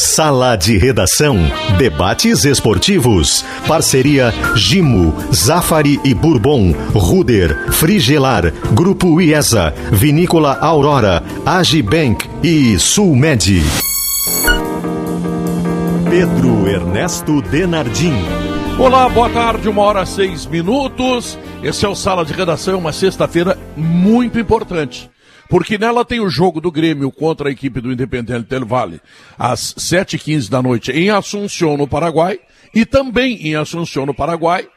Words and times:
Sala 0.00 0.56
de 0.56 0.78
Redação. 0.78 1.36
Debates 1.76 2.46
esportivos. 2.46 3.44
Parceria 3.68 4.32
Gimo, 4.56 5.14
Zafari 5.30 6.00
e 6.02 6.14
Bourbon, 6.14 6.72
Ruder, 6.94 7.70
Frigelar, 7.70 8.50
Grupo 8.72 9.20
IESA, 9.20 9.74
Vinícola 9.92 10.56
Aurora, 10.58 11.22
Agibank 11.44 12.26
e 12.42 12.78
Sulmed. 12.78 13.62
Pedro 16.08 16.66
Ernesto 16.66 17.42
Denardim. 17.42 18.14
Olá, 18.78 19.06
boa 19.06 19.28
tarde, 19.28 19.68
uma 19.68 19.82
hora 19.82 20.06
seis 20.06 20.46
minutos. 20.46 21.38
Esse 21.62 21.84
é 21.84 21.88
o 21.88 21.94
Sala 21.94 22.24
de 22.24 22.32
Redação, 22.32 22.78
uma 22.78 22.92
sexta-feira 22.92 23.58
muito 23.76 24.38
importante 24.38 25.09
porque 25.50 25.76
nela 25.76 26.04
tem 26.04 26.20
o 26.20 26.30
jogo 26.30 26.60
do 26.60 26.70
Grêmio 26.70 27.10
contra 27.10 27.48
a 27.48 27.52
equipe 27.52 27.80
do 27.80 27.92
Independente 27.92 28.48
Del 28.48 28.64
Valle, 28.64 29.00
às 29.36 29.74
7h15 29.74 30.48
da 30.48 30.62
noite, 30.62 30.92
em 30.92 31.10
Assunção, 31.10 31.76
no 31.76 31.88
Paraguai, 31.88 32.38
e 32.72 32.86
também 32.86 33.48
em 33.48 33.56
Assunção, 33.56 34.06
no 34.06 34.14
Paraguai, 34.14 34.68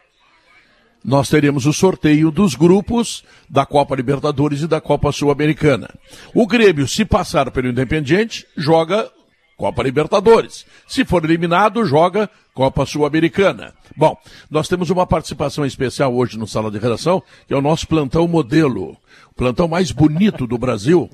nós 1.06 1.30
teremos 1.30 1.68
o 1.68 1.74
sorteio 1.74 2.32
dos 2.32 2.56
grupos 2.56 3.24
da 3.48 3.68
Copa 3.68 3.96
Libertadores 3.96 4.62
e 4.62 4.68
da 4.68 4.82
Copa 4.82 5.12
Sul-Americana. 5.12 5.94
O 6.34 6.48
Grêmio, 6.48 6.88
se 6.88 7.06
passar 7.06 7.52
pelo 7.52 7.68
Independiente, 7.68 8.48
joga 8.58 9.12
Copa 9.56 9.84
Libertadores. 9.84 10.66
Se 10.88 11.06
for 11.06 11.24
eliminado, 11.24 11.86
joga 11.86 12.30
Copa 12.54 12.86
Sul-Americana. 12.86 13.74
Bom, 13.96 14.18
nós 14.50 14.68
temos 14.68 14.90
uma 14.90 15.08
participação 15.08 15.66
especial 15.66 16.14
hoje 16.14 16.38
no 16.38 16.48
Sala 16.48 16.70
de 16.70 16.78
Redação, 16.78 17.22
que 17.48 17.54
é 17.54 17.58
o 17.58 17.62
nosso 17.62 17.88
plantão 17.88 18.28
modelo 18.28 18.98
plantão 19.36 19.68
mais 19.68 19.92
bonito 19.92 20.46
do 20.46 20.58
Brasil, 20.58 21.10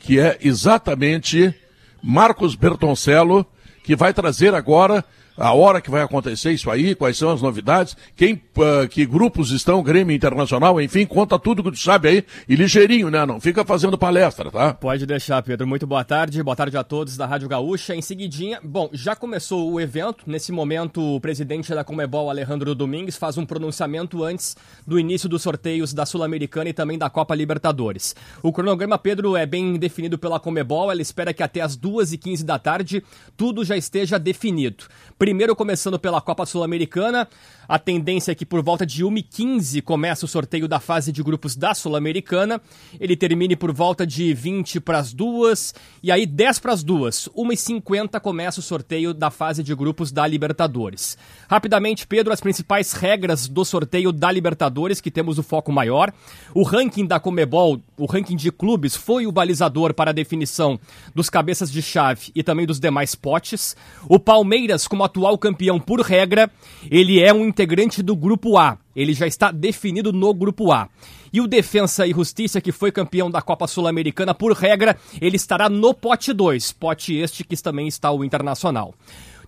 que 0.00 0.18
é 0.18 0.38
exatamente 0.40 1.54
Marcos 2.02 2.54
Bertoncello, 2.54 3.46
que 3.82 3.96
vai 3.96 4.12
trazer 4.12 4.54
agora 4.54 5.04
a 5.36 5.52
hora 5.52 5.80
que 5.80 5.90
vai 5.90 6.02
acontecer 6.02 6.52
isso 6.52 6.70
aí, 6.70 6.94
quais 6.94 7.16
são 7.16 7.30
as 7.30 7.42
novidades, 7.42 7.96
quem, 8.14 8.34
uh, 8.34 8.88
que 8.88 9.04
grupos 9.04 9.50
estão, 9.50 9.82
Grêmio 9.82 10.14
Internacional, 10.14 10.80
enfim, 10.80 11.04
conta 11.04 11.38
tudo 11.38 11.62
que 11.62 11.70
tu 11.72 11.78
sabe 11.78 12.08
aí, 12.08 12.24
e 12.48 12.54
ligeirinho, 12.54 13.10
né, 13.10 13.26
não 13.26 13.40
fica 13.40 13.64
fazendo 13.64 13.98
palestra, 13.98 14.50
tá? 14.50 14.74
Pode 14.74 15.04
deixar, 15.06 15.42
Pedro, 15.42 15.66
muito 15.66 15.86
boa 15.86 16.04
tarde, 16.04 16.42
boa 16.42 16.56
tarde 16.56 16.76
a 16.76 16.84
todos 16.84 17.16
da 17.16 17.26
Rádio 17.26 17.48
Gaúcha, 17.48 17.94
em 17.94 18.02
seguidinha, 18.02 18.60
bom, 18.62 18.88
já 18.92 19.16
começou 19.16 19.72
o 19.72 19.80
evento, 19.80 20.24
nesse 20.26 20.52
momento 20.52 21.00
o 21.16 21.20
presidente 21.20 21.74
da 21.74 21.82
Comebol, 21.82 22.30
Alejandro 22.30 22.74
Domingues, 22.74 23.16
faz 23.16 23.36
um 23.36 23.44
pronunciamento 23.44 24.22
antes 24.22 24.56
do 24.86 24.98
início 24.98 25.28
dos 25.28 25.42
sorteios 25.42 25.92
da 25.92 26.06
Sul-Americana 26.06 26.70
e 26.70 26.72
também 26.72 26.96
da 26.96 27.10
Copa 27.10 27.34
Libertadores. 27.34 28.14
O 28.42 28.52
cronograma, 28.52 28.98
Pedro, 28.98 29.36
é 29.36 29.46
bem 29.46 29.76
definido 29.76 30.16
pela 30.16 30.38
Comebol, 30.38 30.90
ela 30.90 31.02
espera 31.02 31.34
que 31.34 31.42
até 31.42 31.60
as 31.60 31.76
2h15 31.76 32.44
da 32.44 32.58
tarde 32.58 33.02
tudo 33.36 33.64
já 33.64 33.76
esteja 33.76 34.18
definido. 34.18 34.84
Primeiro 35.24 35.56
começando 35.56 35.98
pela 35.98 36.20
Copa 36.20 36.44
Sul-Americana, 36.44 37.26
a 37.68 37.78
tendência 37.78 38.32
é 38.32 38.34
que 38.34 38.46
por 38.46 38.62
volta 38.62 38.84
de 38.84 39.04
1h15 39.04 39.82
começa 39.82 40.24
o 40.24 40.28
sorteio 40.28 40.68
da 40.68 40.80
fase 40.80 41.12
de 41.12 41.22
grupos 41.22 41.56
da 41.56 41.74
Sul-Americana. 41.74 42.60
Ele 43.00 43.16
termine 43.16 43.56
por 43.56 43.72
volta 43.72 44.06
de 44.06 44.32
20 44.34 44.80
para 44.80 44.98
as 44.98 45.12
duas. 45.12 45.74
E 46.02 46.10
aí, 46.10 46.26
10 46.26 46.58
para 46.58 46.72
as 46.72 46.82
duas. 46.82 47.28
1h50 47.36 48.20
começa 48.20 48.60
o 48.60 48.62
sorteio 48.62 49.14
da 49.14 49.30
fase 49.30 49.62
de 49.62 49.74
grupos 49.74 50.12
da 50.12 50.26
Libertadores. 50.26 51.16
Rapidamente, 51.48 52.06
Pedro, 52.06 52.32
as 52.32 52.40
principais 52.40 52.92
regras 52.92 53.48
do 53.48 53.64
sorteio 53.64 54.12
da 54.12 54.30
Libertadores, 54.30 55.00
que 55.00 55.10
temos 55.10 55.38
o 55.38 55.42
foco 55.42 55.72
maior. 55.72 56.12
O 56.54 56.62
ranking 56.62 57.06
da 57.06 57.18
Comebol, 57.18 57.80
o 57.96 58.06
ranking 58.06 58.36
de 58.36 58.50
clubes, 58.50 58.96
foi 58.96 59.26
o 59.26 59.32
balizador 59.32 59.94
para 59.94 60.10
a 60.10 60.14
definição 60.14 60.78
dos 61.14 61.30
cabeças 61.30 61.70
de 61.70 61.82
chave 61.82 62.30
e 62.34 62.42
também 62.42 62.66
dos 62.66 62.80
demais 62.80 63.14
potes. 63.14 63.76
O 64.08 64.18
Palmeiras, 64.18 64.86
como 64.86 65.04
atual 65.04 65.38
campeão 65.38 65.80
por 65.80 66.00
regra, 66.00 66.50
ele 66.90 67.20
é 67.20 67.32
um 67.32 67.44
integrante 67.54 68.02
do 68.02 68.16
Grupo 68.16 68.58
A. 68.58 68.76
Ele 68.96 69.14
já 69.14 69.28
está 69.28 69.52
definido 69.52 70.12
no 70.12 70.34
Grupo 70.34 70.72
A. 70.72 70.88
E 71.32 71.40
o 71.40 71.46
Defensa 71.46 72.04
e 72.04 72.12
Justiça, 72.12 72.60
que 72.60 72.72
foi 72.72 72.90
campeão 72.90 73.30
da 73.30 73.40
Copa 73.40 73.68
Sul-Americana, 73.68 74.34
por 74.34 74.52
regra, 74.52 74.96
ele 75.20 75.36
estará 75.36 75.68
no 75.68 75.94
pote 75.94 76.32
2, 76.32 76.72
pote 76.72 77.14
este 77.16 77.44
que 77.44 77.56
também 77.56 77.86
está 77.86 78.10
o 78.10 78.24
Internacional. 78.24 78.92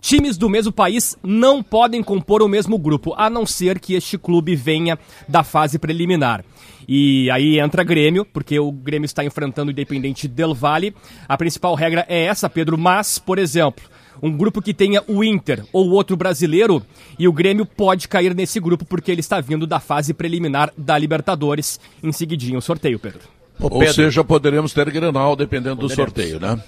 Times 0.01 0.37
do 0.37 0.49
mesmo 0.49 0.71
país 0.71 1.17
não 1.23 1.63
podem 1.63 2.03
compor 2.03 2.43
o 2.43 2.49
mesmo 2.49 2.79
grupo, 2.79 3.13
a 3.17 3.29
não 3.29 3.45
ser 3.45 3.81
que 3.81 3.95
este 3.95 4.17
clube 4.17 4.55
venha 4.55 4.97
da 5.29 5.43
fase 5.43 5.81
preliminar. 5.81 6.45
E 6.89 7.29
aí 7.33 7.59
entra 7.59 7.83
Grêmio, 7.83 8.25
porque 8.25 8.57
o 8.61 8.71
Grêmio 8.71 9.07
está 9.07 9.25
enfrentando 9.25 9.69
o 9.69 9.73
Independente 9.73 10.29
Del 10.29 10.55
Valle. 10.55 10.95
A 11.29 11.37
principal 11.37 11.75
regra 11.75 12.07
é 12.09 12.25
essa, 12.25 12.49
Pedro, 12.49 12.79
mas, 12.79 13.19
por 13.19 13.39
exemplo, 13.39 13.85
um 14.23 14.31
grupo 14.31 14.63
que 14.63 14.75
tenha 14.75 15.03
o 15.07 15.23
Inter 15.23 15.65
ou 15.73 15.91
outro 15.91 16.17
brasileiro, 16.17 16.83
e 17.19 17.27
o 17.29 17.33
Grêmio 17.33 17.67
pode 17.67 18.09
cair 18.09 18.35
nesse 18.35 18.61
grupo 18.61 18.85
porque 18.85 19.11
ele 19.11 19.21
está 19.21 19.41
vindo 19.41 19.67
da 19.67 19.81
fase 19.81 20.15
preliminar 20.15 20.73
da 20.77 20.97
Libertadores. 20.99 21.81
Em 22.03 22.13
seguidinho, 22.13 22.59
o 22.59 22.63
sorteio, 22.63 22.99
Pedro. 22.99 23.21
Ou 23.59 23.87
seja, 23.93 24.23
poderemos 24.23 24.73
ter 24.73 24.91
Grenal 24.91 25.35
dependendo 25.35 25.77
do 25.77 25.89
sorteio, 25.89 26.39
né? 26.39 26.61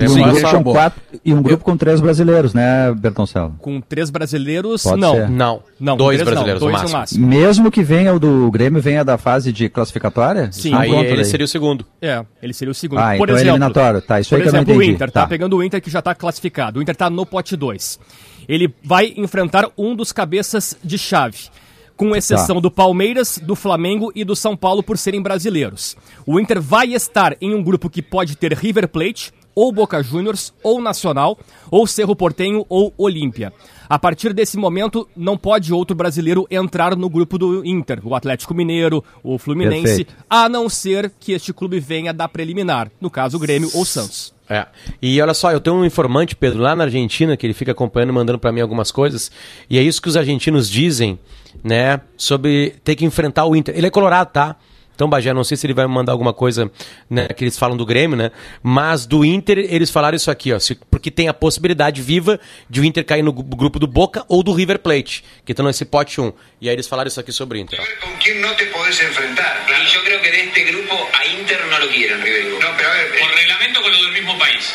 E 0.00 0.08
um, 0.08 0.32
grupo 0.32 0.50
com 0.50 0.72
quatro, 0.72 1.02
e 1.24 1.34
um 1.34 1.42
grupo 1.42 1.64
com 1.64 1.76
três 1.76 2.00
brasileiros, 2.00 2.52
né, 2.52 2.92
Bertoncelo? 2.92 3.54
Com 3.60 3.80
três 3.80 4.10
brasileiros, 4.10 4.82
Pode 4.82 5.00
não. 5.00 5.14
Ser. 5.14 5.30
Não. 5.30 5.62
não. 5.78 5.96
Dois 5.96 6.20
brasileiros, 6.22 6.60
não, 6.60 6.68
dois 6.68 6.82
máximo. 6.82 6.98
máximo. 6.98 7.26
Mesmo 7.26 7.70
que 7.70 7.82
venha 7.82 8.12
o 8.12 8.18
do 8.18 8.50
Grêmio, 8.50 8.82
venha 8.82 9.04
da 9.04 9.16
fase 9.16 9.52
de 9.52 9.68
classificatória? 9.68 10.50
Sim. 10.50 10.74
Aí 10.74 10.90
ele 10.90 11.24
seria 11.24 11.44
o 11.44 11.48
segundo. 11.48 11.86
É, 12.02 12.24
ele 12.42 12.52
seria 12.52 12.72
o 12.72 12.74
segundo. 12.74 12.98
Ah, 12.98 13.14
por 13.16 13.24
então 13.24 13.36
é 13.36 13.38
exemplo, 13.38 13.50
eliminatório. 13.50 14.02
Tá, 14.02 14.20
isso 14.20 14.30
por 14.30 14.36
aí 14.36 14.42
exemplo, 14.42 14.64
que 14.64 14.70
eu 14.70 14.74
não 14.74 14.82
entendi. 14.82 14.92
o 14.92 14.94
Inter, 14.94 15.10
tá. 15.10 15.20
tá 15.22 15.26
pegando 15.26 15.56
o 15.56 15.62
Inter 15.62 15.80
que 15.80 15.90
já 15.90 16.00
está 16.00 16.14
classificado. 16.14 16.78
O 16.78 16.82
Inter 16.82 16.92
está 16.94 17.08
no 17.08 17.24
pote 17.24 17.56
2. 17.56 18.00
Ele 18.48 18.74
vai 18.82 19.14
enfrentar 19.16 19.68
um 19.78 19.94
dos 19.94 20.12
cabeças 20.12 20.76
de 20.82 20.98
chave 20.98 21.48
com 21.96 22.14
exceção 22.14 22.56
tá. 22.56 22.60
do 22.60 22.70
Palmeiras, 22.70 23.38
do 23.42 23.56
Flamengo 23.56 24.12
e 24.14 24.24
do 24.24 24.36
São 24.36 24.56
Paulo 24.56 24.82
por 24.82 24.98
serem 24.98 25.22
brasileiros. 25.22 25.96
O 26.26 26.38
Inter 26.38 26.60
vai 26.60 26.92
estar 26.92 27.36
em 27.40 27.54
um 27.54 27.62
grupo 27.62 27.88
que 27.88 28.02
pode 28.02 28.36
ter 28.36 28.52
River 28.52 28.86
Plate, 28.86 29.32
ou 29.56 29.72
Boca 29.72 30.02
Juniors, 30.02 30.52
ou 30.62 30.82
Nacional, 30.82 31.38
ou 31.70 31.86
Cerro 31.86 32.14
Portenho, 32.14 32.66
ou 32.68 32.92
Olímpia. 32.98 33.54
A 33.88 33.98
partir 33.98 34.34
desse 34.34 34.58
momento, 34.58 35.08
não 35.16 35.38
pode 35.38 35.72
outro 35.72 35.96
brasileiro 35.96 36.46
entrar 36.50 36.94
no 36.94 37.08
grupo 37.08 37.38
do 37.38 37.64
Inter, 37.64 38.00
o 38.04 38.14
Atlético 38.14 38.52
Mineiro, 38.52 39.02
o 39.22 39.38
Fluminense, 39.38 40.04
Perfeito. 40.04 40.14
a 40.28 40.48
não 40.48 40.68
ser 40.68 41.10
que 41.18 41.32
este 41.32 41.52
clube 41.52 41.80
venha 41.80 42.12
da 42.12 42.28
preliminar, 42.28 42.90
no 43.00 43.08
caso 43.08 43.36
o 43.36 43.40
Grêmio 43.40 43.70
ou 43.72 43.84
Santos. 43.84 44.34
É. 44.48 44.66
E 45.00 45.20
olha 45.20 45.34
só, 45.34 45.50
eu 45.52 45.60
tenho 45.60 45.76
um 45.76 45.84
informante, 45.84 46.36
Pedro, 46.36 46.60
lá 46.60 46.76
na 46.76 46.84
Argentina, 46.84 47.36
que 47.36 47.46
ele 47.46 47.54
fica 47.54 47.72
acompanhando, 47.72 48.12
mandando 48.12 48.38
para 48.38 48.52
mim 48.52 48.60
algumas 48.60 48.90
coisas, 48.90 49.30
e 49.70 49.78
é 49.78 49.82
isso 49.82 50.02
que 50.02 50.08
os 50.08 50.16
argentinos 50.16 50.68
dizem, 50.68 51.18
né, 51.64 52.00
sobre 52.16 52.74
ter 52.84 52.94
que 52.94 53.04
enfrentar 53.04 53.46
o 53.46 53.56
Inter. 53.56 53.76
Ele 53.76 53.86
é 53.86 53.90
colorado, 53.90 54.30
tá? 54.32 54.56
Então, 54.96 55.10
Bagé, 55.10 55.34
não 55.34 55.44
sei 55.44 55.58
se 55.58 55.66
ele 55.66 55.74
vai 55.74 55.86
mandar 55.86 56.12
alguma 56.12 56.32
coisa 56.32 56.72
né, 57.08 57.28
que 57.28 57.44
eles 57.44 57.58
falam 57.58 57.76
do 57.76 57.84
Grêmio, 57.84 58.16
né? 58.16 58.30
Mas 58.62 59.04
do 59.04 59.26
Inter, 59.26 59.58
eles 59.58 59.90
falaram 59.90 60.16
isso 60.16 60.30
aqui, 60.30 60.54
ó. 60.54 60.58
Se, 60.58 60.74
porque 60.90 61.10
tem 61.10 61.28
a 61.28 61.34
possibilidade 61.34 62.00
viva 62.00 62.40
de 62.68 62.80
o 62.80 62.84
Inter 62.84 63.04
cair 63.04 63.22
no 63.22 63.30
grupo 63.30 63.78
do 63.78 63.86
Boca 63.86 64.24
ou 64.26 64.42
do 64.42 64.54
River 64.54 64.78
Plate, 64.78 65.22
que 65.44 65.52
estão 65.52 65.66
nesse 65.66 65.84
pote 65.84 66.18
1. 66.18 66.32
E 66.62 66.70
aí 66.70 66.74
eles 66.74 66.88
falaram 66.88 67.08
isso 67.08 67.20
aqui 67.20 67.30
sobre 67.30 67.58
o 67.58 67.60
Inter. 67.60 67.78
Com 68.00 68.16
quem 68.16 68.40
não 68.40 68.54
te 68.54 68.64
podes 68.66 68.98
enfrentar. 68.98 69.66
E 69.68 69.94
eu 69.94 70.02
creio 70.02 70.20
que 70.22 70.30
deste 70.30 70.64
grupo 70.64 70.94
a 71.12 71.26
Inter 71.26 71.66
não 71.66 71.78
lo 71.78 71.88
quieren, 71.88 72.16
River. 72.16 72.58
Não, 72.58 72.74
pero 72.74 72.88
a 72.88 72.94
ver, 72.94 73.18
por 73.18 73.28
reglamento 73.36 73.82
com 73.82 73.88
o 73.88 73.90
do 73.90 74.12
mesmo 74.12 74.38
país. 74.38 74.74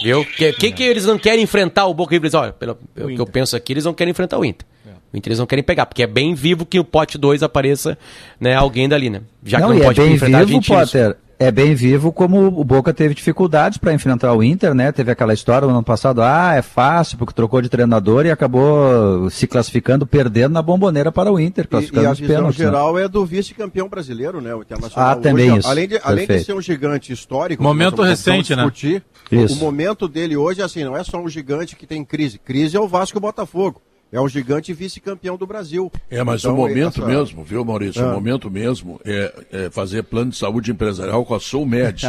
Viu? 0.00 0.24
Que, 0.24 0.52
que, 0.52 0.70
que, 0.70 0.84
eles 0.84 1.04
não 1.04 1.18
querem 1.18 1.42
enfrentar 1.42 1.86
o 1.86 1.94
Boca 1.94 2.14
River? 2.14 2.30
Olha, 2.36 2.52
pelo, 2.52 2.76
pelo 2.94 3.08
que 3.12 3.20
eu 3.20 3.26
penso 3.26 3.56
aqui, 3.56 3.72
eles 3.72 3.84
não 3.84 3.92
querem 3.92 4.12
enfrentar 4.12 4.38
o 4.38 4.44
Inter. 4.44 4.64
O 5.12 5.16
Inter 5.16 5.30
eles 5.30 5.38
não 5.38 5.46
querem 5.46 5.64
pegar, 5.64 5.86
porque 5.86 6.02
é 6.02 6.06
bem 6.06 6.34
vivo 6.34 6.66
que 6.66 6.78
o 6.78 6.84
pote 6.84 7.16
2 7.16 7.42
apareça 7.42 7.96
né, 8.38 8.54
alguém 8.54 8.88
dali, 8.88 9.08
né? 9.08 9.22
Já 9.42 9.58
não, 9.58 9.68
que 9.68 9.74
não 9.74 9.82
pode 9.84 10.00
é 10.00 10.04
bem 10.04 10.14
enfrentar 10.14 10.44
vivo, 10.44 10.62
Potter, 10.62 11.16
é 11.38 11.52
bem 11.52 11.74
vivo 11.74 12.10
como 12.10 12.46
o 12.46 12.64
Boca 12.64 12.92
teve 12.92 13.14
dificuldades 13.14 13.78
para 13.78 13.92
enfrentar 13.92 14.34
o 14.34 14.42
Inter, 14.42 14.74
né? 14.74 14.90
Teve 14.90 15.12
aquela 15.12 15.32
história 15.32 15.68
no 15.68 15.72
ano 15.72 15.84
passado, 15.84 16.20
ah, 16.20 16.54
é 16.54 16.62
fácil 16.62 17.16
porque 17.16 17.32
trocou 17.32 17.62
de 17.62 17.68
treinador 17.68 18.26
e 18.26 18.30
acabou 18.30 19.30
se 19.30 19.46
classificando, 19.46 20.04
perdendo 20.04 20.52
na 20.52 20.62
bomboneira 20.62 21.12
para 21.12 21.30
o 21.30 21.38
Inter, 21.38 21.68
classificando 21.68 22.06
e, 22.06 22.08
e 22.08 22.10
a 22.10 22.12
visão 22.12 22.36
pênaltis, 22.36 22.58
né? 22.58 22.64
geral 22.64 22.94
né? 22.94 23.04
é 23.04 23.08
do 23.08 23.24
vice-campeão 23.24 23.88
brasileiro, 23.88 24.40
né? 24.40 24.52
O 24.52 24.62
Internacional. 24.62 25.10
Ah, 25.10 25.16
também 25.16 25.50
hoje, 25.50 25.60
isso. 25.60 25.68
Além 25.68 25.88
de, 25.88 26.00
além 26.02 26.26
de 26.26 26.44
ser 26.44 26.54
um 26.54 26.60
gigante 26.60 27.12
histórico, 27.12 27.62
momento 27.62 28.02
recente, 28.02 28.56
né? 28.56 28.62
Discutir, 28.64 29.04
o 29.30 29.56
momento 29.56 30.08
dele 30.08 30.36
hoje, 30.36 30.60
assim, 30.60 30.82
não 30.82 30.96
é 30.96 31.04
só 31.04 31.18
um 31.18 31.28
gigante 31.28 31.76
que 31.76 31.86
tem 31.86 32.04
crise. 32.04 32.38
Crise 32.38 32.76
é 32.76 32.80
o 32.80 32.88
Vasco 32.88 33.16
e 33.16 33.18
o 33.18 33.22
Botafogo. 33.22 33.80
É 34.10 34.20
um 34.20 34.28
gigante 34.28 34.72
vice-campeão 34.72 35.36
do 35.36 35.46
Brasil. 35.46 35.92
É, 36.10 36.22
mas 36.24 36.40
então, 36.40 36.54
o 36.54 36.56
momento 36.56 37.00
essa... 37.00 37.06
mesmo, 37.06 37.44
viu, 37.44 37.64
Maurício? 37.64 38.02
O 38.02 38.08
ah. 38.08 38.12
momento 38.12 38.50
mesmo 38.50 38.98
é, 39.04 39.34
é, 39.52 39.70
fazer 39.70 40.02
plano 40.02 40.30
de 40.30 40.36
saúde 40.36 40.70
empresarial 40.70 41.24
com 41.26 41.34
a 41.34 41.40
Sulmed. 41.40 42.06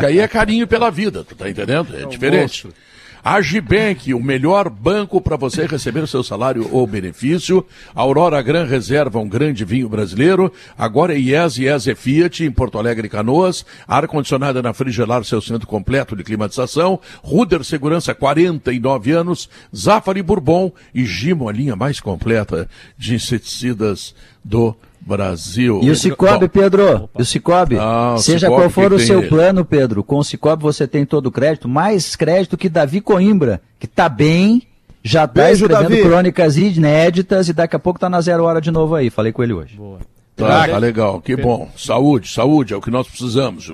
que 0.00 0.06
aí 0.06 0.18
é 0.18 0.26
carinho 0.26 0.66
pela 0.66 0.90
vida, 0.90 1.22
tu 1.22 1.36
tá 1.36 1.50
entendendo? 1.50 1.94
É, 1.94 2.02
é 2.02 2.06
um 2.06 2.08
diferente. 2.08 2.66
Monstro. 2.66 2.74
Agibank, 3.24 4.12
o 4.12 4.20
melhor 4.20 4.68
banco 4.68 5.20
para 5.20 5.36
você 5.36 5.64
receber 5.64 6.00
o 6.00 6.08
seu 6.08 6.24
salário 6.24 6.68
ou 6.72 6.84
benefício. 6.88 7.64
Aurora 7.94 8.42
Gran 8.42 8.64
Reserva, 8.64 9.20
um 9.20 9.28
grande 9.28 9.64
vinho 9.64 9.88
brasileiro. 9.88 10.52
Agora 10.76 11.14
é 11.14 11.18
IES, 11.18 11.58
IES 11.58 11.86
é 11.86 11.94
Fiat, 11.94 12.44
em 12.44 12.50
Porto 12.50 12.78
Alegre 12.78 13.08
Canoas. 13.08 13.64
Ar-condicionada 13.86 14.60
na 14.60 14.74
Frigelar, 14.74 15.22
seu 15.22 15.40
centro 15.40 15.68
completo 15.68 16.16
de 16.16 16.24
climatização. 16.24 16.98
Ruder 17.22 17.62
Segurança, 17.62 18.12
49 18.12 19.12
anos. 19.12 19.48
Zafari 19.74 20.22
Bourbon 20.22 20.72
e 20.92 21.04
Gimo, 21.04 21.48
a 21.48 21.52
linha 21.52 21.76
mais 21.76 22.00
completa 22.00 22.68
de 22.98 23.14
inseticidas 23.14 24.16
do 24.44 24.72
Brasil. 24.72 24.91
E 25.82 25.90
o 25.90 25.96
Cicobi, 25.96 26.48
Pedro? 26.48 27.10
E 27.18 27.22
o 27.22 27.24
Cicobi? 27.24 27.76
Ah, 27.78 28.14
seja 28.18 28.46
Cicobi, 28.46 28.60
qual 28.60 28.70
for 28.70 28.92
o 28.92 28.98
seu 28.98 29.18
ele? 29.18 29.28
plano, 29.28 29.64
Pedro, 29.64 30.04
com 30.04 30.18
o 30.18 30.24
Cicobi 30.24 30.62
você 30.62 30.86
tem 30.86 31.04
todo 31.04 31.26
o 31.26 31.30
crédito, 31.32 31.68
mais 31.68 32.14
crédito 32.14 32.56
que 32.56 32.68
Davi 32.68 33.00
Coimbra, 33.00 33.60
que 33.80 33.86
tá 33.86 34.08
bem, 34.08 34.62
já 35.02 35.26
tá 35.26 35.42
Beijo, 35.42 35.66
escrevendo 35.66 35.90
Davi. 35.90 36.02
crônicas 36.02 36.56
inéditas 36.56 37.48
e 37.48 37.52
daqui 37.52 37.74
a 37.74 37.78
pouco 37.78 37.98
tá 37.98 38.08
na 38.08 38.20
zero 38.20 38.44
hora 38.44 38.60
de 38.60 38.70
novo 38.70 38.94
aí. 38.94 39.10
Falei 39.10 39.32
com 39.32 39.42
ele 39.42 39.52
hoje. 39.52 39.76
Boa. 39.76 39.98
Tá, 40.36 40.68
tá 40.68 40.78
legal, 40.78 41.20
que 41.20 41.36
bom. 41.36 41.68
Saúde, 41.76 42.28
saúde, 42.28 42.72
é 42.72 42.76
o 42.76 42.80
que 42.80 42.90
nós 42.90 43.06
precisamos. 43.06 43.72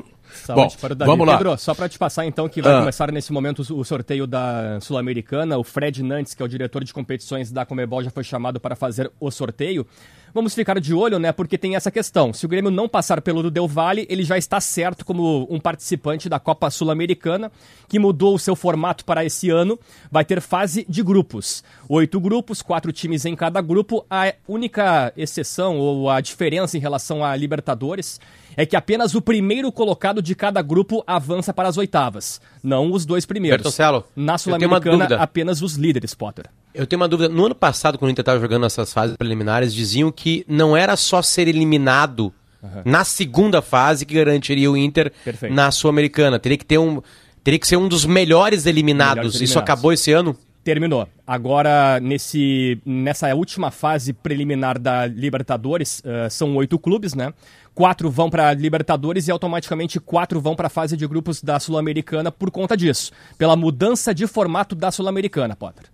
Saúde 0.49 0.75
Bom, 0.75 0.81
para 0.81 0.93
o 0.93 0.97
Davi. 0.97 1.11
Vamos 1.11 1.27
lá. 1.27 1.37
Pedro, 1.37 1.59
só 1.59 1.75
para 1.75 1.89
te 1.89 1.99
passar 1.99 2.25
então 2.25 2.49
que 2.49 2.63
vai 2.63 2.75
ah. 2.75 2.79
começar 2.81 3.13
nesse 3.13 3.33
momento 3.33 3.61
o 3.61 3.85
sorteio 3.85 4.27
da 4.27 4.79
Sul-Americana. 4.81 5.59
O 5.59 5.65
Fred 5.65 6.03
Nantes, 6.03 6.35
que 6.35 6.43
é 6.43 6.45
o 6.45 6.49
diretor 6.49 6.83
de 6.85 6.93
competições 6.93 7.51
da 7.51 7.67
Comebol, 7.67 8.03
já 8.03 8.11
foi 8.11 8.25
chamado 8.25 8.59
para 8.59 8.75
fazer 8.75 9.11
o 9.21 9.31
sorteio. 9.31 9.87
Vamos 10.35 10.55
ficar 10.55 10.79
de 10.81 10.95
olho, 10.95 11.19
né? 11.19 11.33
Porque 11.33 11.57
tem 11.57 11.75
essa 11.75 11.91
questão. 11.91 12.33
Se 12.33 12.45
o 12.45 12.49
Grêmio 12.49 12.71
não 12.71 12.89
passar 12.89 13.21
pelo 13.21 13.43
do 13.43 13.51
Del 13.51 13.67
Valle, 13.67 14.07
ele 14.09 14.23
já 14.23 14.37
está 14.37 14.61
certo 14.61 15.05
como 15.05 15.47
um 15.51 15.59
participante 15.59 16.29
da 16.29 16.39
Copa 16.39 16.71
Sul-Americana, 16.71 17.51
que 17.89 17.99
mudou 17.99 18.35
o 18.35 18.39
seu 18.39 18.55
formato 18.55 19.05
para 19.05 19.25
esse 19.25 19.51
ano. 19.51 19.79
Vai 20.11 20.25
ter 20.25 20.41
fase 20.41 20.85
de 20.89 21.03
grupos. 21.03 21.65
Oito 21.89 22.21
grupos, 22.21 22.63
quatro 22.63 22.93
times 22.93 23.25
em 23.25 23.35
cada 23.35 23.61
grupo. 23.61 24.05
A 24.11 24.35
única 24.47 25.13
exceção 25.17 25.79
ou 25.79 26.11
a 26.11 26.21
diferença 26.21 26.77
em 26.77 26.81
relação 26.81 27.25
a 27.25 27.35
Libertadores 27.35 28.21
é 28.59 28.67
que 28.67 28.75
apenas 28.75 29.15
o 29.15 29.23
primeiro 29.23 29.71
colocado 29.71 30.21
de 30.21 30.35
cada 30.35 30.61
grupo 30.61 31.05
avança 31.07 31.55
para 31.55 31.69
as 31.69 31.77
oitavas, 31.77 32.41
não 32.61 32.91
os 32.91 33.07
dois 33.07 33.25
primeiros. 33.25 33.59
Bertocelo, 33.59 34.05
Na 34.17 34.37
Sul-Americana, 34.37 35.07
apenas 35.15 35.63
os 35.63 35.77
líderes, 35.77 36.13
Potter. 36.13 36.47
Eu 36.75 36.85
tenho 36.85 37.01
uma 37.01 37.07
dúvida. 37.07 37.29
No 37.29 37.47
ano 37.47 37.55
passado, 37.55 37.97
quando 37.97 38.09
o 38.09 38.11
Inter 38.11 38.23
estava 38.23 38.41
jogando 38.41 38.67
essas 38.67 38.93
fases 38.93 39.17
preliminares, 39.17 39.73
diziam 39.73 40.11
que 40.11 40.45
não 40.49 40.77
era 40.77 40.97
só 40.97 41.23
ser 41.23 41.47
eliminado 41.47 42.35
uhum. 42.61 42.83
na 42.85 43.05
segunda 43.05 43.63
fase 43.63 44.05
que 44.05 44.15
garantiria 44.15 44.69
o 44.69 44.77
Inter 44.77 45.13
Perfeito. 45.25 45.55
na 45.55 45.71
Sul-Americana. 45.71 46.41
Teria 46.41 46.59
que 46.59 46.67
ter 46.67 46.79
um. 46.79 47.01
Teria 47.45 47.61
que 47.61 47.67
ser 47.67 47.77
um 47.77 47.87
dos 47.87 48.05
melhores 48.05 48.67
eliminados. 48.67 49.15
melhores 49.15 49.35
eliminados. 49.37 49.41
Isso 49.41 49.59
acabou 49.61 49.93
esse 49.93 50.11
ano? 50.11 50.37
Terminou. 50.69 51.09
Agora, 51.27 51.99
nesse, 51.99 52.79
nessa 52.85 53.35
última 53.35 53.71
fase 53.71 54.13
preliminar 54.13 54.79
da 54.79 55.07
Libertadores, 55.07 56.01
uh, 56.01 56.29
são 56.29 56.55
oito 56.57 56.79
clubes, 56.79 57.15
né? 57.15 57.33
Quatro 57.75 58.11
vão 58.11 58.29
para 58.29 58.53
Libertadores 58.53 59.27
e 59.27 59.31
automaticamente 59.31 59.99
quatro 59.99 60.43
vão 60.43 60.55
para 60.55 60.67
a 60.67 60.69
fase 60.69 60.95
de 60.95 61.07
grupos 61.07 61.43
da 61.43 61.59
Sul-Americana 61.59 62.31
por 62.31 62.51
conta 62.51 62.77
disso. 62.77 63.13
Pela 63.39 63.57
mudança 63.57 64.15
de 64.15 64.27
formato 64.27 64.75
da 64.75 64.91
Sul-Americana, 64.91 65.57
Potter. 65.57 65.87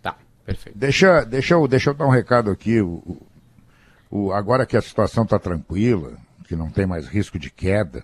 Tá, 0.00 0.16
perfeito. 0.46 0.78
Deixa, 0.78 1.22
deixa, 1.24 1.52
eu, 1.52 1.68
deixa 1.68 1.90
eu 1.90 1.94
dar 1.94 2.06
um 2.06 2.10
recado 2.10 2.50
aqui. 2.50 2.80
O, 2.80 3.20
o, 4.10 4.32
agora 4.32 4.64
que 4.64 4.74
a 4.74 4.80
situação 4.80 5.24
está 5.24 5.38
tranquila, 5.38 6.14
que 6.48 6.56
não 6.56 6.70
tem 6.70 6.86
mais 6.86 7.06
risco 7.06 7.38
de 7.38 7.50
queda, 7.50 8.02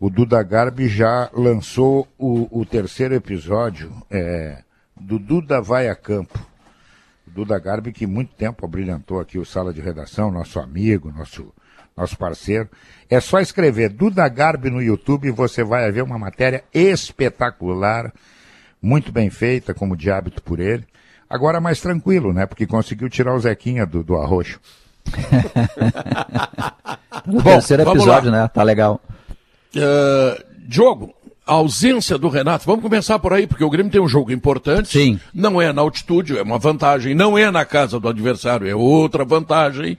o 0.00 0.08
Duda 0.08 0.42
Garbi 0.42 0.88
já 0.88 1.28
lançou 1.34 2.08
o, 2.18 2.60
o 2.60 2.64
terceiro 2.64 3.14
episódio. 3.14 3.92
É, 4.10 4.63
do 5.00 5.18
Duda 5.18 5.60
Vai 5.60 5.88
a 5.88 5.94
Campo. 5.94 6.38
Duda 7.26 7.58
Garbi, 7.58 7.92
que 7.92 8.06
muito 8.06 8.34
tempo 8.34 8.64
abrilhantou 8.64 9.18
aqui 9.18 9.38
o 9.38 9.44
Sala 9.44 9.72
de 9.72 9.80
Redação, 9.80 10.30
nosso 10.30 10.60
amigo, 10.60 11.12
nosso, 11.16 11.52
nosso 11.96 12.16
parceiro. 12.16 12.68
É 13.10 13.18
só 13.18 13.40
escrever 13.40 13.88
Duda 13.88 14.28
Garbi 14.28 14.70
no 14.70 14.80
YouTube 14.80 15.26
e 15.26 15.32
você 15.32 15.64
vai 15.64 15.90
ver 15.90 16.02
uma 16.02 16.18
matéria 16.18 16.62
espetacular, 16.72 18.12
muito 18.80 19.10
bem 19.10 19.30
feita, 19.30 19.74
como 19.74 19.96
de 19.96 20.10
hábito 20.10 20.42
por 20.42 20.60
ele. 20.60 20.84
Agora 21.28 21.60
mais 21.60 21.80
tranquilo, 21.80 22.32
né? 22.32 22.46
Porque 22.46 22.66
conseguiu 22.66 23.08
tirar 23.08 23.34
o 23.34 23.40
Zequinha 23.40 23.84
do, 23.84 24.04
do 24.04 24.16
arroxo. 24.16 24.60
no 27.26 27.42
Bom, 27.42 27.50
terceiro 27.50 27.82
episódio, 27.90 28.30
né? 28.30 28.48
Tá 28.48 28.62
legal. 28.62 29.00
Uh, 29.74 30.44
Diogo, 30.68 31.12
a 31.46 31.52
ausência 31.52 32.16
do 32.16 32.28
Renato, 32.28 32.64
vamos 32.64 32.82
começar 32.82 33.18
por 33.18 33.32
aí, 33.32 33.46
porque 33.46 33.64
o 33.64 33.70
Grêmio 33.70 33.92
tem 33.92 34.00
um 34.00 34.08
jogo 34.08 34.32
importante. 34.32 34.88
Sim. 34.88 35.20
Não 35.32 35.60
é 35.60 35.72
na 35.72 35.82
altitude, 35.82 36.38
é 36.38 36.42
uma 36.42 36.58
vantagem. 36.58 37.14
Não 37.14 37.36
é 37.36 37.50
na 37.50 37.64
casa 37.64 38.00
do 38.00 38.08
adversário, 38.08 38.66
é 38.66 38.74
outra 38.74 39.24
vantagem. 39.24 39.98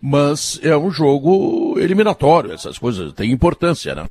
Mas 0.00 0.60
é 0.62 0.76
um 0.76 0.90
jogo 0.90 1.76
eliminatório, 1.78 2.52
essas 2.52 2.78
coisas 2.78 3.12
têm 3.12 3.32
importância, 3.32 3.94
né? 3.94 4.06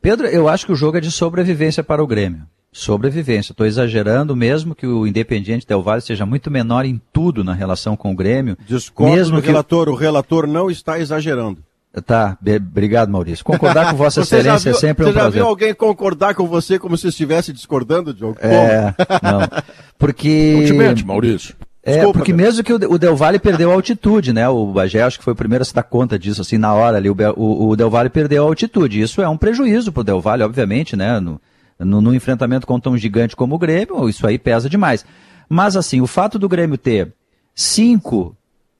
Pedro, 0.00 0.26
eu 0.26 0.48
acho 0.48 0.66
que 0.66 0.72
o 0.72 0.76
jogo 0.76 0.98
é 0.98 1.00
de 1.00 1.10
sobrevivência 1.10 1.82
para 1.82 2.02
o 2.02 2.06
Grêmio. 2.06 2.42
Sobrevivência. 2.72 3.52
Estou 3.52 3.66
exagerando, 3.66 4.34
mesmo 4.34 4.74
que 4.74 4.86
o 4.86 5.06
Independiente 5.06 5.66
Del 5.66 5.82
Valle 5.82 6.02
seja 6.02 6.26
muito 6.26 6.50
menor 6.50 6.84
em 6.84 7.00
tudo 7.12 7.44
na 7.44 7.52
relação 7.52 7.96
com 7.96 8.12
o 8.12 8.16
Grêmio. 8.16 8.56
Discordo 8.66 9.14
mesmo 9.14 9.36
do 9.36 9.42
que... 9.42 9.48
relator, 9.48 9.88
o 9.88 9.94
relator 9.94 10.46
não 10.46 10.70
está 10.70 10.98
exagerando. 10.98 11.62
Tá, 12.00 12.38
obrigado, 12.56 13.10
Maurício. 13.10 13.44
Concordar 13.44 13.90
com 13.90 13.96
Vossa 13.96 14.22
Excelência 14.22 14.70
é 14.70 14.72
viu, 14.72 14.78
é 14.78 14.80
sempre 14.80 15.04
um 15.04 15.12
prazer. 15.12 15.32
Você 15.32 15.38
já 15.38 15.44
viu 15.44 15.48
alguém 15.48 15.74
concordar 15.74 16.34
com 16.34 16.46
você 16.46 16.78
como 16.78 16.96
se 16.96 17.08
estivesse 17.08 17.52
discordando, 17.52 18.14
Diogo? 18.14 18.38
É, 18.40 18.94
não. 19.22 19.62
Porque. 19.98 20.54
Ultimamente, 20.56 21.04
Maurício. 21.04 21.54
É, 21.84 21.94
Desculpa, 21.94 22.20
porque 22.20 22.32
mesmo 22.32 22.62
que 22.62 22.72
o, 22.72 22.98
Del 22.98 23.16
Valle 23.16 23.40
perdeu 23.40 23.70
a 23.70 23.74
altitude, 23.74 24.32
né? 24.32 24.48
O 24.48 24.66
Bagé 24.66 25.02
acho 25.02 25.18
que 25.18 25.24
foi 25.24 25.32
o 25.32 25.36
primeiro 25.36 25.62
a 25.62 25.64
se 25.64 25.74
dar 25.74 25.82
conta 25.82 26.16
disso, 26.16 26.40
assim, 26.40 26.56
na 26.56 26.72
hora 26.72 26.96
ali. 26.96 27.10
O, 27.10 27.16
o, 27.36 27.68
o 27.70 27.76
Del 27.76 27.90
Valle 27.90 28.08
perdeu 28.08 28.44
a 28.44 28.46
altitude. 28.46 29.00
Isso 29.00 29.20
é 29.20 29.28
um 29.28 29.36
prejuízo 29.36 29.90
pro 29.90 30.04
Del 30.04 30.20
Valle, 30.20 30.44
obviamente, 30.44 30.94
né? 30.96 31.18
No, 31.18 31.40
no, 31.78 32.00
no 32.00 32.14
enfrentamento 32.14 32.66
com 32.66 32.78
tão 32.78 32.96
gigante 32.96 33.34
como 33.34 33.56
o 33.56 33.58
Grêmio, 33.58 34.08
isso 34.08 34.26
aí 34.26 34.38
pesa 34.38 34.70
demais. 34.70 35.04
Mas, 35.48 35.76
assim, 35.76 36.00
o 36.00 36.06
fato 36.06 36.38
do 36.38 36.48
Grêmio 36.48 36.78
ter 36.78 37.12
cinco 37.54 38.36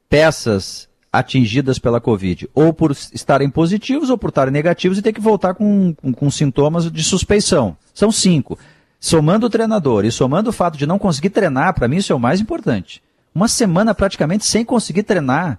peças 0.09 0.89
atingidas 1.13 1.79
pela 1.79 2.01
Covid, 2.01 2.49
ou 2.55 2.73
por 2.73 2.91
estarem 2.91 3.51
positivos 3.51 4.09
ou 4.09 4.17
por 4.17 4.31
estarem 4.31 4.53
negativos 4.53 4.97
e 4.97 5.03
ter 5.03 5.13
que 5.13 5.21
voltar 5.21 5.53
com, 5.53 5.95
com, 5.95 6.13
com 6.13 6.31
sintomas 6.31 6.91
de 6.91 7.05
suspeição. 7.05 7.77
São 7.93 8.11
cinco. 8.11 8.59
Somando 8.99 9.47
o 9.47 9.51
treinador 9.51 10.07
e 10.07 10.11
somando 10.11 10.49
o 10.49 10.53
fato 10.53 10.79
de 10.79 10.87
não 10.87 10.99
conseguir 10.99 11.31
treinar, 11.31 11.75
para 11.75 11.87
mim 11.87 11.97
isso 11.97 12.13
é 12.13 12.17
o 12.17 12.21
mais 12.21 12.41
importante. 12.41 13.03
Uma 13.35 13.47
semana 13.47 13.95
praticamente 13.95 14.47
sem 14.47 14.65
conseguir 14.65 15.03
treinar 15.03 15.59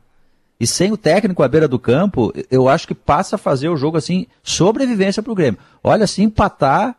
e 0.60 0.66
sem 0.66 0.92
o 0.92 0.98
técnico 0.98 1.44
à 1.44 1.48
beira 1.48 1.68
do 1.68 1.78
campo, 1.78 2.34
eu 2.50 2.68
acho 2.68 2.88
que 2.88 2.96
passa 2.96 3.36
a 3.36 3.40
fazer 3.40 3.70
o 3.70 3.78
jogo 3.78 3.98
assim, 3.98 4.26
sobrevivência 4.42 5.22
para 5.22 5.32
o 5.32 5.36
Grêmio. 5.36 5.60
Olha, 5.84 6.08
se 6.08 6.24
empatar, 6.24 6.96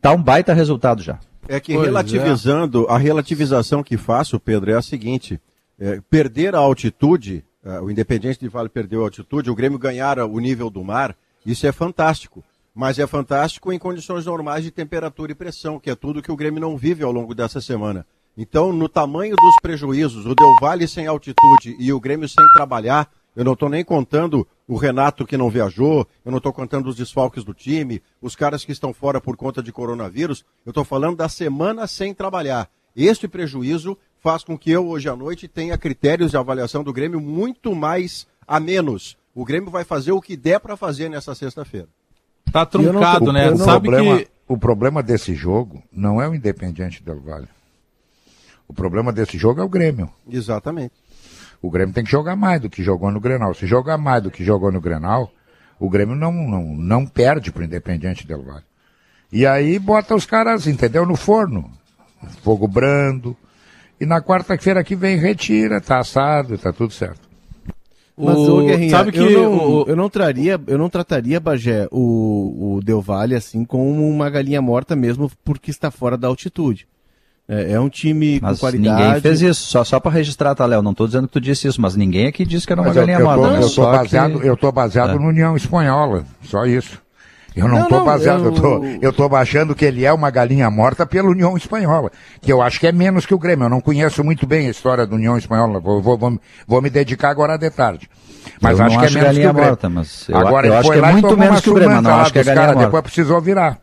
tá 0.00 0.12
um 0.12 0.22
baita 0.22 0.52
resultado 0.52 1.02
já. 1.02 1.18
É 1.48 1.60
que 1.60 1.72
pois 1.74 1.86
relativizando, 1.86 2.86
é. 2.88 2.92
a 2.92 2.98
relativização 2.98 3.82
que 3.82 3.96
faço, 3.96 4.40
Pedro, 4.40 4.72
é 4.72 4.74
a 4.74 4.82
seguinte: 4.82 5.40
é, 5.78 6.00
perder 6.10 6.54
a 6.54 6.58
altitude 6.58 7.44
uh, 7.66 7.84
o 7.84 7.90
Independiente 7.90 8.38
de 8.38 8.48
Vale 8.48 8.68
perdeu 8.68 9.02
altitude, 9.02 9.50
o 9.50 9.54
Grêmio 9.54 9.78
ganhara 9.78 10.24
o 10.24 10.38
nível 10.38 10.70
do 10.70 10.82
mar, 10.82 11.14
isso 11.44 11.66
é 11.66 11.72
fantástico. 11.72 12.42
Mas 12.74 12.98
é 12.98 13.06
fantástico 13.06 13.72
em 13.72 13.78
condições 13.78 14.26
normais 14.26 14.62
de 14.62 14.70
temperatura 14.70 15.32
e 15.32 15.34
pressão, 15.34 15.80
que 15.80 15.90
é 15.90 15.94
tudo 15.94 16.20
que 16.20 16.30
o 16.30 16.36
Grêmio 16.36 16.60
não 16.60 16.76
vive 16.76 17.02
ao 17.02 17.10
longo 17.10 17.34
dessa 17.34 17.60
semana. 17.60 18.06
Então, 18.36 18.70
no 18.70 18.86
tamanho 18.86 19.34
dos 19.34 19.56
prejuízos, 19.62 20.26
o 20.26 20.34
Del 20.34 20.56
Valle 20.60 20.86
sem 20.86 21.06
altitude 21.06 21.74
e 21.78 21.90
o 21.90 21.98
Grêmio 21.98 22.28
sem 22.28 22.44
trabalhar, 22.52 23.10
eu 23.34 23.44
não 23.44 23.54
estou 23.54 23.70
nem 23.70 23.82
contando 23.82 24.46
o 24.68 24.76
Renato 24.76 25.26
que 25.26 25.38
não 25.38 25.48
viajou, 25.48 26.06
eu 26.22 26.30
não 26.30 26.36
estou 26.36 26.52
contando 26.52 26.88
os 26.88 26.96
desfalques 26.96 27.44
do 27.44 27.54
time, 27.54 28.02
os 28.20 28.36
caras 28.36 28.62
que 28.62 28.72
estão 28.72 28.92
fora 28.92 29.22
por 29.22 29.36
conta 29.36 29.62
de 29.62 29.72
coronavírus, 29.72 30.44
eu 30.66 30.70
estou 30.70 30.84
falando 30.84 31.16
da 31.16 31.30
semana 31.30 31.86
sem 31.86 32.12
trabalhar. 32.12 32.68
Este 32.94 33.26
prejuízo 33.26 33.96
faz 34.26 34.42
com 34.42 34.58
que 34.58 34.72
eu, 34.72 34.88
hoje 34.88 35.08
à 35.08 35.14
noite, 35.14 35.46
tenha 35.46 35.78
critérios 35.78 36.32
de 36.32 36.36
avaliação 36.36 36.82
do 36.82 36.92
Grêmio 36.92 37.20
muito 37.20 37.76
mais 37.76 38.26
a 38.44 38.58
menos. 38.58 39.16
O 39.32 39.44
Grêmio 39.44 39.70
vai 39.70 39.84
fazer 39.84 40.10
o 40.10 40.20
que 40.20 40.36
der 40.36 40.58
para 40.58 40.76
fazer 40.76 41.08
nessa 41.08 41.32
sexta-feira. 41.32 41.86
Tá 42.50 42.66
truncado, 42.66 43.32
né? 43.32 43.52
O 43.52 43.56
Sabe 43.56 43.88
problema, 43.88 44.18
que... 44.18 44.28
o 44.48 44.58
problema 44.58 45.00
desse 45.00 45.32
jogo 45.32 45.80
não 45.92 46.20
é 46.20 46.28
o 46.28 46.34
Independiente 46.34 47.04
del 47.04 47.20
Vale. 47.20 47.46
O 48.66 48.74
problema 48.74 49.12
desse 49.12 49.38
jogo 49.38 49.60
é 49.60 49.64
o 49.64 49.68
Grêmio. 49.68 50.10
Exatamente. 50.28 50.94
O 51.62 51.70
Grêmio 51.70 51.94
tem 51.94 52.02
que 52.02 52.10
jogar 52.10 52.34
mais 52.34 52.60
do 52.60 52.68
que 52.68 52.82
jogou 52.82 53.12
no 53.12 53.20
Grenal. 53.20 53.54
Se 53.54 53.64
jogar 53.64 53.96
mais 53.96 54.24
do 54.24 54.30
que 54.32 54.42
jogou 54.42 54.72
no 54.72 54.80
Grenal, 54.80 55.30
o 55.78 55.88
Grêmio 55.88 56.16
não, 56.16 56.32
não, 56.32 56.64
não 56.74 57.06
perde 57.06 57.52
pro 57.52 57.62
Independiente 57.62 58.26
del 58.26 58.42
Vale. 58.42 58.64
E 59.30 59.46
aí 59.46 59.78
bota 59.78 60.16
os 60.16 60.26
caras, 60.26 60.66
entendeu? 60.66 61.06
No 61.06 61.14
forno. 61.14 61.70
Fogo 62.42 62.66
brando, 62.66 63.36
e 64.00 64.06
na 64.06 64.20
quarta-feira 64.20 64.84
que 64.84 64.94
vem 64.94 65.16
retira, 65.16 65.80
tá 65.80 65.98
assado, 65.98 66.58
tá 66.58 66.72
tudo 66.72 66.92
certo. 66.92 67.26
Mas, 68.16 68.36
o, 68.36 68.64
Guerrinha, 68.64 68.90
sabe 68.90 69.12
que 69.12 69.18
eu 69.18 69.42
não, 69.42 69.58
o, 69.58 69.84
eu 69.88 69.96
não 69.96 70.08
traria, 70.08 70.58
eu 70.66 70.78
não 70.78 70.88
trataria, 70.88 71.38
Bagé, 71.38 71.86
o, 71.90 72.76
o 72.76 72.80
Del 72.82 73.02
Valle 73.02 73.34
assim 73.34 73.62
como 73.62 74.08
uma 74.08 74.30
galinha 74.30 74.62
morta 74.62 74.96
mesmo 74.96 75.30
porque 75.44 75.70
está 75.70 75.90
fora 75.90 76.16
da 76.16 76.26
altitude. 76.26 76.88
É, 77.48 77.72
é 77.72 77.80
um 77.80 77.90
time 77.90 78.40
mas 78.40 78.58
com 78.58 78.66
qualidade. 78.66 79.02
Ninguém 79.02 79.20
fez 79.20 79.42
isso, 79.42 79.66
só, 79.66 79.84
só 79.84 80.00
para 80.00 80.10
registrar, 80.10 80.54
tá, 80.54 80.64
Léo? 80.64 80.82
Não 80.82 80.92
estou 80.92 81.06
dizendo 81.06 81.28
que 81.28 81.34
tu 81.34 81.40
disse 81.40 81.68
isso, 81.68 81.80
mas 81.80 81.94
ninguém 81.94 82.26
aqui 82.26 82.44
disse 82.44 82.66
que 82.66 82.72
era 82.72 82.80
uma 82.80 82.88
mas 82.88 82.96
galinha 82.96 83.18
eu, 83.18 83.24
morta. 83.24 83.60
Eu 83.60 83.70
tô, 83.70 83.82
baseado, 83.82 84.40
que... 84.40 84.46
eu 84.48 84.56
tô 84.56 84.72
baseado 84.72 85.10
é. 85.10 85.14
no 85.14 85.28
União 85.28 85.54
Espanhola, 85.54 86.24
só 86.42 86.64
isso. 86.64 87.00
Eu 87.56 87.68
não, 87.68 87.84
estou 87.84 88.04
baseado, 88.04 88.44
eu... 88.44 88.44
eu, 88.44 88.52
tô, 88.52 88.84
eu 89.00 89.12
tô 89.12 89.34
achando 89.34 89.74
que 89.74 89.86
ele 89.86 90.04
é 90.04 90.12
uma 90.12 90.30
galinha 90.30 90.70
morta 90.70 91.06
pela 91.06 91.30
União 91.30 91.56
Espanhola, 91.56 92.12
que 92.42 92.52
eu 92.52 92.60
acho 92.60 92.78
que 92.78 92.86
é 92.86 92.92
menos 92.92 93.24
que 93.24 93.34
o 93.34 93.38
Grêmio. 93.38 93.64
Eu 93.64 93.70
não 93.70 93.80
conheço 93.80 94.22
muito 94.22 94.46
bem 94.46 94.66
a 94.66 94.70
história 94.70 95.06
da 95.06 95.16
União 95.16 95.38
Espanhola, 95.38 95.80
vou, 95.80 96.02
vou, 96.02 96.18
vou, 96.18 96.38
vou 96.68 96.82
me 96.82 96.90
dedicar 96.90 97.30
agora 97.30 97.56
de 97.56 97.70
tarde. 97.70 98.10
Mas 98.60 98.78
acho 98.78 98.98
que 98.98 99.06
é 99.06 99.10
menos 99.10 99.38
que 99.38 99.46
o 99.46 99.52
Grêmio. 99.54 99.64
Morta, 99.64 99.88
mas 99.88 100.28
eu, 100.28 100.36
agora 100.36 100.66
eu 100.66 100.72
ele 100.72 100.78
acho 100.78 100.88
foi 100.88 101.00
que 101.00 101.04
é 101.06 101.12
muito 101.12 101.36
menos 101.36 101.60
que 101.62 101.70
o 101.70 101.74
Grêmio, 101.74 102.02
não 102.02 102.14
acho 102.16 102.32
que 102.32 102.38
é 102.38 102.44
galinha 102.44 102.60
cara, 102.60 102.72
morta. 102.74 102.86
Depois 102.86 103.02
precisou 103.02 103.40
virar. 103.40 103.78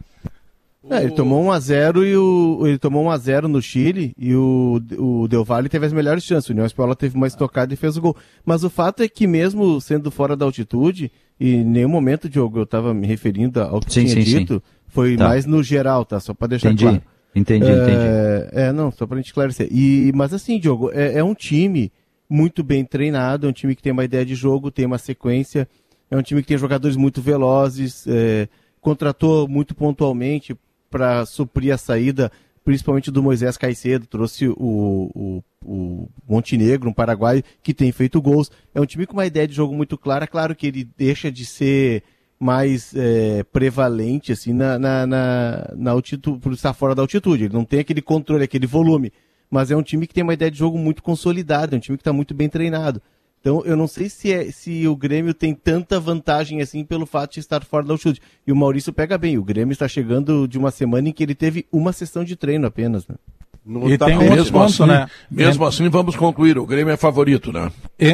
É, 0.89 1.01
ele 1.01 1.11
tomou 1.11 1.41
1 1.45 1.51
a 1.51 1.59
0 1.59 2.05
e 2.05 2.17
o 2.17 2.67
ele 2.67 2.77
tomou 2.77 3.05
1 3.05 3.09
a 3.09 3.17
0 3.17 3.47
no 3.47 3.61
Chile 3.61 4.13
e 4.17 4.35
o, 4.35 4.81
o 4.97 5.27
Del 5.29 5.45
Valle 5.45 5.69
teve 5.69 5.85
as 5.85 5.93
melhores 5.93 6.23
chances. 6.23 6.49
O 6.49 6.51
União 6.51 6.65
Espanhola 6.65 6.95
teve 6.95 7.15
uma 7.15 7.25
estocada 7.25 7.73
e 7.73 7.77
fez 7.77 7.95
o 7.95 8.01
gol. 8.01 8.15
Mas 8.45 8.63
o 8.63 8.69
fato 8.69 9.01
é 9.01 9.07
que 9.07 9.25
mesmo 9.25 9.79
sendo 9.79 10.11
fora 10.11 10.35
da 10.35 10.45
altitude, 10.45 11.09
e 11.39 11.55
em 11.55 11.63
nenhum 11.63 11.89
momento, 11.89 12.29
Diogo, 12.29 12.59
eu 12.59 12.63
estava 12.63 12.93
me 12.93 13.07
referindo 13.07 13.61
ao 13.61 13.79
que 13.79 13.93
sim, 13.93 14.05
tinha 14.05 14.23
sim, 14.23 14.39
dito, 14.39 14.55
sim. 14.55 14.61
foi 14.87 15.17
tá. 15.17 15.27
mais 15.27 15.45
no 15.45 15.61
geral, 15.63 16.05
tá? 16.05 16.19
Só 16.19 16.33
para 16.33 16.47
deixar 16.47 16.71
entendi. 16.71 16.83
claro. 16.83 17.03
Entendi, 17.35 17.65
é, 17.65 17.73
entendi. 17.73 18.49
É, 18.51 18.71
não, 18.71 18.91
só 18.91 19.07
para 19.07 19.17
gente 19.17 19.27
esclarecer. 19.27 19.67
E, 19.71 20.11
mas 20.13 20.33
assim, 20.33 20.59
Diogo, 20.59 20.91
é, 20.91 21.17
é 21.17 21.23
um 21.23 21.33
time 21.33 21.91
muito 22.29 22.63
bem 22.63 22.85
treinado, 22.85 23.47
é 23.47 23.49
um 23.49 23.53
time 23.53 23.75
que 23.75 23.81
tem 23.81 23.91
uma 23.91 24.03
ideia 24.03 24.25
de 24.25 24.35
jogo, 24.35 24.71
tem 24.71 24.85
uma 24.85 24.97
sequência, 24.97 25.67
é 26.09 26.17
um 26.17 26.21
time 26.21 26.41
que 26.41 26.47
tem 26.47 26.57
jogadores 26.57 26.95
muito 26.95 27.21
velozes, 27.21 28.05
é, 28.07 28.47
contratou 28.79 29.47
muito 29.47 29.73
pontualmente 29.73 30.55
para 30.89 31.25
suprir 31.25 31.73
a 31.73 31.77
saída, 31.77 32.31
principalmente 32.63 33.11
do 33.11 33.21
Moisés 33.21 33.57
Caicedo, 33.57 34.07
trouxe 34.07 34.47
o, 34.47 34.55
o, 34.57 35.43
o 35.63 36.09
Montenegro, 36.27 36.89
um 36.89 36.93
paraguaio, 36.93 37.43
que 37.61 37.73
tem 37.73 37.91
feito 37.91 38.21
gols. 38.21 38.49
É 38.73 38.79
um 38.79 38.85
time 38.85 39.05
com 39.05 39.13
uma 39.13 39.25
ideia 39.25 39.47
de 39.47 39.53
jogo 39.53 39.75
muito 39.75 39.97
clara, 39.97 40.25
claro 40.25 40.55
que 40.55 40.67
ele 40.67 40.87
deixa 40.97 41.31
de 41.31 41.45
ser 41.45 42.03
mais 42.39 42.93
é, 42.95 43.43
prevalente 43.43 44.31
assim 44.31 44.51
na, 44.51 44.77
na, 44.77 45.07
na, 45.07 45.73
na 45.75 45.91
altitude, 45.91 46.39
por 46.39 46.51
estar 46.53 46.73
fora 46.73 46.95
da 46.95 47.01
altitude. 47.01 47.45
Ele 47.45 47.53
não 47.53 47.65
tem 47.65 47.79
aquele 47.79 48.01
controle, 48.01 48.43
aquele 48.43 48.67
volume. 48.67 49.11
Mas 49.49 49.69
é 49.69 49.75
um 49.75 49.83
time 49.83 50.07
que 50.07 50.13
tem 50.13 50.23
uma 50.23 50.33
ideia 50.33 50.49
de 50.49 50.57
jogo 50.57 50.77
muito 50.77 51.03
consolidada, 51.03 51.75
é 51.75 51.77
um 51.77 51.79
time 51.79 51.97
que 51.97 52.01
está 52.01 52.11
muito 52.11 52.33
bem 52.33 52.49
treinado. 52.49 53.01
Então, 53.43 53.61
eu 53.65 53.75
não 53.75 53.89
sei 53.89 54.07
se, 54.07 54.31
é, 54.31 54.49
se 54.53 54.87
o 54.87 54.95
Grêmio 54.95 55.33
tem 55.33 55.53
tanta 55.53 55.99
vantagem 55.99 56.61
assim 56.61 56.85
pelo 56.85 57.05
fato 57.05 57.33
de 57.33 57.41
estar 57.41 57.61
fora 57.65 57.85
da 57.85 57.93
altitude. 57.93 58.21
E 58.47 58.53
o 58.53 58.55
Maurício 58.55 58.93
pega 58.93 59.17
bem. 59.17 59.37
O 59.37 59.43
Grêmio 59.43 59.73
está 59.73 59.85
chegando 59.85 60.47
de 60.47 60.57
uma 60.57 60.71
semana 60.71 61.09
em 61.09 61.11
que 61.11 61.21
ele 61.21 61.35
teve 61.35 61.67
uma 61.69 61.91
sessão 61.91 62.23
de 62.23 62.37
treino 62.37 62.65
apenas. 62.65 63.05
Né? 63.05 63.15
No 63.65 63.89
e 63.89 63.97
tem 63.97 64.17
um 64.17 64.29
mesmo 64.29 64.51
ponto, 64.51 64.65
assim, 64.65 64.85
né? 64.85 65.07
Mesmo 65.31 65.65
assim, 65.65 65.87
vamos 65.87 66.17
concluir. 66.17 66.57
O 66.57 66.65
Grêmio 66.65 66.93
é 66.93 66.97
favorito, 66.97 67.53
né? 67.53 67.71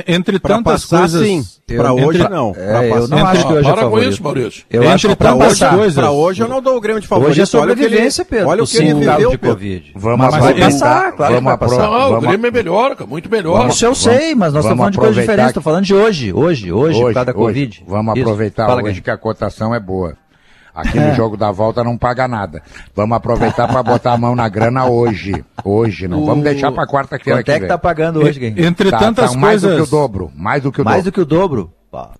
Entre 0.07 0.37
pra 0.37 0.57
tantas 0.57 0.85
passar, 0.85 0.99
coisas. 0.99 1.25
Sim. 1.25 1.43
Para 1.75 1.91
hoje, 1.91 2.19
entre... 2.19 2.29
não. 2.29 2.53
É, 2.55 2.91
eu 2.91 3.07
não 3.07 3.25
acho 3.25 3.47
que 3.47 3.53
hoje 3.53 3.67
é 3.67 3.71
para 3.71 3.81
é 3.81 3.83
favorito. 3.83 3.89
com 3.89 4.13
isso, 4.13 4.23
Maurício. 4.23 4.63
Eu 4.69 4.83
entre 4.83 4.93
acho 4.93 5.07
que 5.07 5.15
para 5.15 5.35
hoje, 5.35 5.67
coisas... 5.67 5.95
para 5.95 6.11
hoje 6.11 6.43
eu 6.43 6.47
não 6.47 6.61
dou 6.61 6.77
o 6.77 6.81
Grêmio 6.81 7.01
de 7.01 7.07
favorito. 7.07 7.31
Hoje 7.31 7.41
é 7.41 7.45
sobrevivência, 7.47 8.23
Pedro. 8.23 8.47
Olha 8.47 8.63
o 8.63 8.67
que 8.67 8.77
ele 8.77 8.93
viveu, 8.93 9.31
de 9.31 9.37
Covid. 9.39 9.91
Vamos 9.95 10.19
mas 10.19 10.35
vai 10.35 10.59
passar, 10.59 11.11
claro 11.13 11.33
vamos 11.33 11.51
que 11.51 11.57
vai 11.57 11.69
passar. 11.69 11.89
Não, 11.89 12.17
o 12.17 12.21
Grêmio 12.21 12.47
é 12.47 12.51
melhor, 12.51 12.97
muito 13.07 13.29
melhor. 13.29 13.69
Isso 13.69 13.85
eu 13.85 13.95
sei, 13.95 14.35
mas 14.35 14.53
nós 14.53 14.63
estamos 14.63 14.77
falando 14.77 14.91
de 14.91 14.99
coisa 14.99 15.19
diferente. 15.19 15.47
Estou 15.47 15.63
falando 15.63 15.85
de 15.85 15.95
hoje, 15.95 16.31
hoje, 16.31 16.71
hoje, 16.71 16.99
por 16.99 17.13
causa 17.13 17.25
da 17.25 17.33
Covid. 17.33 17.83
Vamos 17.87 18.19
aproveitar 18.19 18.83
hoje 18.83 19.01
que 19.01 19.09
a 19.09 19.17
cotação 19.17 19.73
é 19.73 19.79
boa. 19.79 20.15
Aqui 20.73 20.99
no 20.99 21.07
é. 21.07 21.15
jogo 21.15 21.35
da 21.35 21.51
volta 21.51 21.83
não 21.83 21.97
paga 21.97 22.27
nada. 22.27 22.61
Vamos 22.95 23.15
aproveitar 23.15 23.67
para 23.67 23.83
botar 23.83 24.13
a 24.13 24.17
mão 24.17 24.35
na 24.35 24.47
grana 24.47 24.85
hoje. 24.85 25.43
Hoje, 25.63 26.07
não. 26.07 26.23
O... 26.23 26.25
Vamos 26.25 26.43
deixar 26.43 26.71
para 26.71 26.88
quarta-feira 26.88 27.39
Quanto 27.39 27.49
é 27.49 27.59
que 27.59 27.67
tá 27.67 27.77
pagando 27.77 28.19
hoje, 28.19 28.39
Gui? 28.39 28.61
Entre 28.63 28.89
tá, 28.91 28.99
tantas 28.99 29.33
tá 29.33 29.38
mais 29.38 29.61
coisas... 29.61 29.69
Mais 29.69 29.79
do 29.79 29.83
que 29.83 29.95
o 29.95 29.99
dobro. 29.99 30.31
Mais 30.35 30.63
do 30.63 30.71
que 30.71 30.81
o 30.81 30.85
mais 30.85 31.03
dobro. 31.03 31.11
do 31.11 31.13
que 31.13 31.21
o 31.21 31.25
dobro? 31.25 31.73
Pá. 31.91 32.11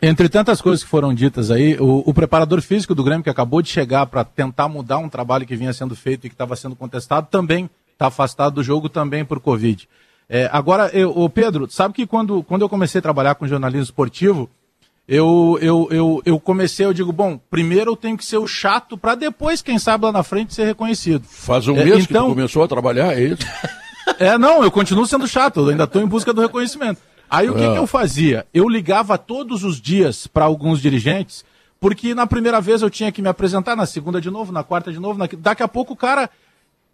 Entre 0.00 0.28
tantas 0.28 0.62
coisas 0.62 0.84
que 0.84 0.88
foram 0.88 1.12
ditas 1.12 1.50
aí, 1.50 1.76
o, 1.80 2.04
o, 2.06 2.14
preparador 2.14 2.62
físico 2.62 2.94
do 2.94 3.02
Grêmio, 3.02 3.24
que 3.24 3.30
acabou 3.30 3.60
de 3.60 3.68
chegar 3.68 4.06
para 4.06 4.22
tentar 4.22 4.68
mudar 4.68 4.98
um 4.98 5.08
trabalho 5.08 5.44
que 5.44 5.56
vinha 5.56 5.72
sendo 5.72 5.96
feito 5.96 6.26
e 6.26 6.30
que 6.30 6.34
estava 6.34 6.54
sendo 6.54 6.76
contestado, 6.76 7.26
também 7.28 7.68
está 7.92 8.06
afastado 8.06 8.54
do 8.54 8.62
jogo 8.62 8.88
também 8.88 9.24
por 9.24 9.40
Covid. 9.40 9.88
É, 10.28 10.48
agora, 10.52 10.88
eu, 10.92 11.10
o 11.10 11.28
Pedro, 11.28 11.68
sabe 11.68 11.94
que 11.94 12.06
quando, 12.06 12.44
quando 12.44 12.62
eu 12.62 12.68
comecei 12.68 13.00
a 13.00 13.02
trabalhar 13.02 13.34
com 13.34 13.48
jornalismo 13.48 13.82
esportivo, 13.82 14.48
eu, 15.08 15.58
eu, 15.62 15.88
eu, 15.90 16.22
eu 16.26 16.38
comecei, 16.38 16.84
eu 16.84 16.92
digo, 16.92 17.10
bom, 17.10 17.40
primeiro 17.50 17.92
eu 17.92 17.96
tenho 17.96 18.14
que 18.14 18.24
ser 18.24 18.36
o 18.36 18.46
chato 18.46 18.98
para 18.98 19.14
depois, 19.14 19.62
quem 19.62 19.78
sabe 19.78 20.04
lá 20.04 20.12
na 20.12 20.22
frente, 20.22 20.54
ser 20.54 20.66
reconhecido. 20.66 21.24
Faz 21.26 21.66
um 21.66 21.78
é, 21.78 21.84
mês 21.84 22.04
então... 22.04 22.26
que 22.26 22.32
tu 22.32 22.34
começou 22.34 22.62
a 22.62 22.68
trabalhar, 22.68 23.16
é 23.16 23.24
isso? 23.24 23.42
é, 24.20 24.36
não, 24.36 24.62
eu 24.62 24.70
continuo 24.70 25.06
sendo 25.06 25.26
chato, 25.26 25.60
eu 25.60 25.68
ainda 25.70 25.84
estou 25.84 26.02
em 26.02 26.06
busca 26.06 26.34
do 26.34 26.42
reconhecimento. 26.42 27.00
Aí 27.30 27.48
o 27.48 27.54
que, 27.54 27.62
é. 27.64 27.72
que 27.72 27.78
eu 27.78 27.86
fazia? 27.86 28.46
Eu 28.52 28.68
ligava 28.68 29.16
todos 29.16 29.64
os 29.64 29.80
dias 29.80 30.26
para 30.26 30.44
alguns 30.44 30.78
dirigentes, 30.78 31.42
porque 31.80 32.14
na 32.14 32.26
primeira 32.26 32.60
vez 32.60 32.82
eu 32.82 32.90
tinha 32.90 33.10
que 33.10 33.22
me 33.22 33.28
apresentar, 33.28 33.74
na 33.74 33.86
segunda 33.86 34.20
de 34.20 34.30
novo, 34.30 34.52
na 34.52 34.62
quarta 34.62 34.92
de 34.92 35.00
novo, 35.00 35.18
na... 35.18 35.26
daqui 35.38 35.62
a 35.62 35.68
pouco 35.68 35.94
o 35.94 35.96
cara, 35.96 36.28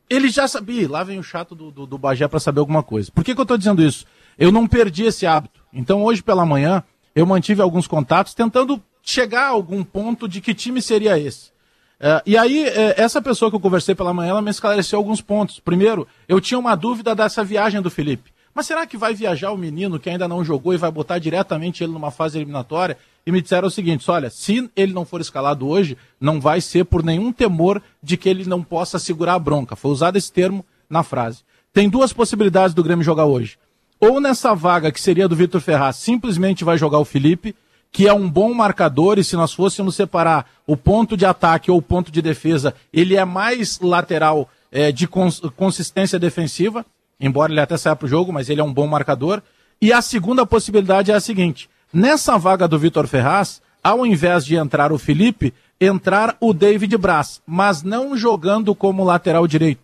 ele 0.08 0.28
já 0.28 0.46
sabia, 0.46 0.88
lá 0.88 1.02
vem 1.02 1.18
o 1.18 1.22
chato 1.24 1.56
do, 1.56 1.72
do, 1.72 1.84
do 1.84 1.98
Bagé 1.98 2.28
para 2.28 2.38
saber 2.38 2.60
alguma 2.60 2.82
coisa. 2.82 3.10
Por 3.12 3.24
que, 3.24 3.34
que 3.34 3.40
eu 3.40 3.44
estou 3.44 3.58
dizendo 3.58 3.82
isso? 3.82 4.06
Eu 4.38 4.52
não 4.52 4.68
perdi 4.68 5.04
esse 5.04 5.26
hábito. 5.26 5.60
Então 5.72 6.04
hoje 6.04 6.22
pela 6.22 6.46
manhã, 6.46 6.84
eu 7.14 7.26
mantive 7.26 7.62
alguns 7.62 7.86
contatos 7.86 8.34
tentando 8.34 8.82
chegar 9.02 9.46
a 9.46 9.50
algum 9.50 9.84
ponto 9.84 10.28
de 10.28 10.40
que 10.40 10.54
time 10.54 10.82
seria 10.82 11.18
esse. 11.18 11.52
É, 12.00 12.22
e 12.26 12.36
aí, 12.36 12.64
é, 12.66 13.00
essa 13.00 13.22
pessoa 13.22 13.50
que 13.50 13.56
eu 13.56 13.60
conversei 13.60 13.94
pela 13.94 14.12
manhã, 14.12 14.30
ela 14.30 14.42
me 14.42 14.50
esclareceu 14.50 14.98
alguns 14.98 15.20
pontos. 15.20 15.60
Primeiro, 15.60 16.08
eu 16.26 16.40
tinha 16.40 16.58
uma 16.58 16.74
dúvida 16.74 17.14
dessa 17.14 17.44
viagem 17.44 17.80
do 17.80 17.90
Felipe. 17.90 18.32
Mas 18.52 18.66
será 18.66 18.86
que 18.86 18.96
vai 18.96 19.14
viajar 19.14 19.50
o 19.50 19.56
menino 19.56 19.98
que 19.98 20.08
ainda 20.08 20.28
não 20.28 20.44
jogou 20.44 20.74
e 20.74 20.76
vai 20.76 20.90
botar 20.90 21.18
diretamente 21.18 21.82
ele 21.82 21.92
numa 21.92 22.10
fase 22.10 22.38
eliminatória? 22.38 22.96
E 23.26 23.32
me 23.32 23.42
disseram 23.42 23.66
o 23.66 23.70
seguinte: 23.70 24.08
olha, 24.10 24.30
se 24.30 24.70
ele 24.76 24.92
não 24.92 25.04
for 25.04 25.20
escalado 25.20 25.66
hoje, 25.66 25.98
não 26.20 26.40
vai 26.40 26.60
ser 26.60 26.84
por 26.84 27.02
nenhum 27.02 27.32
temor 27.32 27.82
de 28.02 28.16
que 28.16 28.28
ele 28.28 28.44
não 28.44 28.62
possa 28.62 28.98
segurar 28.98 29.34
a 29.34 29.38
bronca. 29.38 29.74
Foi 29.74 29.90
usado 29.90 30.16
esse 30.16 30.32
termo 30.32 30.64
na 30.88 31.02
frase. 31.02 31.42
Tem 31.72 31.88
duas 31.88 32.12
possibilidades 32.12 32.74
do 32.74 32.82
Grêmio 32.84 33.04
jogar 33.04 33.24
hoje 33.24 33.58
ou 34.00 34.20
nessa 34.20 34.54
vaga 34.54 34.92
que 34.92 35.00
seria 35.00 35.28
do 35.28 35.36
Vitor 35.36 35.60
Ferraz, 35.60 35.96
simplesmente 35.96 36.64
vai 36.64 36.76
jogar 36.76 36.98
o 36.98 37.04
Felipe, 37.04 37.54
que 37.90 38.08
é 38.08 38.12
um 38.12 38.28
bom 38.28 38.52
marcador, 38.52 39.18
e 39.18 39.24
se 39.24 39.36
nós 39.36 39.52
fôssemos 39.52 39.94
separar 39.94 40.46
o 40.66 40.76
ponto 40.76 41.16
de 41.16 41.24
ataque 41.24 41.70
ou 41.70 41.78
o 41.78 41.82
ponto 41.82 42.10
de 42.10 42.20
defesa, 42.20 42.74
ele 42.92 43.16
é 43.16 43.24
mais 43.24 43.78
lateral 43.78 44.48
é, 44.72 44.90
de 44.90 45.06
cons 45.06 45.40
consistência 45.56 46.18
defensiva, 46.18 46.84
embora 47.20 47.52
ele 47.52 47.60
até 47.60 47.76
saia 47.76 47.94
para 47.94 48.06
o 48.06 48.08
jogo, 48.08 48.32
mas 48.32 48.50
ele 48.50 48.60
é 48.60 48.64
um 48.64 48.72
bom 48.72 48.88
marcador. 48.88 49.40
E 49.80 49.92
a 49.92 50.02
segunda 50.02 50.44
possibilidade 50.44 51.12
é 51.12 51.14
a 51.14 51.20
seguinte: 51.20 51.70
nessa 51.92 52.36
vaga 52.36 52.66
do 52.66 52.78
Vitor 52.78 53.06
Ferraz, 53.06 53.62
ao 53.82 54.04
invés 54.04 54.44
de 54.44 54.56
entrar 54.56 54.90
o 54.92 54.98
Felipe, 54.98 55.54
entrar 55.80 56.36
o 56.40 56.52
David 56.52 56.96
Braz, 56.96 57.40
mas 57.46 57.82
não 57.84 58.16
jogando 58.16 58.74
como 58.74 59.04
lateral 59.04 59.46
direito. 59.46 59.83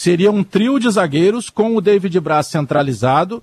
Seria 0.00 0.30
um 0.30 0.44
trio 0.44 0.78
de 0.78 0.88
zagueiros 0.88 1.50
com 1.50 1.74
o 1.74 1.80
David 1.80 2.20
Braz 2.20 2.46
centralizado 2.46 3.42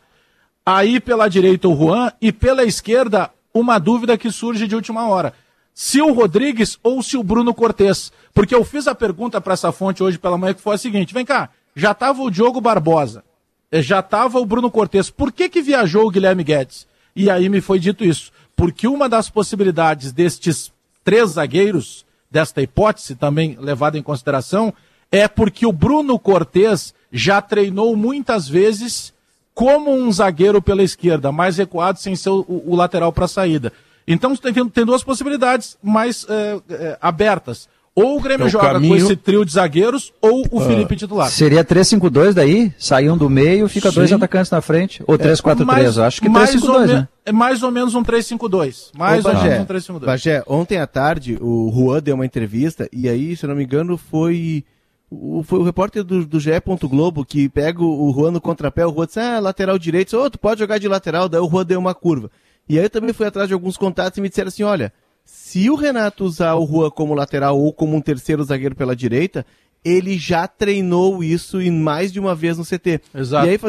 Aí 0.65 1.01
pela 1.01 1.27
direita 1.27 1.67
o 1.67 1.75
Juan 1.75 2.13
e 2.21 2.31
pela 2.31 2.63
esquerda 2.63 3.29
uma 3.53 3.77
dúvida 3.77 4.17
que 4.17 4.31
surge 4.31 4.65
de 4.65 4.73
última 4.73 5.05
hora. 5.05 5.33
Se 5.73 6.01
o 6.01 6.13
Rodrigues 6.13 6.79
ou 6.81 7.03
se 7.03 7.17
o 7.17 7.23
Bruno 7.23 7.53
Cortes. 7.53 8.09
Porque 8.33 8.55
eu 8.55 8.63
fiz 8.63 8.87
a 8.87 8.95
pergunta 8.95 9.41
para 9.41 9.53
essa 9.53 9.73
fonte 9.73 10.01
hoje 10.01 10.17
pela 10.17 10.37
manhã 10.37 10.53
que 10.53 10.61
foi 10.61 10.75
a 10.75 10.77
seguinte: 10.77 11.13
vem 11.13 11.25
cá, 11.25 11.49
já 11.75 11.91
estava 11.91 12.21
o 12.21 12.31
Diogo 12.31 12.61
Barbosa, 12.61 13.21
eh, 13.69 13.81
já 13.81 13.99
estava 13.99 14.39
o 14.39 14.45
Bruno 14.45 14.71
Cortes, 14.71 15.09
por 15.09 15.33
que, 15.33 15.49
que 15.49 15.61
viajou 15.61 16.07
o 16.07 16.09
Guilherme 16.09 16.45
Guedes? 16.45 16.87
E 17.13 17.29
aí 17.29 17.49
me 17.49 17.59
foi 17.59 17.79
dito 17.79 18.05
isso. 18.05 18.31
Porque 18.55 18.87
uma 18.87 19.09
das 19.09 19.29
possibilidades 19.29 20.13
destes 20.13 20.71
três 21.03 21.31
zagueiros, 21.31 22.05
desta 22.31 22.61
hipótese 22.61 23.13
também 23.13 23.57
levada 23.59 23.97
em 23.97 24.01
consideração, 24.01 24.73
é 25.15 25.27
porque 25.27 25.65
o 25.65 25.71
Bruno 25.71 26.19
Cortes 26.19 26.93
já 27.11 27.41
treinou 27.41 27.95
muitas 27.95 28.47
vezes 28.47 29.13
como 29.53 29.91
um 29.91 30.11
zagueiro 30.11 30.61
pela 30.61 30.83
esquerda, 30.83 31.31
mais 31.31 31.57
recuado, 31.57 31.99
sem 31.99 32.15
ser 32.15 32.29
o, 32.29 32.45
o 32.47 32.75
lateral 32.75 33.13
para 33.13 33.27
saída. 33.27 33.71
Então 34.05 34.35
tem, 34.35 34.53
tem, 34.67 34.85
duas 34.85 35.03
possibilidades 35.03 35.77
mais 35.81 36.25
é, 36.29 36.59
é, 36.69 36.97
abertas. 37.01 37.69
Ou 37.95 38.17
o 38.17 38.21
Grêmio 38.21 38.43
é 38.43 38.47
o 38.47 38.49
joga 38.49 38.73
caminho... 38.73 38.93
com 38.93 38.97
esse 38.97 39.15
trio 39.15 39.45
de 39.45 39.53
zagueiros, 39.53 40.11
ou 40.21 40.45
o 40.51 40.57
uh, 40.57 40.65
Felipe 40.65 40.97
titular. 40.97 41.29
Seria 41.29 41.63
3-5-2 41.63 42.33
daí? 42.33 42.73
Sai 42.77 43.09
um 43.09 43.17
do 43.17 43.29
meio, 43.29 43.69
fica 43.69 43.89
Sim. 43.89 43.95
dois 43.95 44.11
atacantes 44.11 44.51
na 44.51 44.59
frente. 44.59 45.01
Ou 45.07 45.17
3-4-3, 45.17 45.97
é, 45.97 46.05
acho 46.05 46.21
que 46.21 46.27
3-5-2, 46.27 46.87
né? 46.87 47.07
É 47.25 47.31
mais 47.31 47.63
ou 47.63 47.71
menos 47.71 47.95
um 47.95 48.03
3-5-2. 48.03 48.89
Mais 48.97 49.23
Ô, 49.23 49.29
ou 49.29 49.33
Bagé, 49.33 49.49
menos 49.49 49.89
um 49.89 49.93
3-5-2. 49.93 50.05
Bagé, 50.05 50.43
ontem 50.45 50.77
à 50.77 50.85
tarde 50.85 51.37
o 51.39 51.71
Juan 51.73 52.01
deu 52.01 52.15
uma 52.15 52.25
entrevista, 52.25 52.89
e 52.91 53.07
aí, 53.07 53.37
se 53.37 53.45
eu 53.45 53.47
não 53.47 53.55
me 53.55 53.63
engano, 53.63 53.97
foi 53.97 54.65
o, 55.09 55.43
foi 55.43 55.59
o 55.59 55.63
repórter 55.63 56.03
do, 56.03 56.25
do 56.25 56.39
GE. 56.39 56.51
Globo 56.83 57.25
que 57.25 57.49
pega 57.49 57.83
o, 57.83 58.11
Juan 58.13 58.31
no 58.31 58.41
contrapé, 58.41 58.85
o 58.85 58.93
Juan 58.93 59.05
disse, 59.05 59.19
ah, 59.19 59.39
lateral 59.39 59.77
direito, 59.77 60.17
oh, 60.17 60.29
tu 60.29 60.39
pode 60.39 60.59
jogar 60.59 60.77
de 60.77 60.87
lateral, 60.87 61.29
daí 61.29 61.41
o 61.41 61.49
Juan 61.49 61.65
deu 61.65 61.79
uma 61.79 61.93
curva. 61.93 62.29
E 62.67 62.77
aí 62.77 62.85
eu 62.85 62.89
também 62.89 63.13
fui 63.13 63.27
atrás 63.27 63.47
de 63.47 63.53
alguns 63.53 63.77
contatos 63.77 64.17
e 64.17 64.21
me 64.21 64.29
disseram 64.29 64.47
assim, 64.47 64.63
olha, 64.63 64.91
se 65.23 65.69
o 65.69 65.75
Renato 65.75 66.23
usar 66.23 66.55
o 66.55 66.65
Juan 66.65 66.89
como 66.89 67.13
lateral 67.13 67.59
ou 67.59 67.71
como 67.71 67.95
um 67.95 68.01
terceiro 68.01 68.43
zagueiro 68.43 68.75
pela 68.75 68.95
direita, 68.95 69.45
ele 69.83 70.17
já 70.17 70.47
treinou 70.47 71.23
isso 71.23 71.61
em 71.61 71.71
mais 71.71 72.11
de 72.11 72.19
uma 72.19 72.33
vez 72.33 72.57
no 72.57 72.65
CT. 72.65 73.01
Exato. 73.13 73.47
E 73.47 73.49
aí 73.51 73.59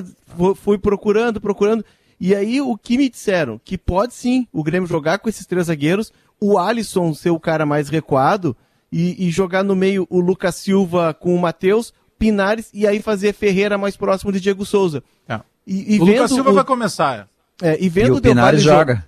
fui 0.54 0.78
procurando, 0.78 1.40
procurando, 1.40 1.84
e 2.18 2.34
aí 2.34 2.60
o 2.60 2.76
que 2.76 2.96
me 2.96 3.10
disseram? 3.10 3.60
Que 3.62 3.76
pode 3.76 4.14
sim 4.14 4.46
o 4.50 4.62
Grêmio 4.62 4.88
jogar 4.88 5.18
com 5.18 5.28
esses 5.28 5.46
três 5.46 5.66
zagueiros, 5.66 6.10
o 6.40 6.58
Alisson 6.58 7.12
ser 7.12 7.30
o 7.30 7.40
cara 7.40 7.66
mais 7.66 7.90
recuado, 7.90 8.56
e, 8.90 9.26
e 9.26 9.30
jogar 9.30 9.62
no 9.62 9.76
meio 9.76 10.06
o 10.10 10.20
Lucas 10.20 10.56
Silva 10.56 11.14
com 11.14 11.34
o 11.34 11.38
Matheus, 11.38 11.92
Pinares 12.18 12.70
e 12.72 12.86
aí 12.86 13.00
fazer 13.00 13.32
Ferreira 13.32 13.76
mais 13.76 13.96
próximo 13.96 14.32
de 14.32 14.40
Diego 14.40 14.64
Souza. 14.64 15.02
É. 15.28 15.40
E, 15.66 15.96
e 15.96 16.00
o 16.00 16.04
Lucas 16.04 16.30
Silva 16.30 16.50
o... 16.50 16.54
vai 16.54 16.64
começar. 16.64 17.28
É, 17.62 17.76
e 17.80 17.88
vendo 17.88 18.14
e 18.14 18.18
o 18.18 18.20
Pinares 18.20 18.62
joga. 18.62 19.06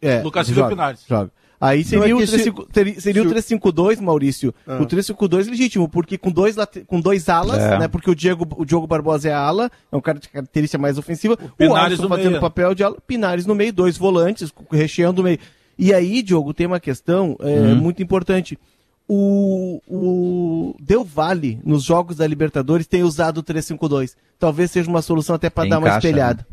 É, 0.00 0.20
Lucas 0.20 0.46
Silva 0.46 0.66
e 0.66 0.68
Pinares. 0.68 1.04
Joga. 1.08 1.30
Aí 1.60 1.82
seria, 1.82 2.10
é 2.10 2.14
o, 2.14 2.18
3, 2.18 2.30
se... 2.30 3.00
seria 3.00 3.22
o 3.22 3.28
352, 3.28 3.98
Maurício. 3.98 4.54
Ah. 4.66 4.74
O 4.74 4.86
352 4.86 5.46
legítimo, 5.46 5.88
porque 5.88 6.18
com 6.18 6.30
dois, 6.30 6.56
late... 6.56 6.80
com 6.80 7.00
dois 7.00 7.28
alas, 7.30 7.58
é. 7.58 7.78
né? 7.78 7.88
Porque 7.88 8.10
o 8.10 8.14
Diego, 8.14 8.46
o 8.58 8.66
Diogo 8.66 8.86
Barbosa 8.86 9.30
é 9.30 9.32
ala, 9.32 9.70
é 9.90 9.96
um 9.96 10.00
cara 10.00 10.18
de 10.18 10.28
característica 10.28 10.76
mais 10.76 10.98
ofensiva. 10.98 11.38
O, 11.58 11.64
o 11.64 11.74
Alisson 11.74 12.06
fazendo 12.06 12.38
papel 12.38 12.74
de 12.74 12.84
ala, 12.84 12.98
Pinares 13.06 13.46
no 13.46 13.54
meio, 13.54 13.72
dois 13.72 13.96
volantes, 13.96 14.52
recheando 14.70 15.22
o 15.22 15.24
meio. 15.24 15.38
E 15.78 15.94
aí, 15.94 16.22
Diogo, 16.22 16.52
tem 16.52 16.66
uma 16.66 16.78
questão 16.78 17.36
é, 17.40 17.46
uhum. 17.46 17.76
muito 17.76 18.02
importante 18.02 18.58
o, 19.08 19.80
o 19.86 20.76
Del 20.80 21.04
Valle, 21.04 21.60
nos 21.64 21.82
jogos 21.82 22.16
da 22.16 22.26
Libertadores, 22.26 22.86
tem 22.86 23.02
usado 23.02 23.38
o 23.38 23.42
352. 23.42 24.16
Talvez 24.38 24.70
seja 24.70 24.88
uma 24.88 25.02
solução 25.02 25.36
até 25.36 25.50
para 25.50 25.68
dar 25.68 25.78
uma 25.78 25.88
espelhada. 25.88 26.40
Né? 26.40 26.46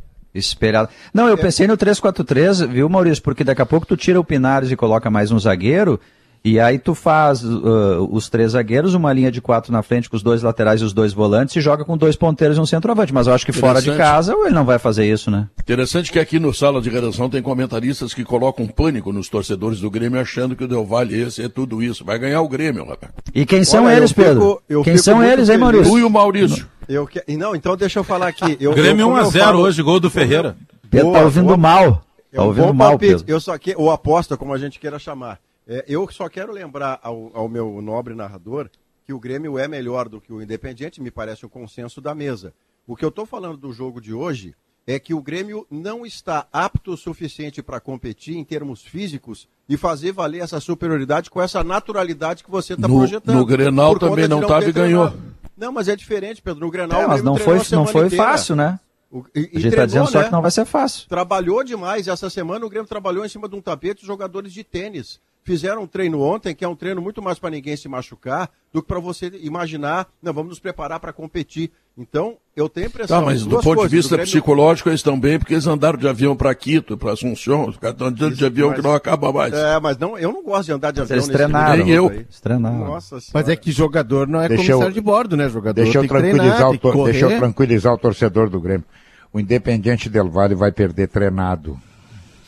Não, 1.14 1.28
eu 1.28 1.36
é. 1.36 1.38
pensei 1.38 1.68
no 1.68 1.76
343, 1.76 2.62
viu, 2.62 2.88
Maurício? 2.88 3.24
Porque 3.24 3.44
daqui 3.44 3.62
a 3.62 3.66
pouco 3.66 3.86
tu 3.86 3.98
tira 3.98 4.20
o 4.20 4.24
Pinares 4.24 4.72
e 4.72 4.76
coloca 4.76 5.10
mais 5.10 5.32
um 5.32 5.40
zagueiro 5.40 6.00
e 6.44 6.60
aí 6.60 6.80
tu 6.80 6.96
faz 6.96 7.44
uh, 7.44 8.08
os 8.12 8.28
três 8.28 8.54
zagueiros, 8.54 8.96
uma 8.96 9.14
linha 9.14 9.32
de 9.32 9.40
quatro 9.40 9.72
na 9.72 9.84
frente 9.84 10.10
com 10.10 10.16
os 10.16 10.24
dois 10.24 10.42
laterais 10.42 10.82
e 10.82 10.84
os 10.84 10.92
dois 10.92 11.14
volantes 11.14 11.56
e 11.56 11.62
joga 11.62 11.86
com 11.86 11.96
dois 11.96 12.16
ponteiros 12.16 12.58
e 12.58 12.60
um 12.60 12.66
centroavante. 12.66 13.14
Mas 13.14 13.28
eu 13.28 13.34
acho 13.34 13.46
que 13.46 13.52
fora 13.52 13.80
de 13.80 13.96
casa 13.96 14.34
ele 14.34 14.56
não 14.56 14.66
vai 14.66 14.80
fazer 14.80 15.06
isso, 15.06 15.30
né? 15.30 15.48
Interessante 15.60 16.12
que 16.12 16.18
aqui 16.18 16.40
no 16.40 16.52
Sala 16.52 16.82
de 16.82 16.90
Redação 16.90 17.30
tem 17.30 17.44
comentaristas 17.44 18.12
que 18.12 18.24
colocam 18.24 18.66
pânico 18.66 19.14
nos 19.14 19.30
torcedores 19.30 19.80
do 19.80 19.92
Grêmio 19.92 20.20
achando 20.20 20.56
que 20.56 20.64
o 20.64 20.68
Del 20.68 20.84
Valle 20.84 21.22
esse 21.22 21.44
é 21.44 21.50
tudo 21.50 21.84
isso. 21.84 22.04
Vai 22.04 22.18
ganhar 22.18 22.42
o 22.42 22.50
Grêmio, 22.50 22.86
rapaz. 22.86 23.14
E 23.36 23.46
quem 23.46 23.64
são 23.64 23.86
Olha, 23.86 23.98
eles, 23.98 24.12
Pedro? 24.12 24.62
Fico, 24.68 24.84
quem 24.84 24.98
são 24.98 25.24
eles, 25.24 25.48
hein, 25.48 25.60
Maurício? 25.60 25.92
Tu 25.92 26.00
e 26.00 26.04
o 26.04 26.10
Maurício. 26.10 26.68
Eu 26.90 27.06
que... 27.06 27.22
Não, 27.38 27.56
então 27.56 27.78
deixa 27.78 28.00
eu 28.00 28.04
falar 28.04 28.28
aqui. 28.28 28.58
Eu, 28.60 28.74
Grêmio 28.74 29.08
1x0 29.08 29.56
hoje, 29.58 29.84
gol 29.84 30.00
do 30.00 30.10
Ferreira. 30.10 30.58
Pedro 30.90 31.12
tá 31.12 31.22
ouvindo 31.22 31.56
mal. 31.56 32.04
Tá 32.34 32.44
ouvindo 32.44 32.74
mal, 32.74 32.98
Pedro. 32.98 33.24
Eu 33.28 33.40
só 33.40 33.56
que, 33.60 33.76
ou 33.78 33.92
aposta, 33.92 34.36
como 34.36 34.54
a 34.54 34.58
gente 34.58 34.80
queira 34.80 34.98
chamar. 34.98 35.38
É, 35.74 35.86
eu 35.88 36.06
só 36.12 36.28
quero 36.28 36.52
lembrar 36.52 37.00
ao, 37.02 37.32
ao, 37.34 37.48
meu 37.48 37.82
nobre 37.82 38.14
narrador 38.14 38.70
que 39.06 39.14
o 39.14 39.20
Grêmio 39.20 39.58
é 39.58 39.70
melhor 39.70 40.10
do 40.10 40.20
que 40.20 40.34
o 40.34 40.42
Independiente, 40.42 41.02
me 41.02 41.10
parece 41.10 41.46
um 41.46 41.50
consenso 41.50 42.02
da 42.02 42.14
mesa. 42.14 42.54
O 42.86 42.94
que 42.94 43.06
eu 43.06 43.10
estou 43.10 43.26
falando 43.26 43.56
do 43.56 43.72
jogo 43.72 44.02
de 44.02 44.14
hoje 44.14 44.54
é 44.86 45.00
que 45.00 45.14
o 45.14 45.22
Grêmio 45.22 45.66
não 45.72 46.06
está 46.06 46.46
apto 46.52 46.92
o 46.92 46.98
suficiente 46.98 47.64
para 47.64 47.80
competir 47.80 48.36
em 48.36 48.44
termos 48.44 48.84
físicos 48.84 49.48
e 49.70 49.78
fazer 49.78 50.12
valer 50.12 50.42
essa 50.42 50.60
superioridade 50.60 51.30
com 51.30 51.42
essa 51.42 51.64
naturalidade 51.64 52.44
que 52.44 52.52
você 52.52 52.74
está 52.74 52.90
projetando. 52.90 53.38
No 53.38 53.46
Grenal 53.46 53.98
também 53.98 54.28
não 54.28 54.42
estava 54.42 54.66
e 54.66 54.74
ganhou. 54.74 55.14
Não, 55.56 55.72
mas 55.72 55.88
é 55.88 55.96
diferente, 55.96 56.42
Pedro. 56.42 56.60
No 56.60 56.70
Grenal, 56.70 57.04
é, 57.04 57.08
mas 57.08 57.24
não 57.24 57.38
foi, 57.38 57.62
não 57.72 57.88
foi 57.88 58.10
fácil, 58.10 58.58
né? 58.58 58.78
O, 59.10 59.24
e, 59.34 59.40
a 59.40 59.60
gente 59.60 59.68
está 59.68 59.86
dizendo 59.86 60.06
né? 60.06 60.12
só 60.12 60.24
que 60.24 60.32
não 60.32 60.42
vai 60.42 60.52
ser 60.52 60.66
fácil. 60.66 61.08
Trabalhou 61.08 61.64
demais. 61.64 62.10
Essa 62.10 62.30
semana 62.30 62.66
o 62.66 62.70
Grêmio 62.70 62.90
trabalhou 62.90 63.24
em 63.26 63.30
cima 63.30 63.48
de 63.48 63.56
um 63.56 63.62
tapete 63.62 64.06
jogadores 64.06 64.52
de 64.52 64.66
tênis 64.66 65.22
fizeram 65.44 65.84
um 65.84 65.88
treino 65.88 66.22
ontem, 66.22 66.56
que 66.56 66.64
é 66.64 66.68
um 66.68 66.76
treino 66.76 67.02
muito 67.02 67.22
mais 67.22 67.40
para 67.40 67.50
ninguém 67.50 67.76
se 67.76 67.88
machucar, 67.88 68.50
do 68.72 68.82
que 68.82 68.88
para 68.88 69.00
você 69.00 69.28
imaginar, 69.42 70.08
não, 70.22 70.34
vamos 70.34 70.50
nos 70.50 70.60
preparar 70.60 71.00
para 71.00 71.12
competir. 71.12 71.72
Então, 71.98 72.38
eu 72.56 72.70
tenho 72.70 72.88
a 72.88 72.90
impressão. 72.90 73.20
Tá, 73.20 73.26
mas 73.26 73.44
do 73.44 73.58
ponto 73.58 73.64
coisas, 73.64 73.90
de 73.90 73.98
vista 73.98 74.16
Grêmio... 74.16 74.32
psicológico, 74.32 74.90
eles 74.90 75.02
estão 75.02 75.20
bem, 75.20 75.38
porque 75.38 75.54
eles 75.54 75.68
andaram 75.68 76.00
de 76.00 76.08
avião 76.08 76.36
para 76.36 76.56
Quito, 76.56 76.98
para 76.98 77.12
Assunção, 77.12 77.68
os 77.68 77.78
caras 77.78 77.96
estão 77.96 78.08
andando 78.08 78.34
de 78.34 78.46
avião 78.46 78.70
mas... 78.70 78.78
que 78.78 78.84
não 78.84 78.94
acaba 78.94 79.32
mais. 79.34 79.54
É, 79.54 79.80
mas 79.80 79.98
não, 79.98 80.18
eu 80.18 80.32
não 80.32 80.42
gosto 80.42 80.68
de 80.68 80.72
andar 80.72 80.92
de 80.92 81.02
avião. 81.02 81.18
Eles 81.18 81.28
treinaram. 81.28 81.84
Nem 81.84 81.94
eu. 81.94 82.26
Nossa 82.60 83.18
mas 83.34 83.50
é 83.50 83.56
que 83.56 83.72
jogador 83.72 84.26
não 84.26 84.42
é 84.42 84.48
deixa 84.48 84.64
comissário 84.64 84.92
eu... 84.92 84.94
de 84.94 85.02
bordo, 85.02 85.36
né? 85.36 85.50
Jogador 85.50 85.84
deixa 85.84 86.00
eu, 86.00 86.08
tranquilizar 86.08 86.56
treinar, 86.56 86.72
o 86.72 86.78
tor... 86.78 87.06
deixa 87.06 87.26
eu 87.26 87.38
tranquilizar 87.38 87.94
o 87.94 87.98
torcedor 87.98 88.50
do 88.50 88.62
Grêmio. 88.62 88.86
O 89.34 89.40
Independente 89.40 90.10
Del 90.10 90.30
Valle 90.30 90.56
vai 90.56 90.72
perder 90.72 91.08
treinado. 91.08 91.78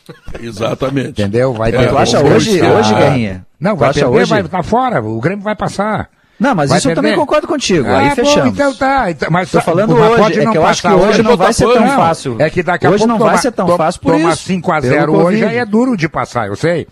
Exatamente. 0.42 1.10
Entendeu? 1.10 1.54
Vai 1.54 1.74
é, 1.74 1.88
tu 1.88 1.98
acha 1.98 2.20
hoje, 2.20 2.62
hoje, 2.62 2.94
Guerrinha? 2.94 3.46
Não, 3.60 3.76
vai 3.76 3.94
perder, 3.94 4.10
hoje? 4.10 4.30
vai 4.30 4.42
estar 4.42 4.58
tá 4.58 4.63
fora. 4.63 5.02
O 5.02 5.20
Grêmio 5.20 5.44
vai 5.44 5.56
passar. 5.56 6.10
Não, 6.39 6.56
mas 6.56 6.70
vai 6.70 6.80
isso 6.80 6.88
perder. 6.88 7.00
eu 7.00 7.04
também 7.04 7.18
concordo 7.18 7.48
contigo. 7.48 7.88
Ah, 7.88 8.00
aí 8.00 8.10
fechamos. 8.12 8.44
Bom, 8.44 8.50
então 8.50 8.76
tá. 8.76 9.12
Então, 9.12 9.30
mas 9.32 9.52
Tô 9.52 9.62
falando 9.62 9.96
hoje, 9.96 10.39
é 10.39 10.52
que 10.52 10.58
eu 10.58 10.66
acho 10.66 10.82
que 10.82 10.88
hoje 10.88 11.24
não 11.24 11.38
vai 11.38 11.54
ser 11.54 11.66
tão 11.66 11.88
fácil. 11.89 12.36
É 12.39 12.50
que 12.50 12.63
daqui 12.63 12.86
a 12.86 12.89
hoje 12.89 13.06
pouco 13.06 13.20
não 13.20 13.26
vai 13.26 13.38
ser 13.38 13.52
tão 13.52 13.78
fácil 13.78 14.02
por 14.02 14.13
toma 14.13 14.34
isso. 14.34 14.44
5 14.44 14.72
a 14.72 14.82
0 14.82 15.13
hoje 15.16 15.46
aí 15.46 15.58
é 15.58 15.66
duro 15.66 15.96
de 15.96 16.10
passar, 16.10 16.48
eu 16.48 16.56
sei. 16.56 16.88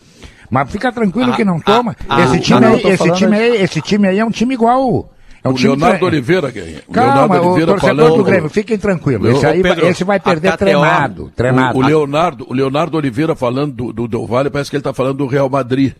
Mas 0.50 0.69
fica 0.69 0.91
tranquilo 0.91 1.32
ah, 1.32 1.36
que 1.36 1.45
não 1.45 1.60
toma. 1.60 1.95
Ah, 2.10 2.21
esse, 2.26 2.39
time, 2.41 2.65
ah, 2.65 2.76
esse, 2.76 3.12
time 3.13 3.36
aí, 3.38 3.62
esse 3.62 3.82
time 3.82 4.08
aí 4.08 4.19
é 4.19 4.26
um 4.26 4.30
time 4.30 4.54
igual 4.54 5.10
é 5.43 5.49
o 5.49 5.54
Leonardo 5.54 5.97
tre... 5.97 6.06
Oliveira, 6.06 6.51
Guerrinha. 6.51 6.82
O 6.88 6.93
Calma, 6.93 7.13
Leonardo 7.13 7.47
Oliveira 7.47 7.71
o 7.71 7.73
torcedor 7.75 8.06
falando... 8.06 8.17
do 8.17 8.23
Grêmio, 8.23 8.49
fiquem 8.49 8.77
tranquilos. 8.77 9.36
Esse, 9.36 9.45
aí, 9.45 9.63
Pedro, 9.63 9.88
esse 9.88 10.04
vai 10.04 10.19
perder 10.19 10.56
treinado. 10.56 11.32
treinado. 11.36 11.77
O, 11.77 11.82
o, 11.82 11.86
Leonardo, 11.86 12.45
o 12.49 12.54
Leonardo 12.54 12.97
Oliveira 12.97 13.36
falando 13.36 13.73
do, 13.73 13.93
do 13.93 14.08
Del 14.08 14.27
Valle, 14.27 14.49
parece 14.49 14.69
que 14.69 14.75
ele 14.75 14.82
está 14.82 14.93
falando 14.93 15.17
do 15.17 15.27
Real 15.27 15.49
Madrid. 15.49 15.93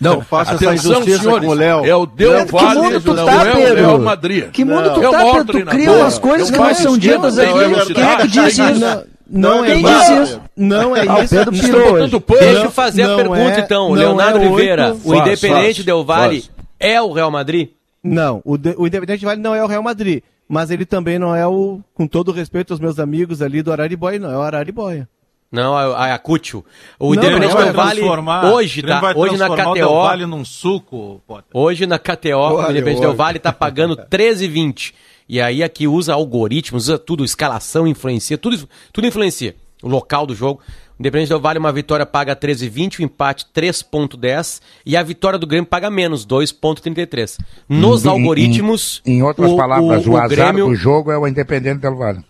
Não, 0.00 0.20
faça 0.20 0.54
atenção, 0.54 1.02
senhores, 1.02 1.44
com 1.44 1.48
o 1.48 1.54
Léo. 1.54 1.84
É 1.84 1.96
o 1.96 2.06
Del 2.06 2.46
Valle, 2.46 2.80
não, 2.80 3.00
tu 3.00 3.14
tá, 3.14 3.44
é 3.44 3.72
o 3.72 3.74
Real 3.74 3.98
Madrid. 3.98 4.50
Que 4.50 4.64
mundo 4.64 4.94
tu 4.94 5.02
é 5.02 5.10
tá, 5.10 5.32
Pedro? 5.32 5.60
Tu 5.60 5.66
cria 5.66 5.92
umas 5.92 6.18
coisas 6.18 6.50
que 6.50 6.56
não 6.56 6.74
são 6.74 6.96
ditas 6.96 7.38
aí. 7.38 7.48
Quem 7.92 8.04
é 8.04 8.16
que 8.16 8.28
diz 8.28 8.58
isso? 8.58 9.06
Não, 9.28 9.64
é 9.64 9.74
isso. 9.74 10.40
Não 10.56 10.96
é 10.96 11.04
isso. 11.04 11.34
Pedro 11.34 11.50
Deixa 11.50 12.64
eu 12.64 12.70
fazer 12.70 13.02
a 13.02 13.16
pergunta, 13.16 13.58
então. 13.58 13.92
Leonardo 13.92 14.38
Oliveira, 14.38 14.96
o 15.04 15.14
Independente 15.14 15.82
Del 15.82 16.04
Valle 16.04 16.44
é 16.78 17.02
o 17.02 17.12
Real 17.12 17.30
Madrid? 17.32 17.70
Não, 18.06 18.42
o, 18.44 18.56
de, 18.56 18.74
o 18.76 18.86
Independente 18.86 19.24
Vale 19.24 19.40
não 19.40 19.54
é 19.54 19.62
o 19.62 19.66
Real 19.66 19.82
Madrid, 19.82 20.22
mas 20.48 20.70
ele 20.70 20.84
também 20.84 21.18
não 21.18 21.34
é 21.34 21.46
o, 21.46 21.80
com 21.94 22.06
todo 22.06 22.32
respeito 22.32 22.72
aos 22.72 22.80
meus 22.80 22.98
amigos 22.98 23.42
ali 23.42 23.62
do 23.62 23.72
Araribóia, 23.72 24.18
não, 24.18 24.30
é 24.30 24.36
o 24.36 24.42
Araribóia. 24.42 25.08
Não, 25.50 25.78
é 25.78 25.88
o 25.88 25.94
Ayacucho. 25.94 26.64
O 26.98 27.14
não, 27.14 27.22
Independente 27.22 27.56
Del 27.56 27.72
Vale 27.72 28.02
hoje 28.02 28.82
tá, 28.82 29.12
hoje 29.14 29.36
na 29.36 29.48
KTO, 29.48 29.86
o 29.86 30.02
Vale 30.02 30.26
num 30.26 30.44
suco, 30.44 31.22
Potter. 31.26 31.50
Hoje 31.54 31.86
na 31.86 31.98
KTO, 31.98 32.36
olha, 32.36 32.68
o 32.68 32.70
Independente 32.70 33.00
Del 33.00 33.14
Vale 33.14 33.38
tá 33.38 33.52
pagando 33.52 33.96
13,20. 34.10 34.92
E 35.28 35.40
aí 35.40 35.62
aqui 35.62 35.88
usa 35.88 36.14
algoritmos, 36.14 36.84
usa 36.84 36.98
tudo, 36.98 37.24
escalação 37.24 37.86
influencia, 37.86 38.38
tudo, 38.38 38.68
tudo 38.92 39.06
influencia. 39.06 39.56
O 39.82 39.88
local 39.88 40.26
do 40.26 40.34
jogo. 40.34 40.60
Independente 40.98 41.28
do 41.28 41.40
Vale, 41.40 41.58
uma 41.58 41.72
vitória 41.72 42.06
paga 42.06 42.34
13,20, 42.34 43.00
o 43.00 43.02
empate 43.02 43.46
3,10 43.54 44.60
e 44.84 44.96
a 44.96 45.02
vitória 45.02 45.38
do 45.38 45.46
Grêmio 45.46 45.68
paga 45.68 45.90
menos, 45.90 46.26
2,33. 46.26 47.38
Nos 47.68 48.04
em, 48.04 48.08
algoritmos. 48.08 49.02
Em, 49.04 49.18
em 49.18 49.22
outras 49.22 49.50
o, 49.50 49.56
palavras, 49.56 50.06
o, 50.06 50.10
o, 50.10 50.12
o 50.14 50.16
azar 50.16 50.28
Grêmio... 50.28 50.66
do 50.66 50.74
jogo 50.74 51.10
é 51.12 51.18
o 51.18 51.26
Independente 51.28 51.80
do 51.80 51.96
Vale. 51.96 52.24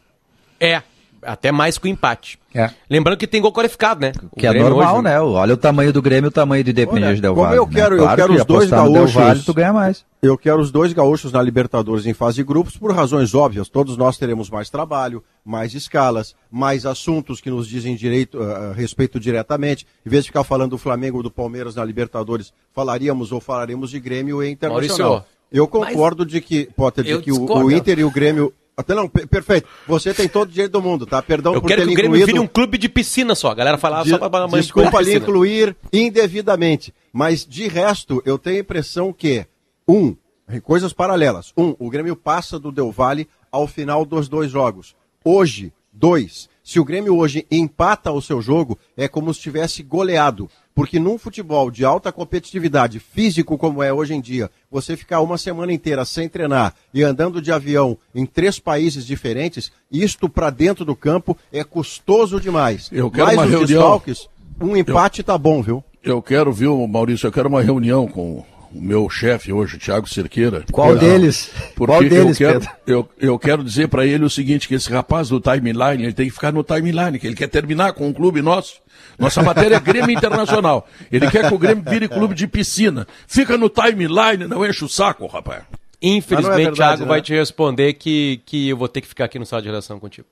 É, 0.58 0.82
até 1.26 1.52
mais 1.52 1.76
que 1.78 1.86
o 1.86 1.90
empate. 1.90 2.38
É. 2.54 2.70
Lembrando 2.88 3.18
que 3.18 3.26
tem 3.26 3.42
gol 3.42 3.52
qualificado, 3.52 4.00
né? 4.00 4.12
O 4.32 4.36
que 4.36 4.46
é 4.46 4.50
Grêmio 4.50 4.68
é 4.68 4.70
normal, 4.70 4.94
hoje... 4.94 5.04
né? 5.04 5.20
Olha 5.20 5.54
o 5.54 5.56
tamanho 5.56 5.92
do 5.92 6.00
Grêmio 6.00 6.28
e 6.28 6.30
o 6.30 6.32
tamanho 6.32 6.64
do 6.64 6.70
Independente 6.70 7.20
Del 7.20 7.34
Valle. 7.34 7.56
eu 7.56 7.66
quero, 7.66 7.96
né? 7.96 8.02
claro 8.02 8.20
eu 8.20 8.26
quero 8.26 8.40
os 8.40 8.44
dois 8.44 8.70
gaúchos. 8.70 9.12
Vale, 9.12 9.42
tu 9.42 9.52
ganha 9.52 9.72
mais. 9.72 10.04
Eu 10.22 10.38
quero 10.38 10.60
os 10.60 10.70
dois 10.70 10.92
gaúchos 10.92 11.32
na 11.32 11.42
Libertadores 11.42 12.06
em 12.06 12.14
fase 12.14 12.36
de 12.36 12.44
grupos 12.44 12.76
por 12.76 12.92
razões 12.94 13.34
óbvias. 13.34 13.68
Todos 13.68 13.96
nós 13.96 14.16
teremos 14.16 14.48
mais 14.48 14.70
trabalho, 14.70 15.22
mais 15.44 15.74
escalas, 15.74 16.34
mais 16.50 16.86
assuntos 16.86 17.40
que 17.40 17.50
nos 17.50 17.68
dizem 17.68 17.94
direito, 17.94 18.38
uh, 18.38 18.72
respeito 18.72 19.20
diretamente. 19.20 19.86
Em 20.04 20.08
vez 20.08 20.24
de 20.24 20.30
ficar 20.30 20.42
falando 20.42 20.70
do 20.70 20.78
Flamengo 20.78 21.18
ou 21.18 21.22
do 21.22 21.30
Palmeiras 21.30 21.74
na 21.74 21.84
Libertadores, 21.84 22.52
falaríamos 22.72 23.32
ou 23.32 23.40
falaremos 23.40 23.90
de 23.90 24.00
Grêmio 24.00 24.42
e 24.42 24.50
Internacional. 24.50 25.10
Maurício, 25.10 25.36
eu 25.52 25.68
concordo 25.68 26.24
de 26.24 26.40
que, 26.40 26.68
Potter, 26.74 27.04
de 27.04 27.18
que 27.18 27.32
o, 27.32 27.44
o 27.44 27.70
Inter 27.70 27.98
e 27.98 28.04
o 28.04 28.10
Grêmio 28.10 28.52
até 28.76 28.94
não, 28.94 29.08
perfeito. 29.08 29.68
Você 29.86 30.12
tem 30.12 30.28
todo 30.28 30.48
o 30.48 30.52
direito 30.52 30.72
do 30.72 30.82
mundo, 30.82 31.06
tá? 31.06 31.22
Perdão 31.22 31.54
eu 31.54 31.60
por 31.60 31.68
quero 31.68 31.82
ter 31.82 31.88
que 31.88 31.92
o 31.92 31.96
Grêmio 31.96 32.26
vire 32.26 32.38
um 32.38 32.46
clube 32.46 32.76
de 32.76 32.88
piscina 32.88 33.34
só. 33.34 33.50
A 33.50 33.54
galera 33.54 33.78
falava 33.78 34.04
de, 34.04 34.10
só 34.10 34.28
para 34.28 34.46
mãe 34.46 34.60
Desculpa 34.60 35.00
lhe 35.00 35.14
incluir 35.14 35.76
indevidamente. 35.92 36.94
Mas 37.12 37.46
de 37.46 37.68
resto, 37.68 38.22
eu 38.26 38.38
tenho 38.38 38.56
a 38.56 38.60
impressão 38.60 39.12
que, 39.12 39.46
um, 39.88 40.14
coisas 40.62 40.92
paralelas. 40.92 41.52
Um, 41.56 41.74
o 41.78 41.88
Grêmio 41.88 42.14
passa 42.14 42.58
do 42.58 42.70
Del 42.70 42.92
Valle 42.92 43.28
ao 43.50 43.66
final 43.66 44.04
dos 44.04 44.28
dois 44.28 44.50
jogos. 44.50 44.94
Hoje, 45.24 45.72
Dois, 45.98 46.50
se 46.66 46.80
o 46.80 46.84
Grêmio 46.84 47.16
hoje 47.16 47.46
empata 47.48 48.10
o 48.10 48.20
seu 48.20 48.42
jogo, 48.42 48.76
é 48.96 49.06
como 49.06 49.32
se 49.32 49.40
tivesse 49.40 49.84
goleado. 49.84 50.50
Porque 50.74 50.98
num 50.98 51.16
futebol 51.16 51.70
de 51.70 51.84
alta 51.84 52.10
competitividade, 52.10 52.98
físico 52.98 53.56
como 53.56 53.84
é 53.84 53.92
hoje 53.92 54.14
em 54.14 54.20
dia, 54.20 54.50
você 54.68 54.96
ficar 54.96 55.20
uma 55.20 55.38
semana 55.38 55.72
inteira 55.72 56.04
sem 56.04 56.28
treinar 56.28 56.74
e 56.92 57.04
andando 57.04 57.40
de 57.40 57.52
avião 57.52 57.96
em 58.12 58.26
três 58.26 58.58
países 58.58 59.06
diferentes, 59.06 59.70
isto 59.92 60.28
para 60.28 60.50
dentro 60.50 60.84
do 60.84 60.96
campo 60.96 61.38
é 61.52 61.62
custoso 61.62 62.40
demais. 62.40 62.88
Eu 62.90 63.12
quero 63.12 63.26
Mais 63.26 63.38
uma 63.38 63.46
reunião. 63.46 63.66
Desfalques, 63.66 64.28
um 64.60 64.76
empate 64.76 65.20
eu, 65.20 65.24
tá 65.24 65.38
bom, 65.38 65.62
viu? 65.62 65.84
Eu 66.02 66.20
quero, 66.20 66.52
viu, 66.52 66.84
Maurício, 66.88 67.28
eu 67.28 67.32
quero 67.32 67.48
uma 67.48 67.62
reunião 67.62 68.08
com 68.08 68.44
o 68.76 68.82
meu 68.82 69.08
chefe 69.08 69.52
hoje, 69.52 69.76
o 69.76 69.78
Thiago 69.78 70.08
Cerqueira. 70.08 70.64
Qual 70.70 70.96
deles? 70.96 71.50
Porque 71.74 71.92
Qual 71.92 72.00
deles, 72.00 72.40
eu 72.40 72.52
quero, 72.52 72.68
eu, 72.86 73.08
eu 73.18 73.38
quero 73.38 73.64
dizer 73.64 73.88
para 73.88 74.04
ele 74.04 74.24
o 74.24 74.30
seguinte, 74.30 74.68
que 74.68 74.74
esse 74.74 74.90
rapaz 74.90 75.28
do 75.28 75.40
timeline, 75.40 76.02
ele 76.02 76.12
tem 76.12 76.26
que 76.26 76.32
ficar 76.32 76.52
no 76.52 76.62
timeline, 76.62 77.18
que 77.18 77.26
ele 77.26 77.36
quer 77.36 77.48
terminar 77.48 77.94
com 77.94 78.06
um 78.06 78.12
clube 78.12 78.42
nosso. 78.42 78.80
Nossa 79.18 79.42
matéria 79.42 79.76
é 79.76 79.80
Grêmio 79.80 80.10
Internacional. 80.10 80.86
Ele 81.10 81.30
quer 81.30 81.48
que 81.48 81.54
o 81.54 81.58
Grêmio 81.58 81.82
vire 81.88 82.06
clube 82.08 82.34
de 82.34 82.46
piscina. 82.46 83.06
Fica 83.26 83.56
no 83.56 83.68
timeline, 83.68 84.46
não 84.46 84.64
enche 84.64 84.84
o 84.84 84.88
saco, 84.88 85.26
rapaz. 85.26 85.62
Infelizmente, 86.02 86.52
é 86.52 86.56
verdade, 86.56 86.76
Thiago 86.76 87.02
né? 87.02 87.08
vai 87.08 87.22
te 87.22 87.34
responder 87.34 87.94
que, 87.94 88.42
que 88.44 88.68
eu 88.68 88.76
vou 88.76 88.88
ter 88.88 89.00
que 89.00 89.08
ficar 89.08 89.24
aqui 89.24 89.38
no 89.38 89.46
sala 89.46 89.62
de 89.62 89.68
redação 89.68 89.98
contigo. 89.98 90.26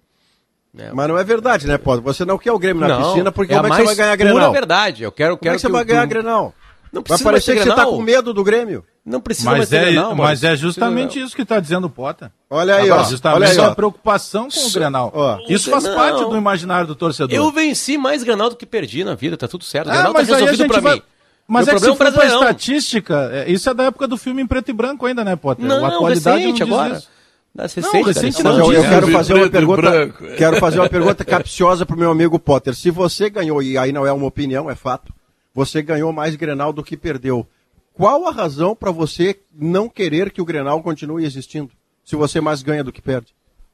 É. 0.76 0.92
Mas 0.92 1.08
não 1.08 1.16
é 1.16 1.24
verdade, 1.24 1.66
né, 1.66 1.78
Pô? 1.78 1.98
Você 2.00 2.24
não 2.24 2.36
quer 2.36 2.52
o 2.52 2.58
Grêmio 2.58 2.80
na 2.80 2.88
não, 2.88 3.02
piscina, 3.02 3.32
porque 3.32 3.54
é 3.54 3.56
como 3.56 3.68
é 3.68 3.70
que 3.70 3.76
você 3.76 3.86
vai 3.86 3.94
ganhar 3.94 4.12
a 4.12 4.16
Grenal? 4.16 4.38
Não 4.38 4.48
é 4.48 4.52
verdade. 4.52 5.02
Eu 5.04 5.12
quero, 5.12 5.38
como 5.38 5.50
é 5.50 5.54
que 5.54 5.60
você 5.60 5.68
vai 5.68 5.84
ganhar 5.84 6.02
a 6.02 6.06
Grenal? 6.06 6.54
Não 6.94 7.02
precisa 7.02 7.24
vai 7.24 7.32
parecer 7.32 7.56
que 7.56 7.62
você 7.64 7.70
está 7.70 7.84
com 7.86 8.00
medo 8.00 8.32
do 8.32 8.44
Grêmio. 8.44 8.84
Não 9.04 9.20
precisa 9.20 9.50
mas 9.50 9.72
é, 9.72 9.80
Grenal, 9.80 10.14
Mas 10.14 10.44
é 10.44 10.54
justamente 10.54 11.20
isso 11.20 11.34
que 11.34 11.42
está 11.42 11.58
dizendo 11.58 11.88
o 11.88 11.90
Potter. 11.90 12.30
Olha 12.48 12.76
aí, 12.76 12.86
Agora, 12.86 13.02
ó. 13.02 13.04
Justamente 13.04 13.36
olha 13.36 13.50
aí, 13.50 13.58
ó. 13.58 13.72
a 13.72 13.74
preocupação 13.74 14.48
com 14.48 14.66
o 14.66 14.70
Grenal. 14.70 15.12
Ó. 15.12 15.38
Isso 15.48 15.70
faz 15.70 15.82
não. 15.82 15.94
parte 15.96 16.24
do 16.24 16.36
imaginário 16.36 16.86
do 16.86 16.94
torcedor. 16.94 17.34
Eu 17.34 17.50
venci 17.50 17.98
mais 17.98 18.22
Grenal 18.22 18.48
do 18.48 18.56
que 18.56 18.64
perdi 18.64 19.02
na 19.02 19.16
vida, 19.16 19.36
tá 19.36 19.48
tudo 19.48 19.64
certo. 19.64 19.88
O 19.88 19.90
ah, 19.90 19.94
Grenal 19.94 20.14
tá 20.14 20.20
resolvido 20.20 20.66
para 20.68 20.80
vai... 20.80 20.94
mim. 20.94 21.02
Mas 21.46 21.66
Meu 21.66 21.74
é 21.74 21.78
que 21.78 21.84
se 21.84 21.96
for 21.96 21.96
pra 21.96 22.26
estatística, 22.26 23.30
é, 23.32 23.50
isso 23.50 23.68
é 23.68 23.74
da 23.74 23.84
época 23.84 24.06
do 24.06 24.16
filme 24.16 24.40
em 24.40 24.46
preto 24.46 24.70
e 24.70 24.72
branco 24.72 25.04
ainda, 25.04 25.24
né, 25.24 25.36
Potter? 25.36 25.66
Não, 25.66 25.84
a 25.84 25.88
atualidade 25.88 26.38
recente, 26.38 26.64
não 26.64 26.78
agora. 26.78 26.96
Isso. 26.96 27.08
Recente, 27.56 27.92
não, 27.92 28.02
recente 28.02 28.42
não, 28.42 28.58
não, 28.58 28.72
eu 28.72 28.82
quero 28.82 29.08
fazer 29.08 29.34
uma 29.34 29.50
pergunta, 29.50 30.08
quero 30.36 30.56
fazer 30.56 30.80
uma 30.80 30.88
pergunta 30.88 31.24
capciosa 31.24 31.84
pro 31.84 31.96
meu 31.96 32.10
amigo 32.10 32.38
Potter. 32.38 32.74
Se 32.74 32.90
você 32.90 33.28
ganhou 33.28 33.62
e 33.62 33.76
aí 33.76 33.92
não 33.92 34.06
é 34.06 34.12
uma 34.12 34.26
opinião, 34.26 34.70
é 34.70 34.74
fato. 34.74 35.12
Você 35.54 35.80
ganhou 35.82 36.12
mais 36.12 36.34
Grenal 36.34 36.72
do 36.72 36.82
que 36.82 36.96
perdeu. 36.96 37.46
Qual 37.92 38.26
a 38.26 38.32
razão 38.32 38.74
para 38.74 38.90
você 38.90 39.38
não 39.54 39.88
querer 39.88 40.32
que 40.32 40.42
o 40.42 40.44
Grenal 40.44 40.82
continue 40.82 41.24
existindo? 41.24 41.70
Se 42.04 42.16
você 42.16 42.40
mais 42.40 42.60
ganha 42.60 42.82
do 42.82 42.92
que 42.92 43.00
perde? 43.00 43.32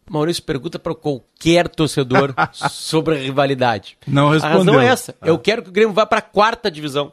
Maurício 0.09 0.43
pergunta 0.43 0.79
para 0.79 0.95
qualquer 0.95 1.69
torcedor 1.69 2.35
sobre 2.71 3.15
a 3.15 3.19
rivalidade. 3.19 3.97
Não 4.07 4.29
respondeu. 4.29 4.57
A 4.57 4.59
razão 4.59 4.81
é 4.81 4.87
essa. 4.87 5.15
Ah. 5.21 5.29
Eu 5.29 5.39
quero 5.39 5.63
que 5.63 5.71
o 5.71 5.73
Grêmio 5.73 5.95
vá 5.95 6.05
para 6.05 6.19
a 6.19 6.23
quarta 6.23 6.71
divisão. 6.71 7.13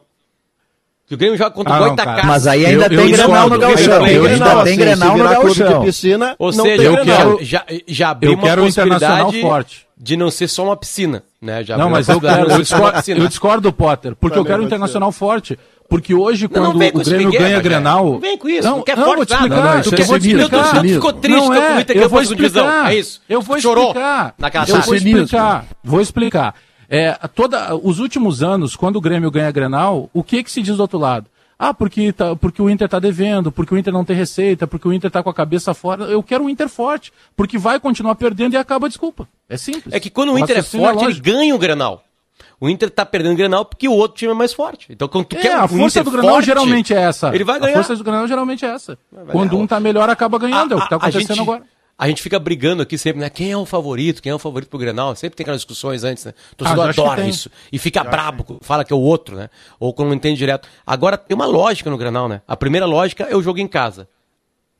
Que 1.08 1.14
o 1.14 1.16
Grêmio 1.16 1.38
joga 1.38 1.50
contra 1.52 1.72
ah, 1.72 1.80
o 1.80 1.86
Goitacás. 1.86 2.26
Mas 2.26 2.46
aí 2.46 2.66
ainda 2.66 2.84
eu, 2.84 2.88
tem 2.90 2.98
eu 2.98 3.16
Grenal 3.16 3.48
no 3.48 3.58
Gauchão. 3.58 4.04
Ainda 4.04 4.64
tem 4.64 4.76
Grenal 4.76 5.16
no 5.16 5.24
Gauchão. 5.24 5.82
Piscina, 5.82 6.36
Ou 6.38 6.52
seja, 6.52 6.82
eu 6.82 7.02
quero, 7.02 7.38
já, 7.42 7.64
já 7.86 8.10
abriu 8.10 8.34
uma 8.34 8.56
possibilidade 8.56 9.40
forte. 9.40 9.86
de 9.96 10.16
não 10.18 10.30
ser 10.30 10.48
só 10.48 10.64
uma 10.64 10.76
piscina. 10.76 11.22
Né? 11.40 11.64
Já 11.64 11.78
não, 11.78 11.88
mas 11.88 12.08
eu, 12.08 12.20
quero, 12.20 12.50
eu, 12.50 12.58
discordo, 12.58 13.10
eu 13.10 13.28
discordo 13.28 13.62
do 13.62 13.72
Potter, 13.72 14.14
porque 14.16 14.34
Também 14.34 14.44
eu 14.44 14.44
quero 14.44 14.62
um 14.62 14.66
internacional 14.66 15.10
ser. 15.10 15.18
forte. 15.18 15.58
Porque 15.88 16.12
hoje, 16.12 16.48
quando 16.48 16.64
não, 16.64 16.72
não 16.74 17.00
o 17.00 17.04
Grêmio 17.04 17.32
ganha 17.32 17.60
Grenal. 17.60 18.04
Não 18.04 18.20
vem 18.20 18.36
com 18.36 18.46
isso, 18.46 18.68
não, 18.68 18.76
não 18.78 18.84
quer 18.84 18.94
não, 18.94 19.04
forte 19.04 19.30
nada. 19.30 19.48
Não, 19.48 19.74
não, 19.76 19.82
tu 19.82 19.90
quer, 19.90 20.04
vou 20.04 20.18
te 20.18 20.28
explicar. 20.28 20.82
Tu 20.82 20.88
ficou 20.88 21.12
triste 21.14 21.46
não 21.46 21.54
é, 21.54 21.76
o 21.76 21.80
Inter 21.80 21.96
eu 21.96 22.08
vou 22.10 22.20
explicar. 22.20 22.92
É 22.92 22.96
isso. 22.96 23.22
Eu 23.26 23.40
vou 23.40 23.56
explicar. 23.56 24.34
Naquela 24.36 24.68
eu 24.68 24.82
vou 24.82 24.94
explicar. 24.94 25.64
Vou 25.82 26.00
explicar. 26.02 26.54
É, 26.88 27.12
toda, 27.34 27.74
os 27.76 27.98
últimos 27.98 28.42
anos, 28.42 28.74
quando 28.74 28.96
o 28.96 29.00
Grêmio 29.00 29.30
ganha 29.30 29.50
Grenal, 29.50 30.08
o 30.12 30.22
que 30.22 30.42
que 30.42 30.50
se 30.50 30.62
diz 30.62 30.76
do 30.76 30.80
outro 30.80 30.98
lado? 30.98 31.26
Ah, 31.58 31.74
porque, 31.74 32.12
tá, 32.12 32.36
porque 32.36 32.62
o 32.62 32.70
Inter 32.70 32.86
está 32.86 33.00
devendo, 33.00 33.50
porque 33.50 33.74
o 33.74 33.78
Inter 33.78 33.92
não 33.92 34.04
tem 34.04 34.14
receita, 34.14 34.66
porque 34.66 34.86
o 34.86 34.92
Inter 34.92 35.08
está 35.08 35.22
com 35.22 35.28
a 35.28 35.34
cabeça 35.34 35.74
fora. 35.74 36.04
Eu 36.04 36.22
quero 36.22 36.44
um 36.44 36.48
Inter 36.48 36.68
forte, 36.68 37.12
porque 37.36 37.58
vai 37.58 37.80
continuar 37.80 38.14
perdendo 38.14 38.54
e 38.54 38.56
acaba 38.56 38.86
a 38.86 38.88
desculpa. 38.88 39.28
É 39.48 39.56
simples. 39.56 39.92
É 39.92 39.98
que 39.98 40.08
quando 40.08 40.32
o 40.32 40.38
Inter 40.38 40.58
é 40.58 40.62
forte, 40.62 41.04
é 41.04 41.08
ele 41.08 41.20
ganha 41.20 41.54
o 41.54 41.58
Grenal. 41.58 42.04
O 42.60 42.68
Inter 42.68 42.90
tá 42.90 43.04
perdendo 43.04 43.34
o 43.34 43.36
Grenal 43.36 43.64
porque 43.64 43.88
o 43.88 43.92
outro 43.92 44.16
time 44.16 44.32
é 44.32 44.34
mais 44.34 44.52
forte. 44.52 44.86
Então, 44.90 45.08
quando 45.08 45.26
tu 45.26 45.36
é, 45.36 45.40
quer 45.40 45.54
a 45.54 45.66
força 45.66 46.02
do 46.02 46.10
Grenal 46.10 46.30
forte, 46.30 46.46
geralmente 46.46 46.94
é 46.94 47.00
essa. 47.00 47.34
Ele 47.34 47.44
vai 47.44 47.58
ganhar. 47.58 47.72
A 47.72 47.76
força 47.76 47.96
do 47.96 48.04
Grenal 48.04 48.28
geralmente 48.28 48.64
é 48.64 48.68
essa. 48.68 48.96
Quando 49.30 49.58
um 49.58 49.66
tá 49.66 49.80
melhor, 49.80 50.08
acaba 50.08 50.38
ganhando. 50.38 50.74
A, 50.74 50.76
é 50.76 50.78
o 50.78 50.82
que 50.82 50.88
tá 50.88 50.96
acontecendo 50.96 51.28
gente, 51.28 51.40
agora. 51.40 51.62
A 51.98 52.06
gente 52.06 52.22
fica 52.22 52.38
brigando 52.38 52.80
aqui 52.80 52.96
sempre, 52.96 53.20
né? 53.20 53.28
Quem 53.28 53.50
é 53.50 53.56
o 53.56 53.66
favorito? 53.66 54.22
Quem 54.22 54.30
é 54.30 54.34
o 54.34 54.38
favorito 54.38 54.68
pro 54.68 54.78
Grenal? 54.78 55.16
Sempre 55.16 55.36
tem 55.36 55.42
aquelas 55.42 55.62
discussões 55.62 56.04
antes, 56.04 56.24
né? 56.24 56.32
O 56.52 56.54
torcedor 56.54 56.86
ah, 56.86 56.90
adora 56.90 57.26
isso. 57.26 57.50
E 57.72 57.78
fica 57.78 58.04
já 58.04 58.08
brabo, 58.08 58.58
fala 58.60 58.84
que 58.84 58.92
é 58.92 58.96
o 58.96 59.00
outro, 59.00 59.34
né? 59.34 59.50
Ou 59.80 59.92
quando 59.92 60.08
não 60.08 60.14
entende 60.14 60.38
direto. 60.38 60.68
Agora, 60.86 61.18
tem 61.18 61.34
uma 61.34 61.46
lógica 61.46 61.90
no 61.90 61.98
Grenal, 61.98 62.28
né? 62.28 62.40
A 62.46 62.56
primeira 62.56 62.86
lógica 62.86 63.24
é 63.24 63.34
o 63.34 63.42
jogo 63.42 63.58
em 63.58 63.66
casa. 63.66 64.08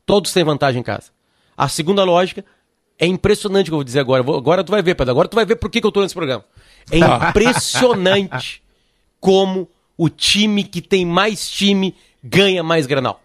Todos 0.05 0.31
têm 0.31 0.45
vantagem 0.45 0.79
em 0.79 0.83
casa. 0.83 1.11
A 1.57 1.67
segunda 1.67 2.05
lógica 2.05 2.45
é 2.97 3.05
impressionante 3.05 3.67
o 3.67 3.71
que 3.71 3.73
eu 3.73 3.79
vou 3.79 3.83
dizer 3.83 3.99
agora. 3.99 4.21
Agora 4.21 4.63
tu 4.63 4.71
vai 4.71 4.81
ver, 4.81 4.95
Pedro. 4.95 5.11
Agora 5.11 5.27
tu 5.27 5.35
vai 5.35 5.45
ver 5.45 5.57
por 5.57 5.69
que, 5.69 5.81
que 5.81 5.87
eu 5.87 5.91
tô 5.91 6.01
nesse 6.01 6.15
programa. 6.15 6.45
É 6.89 6.99
impressionante 6.99 8.63
como 9.19 9.67
o 9.97 10.07
time 10.07 10.63
que 10.63 10.81
tem 10.81 11.05
mais 11.05 11.49
time 11.49 11.93
ganha 12.23 12.63
mais 12.63 12.85
Grenal. 12.85 13.21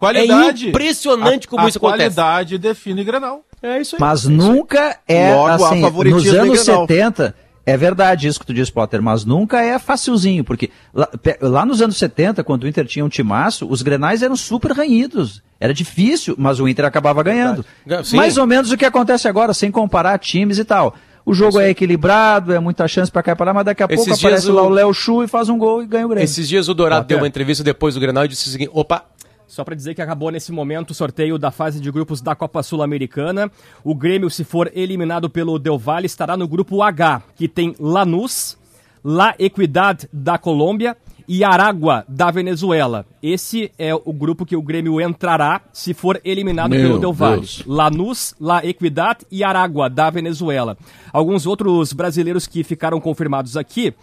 Qualidade. 0.00 0.66
É 0.66 0.68
impressionante 0.70 1.46
como 1.46 1.62
a, 1.62 1.68
isso 1.68 1.76
acontece. 1.76 2.16
qualidade 2.16 2.58
define 2.58 3.04
Grenal. 3.04 3.44
É 3.62 3.80
isso 3.80 3.96
aí. 3.96 4.00
Mas 4.00 4.26
é 4.26 4.30
nunca 4.30 4.98
é 5.06 5.34
Logo, 5.34 5.64
assim, 5.64 5.80
nos 6.10 6.26
anos 6.26 6.60
70, 6.60 7.34
é 7.66 7.76
verdade 7.76 8.26
isso 8.26 8.40
que 8.40 8.46
tu 8.46 8.54
diz, 8.54 8.70
Potter, 8.70 9.02
mas 9.02 9.26
nunca 9.26 9.60
é 9.60 9.78
facilzinho, 9.78 10.42
porque 10.42 10.70
lá, 10.94 11.06
lá, 11.42 11.66
nos 11.66 11.82
anos 11.82 11.98
70, 11.98 12.42
quando 12.42 12.64
o 12.64 12.68
Inter 12.68 12.86
tinha 12.86 13.04
um 13.04 13.10
timaço, 13.10 13.66
os 13.68 13.82
grenais 13.82 14.22
eram 14.22 14.34
super 14.34 14.72
ranhidos. 14.72 15.42
Era 15.60 15.74
difícil, 15.74 16.34
mas 16.38 16.58
o 16.58 16.66
Inter 16.66 16.86
acabava 16.86 17.22
ganhando. 17.22 17.62
Sim. 18.02 18.16
Mais 18.16 18.38
ou 18.38 18.46
menos 18.46 18.72
o 18.72 18.78
que 18.78 18.86
acontece 18.86 19.28
agora, 19.28 19.52
sem 19.52 19.70
comparar 19.70 20.18
times 20.18 20.58
e 20.58 20.64
tal. 20.64 20.94
O 21.26 21.34
jogo 21.34 21.60
é 21.60 21.68
equilibrado, 21.68 22.54
é 22.54 22.58
muita 22.58 22.88
chance 22.88 23.12
para 23.12 23.22
cá 23.22 23.32
e 23.32 23.36
para 23.36 23.46
lá, 23.46 23.54
mas 23.54 23.66
daqui 23.66 23.82
a 23.82 23.86
Esses 23.90 24.06
pouco 24.06 24.18
aparece 24.18 24.50
o... 24.50 24.54
lá 24.54 24.62
o 24.62 24.70
Léo 24.70 24.94
Chu 24.94 25.22
e 25.22 25.28
faz 25.28 25.50
um 25.50 25.58
gol 25.58 25.82
e 25.82 25.86
ganha 25.86 26.06
o 26.06 26.08
Grêmio. 26.08 26.24
Esses 26.24 26.48
dias 26.48 26.66
o 26.68 26.72
Dourado 26.72 27.06
deu 27.06 27.18
uma 27.18 27.28
entrevista 27.28 27.62
depois 27.62 27.94
do 27.94 28.00
Grenal 28.00 28.24
e 28.24 28.28
disse 28.28 28.48
o 28.48 28.50
seguinte: 28.50 28.70
opa, 28.72 29.04
só 29.50 29.64
para 29.64 29.74
dizer 29.74 29.94
que 29.96 30.00
acabou 30.00 30.30
nesse 30.30 30.52
momento 30.52 30.92
o 30.92 30.94
sorteio 30.94 31.36
da 31.36 31.50
fase 31.50 31.80
de 31.80 31.90
grupos 31.90 32.20
da 32.20 32.36
Copa 32.36 32.62
Sul-Americana. 32.62 33.50
O 33.82 33.96
Grêmio, 33.96 34.30
se 34.30 34.44
for 34.44 34.70
eliminado 34.72 35.28
pelo 35.28 35.58
Del 35.58 35.76
Valle, 35.76 36.06
estará 36.06 36.36
no 36.36 36.46
grupo 36.46 36.82
H, 36.82 37.20
que 37.34 37.48
tem 37.48 37.74
Lanús, 37.80 38.56
La 39.04 39.34
Equidad 39.40 40.08
da 40.12 40.38
Colômbia 40.38 40.96
e 41.26 41.42
Aragua 41.42 42.04
da 42.08 42.30
Venezuela. 42.30 43.04
Esse 43.20 43.72
é 43.76 43.92
o 43.92 44.12
grupo 44.12 44.46
que 44.46 44.54
o 44.54 44.62
Grêmio 44.62 45.00
entrará 45.00 45.62
se 45.72 45.94
for 45.94 46.20
eliminado 46.24 46.70
Meu 46.70 46.82
pelo 46.82 46.98
Del 47.00 47.12
Valle. 47.12 47.40
Deus. 47.40 47.64
Lanús, 47.66 48.34
La 48.40 48.64
Equidad 48.64 49.18
e 49.32 49.42
Aragua 49.42 49.90
da 49.90 50.10
Venezuela. 50.10 50.78
Alguns 51.12 51.44
outros 51.44 51.92
brasileiros 51.92 52.46
que 52.46 52.62
ficaram 52.62 53.00
confirmados 53.00 53.56
aqui 53.56 53.94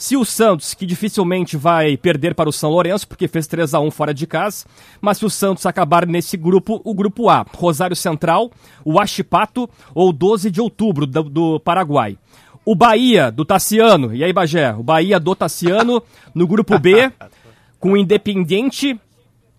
se 0.00 0.16
o 0.16 0.24
Santos, 0.24 0.72
que 0.72 0.86
dificilmente 0.86 1.58
vai 1.58 1.94
perder 1.94 2.34
para 2.34 2.48
o 2.48 2.52
São 2.52 2.70
Lourenço, 2.70 3.06
porque 3.06 3.28
fez 3.28 3.46
3 3.46 3.74
a 3.74 3.80
1 3.80 3.90
fora 3.90 4.14
de 4.14 4.26
casa, 4.26 4.64
mas 4.98 5.18
se 5.18 5.26
o 5.26 5.30
Santos 5.30 5.66
acabar 5.66 6.06
nesse 6.06 6.38
grupo, 6.38 6.80
o 6.82 6.94
grupo 6.94 7.28
A, 7.28 7.44
Rosário 7.54 7.94
Central, 7.94 8.50
o 8.82 8.98
Achipato 8.98 9.68
ou 9.94 10.10
12 10.10 10.50
de 10.50 10.58
outubro 10.58 11.06
do, 11.06 11.22
do 11.24 11.60
Paraguai. 11.60 12.16
O 12.64 12.74
Bahia, 12.74 13.30
do 13.30 13.44
Tassiano, 13.44 14.14
e 14.14 14.24
aí 14.24 14.32
Bagé, 14.32 14.72
o 14.72 14.82
Bahia 14.82 15.20
do 15.20 15.34
Tassiano, 15.34 16.02
no 16.34 16.46
grupo 16.46 16.78
B, 16.78 17.12
com 17.78 17.92
o 17.92 17.96
Independiente, 17.96 18.98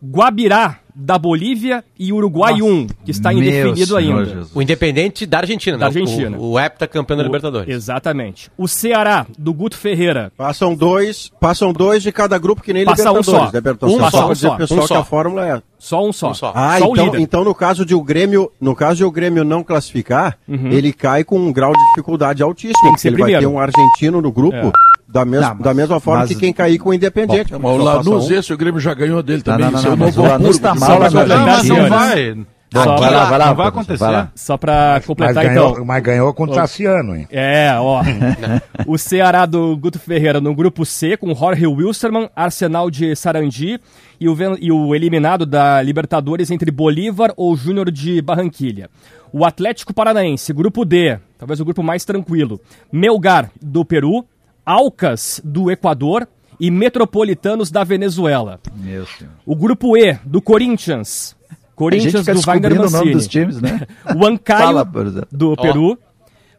Guabirá, 0.04 0.80
da 0.95 1.17
Bolívia 1.17 1.84
e 1.97 2.12
Uruguai 2.12 2.54
Nossa, 2.54 2.65
1, 2.65 2.88
que 3.06 3.12
está 3.12 3.34
indefinido 3.34 3.97
ainda. 3.97 4.25
Jesus. 4.25 4.51
O 4.54 4.62
Independente 4.62 5.25
da 5.25 5.39
Argentina, 5.39 5.77
da 5.77 5.89
né? 5.89 5.99
Argentina. 5.99 6.38
O, 6.38 6.51
o 6.51 6.60
hepta 6.60 6.88
campeão 6.88 7.17
da 7.17 7.23
Libertadores. 7.23 7.73
Exatamente. 7.73 8.51
O 8.58 8.67
Ceará, 8.67 9.25
do 9.38 9.54
Guto 9.54 9.77
Ferreira. 9.77 10.32
Passam 10.38 10.75
dois, 10.75 11.32
passam 11.39 11.73
dois 11.73 12.04
de 12.04 12.12
cada 12.12 12.38
grupo 12.38 12.62
que 12.62 12.73
nem 12.73 12.86
Passa 12.86 13.10
Libertadores. 13.10 13.27
Um 13.27 13.32
só. 13.32 13.51
Né, 13.51 13.77
um 13.84 13.99
só, 13.99 14.10
só, 14.10 14.32
um 14.32 14.36
só. 14.36 14.56
pessoal 14.56 14.80
um 14.80 14.88
só. 14.88 14.93
que 14.95 15.01
a 15.01 15.04
fórmula 15.04 15.47
é... 15.47 15.62
Só 15.77 16.06
um 16.06 16.13
só. 16.13 16.30
Um 16.30 16.34
só. 16.34 16.51
Ah, 16.56 16.77
só 16.77 16.86
então, 16.91 17.15
então 17.17 17.43
no 17.43 17.56
caso 17.56 17.84
de 17.84 17.95
o 17.95 18.04
Grêmio, 18.04 18.51
no 18.62 18.75
caso 18.75 18.97
de 18.97 19.04
o 19.04 19.12
Grêmio 19.12 19.43
não 19.43 19.63
classificar, 19.63 20.38
uhum. 20.47 20.69
ele 20.71 20.93
cai 20.93 21.23
com 21.23 21.39
um 21.39 21.51
grau 21.51 21.73
de 21.73 21.84
dificuldade 21.89 22.43
altíssimo. 22.43 22.84
Tem 22.84 22.93
que 22.93 23.01
ser 23.01 23.08
ele 23.08 23.15
primeiro. 23.15 23.41
vai 23.41 23.49
ter 23.49 23.56
um 23.56 23.60
argentino 23.60 24.21
no 24.21 24.32
grupo. 24.32 24.56
É 24.56 24.90
da, 25.12 25.26
mes 25.26 25.41
não, 25.41 25.50
mas, 25.56 25.60
da 25.60 25.74
mesma 25.74 26.00
forma 26.00 26.21
mas, 26.21 26.30
que 26.30 26.36
quem 26.36 26.54
cair 26.54 26.80
com 26.80 26.89
o 26.89 26.93
Independente. 26.93 27.52
Bom, 27.52 27.60
mas 27.60 27.80
o 27.80 27.84
Lanús, 27.84 28.30
um. 28.30 28.34
esse 28.34 28.54
o 28.54 28.58
Grêmio 28.58 28.80
já 28.80 28.93
ganhou 28.93 29.21
dele 29.21 29.41
também. 29.41 29.69
Não, 29.69 29.82
não, 29.82 29.95
não, 29.95 30.12
não, 30.12 30.24
o 30.24 30.28
Lanús 30.28 30.56
está 30.56 30.74
mal 30.74 31.04
Argentina. 31.04 31.82
Não 31.82 31.89
vai. 31.89 32.36
Bom, 32.74 32.84
só 32.84 32.95
vai 32.95 33.10
pra, 33.10 33.17
lá, 33.17 33.30
vai 33.30 33.39
lá, 33.39 33.45
não 33.47 33.56
vai 33.56 33.67
acontecer. 33.67 33.97
Vai 33.97 34.12
lá. 34.13 34.32
Só 34.34 34.56
pra 34.56 35.02
completar 35.06 35.36
mas 35.36 35.45
ganhou, 35.45 35.71
então. 35.71 35.86
Mas 35.86 36.04
ganhou 36.04 36.34
com 36.34 36.43
o 36.45 36.47
Tassiano, 36.47 37.17
hein? 37.17 37.28
É, 37.30 37.74
ó. 37.78 38.02
o 38.88 38.97
Ceará 38.97 39.45
do 39.45 39.76
Guto 39.76 40.00
Ferreira 40.00 40.39
no 40.39 40.56
grupo 40.56 40.86
C, 40.86 41.17
com 41.17 41.36
Jorge 41.36 41.67
Wilstermann, 41.67 42.30
Arsenal 42.34 42.89
de 42.89 43.13
Sarandi 43.13 43.78
e 44.17 44.30
o, 44.30 44.38
e 44.62 44.71
o 44.71 44.95
eliminado 44.95 45.45
da 45.45 45.82
Libertadores 45.82 46.50
entre 46.50 46.71
Bolívar 46.71 47.34
ou 47.36 47.58
Júnior 47.58 47.91
de 47.91 48.21
Barranquilha. 48.21 48.89
O 49.34 49.43
Atlético 49.43 49.93
Paranaense, 49.93 50.54
grupo 50.54 50.86
D, 50.86 51.19
talvez 51.38 51.60
o 51.60 51.65
grupo 51.65 51.84
mais 51.84 52.06
tranquilo. 52.06 52.62
Melgar 52.89 53.52
do 53.62 53.84
Peru, 53.84 54.26
Alcas 54.65 55.41
do 55.43 55.71
Equador 55.71 56.28
e 56.60 56.69
Metropolitanos 56.69 57.71
da 57.71 57.84
Venezuela. 57.84 58.60
Meu 58.76 59.06
senhor. 59.06 59.34
O 59.45 59.56
grupo 59.56 59.97
E 59.97 60.13
do 60.24 60.41
Corinthians, 60.41 61.36
Corinthians 61.76 62.26
do 62.26 62.41
Wagner 62.41 62.76
Mancini. 62.76 62.95
o 62.95 63.00
nome 63.00 63.12
dos 63.13 63.28
times, 63.28 63.60
né? 63.60 63.82
O 64.15 64.26
Ancaio 64.26 64.86
do 65.32 65.56
Peru, 65.56 65.97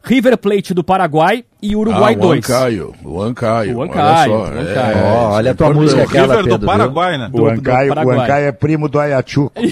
River 0.03 0.37
Plate 0.37 0.73
do 0.73 0.83
Paraguai 0.83 1.45
e 1.61 1.73
Uruguai 1.75 2.13
ah, 2.15 2.17
o 2.17 2.21
2. 2.21 2.39
Ancaio, 2.39 2.95
o 3.05 3.21
Ancaio. 3.21 3.77
O 3.77 3.83
Ancaio. 3.83 4.33
Olha, 4.33 4.49
só, 4.49 4.55
o 4.57 4.59
Ancaio. 4.59 4.97
É, 4.97 5.03
oh, 5.03 5.31
olha 5.31 5.51
a 5.51 5.55
tua 5.55 5.73
música 5.73 6.01
o 6.01 6.03
aquela, 6.03 6.27
River 6.27 6.43
Pedro, 6.43 6.57
do 6.57 6.65
Paraguai, 6.65 7.17
né? 7.17 7.29
O 7.31 7.47
Ancaio, 7.47 7.93
o 7.93 8.11
Ancaio 8.11 8.45
é 8.47 8.51
primo 8.51 8.89
do 8.89 8.99
Ayachuco. 8.99 9.53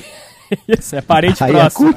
Isso, 0.68 0.96
é 0.96 1.02
parente 1.02 1.44
próximo. 1.44 1.94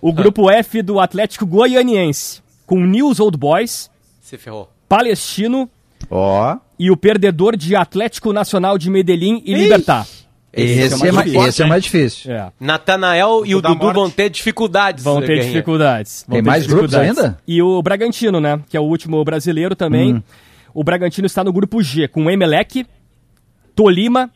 O 0.00 0.12
grupo 0.12 0.50
F 0.50 0.80
do 0.80 0.98
Atlético 0.98 1.44
Goianiense, 1.44 2.40
com 2.64 2.80
News 2.80 3.20
Old 3.20 3.36
Boys, 3.36 3.90
Se 4.22 4.38
ferrou. 4.38 4.70
Palestino 4.88 5.68
Ó. 6.10 6.56
e 6.78 6.90
o 6.90 6.96
perdedor 6.96 7.56
de 7.56 7.74
Atlético 7.76 8.32
Nacional 8.32 8.78
de 8.78 8.90
Medellín 8.90 9.42
e 9.44 9.54
Libertar. 9.54 10.06
Esse, 10.52 11.06
é, 11.06 11.12
mais, 11.12 11.26
difícil. 11.26 11.48
esse 11.48 11.62
é 11.62 11.66
mais 11.66 11.84
difícil. 11.84 12.32
É. 12.32 12.50
Natanael 12.58 13.44
e 13.44 13.54
o 13.54 13.60
Dudu 13.60 13.76
morte. 13.76 13.94
vão 13.94 14.08
ter 14.10 14.30
dificuldades. 14.30 15.04
Vão 15.04 15.20
ter 15.20 15.26
Guerrinha. 15.26 15.52
dificuldades. 15.52 16.24
Vão 16.26 16.34
Tem 16.36 16.42
ter 16.42 16.48
mais 16.48 16.66
grupos 16.66 16.90
dificuldades. 16.92 17.18
ainda? 17.24 17.38
E 17.46 17.60
o 17.60 17.82
Bragantino, 17.82 18.40
né? 18.40 18.58
Que 18.66 18.74
é 18.74 18.80
o 18.80 18.84
último 18.84 19.22
brasileiro 19.22 19.76
também. 19.76 20.22
O 20.72 20.82
Bragantino 20.82 21.26
está 21.26 21.44
no 21.44 21.52
grupo 21.52 21.82
G, 21.82 22.08
com 22.08 22.30
Emelec, 22.30 22.86
Tolima 23.74 24.30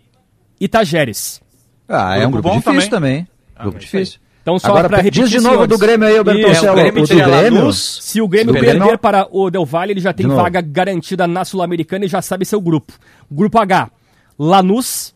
e 0.60 0.68
Tajeres. 0.68 1.40
Ah, 1.88 2.16
é 2.16 2.26
um 2.26 2.30
Grupo 2.30 2.48
grupo 2.50 2.64
bom 2.66 2.70
difícil 2.72 2.90
também. 2.90 3.26
grupo 3.58 3.76
é 3.78 3.80
isso 3.80 3.86
difícil. 3.90 4.20
Então, 4.50 4.58
só 4.58 4.68
Agora, 4.68 4.88
pra 4.88 4.98
repetir, 4.98 5.22
diz 5.22 5.30
de 5.30 5.36
novo 5.36 5.50
senhores. 5.50 5.68
do 5.68 5.78
Grêmio 5.78 6.08
aí, 6.08 6.16
Alberto. 6.18 6.40
É, 6.40 6.70
o 6.70 6.74
Grêmio 6.74 7.02
o 7.02 7.06
do 7.06 7.14
Grêmio. 7.14 7.60
Lanús. 7.60 7.98
Se 8.02 8.20
o 8.20 8.26
Grêmio 8.28 8.52
perder 8.54 8.78
Grêmio- 8.78 8.98
para 8.98 9.28
o 9.30 9.50
Del 9.50 9.64
Valle, 9.64 9.92
ele 9.92 10.00
já 10.00 10.12
tem 10.12 10.26
vaga 10.26 10.60
garantida 10.60 11.26
na 11.26 11.44
Sul-Americana 11.44 12.04
e 12.04 12.08
já 12.08 12.20
sabe 12.20 12.44
seu 12.44 12.60
grupo. 12.60 12.92
Grupo 13.30 13.58
H, 13.58 13.90
Lanús, 14.38 15.14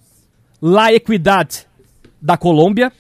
La 0.63 0.93
Equidad 0.93 1.49
da 2.23 2.37
Colômbia 2.37 2.93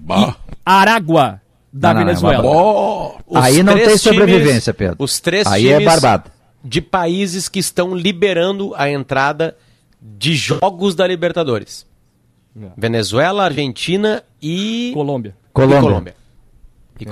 Bah. 0.00 0.36
e 0.38 0.50
Aragua 0.64 1.40
da 1.72 1.88
Não, 1.88 1.94
não, 1.94 2.00
não, 2.00 2.06
Venezuela. 2.06 2.44
Ó, 2.46 3.16
Os 3.26 3.44
Aí 3.44 3.62
não 3.62 3.74
tem 3.74 3.96
sobrevivência, 3.98 4.72
Pedro. 4.74 4.96
Os 4.98 5.18
três 5.20 5.46
Aí 5.46 5.68
é 5.68 5.78
times 5.78 5.84
barbado. 5.86 6.30
de 6.64 6.80
países 6.80 7.48
que 7.48 7.58
estão 7.58 7.94
liberando 7.94 8.72
a 8.76 8.88
entrada 8.90 9.56
de 10.00 10.34
jogos 10.34 10.94
da 10.94 11.06
Libertadores. 11.06 11.86
Venezuela, 12.76 13.44
Argentina 13.44 14.22
e 14.42 14.90
Colômbia. 14.92 15.34
E 15.64 15.68
Colômbia. 15.68 15.90
Colômbia. 15.90 16.20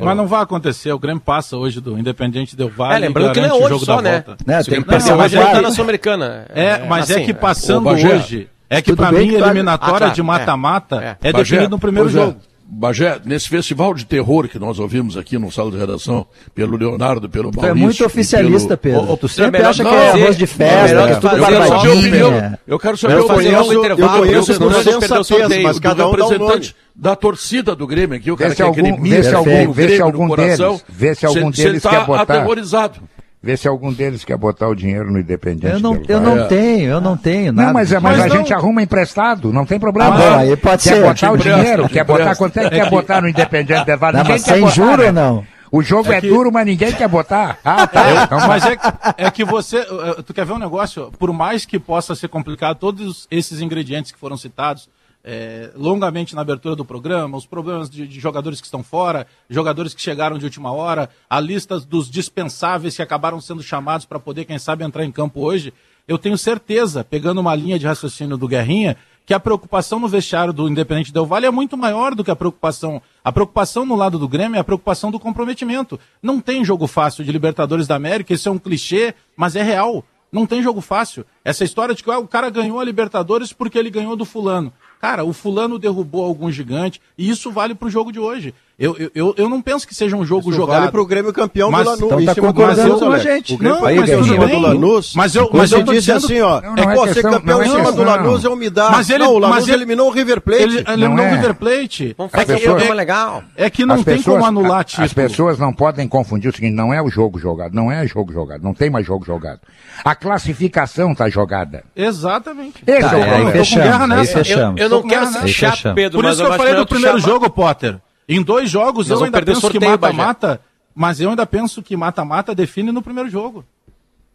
Mas 0.00 0.16
não 0.16 0.26
vai 0.26 0.42
acontecer. 0.42 0.92
O 0.92 0.98
Grêmio 0.98 1.20
passa 1.20 1.56
hoje 1.56 1.80
do 1.80 1.98
Independente 1.98 2.54
Del 2.54 2.68
Valle. 2.68 2.96
É, 2.96 2.98
lembrando 2.98 3.32
que 3.32 3.40
não 3.40 3.48
é 3.48 3.52
hoje 3.54 3.68
jogo 3.68 3.84
só, 3.84 3.96
da 3.96 4.02
né? 4.02 4.24
Né, 4.46 4.62
Se 4.62 4.70
tem 4.70 4.82
que 4.82 4.88
passar 4.88 5.16
hoje, 5.16 5.16
mais 5.16 5.32
ele 5.34 5.44
tá 5.44 5.62
na 5.62 5.70
Sul-Americana. 5.70 6.46
É, 6.50 6.86
mas 6.86 7.10
é 7.10 7.14
assim, 7.14 7.24
que 7.24 7.34
passando 7.34 7.86
Ô, 7.86 7.92
Bagé. 7.92 8.14
hoje. 8.14 8.48
É 8.70 8.82
que 8.82 8.94
bem 8.94 9.28
mim, 9.28 9.34
eliminatória 9.34 9.94
Ah, 9.94 9.98
claro, 9.98 10.14
de 10.14 10.22
mata-mata 10.22 11.16
é, 11.22 11.28
é, 11.28 11.32
Bagé, 11.32 11.42
definido 11.42 11.70
no 11.70 11.78
primeiro 11.78 12.10
é. 12.10 12.12
jogo. 12.12 12.36
Bagé, 12.70 13.18
nesse 13.24 13.48
festival 13.48 13.94
de 13.94 14.04
terror 14.04 14.46
que 14.46 14.58
nós 14.58 14.78
ouvimos 14.78 15.16
aqui 15.16 15.38
no 15.38 15.50
sala 15.50 15.70
de 15.70 15.78
redação, 15.78 16.26
pelo 16.54 16.76
Leonardo, 16.76 17.26
pelo 17.28 17.50
Tu 17.50 17.56
Maurício... 17.56 17.70
é 17.70 17.74
muito 17.82 18.04
oficialista, 18.04 18.76
pelo- 18.76 18.98
Pedro. 19.00 19.10
Ô, 19.10 19.14
ô, 19.14 19.16
tu 19.16 19.24
é 19.24 19.28
sempre 19.30 19.50
melhor 19.52 19.70
acha 19.70 19.82
que 19.82 19.90
não 19.90 19.96
é 19.98 20.06
fazer- 20.10 20.22
arroz 20.22 20.36
de 20.36 20.44
é 20.44 20.46
festa, 20.46 20.86
melhor 20.88 21.08
que 21.08 21.14
que 21.14 21.20
tudo 21.20 21.30
fazer 21.30 21.40
Eu 21.40 21.46
quero 21.48 21.56
saber 21.56 21.64
a 21.64 21.68
Barbadinha. 21.78 21.98
opinião. 21.98 22.58
Eu 22.66 22.78
quero 22.78 22.96
saber 22.98 23.14
Eu 23.14 23.26
fazer 23.26 23.40
opinião 23.40 23.66
do- 23.66 23.74
intervalo, 23.74 24.16
eu 24.16 24.20
conheço 24.28 24.52
o 24.52 24.82
sensatez, 24.82 25.26
sorteio. 25.26 25.62
mas 25.62 25.78
cada 25.80 26.06
um 26.08 26.10
dá 26.16 26.24
um 26.24 26.28
representante 26.28 26.76
da 26.94 27.16
torcida 27.16 27.74
do 27.74 27.86
Grêmio 27.86 28.16
aqui, 28.18 28.30
o 28.30 28.36
cara 28.36 28.50
Vê 28.50 28.54
que 28.54 28.56
se 28.56 28.62
é 28.62 28.66
algum- 28.66 28.82
gremista, 28.82 29.16
vê 29.16 29.22
se 29.22 29.34
algum- 29.34 29.72
vê 29.72 29.82
se 29.82 29.86
Grêmio 29.88 29.98
no 29.98 30.04
algum 30.04 30.28
coração. 30.28 30.68
deles- 30.72 30.84
vê 30.90 31.14
se 31.14 31.26
algum 31.26 31.50
deles 31.50 31.82
cê 31.82 31.88
quer 31.88 32.04
botar. 32.04 32.22
aterrorizado. 32.22 33.00
Vê 33.40 33.56
se 33.56 33.68
algum 33.68 33.92
deles 33.92 34.24
quer 34.24 34.36
botar 34.36 34.66
o 34.68 34.74
dinheiro 34.74 35.12
no 35.12 35.18
Independente. 35.20 35.74
Eu 35.74 35.80
não, 35.80 36.02
eu 36.08 36.20
não 36.20 36.38
É. 36.40 36.44
tenho, 36.46 36.90
eu 36.90 37.00
não 37.00 37.16
tenho 37.16 37.52
nada. 37.52 37.66
Não, 37.68 37.74
mas, 37.74 37.92
é- 37.92 38.00
mas 38.00 38.18
Mas 38.18 38.26
a 38.26 38.28
não- 38.28 38.36
gente 38.36 38.52
arruma 38.52 38.82
emprestado, 38.82 39.52
não 39.52 39.64
tem 39.64 39.78
problema. 39.78 40.14
Ah, 40.16 40.18
bom, 40.18 40.38
aí 40.38 40.56
pode 40.56 40.82
quer 40.82 40.94
ser. 40.96 41.00
botar 41.02 41.14
Te 41.14 41.24
o 41.26 41.36
empresta, 41.36 41.60
dinheiro, 41.60 41.88
quer 41.88 42.04
botar 42.04 42.34
quanto 42.34 42.56
é 42.58 42.64
que 42.64 42.70
quer 42.70 42.90
botar 42.90 43.20
no 43.20 43.28
Independente 43.28 43.84
Del 43.84 43.96
Valle? 43.98 44.16
Não, 44.18 44.24
mas 44.24 44.42
sem 44.42 44.60
botar, 44.60 44.74
juro 44.74 44.96
né? 45.02 45.06
ou 45.06 45.12
não? 45.12 45.46
O 45.70 45.82
jogo 45.82 46.10
é, 46.12 46.20
que- 46.20 46.28
duro, 46.28 46.50
mas 46.50 46.64
ninguém 46.66 46.90
quer 46.92 47.06
botar. 47.08 47.58
Ah, 47.64 47.86
tá. 47.86 48.24
Então, 48.24 48.38
Mas 48.48 48.64
é, 48.66 48.76
é 49.18 49.30
que 49.30 49.44
você. 49.44 49.80
uh, 49.82 50.22
Tu 50.22 50.32
quer 50.32 50.46
ver 50.46 50.54
um 50.54 50.58
negócio? 50.58 51.12
Por 51.18 51.30
mais 51.32 51.64
que 51.66 51.78
possa 51.78 52.14
ser 52.14 52.26
complicado, 52.28 52.78
todos 52.78 53.28
esses 53.30 53.60
ingredientes 53.60 54.10
que 54.10 54.18
foram 54.18 54.36
citados 54.36 54.88
é, 55.24 55.70
longamente 55.74 56.34
na 56.34 56.40
abertura 56.40 56.74
do 56.74 56.84
programa, 56.84 57.36
os 57.36 57.46
problemas 57.46 57.90
de, 57.90 58.06
de 58.06 58.20
jogadores 58.20 58.60
que 58.60 58.66
estão 58.66 58.82
fora, 58.82 59.26
jogadores 59.48 59.92
que 59.94 60.00
chegaram 60.00 60.38
de 60.38 60.44
última 60.44 60.72
hora, 60.72 61.10
a 61.28 61.40
lista 61.40 61.78
dos 61.80 62.10
dispensáveis 62.10 62.96
que 62.96 63.02
acabaram 63.02 63.40
sendo 63.40 63.62
chamados 63.62 64.06
para 64.06 64.18
poder, 64.18 64.44
quem 64.44 64.58
sabe, 64.58 64.84
entrar 64.84 65.04
em 65.04 65.12
campo 65.12 65.40
hoje. 65.40 65.72
Eu 66.06 66.16
tenho 66.16 66.38
certeza, 66.38 67.04
pegando 67.04 67.40
uma 67.40 67.54
linha 67.54 67.78
de 67.78 67.86
raciocínio 67.86 68.38
do 68.38 68.48
Guerrinha, 68.48 68.96
que 69.26 69.34
a 69.34 69.40
preocupação 69.40 70.00
no 70.00 70.08
vestiário 70.08 70.54
do 70.54 70.66
Independente 70.66 71.12
Del 71.12 71.26
Vale 71.26 71.44
é 71.44 71.50
muito 71.50 71.76
maior 71.76 72.14
do 72.14 72.24
que 72.24 72.30
a 72.30 72.36
preocupação. 72.36 73.02
A 73.22 73.30
preocupação 73.30 73.84
no 73.84 73.94
lado 73.94 74.18
do 74.18 74.26
Grêmio 74.26 74.56
é 74.56 74.60
a 74.60 74.64
preocupação 74.64 75.10
do 75.10 75.20
comprometimento. 75.20 76.00
Não 76.22 76.40
tem 76.40 76.64
jogo 76.64 76.86
fácil 76.86 77.22
de 77.22 77.30
Libertadores 77.30 77.86
da 77.86 77.94
América, 77.94 78.32
isso 78.32 78.48
é 78.48 78.52
um 78.52 78.58
clichê, 78.58 79.14
mas 79.36 79.54
é 79.54 79.62
real. 79.62 80.02
Não 80.32 80.46
tem 80.46 80.62
jogo 80.62 80.80
fácil. 80.80 81.26
Essa 81.44 81.62
história 81.62 81.94
de 81.94 82.02
que 82.02 82.10
ah, 82.10 82.18
o 82.18 82.26
cara 82.26 82.48
ganhou 82.48 82.80
a 82.80 82.84
Libertadores 82.84 83.52
porque 83.52 83.78
ele 83.78 83.90
ganhou 83.90 84.16
do 84.16 84.24
fulano. 84.24 84.72
Cara, 85.00 85.24
o 85.24 85.32
fulano 85.32 85.78
derrubou 85.78 86.24
algum 86.24 86.50
gigante 86.50 87.00
e 87.16 87.28
isso 87.28 87.50
vale 87.52 87.74
pro 87.74 87.90
jogo 87.90 88.10
de 88.10 88.18
hoje. 88.18 88.54
Eu, 88.78 88.96
eu, 88.96 89.10
eu, 89.12 89.34
eu 89.36 89.48
não 89.48 89.60
penso 89.60 89.84
que 89.88 89.92
seja 89.92 90.14
um 90.16 90.24
jogo 90.24 90.50
Isso 90.50 90.56
jogado. 90.56 90.78
vale 90.78 90.92
pro 90.92 91.04
Grêmio 91.04 91.32
campeão 91.32 91.68
Mas- 91.68 91.82
do 91.82 91.90
Lanús. 91.90 92.04
Então 92.06 92.20
em 92.20 92.24
tá 92.26 92.34
concordando 92.36 92.96
com 93.00 93.10
a 93.10 93.18
gente. 93.18 93.60
Não, 93.60 93.84
aí, 93.84 93.96
mas 93.96 94.06
ganhou 94.06 94.20
em 94.20 94.24
tudo 94.24 94.32
cima 94.34 94.46
bem. 94.46 94.54
do 94.54 94.62
Lanús. 94.62 95.12
Mas 95.16 95.34
eu- 95.34 95.50
mas 95.52 95.72
eu 95.72 95.82
disse 95.82 95.94
dizendo- 96.12 96.16
assim, 96.26 96.40
ó, 96.40 96.60
Não, 96.60 96.74
não 96.76 96.82
é, 96.84 96.92
é 96.92 96.94
pô, 96.94 97.02
questão- 97.02 97.14
ser 97.14 97.22
campeão 97.22 97.58
não 97.58 97.64
é 97.64 97.66
em 97.66 97.70
cima 97.70 97.90
do 97.92 98.04
Lanús 98.04 98.44
é 98.44 98.48
umidade. 98.48 98.92
Mas 98.92 99.10
ele- 99.10 99.24
não, 99.24 99.32
o 99.34 99.38
Lanús 99.40 99.56
mas 99.56 99.64
ele- 99.66 99.76
eliminou 99.78 100.06
o 100.08 100.12
River 100.12 100.40
Plate. 100.40 100.62
Ele 100.62 100.78
eliminou 100.86 101.08
Não 101.16 101.24
o 101.24 101.26
é. 101.26 101.30
River 101.34 101.54
Plate. 101.56 102.16
É 102.32 102.44
que, 102.44 102.58
programa 102.62 102.84
é, 102.92 102.94
legal. 102.94 103.42
é 103.56 103.68
que 103.68 103.84
não 103.84 103.96
As 103.96 104.04
tem 104.04 104.16
pessoas- 104.18 104.36
como 104.36 104.46
anular 104.46 104.84
título. 104.84 105.06
As 105.06 105.12
pessoas 105.12 105.58
não 105.58 105.72
podem 105.72 106.06
confundir 106.06 106.48
o 106.48 106.54
seguinte, 106.54 106.74
não 106.76 106.94
é 106.94 107.02
o 107.02 107.10
jogo 107.10 107.36
jogado, 107.40 107.74
não 107.74 107.90
é 107.90 108.06
jogo 108.06 108.32
jogado, 108.32 108.62
não 108.62 108.74
tem 108.74 108.88
mais 108.88 109.04
jogo 109.04 109.24
jogado. 109.24 109.58
A 110.04 110.14
classificação 110.14 111.10
está 111.10 111.28
jogada. 111.28 111.82
Exatamente. 111.96 112.80
Esse 112.86 113.00
Tá, 113.00 113.06
é 113.12 113.18
o 113.18 113.22
aí 113.24 113.28
problema. 113.42 113.52
tô 113.52 113.58
com 113.70 113.74
guerra 113.74 114.04
aí 114.04 114.08
nessa. 114.10 114.38
Eu, 114.52 114.74
eu 114.76 114.88
não 114.88 115.02
quero 115.02 115.22
ela, 115.24 115.32
ser 115.32 115.48
chato. 115.48 115.94
Pedro, 115.96 116.20
Por 116.20 116.28
isso 116.30 116.40
que 116.44 116.48
eu 116.48 116.54
falei 116.54 116.72
é 116.74 116.76
do 116.76 116.86
primeiro 116.86 117.18
jogo, 117.18 117.50
Potter. 117.50 117.96
Em 118.28 118.42
dois 118.42 118.68
jogos, 118.70 119.08
Nós 119.08 119.18
eu 119.20 119.24
ainda 119.24 119.42
penso 119.42 119.60
que 119.62 119.72
sorteio, 119.72 119.96
Bagé. 119.98 120.16
mata-mata. 120.16 120.60
Mas 120.94 121.20
eu 121.20 121.30
ainda 121.30 121.46
penso 121.46 121.82
que 121.82 121.96
mata-mata 121.96 122.54
define 122.54 122.92
no 122.92 123.00
primeiro 123.00 123.28
jogo. 123.30 123.64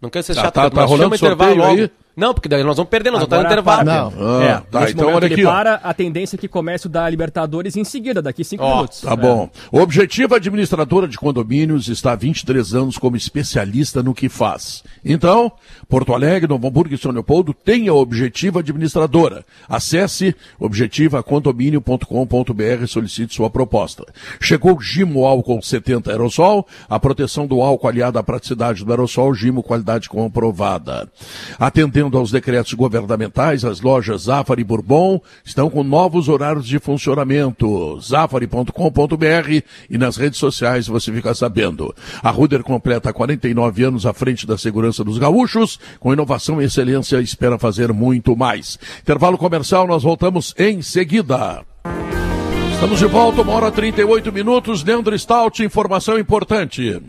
Não 0.01 0.09
quero 0.09 0.23
ser 0.25 0.33
Tá, 0.35 0.41
chato, 0.43 0.53
tá- 0.53 0.69
tá 0.69 0.75
mas 0.81 0.89
rolando 0.89 1.15
chama 1.17 1.33
intervalo 1.33 1.51
sorteio 1.55 1.69
logo. 1.77 1.81
aí? 1.83 1.91
Não, 2.15 2.33
porque 2.33 2.47
daí 2.47 2.63
nós 2.63 2.77
vamos 2.77 2.89
perder, 2.89 3.11
nós 3.11 3.19
vamos 3.21 3.33
estar 3.33 3.37
no 3.37 3.41
Agora 3.63 3.83
intervalo. 3.83 3.85
para. 3.85 4.09
Pedro. 4.11 4.37
Ah, 4.37 4.43
é, 4.43 4.61
tá, 4.71 4.79
nesse 4.81 4.93
então 4.93 5.13
olha 5.13 5.27
aqui, 5.27 5.45
ó. 5.45 5.51
para, 5.51 5.73
a 5.75 5.93
tendência 5.93 6.35
é 6.35 6.39
que 6.39 6.47
comece 6.47 6.85
o 6.85 6.89
da 6.89 7.09
Libertadores 7.09 7.75
em 7.75 7.83
seguida, 7.83 8.21
daqui 8.21 8.43
cinco 8.43 8.63
Ó, 8.63 8.75
minutos. 8.75 9.01
Tá 9.01 9.13
É. 9.13 9.15
bom. 9.15 9.49
Objetiva 9.71 10.35
Administradora 10.35 11.07
de 11.07 11.17
Condomínios 11.17 11.87
está 11.87 12.11
há 12.11 12.15
23 12.15 12.73
anos 12.75 12.97
como 12.99 13.15
especialista 13.17 14.03
no 14.03 14.13
que 14.13 14.29
faz. 14.29 14.83
Então, 15.03 15.51
Porto 15.89 16.13
Alegre, 16.13 16.47
Novo 16.47 16.67
Hamburgo 16.67 16.93
e 16.93 16.97
São 16.97 17.11
Leopoldo 17.11 17.53
tem 17.53 17.87
a 17.87 17.93
Objetiva 17.93 18.59
Administradora. 18.59 19.43
Acesse 19.67 20.35
objetivacondomínio.com.br 20.59 22.83
e 22.83 22.87
solicite 22.87 23.33
sua 23.35 23.49
proposta. 23.49 24.05
Chegou 24.39 24.79
Gimo 24.79 25.25
Álcool 25.25 25.61
70 25.61 26.11
Aerosol, 26.11 26.67
a 26.87 26.99
proteção 26.99 27.47
do 27.47 27.61
álcool 27.61 27.87
aliada 27.87 28.19
à 28.19 28.23
praticidade 28.23 28.85
do 28.85 28.91
aerossol, 28.91 29.33
Gimo 29.33 29.63
qualidade 29.63 30.07
comprovada. 30.09 31.09
Atendendo 31.59 32.02
aos 32.13 32.31
decretos 32.31 32.73
governamentais, 32.73 33.63
as 33.63 33.81
lojas 33.81 34.23
Zafari 34.23 34.63
Bourbon 34.63 35.21
estão 35.43 35.69
com 35.69 35.83
novos 35.83 36.27
horários 36.29 36.65
de 36.65 36.79
funcionamento. 36.79 37.99
Zafari.com.br 38.01 39.63
e 39.89 39.97
nas 39.97 40.17
redes 40.17 40.39
sociais 40.39 40.87
você 40.87 41.11
fica 41.11 41.33
sabendo. 41.33 41.93
A 42.21 42.29
Ruder 42.29 42.63
completa 42.63 43.13
49 43.13 43.83
anos 43.83 44.05
à 44.05 44.13
frente 44.13 44.45
da 44.45 44.57
segurança 44.57 45.03
dos 45.03 45.17
gaúchos, 45.17 45.79
com 45.99 46.13
inovação 46.13 46.61
e 46.61 46.65
excelência, 46.65 47.21
espera 47.21 47.57
fazer 47.57 47.93
muito 47.93 48.35
mais. 48.35 48.77
Intervalo 49.01 49.37
comercial, 49.37 49.87
nós 49.87 50.03
voltamos 50.03 50.53
em 50.57 50.81
seguida. 50.81 51.63
Estamos 52.73 52.99
de 52.99 53.05
volta, 53.05 53.41
uma 53.41 53.53
hora 53.53 53.69
e 53.69 53.71
38 53.71 54.31
minutos. 54.33 54.83
Leandro 54.83 55.17
Stout, 55.17 55.63
informação 55.63 56.19
importante. 56.19 57.01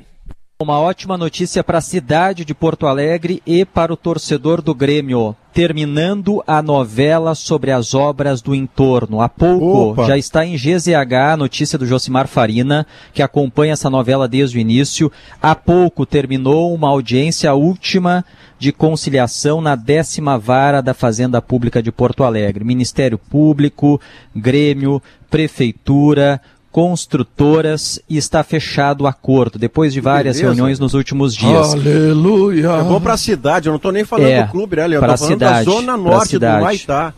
Uma 0.62 0.78
ótima 0.78 1.18
notícia 1.18 1.64
para 1.64 1.78
a 1.78 1.80
cidade 1.80 2.44
de 2.44 2.54
Porto 2.54 2.86
Alegre 2.86 3.42
e 3.44 3.64
para 3.64 3.92
o 3.92 3.96
torcedor 3.96 4.62
do 4.62 4.72
Grêmio. 4.72 5.34
Terminando 5.52 6.44
a 6.46 6.62
novela 6.62 7.34
sobre 7.34 7.72
as 7.72 7.92
obras 7.92 8.40
do 8.40 8.54
entorno. 8.54 9.20
Há 9.20 9.28
pouco 9.28 9.90
Opa. 9.90 10.04
já 10.04 10.16
está 10.16 10.46
em 10.46 10.54
GZH 10.54 11.32
a 11.32 11.36
notícia 11.36 11.76
do 11.76 11.84
Josimar 11.84 12.28
Farina, 12.28 12.86
que 13.12 13.20
acompanha 13.20 13.72
essa 13.72 13.90
novela 13.90 14.28
desde 14.28 14.56
o 14.56 14.60
início. 14.60 15.10
Há 15.42 15.56
pouco 15.56 16.06
terminou 16.06 16.72
uma 16.72 16.88
audiência 16.88 17.52
última 17.52 18.24
de 18.56 18.70
conciliação 18.70 19.60
na 19.60 19.74
décima 19.74 20.38
vara 20.38 20.80
da 20.80 20.94
Fazenda 20.94 21.42
Pública 21.42 21.82
de 21.82 21.90
Porto 21.90 22.22
Alegre. 22.22 22.62
Ministério 22.62 23.18
Público, 23.18 24.00
Grêmio, 24.34 25.02
Prefeitura, 25.28 26.40
construtoras 26.74 28.00
e 28.10 28.16
está 28.16 28.42
fechado 28.42 29.02
o 29.04 29.06
acordo, 29.06 29.60
depois 29.60 29.92
de 29.92 30.00
várias 30.00 30.38
Beleza. 30.38 30.52
reuniões 30.52 30.80
nos 30.80 30.92
últimos 30.92 31.32
dias. 31.32 31.72
Aleluia! 31.72 32.66
É 32.66 32.82
bom 32.82 33.00
para 33.00 33.12
a 33.12 33.16
cidade, 33.16 33.68
eu 33.68 33.70
não 33.70 33.76
estou 33.76 33.92
nem 33.92 34.04
falando 34.04 34.26
é, 34.26 34.42
do 34.42 34.50
clube, 34.50 34.74
né, 34.74 34.84
Leandro? 34.88 35.06
Para 35.06 35.14
a 35.14 35.16
cidade, 35.16 35.66
da 35.66 35.72
zona 35.72 35.96
norte 35.96 36.36
do 36.36 36.44
Maitá. 36.44 37.14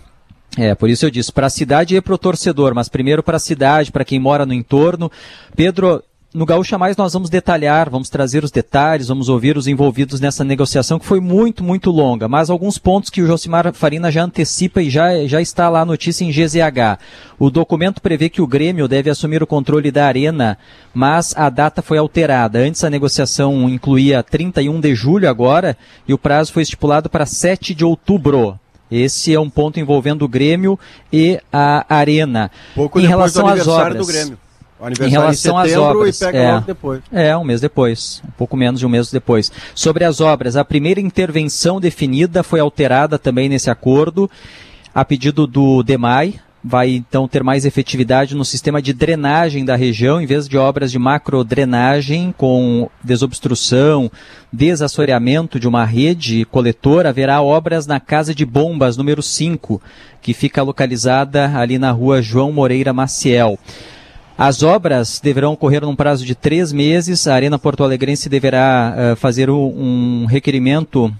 É, 0.58 0.74
por 0.74 0.90
isso 0.90 1.06
eu 1.06 1.10
disse, 1.10 1.32
para 1.32 1.46
a 1.46 1.50
cidade 1.50 1.96
e 1.96 2.00
para 2.02 2.12
o 2.12 2.18
torcedor, 2.18 2.74
mas 2.74 2.90
primeiro 2.90 3.22
para 3.22 3.38
a 3.38 3.40
cidade, 3.40 3.90
para 3.90 4.04
quem 4.04 4.20
mora 4.20 4.44
no 4.44 4.52
entorno. 4.52 5.10
Pedro, 5.56 6.02
no 6.34 6.44
Gaúcha 6.44 6.76
Mais 6.76 6.96
nós 6.96 7.12
vamos 7.12 7.30
detalhar, 7.30 7.88
vamos 7.88 8.10
trazer 8.10 8.44
os 8.44 8.50
detalhes, 8.50 9.08
vamos 9.08 9.28
ouvir 9.28 9.56
os 9.56 9.66
envolvidos 9.66 10.20
nessa 10.20 10.44
negociação 10.44 10.98
que 10.98 11.06
foi 11.06 11.20
muito, 11.20 11.64
muito 11.64 11.90
longa, 11.90 12.28
mas 12.28 12.50
alguns 12.50 12.78
pontos 12.78 13.10
que 13.10 13.22
o 13.22 13.26
Josimar 13.26 13.72
Farina 13.72 14.10
já 14.10 14.22
antecipa 14.22 14.82
e 14.82 14.90
já, 14.90 15.26
já 15.26 15.40
está 15.40 15.68
lá 15.68 15.80
a 15.80 15.84
notícia 15.84 16.24
em 16.24 16.30
GZH. 16.30 16.98
O 17.38 17.50
documento 17.50 18.02
prevê 18.02 18.28
que 18.28 18.42
o 18.42 18.46
Grêmio 18.46 18.88
deve 18.88 19.08
assumir 19.08 19.42
o 19.42 19.46
controle 19.46 19.90
da 19.90 20.06
arena, 20.06 20.58
mas 20.92 21.34
a 21.36 21.48
data 21.48 21.80
foi 21.80 21.98
alterada. 21.98 22.58
Antes 22.58 22.84
a 22.84 22.90
negociação 22.90 23.68
incluía 23.68 24.22
31 24.22 24.80
de 24.80 24.94
julho 24.94 25.28
agora 25.28 25.76
e 26.06 26.12
o 26.12 26.18
prazo 26.18 26.52
foi 26.52 26.62
estipulado 26.62 27.08
para 27.08 27.24
7 27.24 27.74
de 27.74 27.84
outubro. 27.84 28.58
Esse 28.90 29.34
é 29.34 29.40
um 29.40 29.50
ponto 29.50 29.80
envolvendo 29.80 30.24
o 30.24 30.28
Grêmio 30.28 30.78
e 31.12 31.40
a 31.52 31.84
Arena. 31.88 32.50
Pouco 32.74 33.00
em 33.00 33.06
relação 33.06 33.48
às 33.48 33.66
obras. 33.66 34.06
do 34.06 34.06
Grêmio 34.06 34.45
em 35.00 35.08
relação 35.08 35.56
às 35.56 35.74
obras, 35.74 36.20
é, 36.22 37.28
é, 37.28 37.36
um 37.36 37.44
mês 37.44 37.60
depois, 37.60 38.22
um 38.26 38.30
pouco 38.32 38.56
menos 38.56 38.80
de 38.80 38.86
um 38.86 38.88
mês 38.88 39.10
depois. 39.10 39.50
Sobre 39.74 40.04
as 40.04 40.20
obras, 40.20 40.56
a 40.56 40.64
primeira 40.64 41.00
intervenção 41.00 41.80
definida 41.80 42.42
foi 42.42 42.60
alterada 42.60 43.18
também 43.18 43.48
nesse 43.48 43.70
acordo, 43.70 44.30
a 44.94 45.04
pedido 45.04 45.46
do 45.46 45.82
DEMAI, 45.82 46.40
vai 46.66 46.90
então 46.90 47.28
ter 47.28 47.44
mais 47.44 47.64
efetividade 47.64 48.34
no 48.34 48.44
sistema 48.44 48.82
de 48.82 48.92
drenagem 48.92 49.64
da 49.64 49.76
região, 49.76 50.20
em 50.20 50.26
vez 50.26 50.48
de 50.48 50.58
obras 50.58 50.90
de 50.90 50.98
macrodrenagem 50.98 52.34
com 52.36 52.90
desobstrução, 53.04 54.10
desassoreamento 54.52 55.60
de 55.60 55.68
uma 55.68 55.84
rede 55.84 56.44
coletora, 56.46 57.10
haverá 57.10 57.40
obras 57.40 57.86
na 57.86 58.00
Casa 58.00 58.34
de 58.34 58.44
Bombas 58.44 58.96
número 58.96 59.22
5, 59.22 59.80
que 60.20 60.34
fica 60.34 60.62
localizada 60.62 61.56
ali 61.56 61.78
na 61.78 61.92
rua 61.92 62.20
João 62.20 62.50
Moreira 62.50 62.92
Maciel. 62.92 63.58
As 64.38 64.62
obras 64.62 65.18
deverão 65.18 65.54
ocorrer 65.54 65.80
num 65.80 65.96
prazo 65.96 66.26
de 66.26 66.34
três 66.34 66.70
meses. 66.70 67.26
A 67.26 67.34
Arena 67.34 67.58
Porto 67.58 67.82
Alegrense 67.82 68.28
deverá 68.28 68.94
uh, 68.94 69.16
fazer 69.16 69.48
um 69.48 70.26
requerimento 70.26 71.10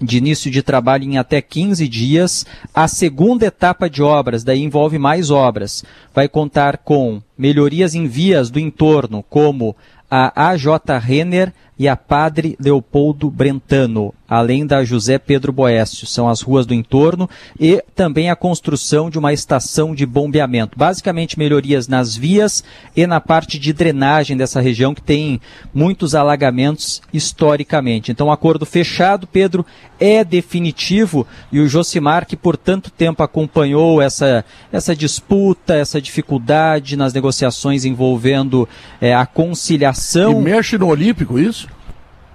de 0.00 0.18
início 0.18 0.50
de 0.50 0.62
trabalho 0.62 1.02
em 1.02 1.18
até 1.18 1.42
15 1.42 1.88
dias. 1.88 2.46
A 2.72 2.86
segunda 2.86 3.46
etapa 3.46 3.90
de 3.90 4.02
obras, 4.02 4.44
daí 4.44 4.62
envolve 4.62 4.98
mais 4.98 5.32
obras, 5.32 5.84
vai 6.14 6.28
contar 6.28 6.78
com 6.78 7.20
melhorias 7.36 7.92
em 7.94 8.06
vias 8.06 8.50
do 8.50 8.60
entorno, 8.60 9.24
como 9.28 9.74
a 10.08 10.50
AJ 10.50 10.66
Renner 11.02 11.52
e 11.78 11.88
a 11.88 11.96
Padre 11.96 12.56
Leopoldo 12.60 13.30
Brentano, 13.30 14.14
além 14.28 14.66
da 14.66 14.84
José 14.84 15.18
Pedro 15.18 15.52
Boécio. 15.52 16.06
São 16.06 16.28
as 16.28 16.40
ruas 16.40 16.66
do 16.66 16.74
entorno 16.74 17.28
e 17.58 17.82
também 17.94 18.30
a 18.30 18.36
construção 18.36 19.10
de 19.10 19.18
uma 19.18 19.32
estação 19.32 19.94
de 19.94 20.06
bombeamento. 20.06 20.78
Basicamente, 20.78 21.38
melhorias 21.38 21.88
nas 21.88 22.16
vias 22.16 22.64
e 22.96 23.06
na 23.06 23.20
parte 23.20 23.58
de 23.58 23.72
drenagem 23.72 24.36
dessa 24.36 24.60
região 24.60 24.94
que 24.94 25.02
tem 25.02 25.40
muitos 25.72 26.14
alagamentos 26.14 27.02
historicamente. 27.12 28.10
Então, 28.10 28.30
acordo 28.30 28.64
fechado, 28.64 29.26
Pedro, 29.26 29.66
é 29.98 30.24
definitivo 30.24 31.26
e 31.52 31.60
o 31.60 31.68
Josimar, 31.68 32.26
que 32.26 32.36
por 32.36 32.56
tanto 32.56 32.90
tempo 32.90 33.22
acompanhou 33.22 34.00
essa, 34.00 34.44
essa 34.72 34.94
disputa, 34.94 35.74
essa 35.74 36.00
dificuldade 36.00 36.96
nas 36.96 37.12
negociações 37.12 37.84
envolvendo 37.84 38.68
é, 39.00 39.14
a 39.14 39.26
conciliação. 39.26 40.40
E 40.40 40.44
mexe 40.44 40.78
no 40.78 40.88
Olímpico 40.88 41.38
isso? 41.38 41.63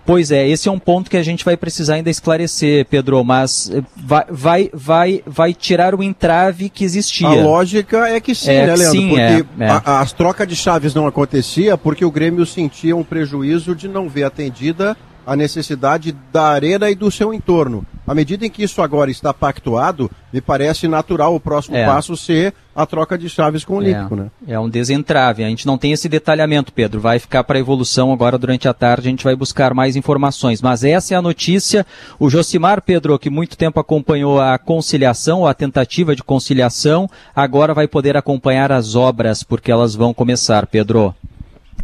Pois 0.05 0.31
é, 0.31 0.47
esse 0.47 0.67
é 0.67 0.71
um 0.71 0.79
ponto 0.79 1.09
que 1.09 1.17
a 1.17 1.23
gente 1.23 1.45
vai 1.45 1.55
precisar 1.55 1.95
ainda 1.95 2.09
esclarecer, 2.09 2.85
Pedro, 2.85 3.23
mas 3.23 3.69
eh, 3.71 3.83
vai, 3.95 4.25
vai, 4.29 4.69
vai, 4.73 5.23
vai 5.25 5.53
tirar 5.53 5.93
o 5.93 6.01
entrave 6.01 6.69
que 6.69 6.83
existia. 6.83 7.27
A 7.27 7.35
lógica 7.35 8.07
é 8.07 8.19
que 8.19 8.33
sim, 8.33 8.49
é, 8.49 8.65
né, 8.65 8.75
Leandro? 8.75 8.91
Sim, 8.91 9.09
porque 9.09 9.21
é, 9.21 9.65
é. 9.65 9.69
A, 9.85 9.99
as 9.99 10.11
trocas 10.11 10.47
de 10.47 10.55
chaves 10.55 10.93
não 10.95 11.05
acontecia 11.05 11.77
porque 11.77 12.03
o 12.03 12.11
Grêmio 12.11 12.45
sentia 12.45 12.95
um 12.95 13.03
prejuízo 13.03 13.75
de 13.75 13.87
não 13.87 14.09
ver 14.09 14.23
atendida 14.23 14.97
a 15.25 15.35
necessidade 15.35 16.15
da 16.31 16.47
arena 16.47 16.89
e 16.89 16.95
do 16.95 17.11
seu 17.11 17.33
entorno. 17.33 17.85
À 18.07 18.15
medida 18.15 18.45
em 18.45 18.49
que 18.49 18.63
isso 18.63 18.81
agora 18.81 19.11
está 19.11 19.31
pactuado, 19.31 20.09
me 20.33 20.41
parece 20.41 20.87
natural 20.87 21.35
o 21.35 21.39
próximo 21.39 21.77
é. 21.77 21.85
passo 21.85 22.17
ser 22.17 22.53
a 22.75 22.85
troca 22.85 23.17
de 23.17 23.29
chaves 23.29 23.63
com 23.63 23.73
o 23.73 23.77
Olímpico, 23.77 24.15
é. 24.15 24.17
né? 24.17 24.31
É 24.47 24.59
um 24.59 24.67
desentrave. 24.67 25.43
A 25.43 25.47
gente 25.47 25.67
não 25.67 25.77
tem 25.77 25.91
esse 25.91 26.09
detalhamento, 26.09 26.73
Pedro. 26.73 26.99
Vai 26.99 27.19
ficar 27.19 27.43
para 27.43 27.59
evolução 27.59 28.11
agora 28.11 28.37
durante 28.37 28.67
a 28.67 28.73
tarde. 28.73 29.07
A 29.07 29.11
gente 29.11 29.23
vai 29.23 29.35
buscar 29.35 29.73
mais 29.73 29.95
informações. 29.95 30.61
Mas 30.61 30.83
essa 30.83 31.13
é 31.13 31.17
a 31.17 31.21
notícia. 31.21 31.85
O 32.17 32.29
Josimar, 32.29 32.81
Pedro, 32.81 33.19
que 33.19 33.29
muito 33.29 33.57
tempo 33.57 33.79
acompanhou 33.79 34.41
a 34.41 34.57
conciliação, 34.57 35.45
a 35.45 35.53
tentativa 35.53 36.15
de 36.15 36.23
conciliação, 36.23 37.07
agora 37.35 37.73
vai 37.73 37.87
poder 37.87 38.17
acompanhar 38.17 38.71
as 38.71 38.95
obras, 38.95 39.43
porque 39.43 39.71
elas 39.71 39.93
vão 39.93 40.13
começar, 40.13 40.65
Pedro. 40.65 41.13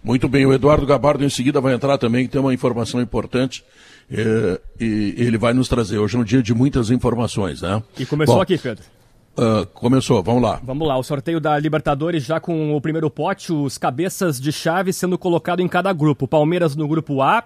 Muito 0.05 0.29
bem, 0.29 0.45
o 0.45 0.53
Eduardo 0.53 0.85
Gabardo 0.85 1.25
em 1.25 1.29
seguida 1.29 1.59
vai 1.59 1.73
entrar 1.73 1.97
também, 1.97 2.25
que 2.25 2.31
tem 2.31 2.39
uma 2.39 2.53
informação 2.53 3.01
importante. 3.01 3.65
É, 4.09 4.61
e 4.79 5.15
ele 5.17 5.35
vai 5.35 5.51
nos 5.51 5.67
trazer. 5.67 5.97
Hoje 5.97 6.15
é 6.15 6.19
um 6.19 6.23
dia 6.23 6.43
de 6.43 6.53
muitas 6.53 6.91
informações, 6.91 7.63
né? 7.63 7.81
E 7.97 8.05
começou 8.05 8.35
Bom, 8.35 8.41
aqui, 8.41 8.55
Pedro. 8.55 8.83
Uh, 9.35 9.65
começou, 9.73 10.21
vamos 10.21 10.43
lá. 10.43 10.61
Vamos 10.63 10.87
lá, 10.87 10.95
o 10.95 11.01
sorteio 11.01 11.39
da 11.39 11.57
Libertadores 11.57 12.23
já 12.23 12.39
com 12.39 12.75
o 12.75 12.79
primeiro 12.79 13.09
pote, 13.09 13.51
os 13.51 13.79
cabeças 13.79 14.39
de 14.39 14.51
chave 14.51 14.93
sendo 14.93 15.17
colocado 15.17 15.59
em 15.59 15.67
cada 15.67 15.91
grupo. 15.91 16.27
Palmeiras 16.27 16.75
no 16.75 16.87
grupo 16.87 17.23
A, 17.23 17.43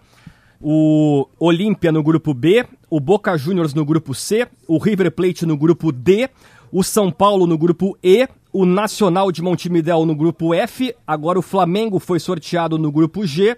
o 0.62 1.26
Olímpia 1.40 1.94
no 1.94 2.04
grupo 2.04 2.34
B, 2.34 2.66
o 2.90 3.00
Boca 3.00 3.38
Juniors 3.38 3.74
no 3.74 3.86
grupo 3.86 4.14
C, 4.14 4.46
o 4.68 4.78
River 4.78 5.12
Plate 5.12 5.46
no 5.46 5.56
grupo 5.56 5.94
D, 5.94 6.30
o 6.74 6.84
São 6.84 7.10
Paulo 7.10 7.48
no 7.48 7.58
grupo 7.58 7.98
E, 8.04 8.28
o 8.52 8.66
Nacional 8.66 9.32
de 9.32 9.42
Montemidéu 9.42 10.06
no 10.06 10.16
grupo 10.16 10.54
F, 10.54 10.96
agora 11.06 11.38
o 11.38 11.44
Flamengo 11.44 12.00
foi 12.00 12.20
sorteado 12.20 12.78
no 12.78 12.92
grupo 12.92 13.26
G. 13.26 13.56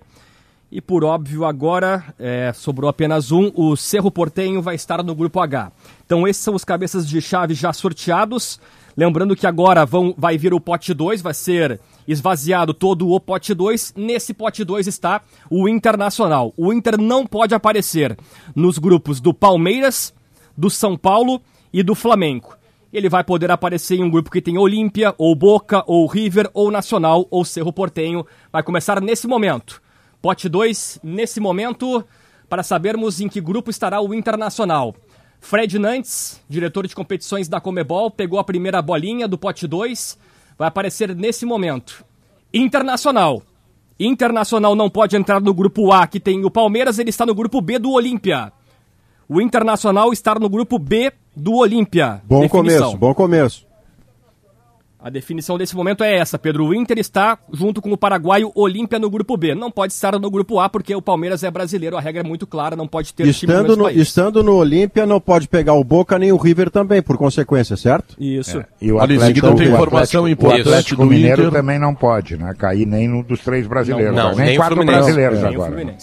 E 0.69 0.79
por 0.79 1.03
óbvio, 1.03 1.43
agora 1.43 2.13
é, 2.17 2.53
sobrou 2.53 2.89
apenas 2.89 3.29
um, 3.31 3.51
o 3.55 3.75
Cerro 3.75 4.09
Portenho 4.09 4.61
vai 4.61 4.75
estar 4.75 5.03
no 5.03 5.13
grupo 5.13 5.39
H. 5.39 5.71
Então 6.05 6.25
esses 6.25 6.41
são 6.41 6.55
os 6.55 6.63
cabeças 6.63 7.07
de 7.07 7.21
chave 7.21 7.53
já 7.53 7.73
sorteados. 7.73 8.59
Lembrando 8.95 9.35
que 9.35 9.47
agora 9.47 9.85
vão, 9.85 10.13
vai 10.17 10.37
vir 10.37 10.53
o 10.53 10.61
pote 10.61 10.93
2, 10.93 11.21
vai 11.21 11.33
ser 11.33 11.79
esvaziado 12.07 12.73
todo 12.73 13.09
o 13.09 13.19
pote 13.19 13.53
2. 13.53 13.93
Nesse 13.97 14.33
pote 14.33 14.63
2 14.63 14.87
está 14.87 15.21
o 15.49 15.67
Internacional. 15.67 16.53
O 16.55 16.71
Inter 16.71 16.97
não 16.97 17.25
pode 17.27 17.53
aparecer 17.53 18.17
nos 18.55 18.77
grupos 18.77 19.19
do 19.19 19.33
Palmeiras, 19.33 20.13
do 20.57 20.69
São 20.69 20.97
Paulo 20.97 21.41
e 21.73 21.83
do 21.83 21.95
Flamengo 21.95 22.60
ele 22.91 23.09
vai 23.09 23.23
poder 23.23 23.49
aparecer 23.51 23.95
em 23.95 24.03
um 24.03 24.09
grupo 24.09 24.29
que 24.29 24.41
tem 24.41 24.57
Olímpia, 24.57 25.15
ou 25.17 25.33
Boca, 25.35 25.83
ou 25.87 26.05
River, 26.07 26.49
ou 26.53 26.69
Nacional, 26.69 27.25
ou 27.31 27.45
Cerro 27.45 27.71
Portenho. 27.71 28.25
Vai 28.51 28.63
começar 28.63 28.99
nesse 28.99 29.27
momento. 29.27 29.81
Pote 30.21 30.49
2, 30.49 30.99
nesse 31.01 31.39
momento, 31.39 32.03
para 32.49 32.63
sabermos 32.63 33.21
em 33.21 33.29
que 33.29 33.39
grupo 33.39 33.69
estará 33.69 34.01
o 34.01 34.13
Internacional. 34.13 34.95
Fred 35.39 35.79
Nantes, 35.79 36.41
diretor 36.47 36.85
de 36.85 36.93
competições 36.93 37.47
da 37.47 37.61
Comebol, 37.61 38.11
pegou 38.11 38.39
a 38.39 38.43
primeira 38.43 38.81
bolinha 38.81 39.27
do 39.27 39.37
pote 39.37 39.67
2. 39.67 40.17
Vai 40.57 40.67
aparecer 40.67 41.15
nesse 41.15 41.45
momento. 41.45 42.05
Internacional. 42.53 43.41
Internacional 43.99 44.75
não 44.75 44.89
pode 44.89 45.15
entrar 45.15 45.39
no 45.39 45.53
grupo 45.53 45.91
A, 45.91 46.05
que 46.05 46.19
tem 46.19 46.43
o 46.43 46.51
Palmeiras, 46.51 46.99
ele 46.99 47.09
está 47.09 47.25
no 47.25 47.33
grupo 47.33 47.61
B 47.61 47.79
do 47.79 47.91
Olímpia 47.91 48.51
o 49.33 49.39
Internacional 49.39 50.11
estar 50.11 50.37
no 50.41 50.49
grupo 50.49 50.77
B 50.77 51.13
do 51.35 51.55
Olímpia. 51.55 52.21
Bom 52.25 52.41
definição. 52.41 52.79
começo, 52.79 52.97
bom 52.97 53.13
começo. 53.13 53.71
A 55.03 55.09
definição 55.09 55.57
desse 55.57 55.75
momento 55.75 56.03
é 56.03 56.15
essa, 56.15 56.37
Pedro. 56.37 56.67
O 56.67 56.75
Inter 56.75 56.99
está 56.99 57.35
junto 57.51 57.81
com 57.81 57.91
o 57.91 57.97
paraguaio 57.97 58.51
Olímpia 58.53 58.99
no 58.99 59.09
grupo 59.09 59.35
B. 59.35 59.55
Não 59.55 59.71
pode 59.71 59.93
estar 59.93 60.19
no 60.19 60.29
grupo 60.29 60.59
A 60.59 60.69
porque 60.69 60.93
o 60.95 61.01
Palmeiras 61.01 61.43
é 61.43 61.49
brasileiro. 61.49 61.97
A 61.97 61.99
regra 61.99 62.21
é 62.21 62.23
muito 62.23 62.45
clara, 62.45 62.75
não 62.75 62.87
pode 62.87 63.11
ter 63.11 63.25
estando 63.25 63.75
no, 63.75 63.89
Estando 63.89 64.43
no 64.43 64.53
Olímpia, 64.53 65.07
não 65.07 65.19
pode 65.19 65.47
pegar 65.47 65.73
o 65.73 65.83
Boca 65.83 66.19
nem 66.19 66.31
o 66.31 66.37
River 66.37 66.69
também, 66.69 67.01
por 67.01 67.17
consequência, 67.17 67.75
certo? 67.75 68.15
Isso. 68.19 68.59
É. 68.59 68.65
E 68.79 68.91
o 68.91 68.99
Atlético, 68.99 69.47
Ali, 69.47 69.55
tem 69.57 69.73
informação 69.73 70.27
importante. 70.27 70.59
O 70.59 70.69
Atlético 70.69 71.05
Mineiro 71.05 71.41
Inter... 71.41 71.51
também 71.51 71.79
não 71.79 71.95
pode, 71.95 72.37
né? 72.37 72.53
Cair 72.55 72.85
nem 72.85 73.07
no 73.07 73.23
dos 73.23 73.39
três 73.39 73.65
brasileiros. 73.65 74.15
Não, 74.15 74.29
não 74.29 74.35
nem, 74.35 74.49
nem 74.49 74.57
quatro 74.57 74.85
brasileiros 74.85 75.39
é. 75.39 75.47
agora. 75.47 75.75
Nem 75.83 75.97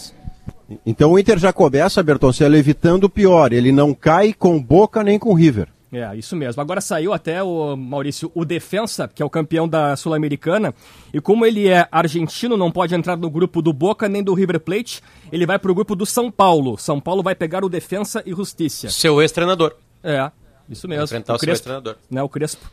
Então 0.85 1.13
o 1.13 1.19
Inter 1.19 1.39
já 1.39 1.53
começa, 1.53 2.03
Bertoncello, 2.03 2.57
evitando 2.57 3.05
o 3.05 3.11
pior. 3.11 3.53
Ele 3.53 3.73
não 3.73 3.95
cai 3.95 4.33
com 4.33 4.61
Boca 4.63 5.03
nem 5.03 5.19
com 5.19 5.35
River. 5.35 5.69
É, 5.91 6.15
isso 6.15 6.37
mesmo. 6.37 6.61
Agora 6.61 6.81
saiu 6.81 7.15
até 7.15 7.43
o 7.43 7.75
Maurício, 7.75 8.31
o 8.35 8.45
Defensa, 8.45 9.09
que 9.09 9.23
é 9.23 9.27
o 9.27 9.31
campeão 9.31 9.67
da 9.67 9.97
Sul-Americana, 9.97 10.75
e 11.15 11.21
como 11.21 11.47
ele 11.47 11.67
é 11.67 11.89
argentino, 11.91 12.57
não 12.57 12.71
pode 12.71 12.95
entrar 12.95 13.17
no 13.17 13.31
grupo 13.31 13.63
do 13.63 13.73
Boca 13.73 14.07
nem 14.09 14.23
do 14.23 14.35
River 14.35 14.61
Plate, 14.61 15.01
ele 15.33 15.47
vai 15.47 15.59
para 15.59 15.71
o 15.71 15.75
grupo 15.75 15.97
do 15.97 16.05
São 16.05 16.31
Paulo. 16.31 16.77
São 16.77 17.01
Paulo 17.01 17.23
vai 17.23 17.35
pegar 17.35 17.65
o 17.65 17.69
Defensa 17.71 18.23
e 18.27 18.35
Justiça. 18.35 18.91
Seu 18.91 19.23
ex-treinador. 19.23 19.75
É, 20.05 20.31
isso 20.69 20.87
mesmo. 20.87 21.05
Enfrentar 21.05 21.33
o, 21.33 21.37
o 21.37 21.39
seu 21.39 21.49
ex-treinador. 21.49 21.97
Né, 22.11 22.23
o 22.23 22.29
Crespo. 22.29 22.71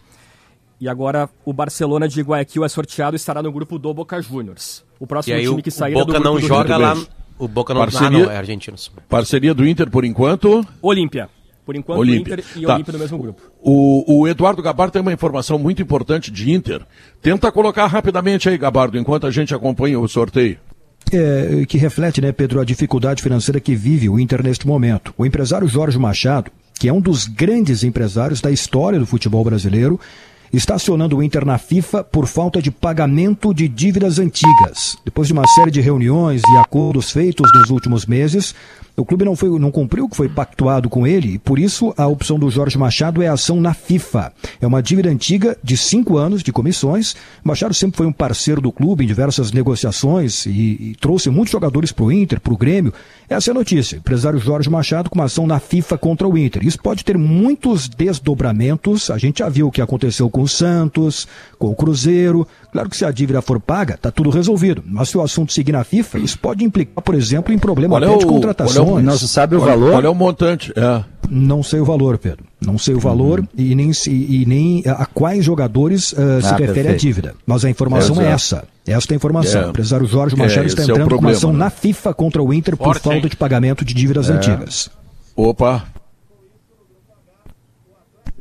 E 0.80 0.90
agora 0.90 1.30
o 1.46 1.54
Barcelona 1.54 2.08
de 2.10 2.22
Guayaquil 2.22 2.66
é 2.66 2.68
sorteado 2.68 3.16
e 3.16 3.18
estará 3.18 3.42
no 3.42 3.50
grupo 3.50 3.80
do 3.80 3.94
Boca 3.94 4.22
Juniors. 4.22 4.84
O 5.00 5.08
próximo 5.08 5.40
time 5.40 5.62
que 5.62 5.72
sair 5.72 5.96
o 5.96 6.00
Boca 6.00 6.18
é 6.18 6.20
do 6.20 6.24
não 6.24 6.38
joga 6.38 6.76
lá. 6.76 6.98
O 7.38 7.48
Boca 7.48 7.74
não, 7.74 7.82
parceria, 7.82 8.08
ah, 8.08 8.12
não 8.12 8.32
é 8.32 8.38
argentino. 8.38 8.78
Parceria 9.10 9.54
do 9.54 9.68
Inter 9.68 9.90
por 9.90 10.06
enquanto? 10.06 10.66
Olímpia. 10.82 11.30
Por 11.66 11.76
enquanto, 11.76 12.00
Olímpia. 12.00 12.36
Inter 12.36 12.46
e 12.56 12.62
tá. 12.62 12.76
Olímpia 12.76 12.94
no 12.94 13.00
mesmo 13.00 13.18
grupo. 13.18 13.42
O, 13.62 14.22
o 14.22 14.28
Eduardo 14.28 14.62
Gabardo 14.62 14.94
tem 14.94 15.02
uma 15.02 15.12
informação 15.12 15.58
muito 15.58 15.82
importante 15.82 16.32
de 16.32 16.52
Inter. 16.52 16.82
Tenta 17.22 17.52
colocar 17.52 17.88
rapidamente 17.88 18.48
aí, 18.48 18.58
Gabardo, 18.58 18.98
enquanto 18.98 19.26
a 19.26 19.32
gente 19.32 19.54
acompanha 19.54 20.00
o 20.00 20.08
sorteio. 20.08 20.58
É, 21.12 21.66
que 21.68 21.78
reflete, 21.78 22.22
né, 22.22 22.32
Pedro, 22.32 22.60
a 22.60 22.66
dificuldade 22.66 23.22
financeira 23.22 23.60
que 23.60 23.76
vive 23.76 24.10
o 24.10 24.20
Inter 24.20 24.44
neste 24.44 24.68
momento. 24.68 25.14
O 25.18 25.26
empresário 25.26 25.68
Jorge 25.68 25.98
Machado, 26.00 26.52
que 26.80 26.88
é 26.88 26.94
um 26.94 27.02
dos 27.02 27.28
grandes 27.28 27.84
empresários 27.84 28.42
da 28.42 28.52
história 28.52 29.00
do 29.00 29.06
futebol 29.06 29.44
brasileiro, 29.44 30.00
está 30.58 30.76
acionando 30.76 31.18
o 31.18 31.24
Inter 31.24 31.46
na 31.46 31.58
FIFA 31.58 32.04
por 32.04 32.28
falta 32.28 32.62
de 32.62 32.72
pagamento 32.72 33.54
de 33.54 33.68
dívidas 33.68 34.20
antigas. 34.20 34.98
Depois 35.04 35.28
de 35.28 35.34
uma 35.34 35.48
série 35.48 35.72
de 35.72 35.82
reuniões 35.82 36.42
e 36.48 36.58
acordos 36.58 37.12
feitos 37.12 37.52
nos 37.54 37.70
últimos 37.70 38.06
meses, 38.06 38.56
o 38.98 39.04
clube 39.04 39.26
não, 39.26 39.36
foi, 39.36 39.50
não 39.60 39.72
cumpriu 39.72 40.06
o 40.06 40.10
que 40.10 40.16
foi 40.16 40.30
pactuado 40.30 40.90
com 40.90 41.06
ele 41.06 41.34
e 41.34 41.38
por 41.38 41.60
isso 41.60 41.94
a 41.98 42.08
opção 42.08 42.40
do 42.40 42.50
Jorge 42.50 42.78
Machado 42.78 43.22
é 43.22 43.28
a 43.28 43.34
ação 43.34 43.60
na 43.60 43.74
FIFA. 43.74 44.32
É 44.62 44.66
uma 44.66 44.82
dívida 44.82 45.10
antiga 45.10 45.58
de 45.62 45.76
cinco 45.76 46.18
anos 46.18 46.42
de 46.42 46.54
comissões. 46.54 47.16
Machado 47.44 47.74
sempre 47.74 47.98
foi 47.98 48.06
um 48.06 48.14
parceiro 48.14 48.62
do 48.62 48.72
clube 48.72 49.04
em 49.04 49.08
diversas 49.08 49.52
negociações 49.52 50.46
e, 50.46 50.50
e 50.52 50.98
trouxe 51.00 51.30
muitos 51.30 51.52
jogadores 51.52 51.92
para 51.92 52.06
o 52.06 52.12
Inter, 52.12 52.40
para 52.40 52.54
o 52.54 52.58
Grêmio. 52.58 52.94
Essa 53.28 53.50
é 53.50 53.52
a 53.52 53.56
notícia. 53.56 53.98
Empresário 53.98 54.40
Jorge 54.40 54.70
Machado 54.70 55.10
com 55.10 55.16
uma 55.16 55.26
ação 55.26 55.46
na 55.46 55.60
FIFA 55.60 55.98
contra 55.98 56.28
o 56.28 56.38
Inter. 56.38 56.66
Isso 56.66 56.80
pode 56.80 57.04
ter 57.04 57.18
muitos 57.18 57.90
desdobramentos. 57.90 59.10
A 59.10 59.18
gente 59.18 59.40
já 59.40 59.50
viu 59.50 59.68
o 59.68 59.72
que 59.72 59.82
aconteceu 59.82 60.30
com 60.30 60.42
o 60.42 60.48
Santos, 60.48 61.28
com 61.60 61.68
o 61.68 61.76
Cruzeiro. 61.76 62.48
Claro 62.72 62.90
que 62.90 62.96
se 62.96 63.04
a 63.04 63.12
dívida 63.12 63.42
for 63.42 63.60
paga, 63.60 63.96
está 63.96 64.12
tudo 64.12 64.30
resolvido. 64.30 64.84
Mas 64.86 65.10
se 65.10 65.18
o 65.18 65.22
assunto 65.22 65.52
seguir 65.52 65.72
na 65.72 65.84
FIFA, 65.84 66.20
isso 66.20 66.38
pode 66.40 66.64
implicar, 66.64 67.04
por 67.04 67.16
exemplo, 67.16 67.54
em 67.54 67.58
problema 67.58 67.98
até 67.98 68.18
de 68.18 68.26
contratações. 68.86 69.06
Não 69.06 69.18
se 69.18 69.28
sabe 69.28 69.56
o 69.56 69.60
valor? 69.60 69.92
Qual 69.92 70.04
é 70.04 70.10
o 70.10 70.16
montante? 70.16 70.74
É. 70.76 71.04
Não 71.30 71.64
sei 71.64 71.80
o 71.80 71.86
valor, 71.86 72.18
Pedro. 72.18 72.46
Não 72.62 72.78
sei 72.78 72.94
o 72.94 73.00
valor 73.00 73.40
uhum. 73.40 73.48
e, 73.58 73.76
nem, 73.76 73.92
e, 74.08 74.42
e, 74.42 74.46
nem 74.46 74.84
a 74.86 75.06
quais 75.06 75.44
jogadores 75.44 76.12
uh, 76.14 76.38
ah, 76.40 76.42
se 76.42 76.52
refere 76.52 76.74
perfeito. 76.74 76.90
a 76.90 76.98
dívida. 76.98 77.36
Mas 77.46 77.66
a 77.66 77.70
informação 77.70 78.22
é, 78.22 78.26
é 78.26 78.32
essa. 78.32 78.64
Esta 78.88 79.14
é 79.14 79.16
a 79.16 79.18
informação. 79.18 79.62
É. 79.62 79.66
O 79.66 79.70
empresário 79.70 80.06
Jorge 80.06 80.36
Machado 80.36 80.64
é, 80.64 80.68
está 80.68 80.82
é 80.82 80.86
entrando 80.86 81.08
problema, 81.08 81.22
com 81.22 81.28
uma 81.28 81.32
ação 81.32 81.54
né? 81.54 81.60
na 81.60 81.70
FIFA 81.70 82.14
contra 82.14 82.44
o 82.44 82.54
Inter 82.54 82.78
Forte, 82.78 83.02
por 83.02 83.12
falta 83.12 83.18
hein? 83.18 83.30
de 83.30 83.36
pagamento 83.36 83.84
de 83.84 83.94
dívidas 83.94 84.30
é. 84.30 84.34
antigas. 84.34 84.90
Opa, 85.36 85.84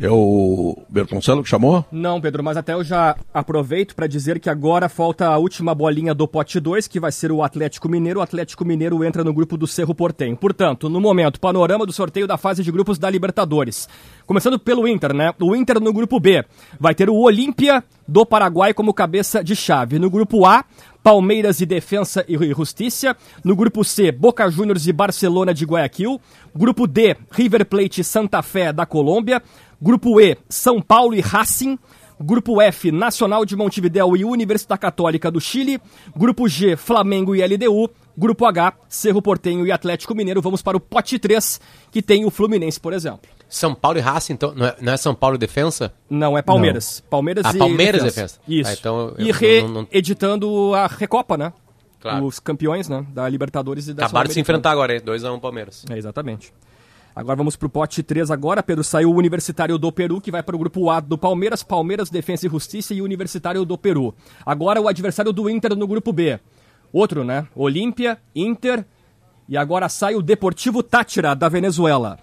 é 0.00 0.10
o 0.10 0.76
Bertoncello 0.88 1.42
que 1.42 1.48
chamou? 1.48 1.84
Não, 1.90 2.20
Pedro, 2.20 2.42
mas 2.42 2.56
até 2.56 2.74
eu 2.74 2.82
já 2.82 3.16
aproveito 3.32 3.94
para 3.94 4.06
dizer 4.06 4.40
que 4.40 4.50
agora 4.50 4.88
falta 4.88 5.26
a 5.26 5.38
última 5.38 5.74
bolinha 5.74 6.14
do 6.14 6.26
pote 6.26 6.58
2, 6.58 6.88
que 6.88 6.98
vai 6.98 7.12
ser 7.12 7.30
o 7.30 7.42
Atlético 7.42 7.88
Mineiro. 7.88 8.20
O 8.20 8.22
Atlético 8.22 8.64
Mineiro 8.64 9.04
entra 9.04 9.22
no 9.22 9.32
grupo 9.32 9.56
do 9.56 9.66
Cerro 9.66 9.94
Portenho. 9.94 10.36
Portanto, 10.36 10.88
no 10.88 11.00
momento, 11.00 11.38
panorama 11.38 11.86
do 11.86 11.92
sorteio 11.92 12.26
da 12.26 12.36
fase 12.36 12.62
de 12.62 12.72
grupos 12.72 12.98
da 12.98 13.08
Libertadores. 13.08 13.88
Começando 14.26 14.58
pelo 14.58 14.88
Inter, 14.88 15.14
né? 15.14 15.32
O 15.40 15.54
Inter 15.54 15.80
no 15.80 15.92
grupo 15.92 16.18
B 16.18 16.44
vai 16.80 16.94
ter 16.94 17.08
o 17.08 17.16
Olímpia 17.16 17.84
do 18.06 18.26
Paraguai 18.26 18.74
como 18.74 18.92
cabeça 18.92 19.44
de 19.44 19.54
chave. 19.54 19.98
No 19.98 20.10
grupo 20.10 20.44
A, 20.44 20.64
Palmeiras 21.04 21.60
e 21.60 21.66
Defensa 21.66 22.24
e 22.26 22.34
Justiça. 22.54 23.14
No 23.44 23.54
grupo 23.54 23.84
C, 23.84 24.10
Boca 24.10 24.50
Juniors 24.50 24.86
e 24.86 24.92
Barcelona 24.92 25.52
de 25.52 25.66
Guayaquil. 25.66 26.18
Grupo 26.56 26.86
D, 26.86 27.14
River 27.30 27.66
Plate 27.66 28.00
e 28.00 28.04
Santa 28.04 28.40
Fé 28.40 28.72
da 28.72 28.86
Colômbia. 28.86 29.42
Grupo 29.78 30.18
E, 30.18 30.38
São 30.48 30.80
Paulo 30.80 31.14
e 31.14 31.20
Racing. 31.20 31.78
Grupo 32.20 32.60
F, 32.60 32.92
Nacional 32.92 33.44
de 33.44 33.56
Montevidéu 33.56 34.16
e 34.16 34.24
Universidade 34.24 34.80
Católica 34.80 35.30
do 35.30 35.40
Chile. 35.40 35.80
Grupo 36.16 36.48
G, 36.48 36.76
Flamengo 36.76 37.34
e 37.34 37.44
LDU. 37.44 37.90
Grupo 38.16 38.46
H, 38.46 38.74
Cerro 38.88 39.20
Portenho 39.20 39.66
e 39.66 39.72
Atlético 39.72 40.14
Mineiro. 40.14 40.40
Vamos 40.40 40.62
para 40.62 40.76
o 40.76 40.80
pote 40.80 41.18
3, 41.18 41.60
que 41.90 42.00
tem 42.00 42.24
o 42.24 42.30
Fluminense, 42.30 42.78
por 42.78 42.92
exemplo. 42.92 43.28
São 43.48 43.74
Paulo 43.74 43.98
e 43.98 44.00
Racing, 44.00 44.32
então, 44.34 44.54
não 44.54 44.66
é, 44.66 44.76
não 44.80 44.92
é 44.92 44.96
São 44.96 45.14
Paulo 45.14 45.36
e 45.36 45.38
Defensa? 45.38 45.92
Não, 46.08 46.36
é 46.36 46.42
Palmeiras. 46.42 47.02
Não. 47.02 47.10
Palmeiras 47.10 47.46
ah, 47.46 47.52
e 47.54 47.58
Palmeiras 47.58 48.02
e 48.02 48.04
Defensa. 48.04 48.40
Isso. 48.48 48.70
Ah, 48.70 48.74
então 48.74 49.14
eu, 49.16 49.26
e 49.26 49.32
reeditando 49.32 50.46
não... 50.48 50.74
a 50.74 50.86
Recopa, 50.86 51.36
né? 51.36 51.52
Claro. 52.00 52.26
Os 52.26 52.38
campeões, 52.38 52.88
né? 52.88 53.04
Da 53.10 53.28
Libertadores 53.28 53.88
e 53.88 53.94
da 53.94 54.04
Acabaram 54.04 54.28
de 54.28 54.34
se 54.34 54.40
enfrentar 54.40 54.70
agora, 54.72 55.00
2x1 55.00 55.34
um 55.34 55.40
Palmeiras. 55.40 55.84
É, 55.88 55.96
exatamente. 55.96 56.52
Agora 57.14 57.36
vamos 57.36 57.54
para 57.54 57.66
o 57.66 57.70
pote 57.70 58.02
3 58.02 58.30
agora, 58.30 58.62
Pedro. 58.62 58.82
Saiu 58.82 59.10
o 59.10 59.16
Universitário 59.16 59.78
do 59.78 59.92
Peru, 59.92 60.20
que 60.20 60.32
vai 60.32 60.42
para 60.42 60.56
o 60.56 60.58
grupo 60.58 60.90
A 60.90 60.98
do 60.98 61.16
Palmeiras, 61.16 61.62
Palmeiras, 61.62 62.10
Defesa 62.10 62.46
e 62.46 62.50
Justiça 62.50 62.92
e 62.92 63.00
Universitário 63.00 63.64
do 63.64 63.78
Peru. 63.78 64.14
Agora 64.44 64.80
o 64.80 64.88
adversário 64.88 65.32
do 65.32 65.48
Inter 65.48 65.76
no 65.76 65.86
grupo 65.86 66.12
B. 66.12 66.40
Outro, 66.92 67.22
né? 67.22 67.46
Olímpia, 67.54 68.18
Inter 68.34 68.84
e 69.48 69.56
agora 69.56 69.88
sai 69.88 70.16
o 70.16 70.22
Deportivo 70.22 70.82
Tátira 70.82 71.36
da 71.36 71.48
Venezuela. 71.48 72.18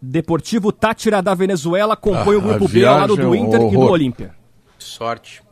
Deportivo 0.00 0.72
Tátira 0.72 1.20
da 1.20 1.34
Venezuela 1.34 1.96
compõe 1.96 2.36
ah, 2.36 2.38
o 2.38 2.40
grupo 2.40 2.68
B 2.68 2.86
ao 2.86 2.98
lado 3.00 3.16
do 3.16 3.34
Inter 3.34 3.60
horror. 3.60 3.72
e 3.72 3.76
do 3.76 3.92
Olímpia. 3.92 4.34
Sorte. 4.78 5.42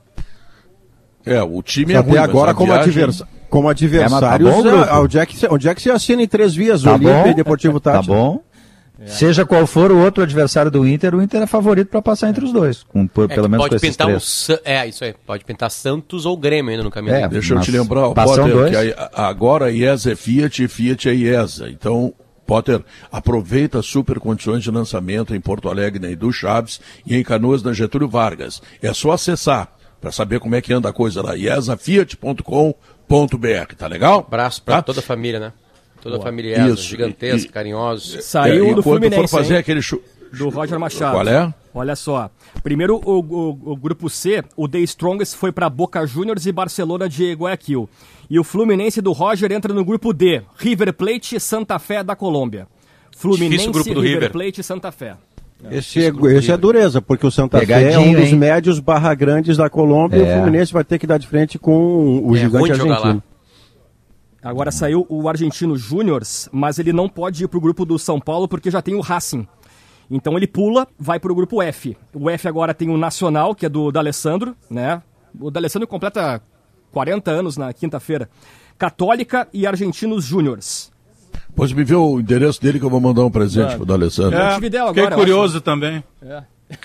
É, 1.27 1.43
o 1.43 1.61
time 1.63 1.93
é 1.93 1.99
ruim, 1.99 2.17
agora 2.17 2.55
como 2.55 2.73
viagem... 2.73 2.91
adversário 2.91 3.36
como 3.49 3.69
adversários, 3.69 4.51
é, 4.51 4.53
tá 4.53 4.95
bom, 4.95 5.03
onde, 5.05 5.19
é 5.19 5.27
que, 5.27 5.47
onde 5.47 5.69
é 5.69 5.75
que 5.75 5.83
se 5.83 5.91
assina 5.91 6.23
em 6.23 6.29
três 6.29 6.55
vias, 6.55 6.83
tá 6.83 6.95
Olímpia 6.95 7.29
e 7.29 7.35
Deportivo 7.35 7.81
Táchira? 7.81 8.03
Tá 8.03 8.07
bom. 8.07 8.43
É. 8.99 9.09
Seja 9.09 9.45
qual 9.45 9.67
for 9.67 9.93
o 9.93 9.99
outro 9.99 10.23
adversário 10.23 10.71
do 10.71 10.87
Inter, 10.89 11.15
o 11.15 11.21
Inter 11.21 11.43
é 11.43 11.47
favorito 11.47 11.89
para 11.89 12.01
passar 12.01 12.31
entre 12.31 12.43
os 12.45 12.53
dois, 12.53 12.83
com, 12.83 13.07
por, 13.07 13.31
é 13.31 13.35
pelo 13.35 13.49
menos 13.49 13.65
pode 13.65 13.77
com 13.77 13.81
pintar 13.81 14.07
três. 14.07 14.49
Um, 14.49 14.55
é, 14.65 14.89
isso 14.89 15.05
aí, 15.05 15.15
pode 15.27 15.45
pintar 15.45 15.71
Santos 15.71 16.25
ou 16.25 16.35
Grêmio 16.35 16.71
ainda 16.71 16.83
no 16.83 16.91
caminho. 16.91 17.15
É, 17.15 17.29
Deixa 17.29 17.55
eu 17.55 17.61
te 17.61 17.71
lembrar, 17.71 18.09
Potter, 18.15 18.71
que 18.71 18.95
a, 18.97 19.27
agora 19.29 19.67
a 19.67 19.71
IESA 19.71 20.13
é 20.13 20.17
Fiat 20.17 20.65
e 20.65 20.69
Fiat 20.69 21.11
é 21.11 21.15
IESA. 21.15 21.69
Então, 21.69 22.15
Potter, 22.47 22.83
aproveita 23.13 23.81
as 23.81 23.87
super 23.87 24.19
condições 24.19 24.63
de 24.63 24.71
lançamento 24.71 25.35
em 25.35 25.41
Porto 25.43 25.69
Alegre, 25.69 26.01
na 26.01 26.11
Edu 26.11 26.33
Chaves 26.33 26.81
e 27.05 27.17
em 27.17 27.23
Canoas, 27.23 27.63
na 27.63 27.75
Getúlio 27.75 28.09
Vargas. 28.09 28.63
É 28.81 28.95
só 28.95 29.13
acessar 29.13 29.77
para 30.01 30.11
saber 30.11 30.41
como 30.41 30.55
é 30.55 30.63
que 30.63 30.73
anda 30.73 30.89
a 30.89 30.93
coisa 30.93 31.21
lá, 31.21 31.35
iesafiat.com.br, 31.35 32.96
tá 33.77 33.87
legal? 33.87 34.21
Abraço 34.21 34.63
para 34.63 34.77
tá? 34.77 34.83
toda 34.83 35.01
a 35.01 35.03
família, 35.03 35.41
né? 35.41 35.53
Toda 36.01 36.19
a 36.19 36.21
família 36.21 36.75
gigantesca, 36.77 37.53
carinhosos. 37.53 38.25
Saiu 38.25 38.71
é, 38.71 38.75
do 38.75 38.83
Fluminense, 38.83 39.23
for 39.23 39.29
fazer 39.29 39.55
hein? 39.55 39.61
aquele 39.61 39.81
do 40.33 40.49
Roger 40.49 40.79
Machado. 40.79 41.15
Qual 41.15 41.29
é? 41.29 41.53
Olha 41.75 41.97
só. 41.97 42.31
Primeiro, 42.63 43.01
o, 43.05 43.19
o, 43.19 43.73
o 43.73 43.77
grupo 43.77 44.09
C, 44.09 44.43
o 44.57 44.69
The 44.69 44.79
Strongest 44.81 45.37
foi 45.37 45.53
para 45.53 45.69
Boca 45.69 46.07
Juniors 46.07 46.47
e 46.47 46.53
Barcelona 46.53 47.09
de 47.09 47.33
Guayaquil. 47.33 47.89
E 48.31 48.39
o 48.39 48.45
Fluminense 48.45 49.01
do 49.01 49.13
Roger 49.13 49.53
entra 49.53 49.73
no 49.73 49.85
grupo 49.85 50.13
D, 50.13 50.43
River 50.57 50.93
Plate 50.93 51.37
e 51.37 51.41
Santa 51.41 51.79
Fé 51.79 52.03
da 52.03 52.17
Colômbia. 52.17 52.67
Fluminense, 53.17 53.71
grupo 53.71 53.89
River, 53.89 54.03
River 54.03 54.33
Plate 54.33 54.61
e 54.61 54.65
Santa 54.65 54.93
Fé. 54.93 55.17
Esse, 55.71 56.05
é, 56.05 56.13
esse 56.37 56.53
é 56.53 56.57
dureza, 56.57 57.01
porque 57.01 57.27
o 57.27 57.31
Santa 57.31 57.59
Pegadinho, 57.59 57.91
Fé 57.91 57.97
é 57.97 57.99
um 57.99 58.13
dos 58.13 58.29
hein? 58.31 58.37
médios 58.37 58.79
barra 58.79 59.15
grandes 59.15 59.57
da 59.57 59.71
Colômbia 59.71 60.19
é. 60.19 60.21
e 60.21 60.23
o 60.23 60.27
é. 60.27 60.37
Fluminense 60.37 60.73
vai 60.73 60.85
ter 60.85 60.99
que 60.99 61.07
dar 61.07 61.19
de 61.19 61.27
frente 61.27 61.59
com 61.59 62.21
o 62.25 62.37
é, 62.37 62.39
gigante 62.39 62.73
argentino. 62.73 63.23
Agora 64.43 64.71
saiu 64.71 65.05
o 65.09 65.29
argentino 65.29 65.77
Júnior, 65.77 66.23
mas 66.53 66.79
ele 66.79 66.93
não 66.93 67.09
pode 67.09 67.43
ir 67.43 67.49
para 67.49 67.59
o 67.59 67.61
grupo 67.61 67.85
do 67.85 67.99
São 67.99 68.21
Paulo 68.21 68.47
porque 68.47 68.71
já 68.71 68.81
tem 68.81 68.95
o 68.95 69.01
Racing. 69.01 69.47
Então 70.09 70.37
ele 70.37 70.47
pula, 70.47 70.87
vai 70.99 71.19
para 71.19 71.33
o 71.33 71.35
grupo 71.35 71.61
F. 71.61 71.97
O 72.15 72.31
F 72.31 72.47
agora 72.47 72.73
tem 72.73 72.89
o 72.89 72.97
Nacional, 72.97 73.55
que 73.55 73.67
é 73.67 73.69
do 73.69 73.91
D'Alessandro, 73.91 74.55
né? 74.71 75.03
O 75.41 75.51
D'Alessandro 75.51 75.89
completa 75.89 76.41
40 76.93 77.31
anos 77.31 77.57
na 77.57 77.73
quinta-feira. 77.73 78.29
Católica 78.79 79.49
e 79.53 79.67
Argentinos 79.67 80.25
Júniors. 80.25 80.93
Pode 81.57 81.75
me 81.75 81.83
ver 81.83 81.95
o 81.95 82.21
endereço 82.21 82.61
dele 82.61 82.79
que 82.79 82.85
eu 82.85 82.91
vou 82.91 83.01
mandar 83.01 83.25
um 83.25 83.31
presente 83.31 83.73
é. 83.73 83.77
pro 83.77 83.87
D'Alessandro. 83.87 84.39
É, 84.39 84.55
fiquei 84.61 85.11
curioso 85.11 85.61
também. 85.61 86.05
É. 86.23 86.43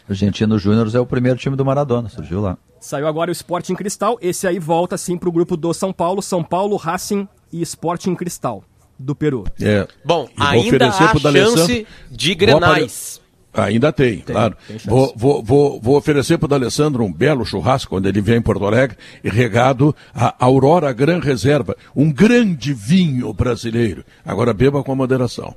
Argentino 0.10 0.58
Júnior 0.58 0.90
é 0.96 1.00
o 1.00 1.06
primeiro 1.06 1.38
time 1.38 1.58
do 1.58 1.66
Maradona, 1.66 2.08
surgiu 2.08 2.40
lá. 2.40 2.58
Saiu 2.80 3.08
agora 3.08 3.30
o 3.30 3.32
Sporting 3.32 3.76
Cristal, 3.76 4.18
esse 4.22 4.48
aí 4.48 4.60
volta 4.60 4.98
sim 4.98 5.18
pro 5.18 5.32
grupo 5.32 5.58
do 5.58 5.74
São 5.74 5.92
Paulo, 5.92 6.22
São 6.22 6.44
Paulo, 6.44 6.78
Racing 6.78 7.28
e 7.52 7.62
Sporting 7.62 8.16
Cristal, 8.16 8.64
do 8.98 9.14
Peru. 9.14 9.44
É. 9.62 9.88
Bom, 10.06 10.30
ainda 10.38 10.88
há 10.88 10.92
chance 10.92 11.88
de 12.10 12.36
grenais. 12.36 13.21
Ainda 13.54 13.92
tem, 13.92 14.20
tem 14.20 14.34
claro. 14.34 14.56
Tem 14.68 14.78
vou, 14.86 15.14
vou, 15.16 15.44
vou, 15.44 15.80
vou 15.82 15.98
oferecer 15.98 16.38
para 16.38 16.52
o 16.52 16.56
Alessandro 16.56 17.04
um 17.04 17.12
belo 17.12 17.46
churrasco 17.46 17.90
quando 17.90 18.08
ele 18.08 18.22
vier 18.22 18.38
em 18.38 18.42
Porto 18.42 18.66
Alegre 18.66 18.98
e 19.24 19.30
regado 19.30 19.94
a 20.16 20.34
Aurora 20.40 20.94
Gran 20.94 21.20
Reserva, 21.20 21.76
um 21.96 22.12
grande 22.12 22.74
vinho 22.74 23.34
brasileiro. 23.34 24.06
Agora 24.26 24.54
beba 24.54 24.84
com 24.84 24.96
moderação. 24.96 25.54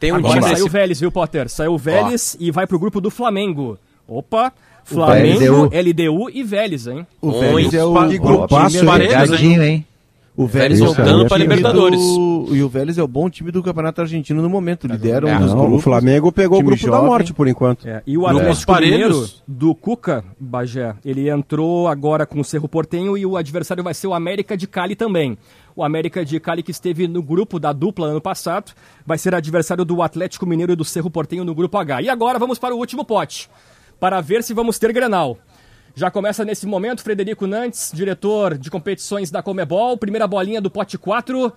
Tem 0.00 0.10
um 0.12 0.16
Agora 0.16 0.40
time 0.40 0.52
saiu 0.52 0.66
o 0.66 0.68
Vélez, 0.68 0.98
viu, 0.98 1.12
Potter? 1.12 1.48
Saiu 1.48 1.74
o 1.74 1.78
Vélez 1.78 2.36
Ó. 2.36 2.42
e 2.42 2.50
vai 2.50 2.66
pro 2.66 2.78
grupo 2.78 3.00
do 3.00 3.10
Flamengo. 3.10 3.78
Opa! 4.06 4.52
Flamengo, 4.84 5.66
LDU 5.66 6.28
e 6.32 6.42
Vélez, 6.42 6.88
hein? 6.88 7.06
O 7.20 7.30
Vélez 7.38 7.72
é 7.72 7.84
o, 7.84 8.08
que 8.08 8.18
grupo 8.18 8.48
hein? 8.58 9.62
hein? 9.62 9.86
O 10.34 10.46
Vélez 10.46 10.80
é 10.80 10.84
voltando 10.84 11.26
para 11.26 11.36
Libertadores. 11.36 12.00
Do... 12.00 12.48
E 12.52 12.62
o 12.62 12.68
Vélez 12.68 12.96
é 12.96 13.02
o 13.02 13.08
bom 13.08 13.28
time 13.28 13.50
do 13.50 13.62
Campeonato 13.62 14.00
Argentino 14.00 14.40
no 14.40 14.48
momento. 14.48 14.86
Lidera 14.86 15.28
é, 15.28 15.36
um 15.36 15.40
dos 15.40 15.52
não, 15.52 15.60
grupos. 15.60 15.78
O 15.78 15.82
Flamengo 15.82 16.32
pegou 16.32 16.58
o 16.58 16.62
grupo 16.62 16.80
jovem. 16.80 17.00
da 17.00 17.06
morte 17.06 17.34
por 17.34 17.46
enquanto. 17.46 17.86
É. 17.86 18.02
E 18.06 18.16
o 18.16 18.26
Atlético 18.26 18.72
Mineiro 18.74 19.28
do 19.46 19.74
Cuca, 19.74 20.24
Bagé, 20.40 20.94
ele 21.04 21.28
entrou 21.28 21.86
agora 21.86 22.24
com 22.24 22.40
o 22.40 22.44
Cerro 22.44 22.66
Portenho 22.66 23.16
e 23.18 23.26
o 23.26 23.36
adversário 23.36 23.84
vai 23.84 23.92
ser 23.92 24.06
o 24.06 24.14
América 24.14 24.56
de 24.56 24.66
Cali 24.66 24.96
também. 24.96 25.36
O 25.76 25.84
América 25.84 26.24
de 26.24 26.40
Cali 26.40 26.62
que 26.62 26.70
esteve 26.70 27.06
no 27.06 27.22
grupo 27.22 27.60
da 27.60 27.72
dupla 27.72 28.06
ano 28.06 28.20
passado, 28.20 28.72
vai 29.06 29.18
ser 29.18 29.34
adversário 29.34 29.84
do 29.84 30.00
Atlético 30.00 30.46
Mineiro 30.46 30.72
e 30.72 30.76
do 30.76 30.84
Cerro 30.84 31.10
Portenho 31.10 31.44
no 31.44 31.54
grupo 31.54 31.76
H. 31.76 32.02
E 32.02 32.08
agora 32.08 32.38
vamos 32.38 32.58
para 32.58 32.74
o 32.74 32.78
último 32.78 33.04
pote, 33.04 33.50
para 34.00 34.20
ver 34.22 34.42
se 34.42 34.54
vamos 34.54 34.78
ter 34.78 34.92
Grenal. 34.94 35.36
Já 35.94 36.10
começa 36.10 36.44
nesse 36.44 36.66
momento 36.66 37.02
Frederico 37.02 37.46
Nantes, 37.46 37.90
diretor 37.92 38.56
de 38.56 38.70
competições 38.70 39.30
da 39.30 39.42
Comebol, 39.42 39.98
primeira 39.98 40.26
bolinha 40.26 40.60
do 40.60 40.70
pote 40.70 40.96
4. 40.96 41.52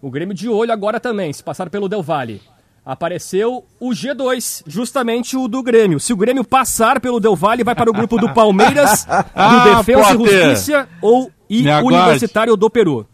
O 0.00 0.10
Grêmio 0.10 0.34
de 0.34 0.48
olho 0.48 0.72
agora 0.72 0.98
também, 0.98 1.32
se 1.32 1.42
passar 1.42 1.68
pelo 1.68 1.88
Del 1.88 2.02
Valle. 2.02 2.40
Apareceu 2.84 3.64
o 3.80 3.90
G2, 3.90 4.62
justamente 4.66 5.36
o 5.36 5.48
do 5.48 5.62
Grêmio. 5.62 6.00
Se 6.00 6.12
o 6.12 6.16
Grêmio 6.16 6.44
passar 6.44 7.00
pelo 7.00 7.20
Del 7.20 7.36
Valle, 7.36 7.64
vai 7.64 7.74
para 7.74 7.90
o 7.90 7.92
grupo 7.92 8.18
do 8.18 8.32
Palmeiras, 8.32 9.06
ah, 9.08 9.48
do 9.48 9.76
Defensa 9.76 10.10
e 10.10 10.12
Justiça 10.12 10.88
ou 11.00 11.30
e 11.48 11.68
Universitário 11.68 12.56
do 12.56 12.70
Peru. 12.70 13.06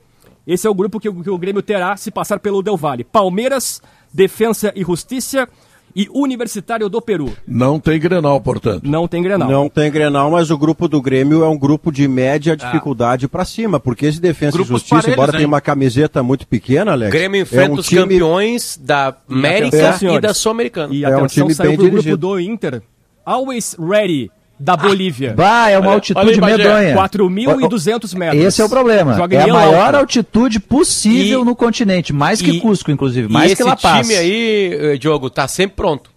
Esse 0.47 0.67
é 0.67 0.71
o 0.71 0.75
grupo 0.75 0.99
que, 0.99 1.13
que 1.13 1.31
o 1.31 1.39
Grêmio 1.39 1.63
terá 1.63 1.97
se 1.97 2.11
passar 2.11 2.39
pelo 2.39 2.63
Del 2.63 2.77
Valle. 2.77 3.05
Palmeiras, 3.05 3.83
Defensa 4.13 4.73
e 4.75 4.83
Justiça 4.83 5.49
e 5.95 6.09
Universitário 6.13 6.89
do 6.89 7.01
Peru. 7.01 7.33
Não 7.47 7.79
tem 7.79 7.99
Grenal, 7.99 8.41
portanto. 8.41 8.89
Não 8.89 9.07
tem 9.09 9.23
Grenal. 9.23 9.49
Não 9.49 9.69
tem 9.69 9.91
Grenal, 9.91 10.31
mas 10.31 10.51
o 10.51 10.59
grupo 10.59 10.89
do 10.89 11.01
Grêmio 11.01 11.45
é 11.45 11.49
um 11.49 11.59
grupo 11.59 11.91
de 11.91 12.07
média 12.07 12.53
ah. 12.53 12.57
dificuldade 12.57 13.27
ah. 13.27 13.29
para 13.29 13.45
cima, 13.45 13.81
porque 13.81 14.07
esse 14.07 14.21
Defensa 14.21 14.53
Grupos 14.53 14.69
e 14.69 14.73
Justiça, 14.75 14.95
parelhos, 14.97 15.15
embora 15.15 15.33
tenha 15.33 15.47
uma 15.47 15.61
camiseta 15.61 16.23
muito 16.23 16.47
pequena, 16.47 16.93
Alex. 16.93 17.13
Grêmio 17.13 17.43
enfrenta 17.43 17.67
é 17.67 17.71
um 17.71 17.75
os 17.75 17.87
time... 17.87 18.03
campeões 18.03 18.79
da 18.81 19.15
América 19.29 19.99
e, 20.03 20.07
e 20.07 20.21
da 20.21 20.35
Sul-Americana. 20.35 20.95
E 20.95 21.05
é 21.05 21.17
um 21.17 21.27
time 21.27 21.55
saiu 21.55 21.71
bem 21.71 21.79
pro 21.79 21.91
dirigido. 21.91 22.19
grupo 22.19 22.35
do 22.35 22.41
Inter. 22.41 22.83
Always 23.25 23.77
ready 23.79 24.31
da 24.61 24.77
Bolívia. 24.77 25.33
Bah, 25.35 25.71
é 25.71 25.79
uma 25.79 25.93
altitude 25.93 26.39
olha 26.39 26.59
medonha. 26.59 26.95
4.200 26.95 28.15
metros. 28.15 28.43
Esse 28.45 28.61
é 28.61 28.65
o 28.65 28.69
problema. 28.69 29.15
Joga 29.15 29.39
é 29.39 29.43
a 29.43 29.53
maior 29.53 29.87
alta. 29.87 29.99
altitude 29.99 30.61
possível 30.61 31.41
e, 31.41 31.45
no 31.45 31.57
continente, 31.57 32.13
mais 32.13 32.43
que 32.43 32.51
e, 32.51 32.61
Cusco, 32.61 32.91
inclusive, 32.91 33.33
mais 33.33 33.55
que 33.55 33.65
La 33.65 33.75
Paz. 33.75 34.07
esse 34.07 34.13
time 34.13 34.21
aí, 34.21 34.79
eh, 34.95 34.99
Diogo, 34.99 35.31
tá 35.31 35.49
sempre 35.49 35.77
pronto. 35.77 36.11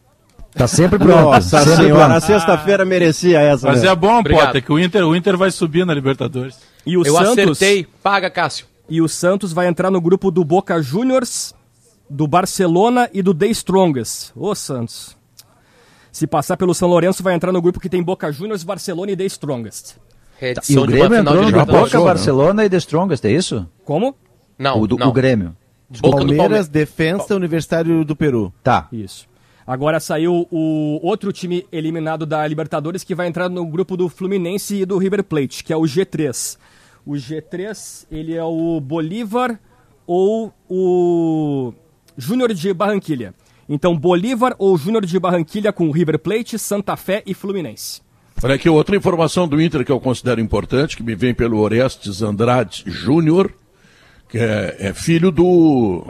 Tá 0.54 0.68
sempre 0.68 1.00
pronto. 1.00 1.32
Nossa 1.32 1.60
sempre 1.64 1.84
senhora, 1.86 2.06
pronto. 2.06 2.18
a 2.18 2.22
sexta-feira 2.22 2.84
merecia 2.84 3.40
essa. 3.40 3.68
Mas 3.68 3.82
é 3.82 3.96
bom, 3.96 4.20
Obrigado. 4.20 4.48
Potter, 4.48 4.64
que 4.64 4.74
o 4.74 4.78
Inter, 4.78 5.08
o 5.08 5.16
Inter 5.16 5.38
vai 5.38 5.50
subir 5.50 5.86
na 5.86 5.94
Libertadores. 5.94 6.58
E 6.86 6.98
o 6.98 7.04
Eu 7.06 7.16
Santos, 7.16 7.58
acertei, 7.58 7.88
paga 8.04 8.30
Cássio. 8.30 8.66
E 8.90 9.02
o 9.02 9.08
Santos 9.08 9.54
vai 9.54 9.68
entrar 9.68 9.90
no 9.90 10.02
grupo 10.02 10.30
do 10.30 10.44
Boca 10.44 10.82
Juniors, 10.82 11.56
do 12.10 12.28
Barcelona 12.28 13.10
e 13.14 13.22
do 13.22 13.34
The 13.34 13.48
Strongest. 13.48 14.32
Ô 14.36 14.54
Santos. 14.54 15.16
Se 16.14 16.28
passar 16.28 16.56
pelo 16.58 16.76
São 16.76 16.88
Lourenço, 16.88 17.24
vai 17.24 17.34
entrar 17.34 17.52
no 17.52 17.60
grupo 17.60 17.80
que 17.80 17.90
tem 17.90 18.04
Boca 18.04 18.32
Juniors, 18.32 18.64
Barcelona 18.64 19.12
e 19.12 19.18
The 19.18 19.26
Strongest. 19.26 19.96
e 20.70 20.78
o 20.78 20.86
Grêmio 20.86 21.18
entrou 21.18 21.50
no 21.50 21.66
Boca, 21.66 22.00
Barcelona 22.00 22.64
e 22.64 22.70
The 22.70 22.78
Strongest, 22.78 23.26
é 23.26 23.32
isso? 23.32 23.68
Como? 23.84 24.16
Não, 24.56 24.80
o, 24.80 24.86
do, 24.86 24.96
não. 24.96 25.10
o 25.10 25.12
Grêmio. 25.12 25.56
Boca 25.90 26.18
Palmeiras, 26.18 26.68
Defensa, 26.68 27.36
Universitário 27.36 28.06
do 28.06 28.16
Peru. 28.16 28.54
Tá. 28.64 28.88
Isso. 28.92 29.28
Agora 29.66 30.00
saiu 30.00 30.48
o 30.52 31.00
outro 31.02 31.34
time 31.34 31.66
eliminado 31.72 32.28
da 32.28 32.46
Libertadores 32.46 33.04
que 33.04 33.16
vai 33.16 33.26
entrar 33.26 33.50
no 33.50 33.66
grupo 33.66 33.98
do 33.98 34.08
Fluminense 34.08 34.82
e 34.82 34.86
do 34.86 35.00
River 35.00 35.24
Plate, 35.24 35.64
que 35.64 35.74
é 35.74 35.76
o 35.76 35.82
G3. 35.82 36.60
O 37.04 37.14
G3, 37.14 38.06
ele 38.12 38.36
é 38.36 38.44
o 38.44 38.80
Bolívar 38.80 39.60
ou 40.06 40.54
o 40.70 41.74
Júnior 42.16 42.54
de 42.54 42.72
Barranquilha. 42.72 43.34
Então, 43.68 43.98
Bolívar 43.98 44.56
ou 44.58 44.78
Júnior 44.78 45.06
de 45.06 45.20
Barranquilha 45.20 45.72
com 45.72 45.92
River 45.92 46.20
Plate, 46.20 46.60
Santa 46.60 46.96
Fé 46.96 47.24
e 47.26 47.34
Fluminense. 47.34 48.02
Olha 48.42 48.56
aqui, 48.56 48.68
outra 48.68 48.96
informação 48.96 49.48
do 49.48 49.62
Inter 49.62 49.86
que 49.86 49.92
eu 49.92 50.00
considero 50.00 50.42
importante, 50.42 50.98
que 50.98 51.04
me 51.04 51.16
vem 51.16 51.34
pelo 51.34 51.60
Orestes 51.60 52.22
Andrade 52.22 52.84
Júnior, 52.86 53.54
que 54.28 54.38
é, 54.38 54.76
é, 54.80 54.94
filho 54.94 55.32
do, 55.32 56.06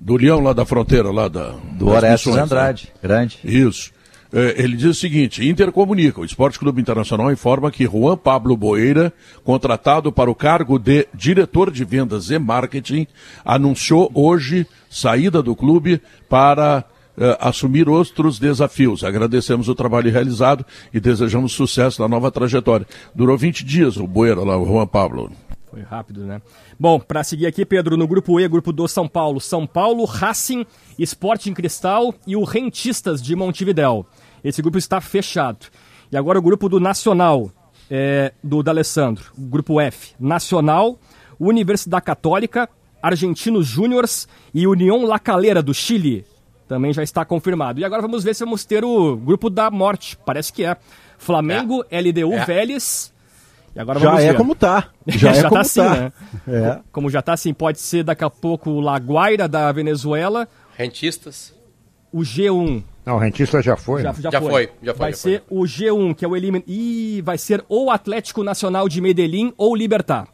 do 0.00 0.16
Leão 0.16 0.40
lá 0.40 0.52
da 0.52 0.64
fronteira, 0.64 1.10
lá 1.10 1.28
da. 1.28 1.54
Do 1.78 1.88
Orestes 1.88 2.26
missões, 2.26 2.44
Andrade, 2.44 2.86
né? 2.86 3.00
grande. 3.02 3.38
Isso. 3.44 3.92
É, 4.32 4.60
ele 4.60 4.76
diz 4.76 4.86
o 4.86 4.94
seguinte: 4.94 5.46
Inter 5.48 5.70
comunica, 5.70 6.20
o 6.20 6.24
Esporte 6.24 6.58
Clube 6.58 6.80
Internacional 6.80 7.30
informa 7.30 7.70
que 7.70 7.84
Juan 7.84 8.16
Pablo 8.16 8.56
Boeira, 8.56 9.12
contratado 9.44 10.10
para 10.10 10.30
o 10.30 10.34
cargo 10.34 10.78
de 10.78 11.06
diretor 11.14 11.70
de 11.70 11.84
vendas 11.84 12.30
e 12.30 12.38
marketing, 12.38 13.06
anunciou 13.44 14.10
hoje 14.12 14.66
saída 14.90 15.40
do 15.40 15.54
clube 15.54 16.00
para 16.28 16.84
assumir 17.40 17.88
outros 17.88 18.38
desafios. 18.38 19.02
Agradecemos 19.02 19.68
o 19.68 19.74
trabalho 19.74 20.10
realizado 20.10 20.64
e 20.92 21.00
desejamos 21.00 21.52
sucesso 21.52 22.02
na 22.02 22.08
nova 22.08 22.30
trajetória. 22.30 22.86
Durou 23.14 23.36
20 23.36 23.64
dias 23.64 23.96
o 23.96 24.06
Boeira 24.06 24.42
lá, 24.42 24.58
o 24.58 24.66
Juan 24.66 24.86
Pablo. 24.86 25.32
Foi 25.70 25.82
rápido, 25.82 26.24
né? 26.24 26.40
Bom, 26.78 26.98
para 26.98 27.24
seguir 27.24 27.46
aqui, 27.46 27.64
Pedro, 27.64 27.96
no 27.96 28.06
grupo 28.06 28.38
E, 28.40 28.48
grupo 28.48 28.72
do 28.72 28.86
São 28.86 29.08
Paulo. 29.08 29.40
São 29.40 29.66
Paulo, 29.66 30.04
Racing, 30.04 30.64
Sporting 30.98 31.52
Cristal 31.52 32.14
e 32.26 32.36
o 32.36 32.44
Rentistas 32.44 33.20
de 33.20 33.34
Montevidéu. 33.34 34.06
Esse 34.44 34.62
grupo 34.62 34.78
está 34.78 35.00
fechado. 35.00 35.66
E 36.10 36.16
agora 36.16 36.38
o 36.38 36.42
grupo 36.42 36.68
do 36.68 36.78
Nacional, 36.78 37.50
é, 37.90 38.32
do 38.42 38.62
D'Alessandro. 38.62 39.32
Grupo 39.36 39.80
F, 39.80 40.14
Nacional, 40.20 40.98
Universidade 41.38 42.04
Católica, 42.04 42.68
Argentinos 43.02 43.66
Júniors 43.66 44.28
e 44.54 44.66
União 44.66 45.04
La 45.04 45.18
Calera 45.18 45.62
do 45.62 45.74
Chile 45.74 46.24
também 46.68 46.92
já 46.92 47.02
está 47.02 47.24
confirmado. 47.24 47.80
E 47.80 47.84
agora 47.84 48.02
vamos 48.02 48.24
ver 48.24 48.34
se 48.34 48.44
vamos 48.44 48.64
ter 48.64 48.84
o 48.84 49.16
grupo 49.16 49.48
da 49.48 49.70
morte. 49.70 50.16
Parece 50.24 50.52
que 50.52 50.64
é. 50.64 50.76
Flamengo, 51.18 51.84
é. 51.90 52.00
LDU, 52.00 52.34
é. 52.34 52.44
Vélez. 52.44 53.12
E 53.74 53.80
agora 53.80 54.00
já 54.00 54.20
é 54.22 54.34
como 54.34 54.54
tá. 54.54 54.88
Já, 55.06 55.32
já 55.32 55.38
é 55.38 55.42
tá 55.42 55.48
como 55.50 55.60
assim, 55.60 55.80
tá. 55.80 55.94
né? 55.94 56.12
É. 56.48 56.80
Como 56.90 57.10
já 57.10 57.20
tá 57.20 57.34
assim, 57.34 57.52
pode 57.52 57.78
ser 57.78 58.02
daqui 58.02 58.24
a 58.24 58.30
pouco 58.30 58.70
o 58.70 58.80
Laguaira 58.80 59.46
da 59.46 59.70
Venezuela. 59.70 60.48
Rentistas. 60.76 61.54
O 62.10 62.20
G1. 62.20 62.82
Não, 63.04 63.16
o 63.16 63.18
Rentista 63.18 63.62
já 63.62 63.76
foi. 63.76 64.02
Já, 64.02 64.12
né? 64.12 64.18
já, 64.20 64.30
já 64.30 64.40
foi. 64.40 64.50
foi. 64.50 64.70
Já 64.82 64.94
foi. 64.94 64.98
Vai 64.98 65.12
já 65.12 65.16
ser 65.18 65.42
foi. 65.46 65.58
o 65.58 65.62
G1, 65.62 66.14
que 66.14 66.24
é 66.24 66.28
o 66.28 66.34
elimin... 66.34 66.64
Ih, 66.66 67.22
vai 67.22 67.38
ser 67.38 67.64
ou 67.68 67.90
Atlético 67.90 68.42
Nacional 68.42 68.88
de 68.88 69.00
Medellín 69.00 69.52
ou 69.56 69.76
Libertar. 69.76 70.26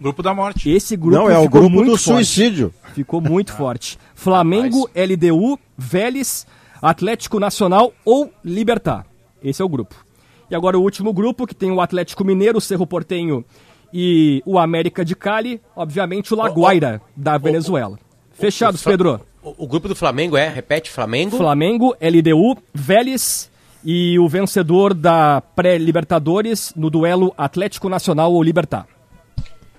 Grupo 0.00 0.22
da 0.22 0.32
morte. 0.32 0.70
Esse 0.70 0.96
grupo 0.96 1.16
Não, 1.16 1.30
é 1.30 1.38
o 1.38 1.48
grupo 1.48 1.82
do 1.82 1.96
forte. 1.96 2.02
suicídio. 2.02 2.72
Ficou 2.94 3.20
muito 3.20 3.52
forte. 3.52 3.98
Flamengo, 4.14 4.88
LDU, 4.94 5.58
Vélez, 5.76 6.46
Atlético 6.80 7.40
Nacional 7.40 7.92
ou 8.04 8.32
Libertar. 8.44 9.06
Esse 9.42 9.60
é 9.60 9.64
o 9.64 9.68
grupo. 9.68 9.94
E 10.50 10.54
agora 10.54 10.78
o 10.78 10.82
último 10.82 11.12
grupo, 11.12 11.46
que 11.46 11.54
tem 11.54 11.70
o 11.70 11.80
Atlético 11.80 12.24
Mineiro, 12.24 12.58
o 12.58 12.60
Cerro 12.60 12.86
Portenho 12.86 13.44
e 13.92 14.42
o 14.46 14.58
América 14.58 15.04
de 15.04 15.14
Cali, 15.14 15.60
obviamente 15.74 16.32
o 16.32 16.36
Laguaira, 16.36 17.00
da 17.16 17.36
Venezuela. 17.36 17.98
Fechados, 18.32 18.82
Pedro. 18.82 19.20
O, 19.42 19.64
o 19.64 19.66
grupo 19.66 19.88
do 19.88 19.96
Flamengo 19.96 20.36
é, 20.36 20.48
repete, 20.48 20.90
Flamengo? 20.90 21.36
Flamengo, 21.36 21.94
LDU, 22.00 22.56
Vélez 22.72 23.50
e 23.84 24.18
o 24.18 24.28
vencedor 24.28 24.94
da 24.94 25.40
pré-Libertadores 25.40 26.72
no 26.76 26.88
duelo 26.90 27.32
Atlético 27.36 27.88
Nacional 27.88 28.32
ou 28.32 28.42
Libertar. 28.42 28.86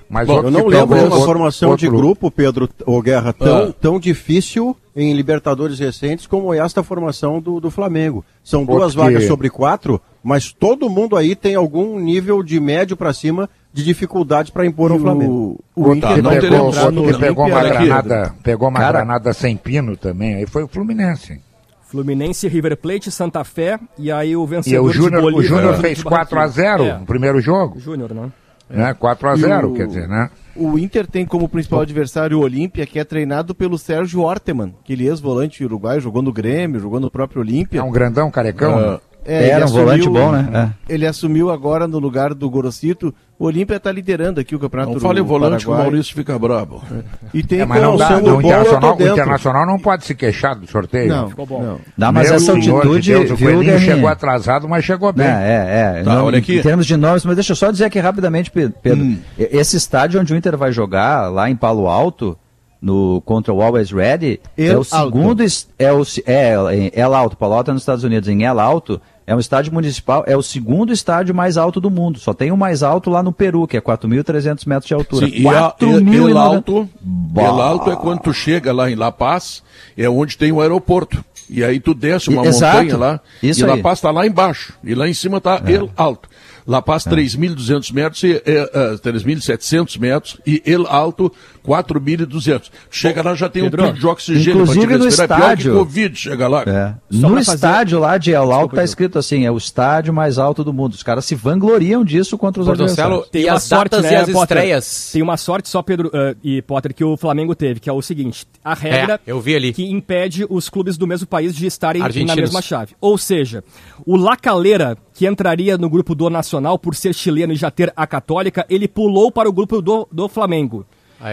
Mas 0.09 0.27
Bom, 0.27 0.41
eu 0.41 0.49
não 0.49 0.65
lembro 0.65 0.97
de 0.97 1.05
uma 1.05 1.23
formação 1.23 1.69
outro... 1.69 1.85
de 1.85 1.95
grupo, 1.95 2.31
Pedro, 2.31 2.67
ou 2.83 2.99
Guerra, 2.99 3.31
tão, 3.31 3.69
ah. 3.69 3.73
tão 3.79 3.99
difícil 3.99 4.75
em 4.95 5.13
Libertadores 5.13 5.77
recentes 5.77 6.25
como 6.25 6.51
esta 6.51 6.81
formação 6.81 7.39
do, 7.39 7.59
do 7.59 7.69
Flamengo. 7.69 8.25
São 8.43 8.65
duas 8.65 8.95
Porque... 8.95 9.11
vagas 9.11 9.27
sobre 9.27 9.51
quatro, 9.51 10.01
mas 10.23 10.51
todo 10.51 10.89
mundo 10.89 11.15
aí 11.15 11.35
tem 11.35 11.53
algum 11.53 11.99
nível 11.99 12.41
de 12.41 12.59
médio 12.59 12.97
para 12.97 13.13
cima 13.13 13.47
de 13.71 13.83
dificuldade 13.83 14.51
para 14.51 14.65
impor 14.65 14.91
ao 14.91 14.97
Flamengo. 14.97 15.59
O, 15.75 15.89
o 15.89 15.95
Inter 15.95 16.23
tá, 16.23 16.29
pegou, 16.31 16.71
que 17.03 17.19
pegou 17.19 17.45
uma 17.45 17.63
granada, 17.63 18.35
pegou 18.43 18.67
uma 18.67 18.79
Cara... 18.79 18.97
granada 18.97 19.31
sem 19.31 19.55
pino 19.55 19.95
também, 19.95 20.35
aí 20.35 20.47
foi 20.47 20.63
o 20.63 20.67
Fluminense. 20.67 21.39
Fluminense, 21.83 22.47
River 22.47 22.77
Plate, 22.77 23.11
Santa 23.11 23.43
Fé 23.43 23.79
e 23.97 24.11
aí 24.11 24.35
o 24.35 24.45
vencedor 24.45 24.75
e 24.75 24.89
o 24.89 24.91
Júnior, 24.91 25.23
o 25.33 25.41
Júnior 25.41 25.75
fez 25.77 26.03
4 26.03 26.39
a 26.39 26.47
0 26.47 26.83
é. 26.83 26.97
no 26.99 27.05
primeiro 27.05 27.39
jogo. 27.39 27.79
Júnior, 27.79 28.13
né? 28.13 28.31
Né? 28.69 28.93
4 28.93 29.29
a 29.29 29.35
0 29.35 29.71
o... 29.71 29.73
quer 29.73 29.87
dizer, 29.87 30.07
né? 30.07 30.29
O 30.55 30.77
Inter 30.77 31.07
tem 31.07 31.25
como 31.25 31.47
principal 31.47 31.81
adversário 31.81 32.37
o 32.37 32.41
Olímpia, 32.41 32.85
que 32.85 32.99
é 32.99 33.03
treinado 33.03 33.55
pelo 33.55 33.77
Sérgio 33.77 34.21
Orteman, 34.21 34.75
que 34.83 34.93
ele 34.93 35.07
é 35.07 35.09
ex-volante 35.09 35.63
uruguaio, 35.63 36.01
jogou 36.01 36.21
no 36.21 36.33
Grêmio, 36.33 36.79
jogou 36.79 36.99
no 36.99 37.09
próprio 37.09 37.41
Olímpia. 37.41 37.79
É 37.79 37.83
um 37.83 37.91
grandão, 37.91 38.29
carecão? 38.29 38.95
Uh, 38.95 39.01
é, 39.25 39.49
Era 39.49 39.61
um 39.61 39.63
assumiu, 39.65 39.85
volante 39.85 40.09
bom, 40.09 40.31
né? 40.31 40.73
É. 40.87 40.93
Ele 40.93 41.05
assumiu 41.05 41.51
agora 41.51 41.87
no 41.87 41.99
lugar 41.99 42.33
do 42.33 42.49
Gorosito. 42.49 43.13
O 43.37 43.45
Olímpia 43.45 43.77
está 43.77 43.91
liderando 43.91 44.39
aqui 44.39 44.53
o 44.53 44.59
campeonato 44.59 44.93
Não 44.93 44.99
fale 44.99 45.21
volante 45.21 45.63
que 45.63 45.71
o 45.71 45.73
Maurício 45.73 46.13
fica 46.13 46.37
brabo. 46.37 46.83
É. 46.91 47.03
E 47.33 47.41
tem 47.41 47.61
é, 47.61 47.65
mas 47.65 47.81
não 47.81 47.95
dá, 47.95 48.17
o, 48.17 48.41
internacional, 48.41 48.97
o 48.97 49.07
Internacional 49.07 49.65
não 49.65 49.79
pode 49.79 50.05
se 50.05 50.13
queixar 50.13 50.55
do 50.55 50.67
sorteio. 50.67 51.07
Não, 51.07 51.29
ficou 51.29 51.45
bom. 51.45 51.61
Não, 51.61 51.79
não 51.97 52.11
mas 52.11 52.27
Meu 52.27 52.35
essa 52.35 52.51
altitude... 52.51 53.01
De 53.01 53.13
Deus, 53.13 53.31
o 53.31 53.37
Coelhinho 53.37 53.79
chegou 53.79 54.09
atrasado, 54.09 54.67
mas 54.67 54.83
chegou 54.83 55.13
bem. 55.13 55.27
é, 55.27 55.99
é. 55.99 56.03
Tá, 56.03 56.15
não, 56.15 56.25
olha 56.25 56.39
aqui. 56.39 56.59
Em 56.59 56.61
termos 56.61 56.85
de 56.85 56.97
nomes, 56.97 57.23
mas 57.23 57.35
deixa 57.35 57.53
eu 57.53 57.55
só 57.55 57.71
dizer 57.71 57.85
aqui 57.85 57.99
rapidamente, 57.99 58.51
Pedro. 58.51 59.05
Hum. 59.05 59.17
Esse 59.37 59.77
estádio 59.77 60.19
onde 60.19 60.33
o 60.33 60.35
Inter 60.35 60.57
vai 60.57 60.71
jogar, 60.71 61.29
lá 61.29 61.49
em 61.49 61.55
Palo 61.55 61.87
Alto 61.87 62.37
no 62.81 63.21
contra 63.25 63.53
o 63.53 63.61
Always 63.61 63.91
Ready 63.91 64.39
El 64.57 64.71
é 64.71 64.77
o 64.77 64.83
segundo 64.83 65.43
é 65.77 65.91
o 65.91 66.03
é 66.25 66.75
em 66.75 66.91
El 66.93 67.13
Alto, 67.13 67.35
Palo 67.35 67.53
Alto 67.53 67.71
é 67.71 67.73
nos 67.73 67.81
Estados 67.81 68.03
Unidos, 68.03 68.29
em 68.29 68.43
El 68.43 68.59
Alto 68.59 69.01
é 69.29 69.35
um 69.35 69.39
estádio 69.39 69.71
municipal, 69.71 70.23
é 70.25 70.35
o 70.35 70.41
segundo 70.41 70.91
estádio 70.91 71.35
mais 71.35 71.55
alto 71.55 71.79
do 71.79 71.91
mundo. 71.91 72.17
Só 72.17 72.33
tem 72.33 72.51
o 72.51 72.57
mais 72.57 72.81
alto 72.81 73.11
lá 73.11 73.21
no 73.21 73.31
Peru, 73.31 73.67
que 73.67 73.77
é 73.77 73.81
4.300 73.81 74.65
metros 74.65 74.87
de 74.87 74.93
altura. 74.95 75.27
Sim, 75.27 75.43
4 75.43 75.87
e 75.87 76.15
El 76.15 76.35
Alto, 76.35 76.89
El 77.35 77.61
Alto 77.61 77.91
é 77.91 77.95
quando 77.95 78.21
tu 78.21 78.33
chega 78.33 78.73
lá 78.73 78.89
em 78.89 78.95
La 78.95 79.11
Paz, 79.11 79.61
é 79.95 80.09
onde 80.09 80.35
tem 80.35 80.51
o 80.51 80.59
aeroporto. 80.59 81.23
E 81.47 81.63
aí 81.63 81.79
tu 81.79 81.93
desce 81.93 82.29
uma 82.29 82.43
Exato. 82.43 82.77
montanha 82.77 82.97
lá, 82.97 83.19
Isso 83.41 83.63
e 83.63 83.67
La 83.67 83.77
Paz 83.77 83.99
está 83.99 84.09
lá 84.09 84.25
embaixo, 84.25 84.73
e 84.83 84.95
lá 84.95 85.07
em 85.07 85.13
cima 85.13 85.37
está 85.37 85.61
é. 85.63 85.73
El 85.73 85.91
Alto. 85.95 86.27
La 86.65 86.81
Paz, 86.81 87.05
é. 87.07 87.09
3.200 87.09 87.91
metros, 87.91 88.23
e, 88.23 88.33
uh, 88.33 88.99
3.700 88.99 89.99
metros, 89.99 90.37
e 90.45 90.61
El 90.65 90.85
Alto, 90.87 91.31
4.200. 91.69 92.71
Chega 92.89 93.21
lá, 93.21 93.35
já 93.35 93.47
tem 93.47 93.63
Pedro, 93.63 93.83
um 93.83 93.87
pico 93.87 93.99
de 93.99 94.07
oxigênio 94.07 94.63
inclusive 94.63 94.97
no 94.97 95.07
estádio, 95.07 95.73
Covid 95.73 96.15
chega 96.17 96.47
lá. 96.47 96.63
É. 96.63 96.95
No 97.11 97.35
fazer... 97.35 97.55
estádio 97.55 97.99
lá 97.99 98.17
de 98.17 98.31
El 98.31 98.51
Alto 98.51 98.73
está 98.73 98.83
escrito 98.83 99.19
assim, 99.19 99.45
é 99.45 99.51
o 99.51 99.57
estádio 99.57 100.11
mais 100.11 100.39
alto 100.39 100.63
do 100.63 100.73
mundo. 100.73 100.93
Os 100.93 101.03
caras 101.03 101.25
se 101.25 101.35
vangloriam 101.35 102.03
disso 102.03 102.37
contra 102.37 102.61
os 102.63 102.67
adversários. 102.67 103.27
Tem 103.29 103.47
as 103.47 103.63
sorte, 103.63 103.91
datas 103.91 104.03
né, 104.03 104.13
e 104.13 104.15
as 104.15 104.29
Potter, 104.31 104.57
estreias. 104.57 105.09
Tem 105.13 105.21
uma 105.21 105.37
sorte 105.37 105.69
só, 105.69 105.83
Pedro 105.83 106.07
uh, 106.07 106.35
e 106.43 106.61
Potter, 106.63 106.93
que 106.93 107.03
o 107.03 107.15
Flamengo 107.15 107.53
teve, 107.53 107.79
que 107.79 107.89
é 107.89 107.93
o 107.93 108.01
seguinte, 108.01 108.47
a 108.63 108.73
regra 108.73 109.19
é, 109.25 109.71
que 109.71 109.85
impede 109.85 110.45
os 110.49 110.69
clubes 110.69 110.97
do 110.97 111.05
mesmo 111.05 111.27
país 111.27 111.55
de 111.55 111.67
estarem 111.67 112.01
Argentinos. 112.01 112.35
na 112.35 112.41
mesma 112.41 112.61
chave. 112.61 112.95
Ou 112.99 113.17
seja, 113.17 113.63
o 114.05 114.15
La 114.15 114.35
Calera, 114.35 114.97
que 115.13 115.27
entraria 115.27 115.77
no 115.77 115.89
grupo 115.89 116.15
do 116.15 116.29
Nacional 116.29 116.79
por 116.79 116.95
ser 116.95 117.13
chileno 117.13 117.53
e 117.53 117.55
já 117.55 117.69
ter 117.69 117.93
a 117.95 118.07
Católica, 118.07 118.65
ele 118.69 118.87
pulou 118.87 119.31
para 119.31 119.47
o 119.47 119.53
grupo 119.53 119.81
do, 119.81 120.07
do 120.11 120.27
Flamengo. 120.27 120.85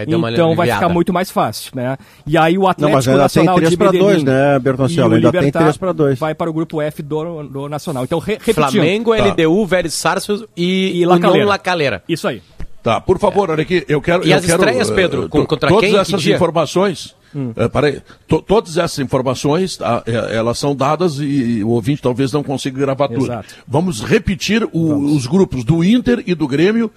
Então 0.07 0.55
vai 0.55 0.69
ficar 0.69 0.89
muito 0.89 1.13
mais 1.13 1.31
fácil, 1.31 1.71
né? 1.75 1.97
E 2.25 2.37
aí 2.37 2.57
o 2.57 2.67
Atlético 2.67 3.09
Não, 3.09 3.17
mas 3.17 3.21
Nacional 3.35 3.55
tem 3.55 3.63
3 3.65 3.75
para 3.75 3.91
2, 3.91 4.23
né, 4.23 4.59
Bertoncelo? 4.59 5.15
Ainda 5.15 5.31
tem 5.31 5.51
3 5.51 5.77
para 5.77 5.91
2. 5.93 6.19
Vai 6.19 6.35
para 6.35 6.49
o 6.49 6.53
grupo 6.53 6.81
F 6.81 7.01
do, 7.01 7.43
do 7.43 7.69
Nacional. 7.69 8.03
Então, 8.03 8.19
re, 8.19 8.33
repetindo. 8.33 8.55
Flamengo, 8.55 9.15
tá. 9.15 9.25
LDU, 9.25 9.65
Vélez 9.65 9.93
Sarsfield 9.93 10.47
e, 10.55 11.01
e 11.01 11.05
La 11.05 11.19
Calera. 11.19 11.45
La 11.45 11.57
Calera. 11.57 12.03
Isso 12.07 12.27
aí. 12.27 12.41
Tá, 12.87 13.01
por 13.01 13.19
favor, 13.19 13.49
olha 13.49 13.63
aqui, 13.63 13.83
eu 13.89 14.01
quero... 14.01 14.25
E 14.25 14.31
eu 14.31 14.37
as 14.37 14.45
quero, 14.45 14.63
estreias, 14.63 14.89
Pedro? 14.89 15.25
Uh, 15.25 15.29
contra 15.45 15.67
todas 15.67 15.89
quem? 15.89 15.99
essas 15.99 16.25
informações... 16.25 17.13
Hum. 17.35 17.49
Uh, 17.49 17.69
peraí, 17.69 18.01
todas 18.47 18.77
essas 18.77 18.99
informações, 18.99 19.75
tá, 19.75 20.01
elas 20.07 20.57
são 20.57 20.73
dadas 20.73 21.17
e, 21.19 21.61
o 21.65 21.67
ouvinte 21.67 22.01
talvez 22.01 22.31
não 22.31 22.41
consiga 22.41 22.79
gravar 22.79 23.09
tudo. 23.09 23.25
Exato. 23.25 23.55
Vamos 23.67 24.01
repetir 24.01 24.63
o, 24.71 24.87
Vamos. 24.87 25.11
os 25.11 25.27
grupos 25.27 25.65
do 25.65 25.83
Inter 25.83 26.23
e 26.25 26.33
do 26.33 26.47
Grêmio 26.47 26.89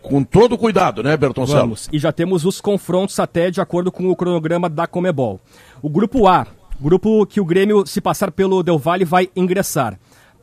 com 0.00 0.24
todo 0.24 0.56
cuidado, 0.56 1.02
né, 1.02 1.14
Bertoncello? 1.14 1.60
Vamos. 1.60 1.90
E 1.92 1.98
já 1.98 2.10
temos 2.10 2.46
os 2.46 2.58
confrontos 2.58 3.20
até 3.20 3.50
de 3.50 3.60
acordo 3.60 3.92
com 3.92 4.08
o 4.08 4.16
cronograma 4.16 4.70
da 4.70 4.86
Comebol. 4.86 5.38
O 5.82 5.90
grupo 5.90 6.26
A, 6.26 6.46
grupo 6.80 7.26
que 7.26 7.38
o 7.38 7.44
Grêmio, 7.44 7.86
se 7.86 8.00
passar 8.00 8.30
pelo 8.30 8.62
Del 8.62 8.78
Valle, 8.78 9.04
vai 9.04 9.28
ingressar. 9.36 9.98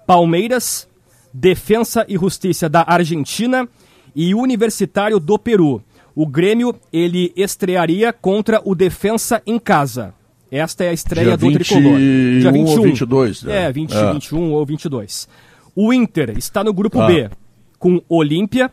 Palmeiras, 0.05 0.87
Defensa 1.33 2.05
e 2.07 2.15
Justiça 2.15 2.69
da 2.69 2.85
Argentina 2.87 3.67
e 4.19 4.35
Universitário 4.35 5.17
do 5.17 5.39
Peru. 5.39 5.81
O 6.13 6.27
Grêmio 6.27 6.75
ele 6.91 7.31
estrearia 7.37 8.11
contra 8.11 8.61
o 8.65 8.75
Defensa 8.75 9.41
em 9.47 9.57
casa. 9.57 10.13
Esta 10.51 10.83
é 10.83 10.89
a 10.89 10.93
estreia 10.93 11.37
Dia 11.37 11.37
do 11.37 11.53
tricolor. 11.53 11.97
Dia 11.97 12.51
21 12.51 12.69
ou 12.69 12.83
22. 12.83 13.43
Né? 13.43 13.65
É, 13.67 13.71
20, 13.71 13.95
é. 13.95 14.11
21 14.11 14.51
ou 14.51 14.65
22. 14.65 15.29
O 15.73 15.93
Inter 15.93 16.37
está 16.37 16.65
no 16.65 16.73
grupo 16.73 16.99
ah. 16.99 17.07
B 17.07 17.29
com 17.77 18.01
Olímpia, 18.09 18.69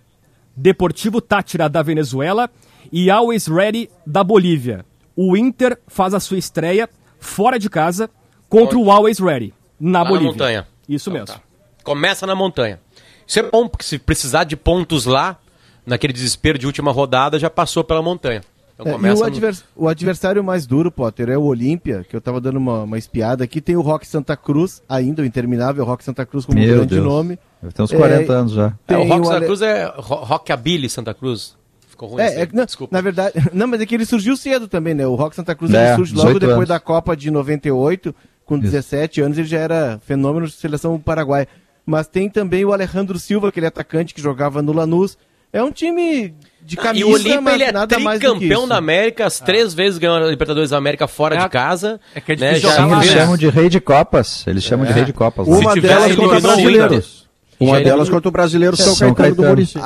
Deportivo 0.57 1.21
Tátira 1.21 1.69
da 1.69 1.81
Venezuela 1.81 2.51
e 2.91 3.09
Always 3.09 3.47
Ready 3.47 3.89
da 4.05 4.25
Bolívia. 4.25 4.85
O 5.15 5.37
Inter 5.37 5.79
faz 5.87 6.13
a 6.13 6.19
sua 6.19 6.39
estreia 6.39 6.91
fora 7.21 7.57
de 7.57 7.71
casa 7.71 8.11
contra 8.49 8.77
Onde? 8.77 8.89
o 8.89 8.91
Always 8.91 9.21
Ready 9.21 9.55
na 9.79 10.03
Lá 10.03 10.09
Bolívia. 10.09 10.27
Na 10.27 10.33
montanha. 10.33 10.67
Isso 10.89 11.09
então, 11.09 11.21
mesmo. 11.21 11.37
Tá. 11.37 11.43
Começa 11.85 12.27
na 12.27 12.35
montanha. 12.35 12.81
Isso 13.27 13.39
é 13.39 13.43
bom, 13.43 13.69
porque 13.69 13.85
se 13.85 13.99
precisar 13.99 14.45
de 14.45 14.57
pontos 14.57 15.05
lá, 15.05 15.39
naquele 15.85 16.13
desespero 16.13 16.59
de 16.59 16.67
última 16.67 16.93
rodada, 16.93 17.39
já 17.39 17.51
passou 17.51 17.83
pela 17.83 18.03
montanha. 18.03 18.43
Então, 18.79 18.93
é, 19.07 19.15
o, 19.15 19.25
advers 19.25 19.65
o, 19.75 19.89
adversário 19.89 20.45
mais 20.45 20.67
duro, 20.67 20.93
Potter, 20.93 21.31
é 21.31 21.39
o 21.39 21.45
Olímpia, 21.45 22.05
que 22.09 22.15
eu 22.15 22.21
tava 22.21 22.43
dando 22.43 22.57
uma, 22.57 22.83
uma 22.83 22.99
espiada 22.99 23.43
aqui. 23.43 23.59
Tem 23.59 23.75
o 23.75 23.81
Rock 23.81 24.07
Santa 24.07 24.37
Cruz, 24.37 24.83
ainda 24.87 25.23
o 25.23 25.25
interminável 25.25 25.83
Rock 25.83 26.05
Santa 26.05 26.27
Cruz 26.27 26.45
como 26.45 26.59
Meu 26.59 26.69
um 26.69 26.77
grande 26.77 26.95
Deus. 26.97 27.07
nome. 27.07 27.39
Tem 27.75 27.83
uns 27.83 27.91
40 27.91 28.33
é, 28.33 28.37
anos 28.37 28.53
já. 28.53 28.75
É, 28.87 28.99
o 28.99 29.05
Rock 29.05 29.21
o 29.23 29.25
Santa 29.25 29.47
Cruz 29.47 29.63
é 29.63 29.93
Rockabilly 29.97 30.91
Santa 30.91 31.15
Cruz. 31.15 31.57
Ficou 31.89 32.11
ruim 32.11 32.23
é, 32.23 32.43
é, 32.43 32.49
não, 32.53 32.67
Desculpa. 32.67 32.95
Na 32.95 33.01
verdade, 33.01 33.35
não, 33.55 33.67
mas 33.67 33.81
é 33.81 33.87
que 33.87 33.95
ele 33.95 34.05
surgiu 34.05 34.37
cedo 34.37 34.69
também, 34.69 34.93
né? 34.93 35.07
O 35.07 35.15
Rock 35.15 35.35
Santa 35.35 35.55
Cruz 35.55 35.73
é, 35.73 35.97
surge 35.97 36.15
logo 36.15 36.39
depois 36.39 36.57
anos. 36.57 36.69
da 36.69 36.79
Copa 36.79 37.17
de 37.17 37.31
98, 37.31 38.15
com 38.45 38.59
17 38.59 39.21
Isso. 39.21 39.25
anos, 39.25 39.39
ele 39.39 39.49
já 39.49 39.59
era 39.59 39.99
fenômeno 40.05 40.47
de 40.47 40.53
seleção 40.53 41.01
paraguaia. 41.01 41.49
Mas 41.87 42.09
tem 42.09 42.29
também 42.29 42.65
o 42.65 42.73
Alejandro 42.73 43.19
Silva, 43.19 43.49
aquele 43.49 43.67
atacante 43.67 44.13
que 44.13 44.21
jogava 44.21 44.61
no 44.61 44.73
Lanús. 44.73 45.17
É 45.53 45.63
um 45.63 45.71
time 45.71 46.35
de 46.61 46.77
camisa, 46.77 47.07
ah, 47.07 47.09
e 47.09 47.13
o 47.13 47.15
Olímpia, 47.15 47.55
ele 47.55 47.63
é 47.63 47.73
nada 47.73 47.99
mais 48.01 48.21
campeão 48.21 48.67
da 48.67 48.77
América, 48.77 49.25
as 49.25 49.39
três 49.39 49.73
ah. 49.73 49.77
vezes 49.77 49.99
ganhou 49.99 50.17
a 50.17 50.29
Libertadores 50.29 50.71
da 50.71 50.77
América 50.77 51.07
fora 51.07 51.37
é, 51.37 51.39
de 51.39 51.49
casa. 51.49 52.01
É 52.15 52.21
que 52.21 52.33
é 52.33 52.37
né, 52.37 52.55
difícil 52.55 52.71
né, 52.71 52.77
jogar 52.77 53.03
Eles 53.03 53.13
chamam 53.13 53.37
de 53.37 53.49
rei 53.49 53.69
de 53.69 53.81
copas. 53.81 54.47
Eles 54.47 54.65
chamam 54.65 54.85
de 54.85 54.91
é. 54.91 54.95
rei 54.97 55.05
de 55.05 55.13
copas. 55.13 55.47
Uma 55.47 55.77
delas 55.77 56.15
contra 56.17 56.41
brasileiros. 56.41 57.26
Uma 57.59 57.81
delas 57.81 58.09
contra 58.09 58.29
o 58.29 58.33
brasileiro 58.33 58.77
São, 58.77 58.95
São 58.95 59.15
Caetano, 59.15 59.43
do 59.43 59.49
Muricy. 59.49 59.79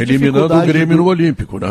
Eliminando 0.00 0.54
o 0.54 0.62
Grêmio 0.62 0.96
no 0.96 1.06
Olímpico, 1.06 1.58
né? 1.58 1.68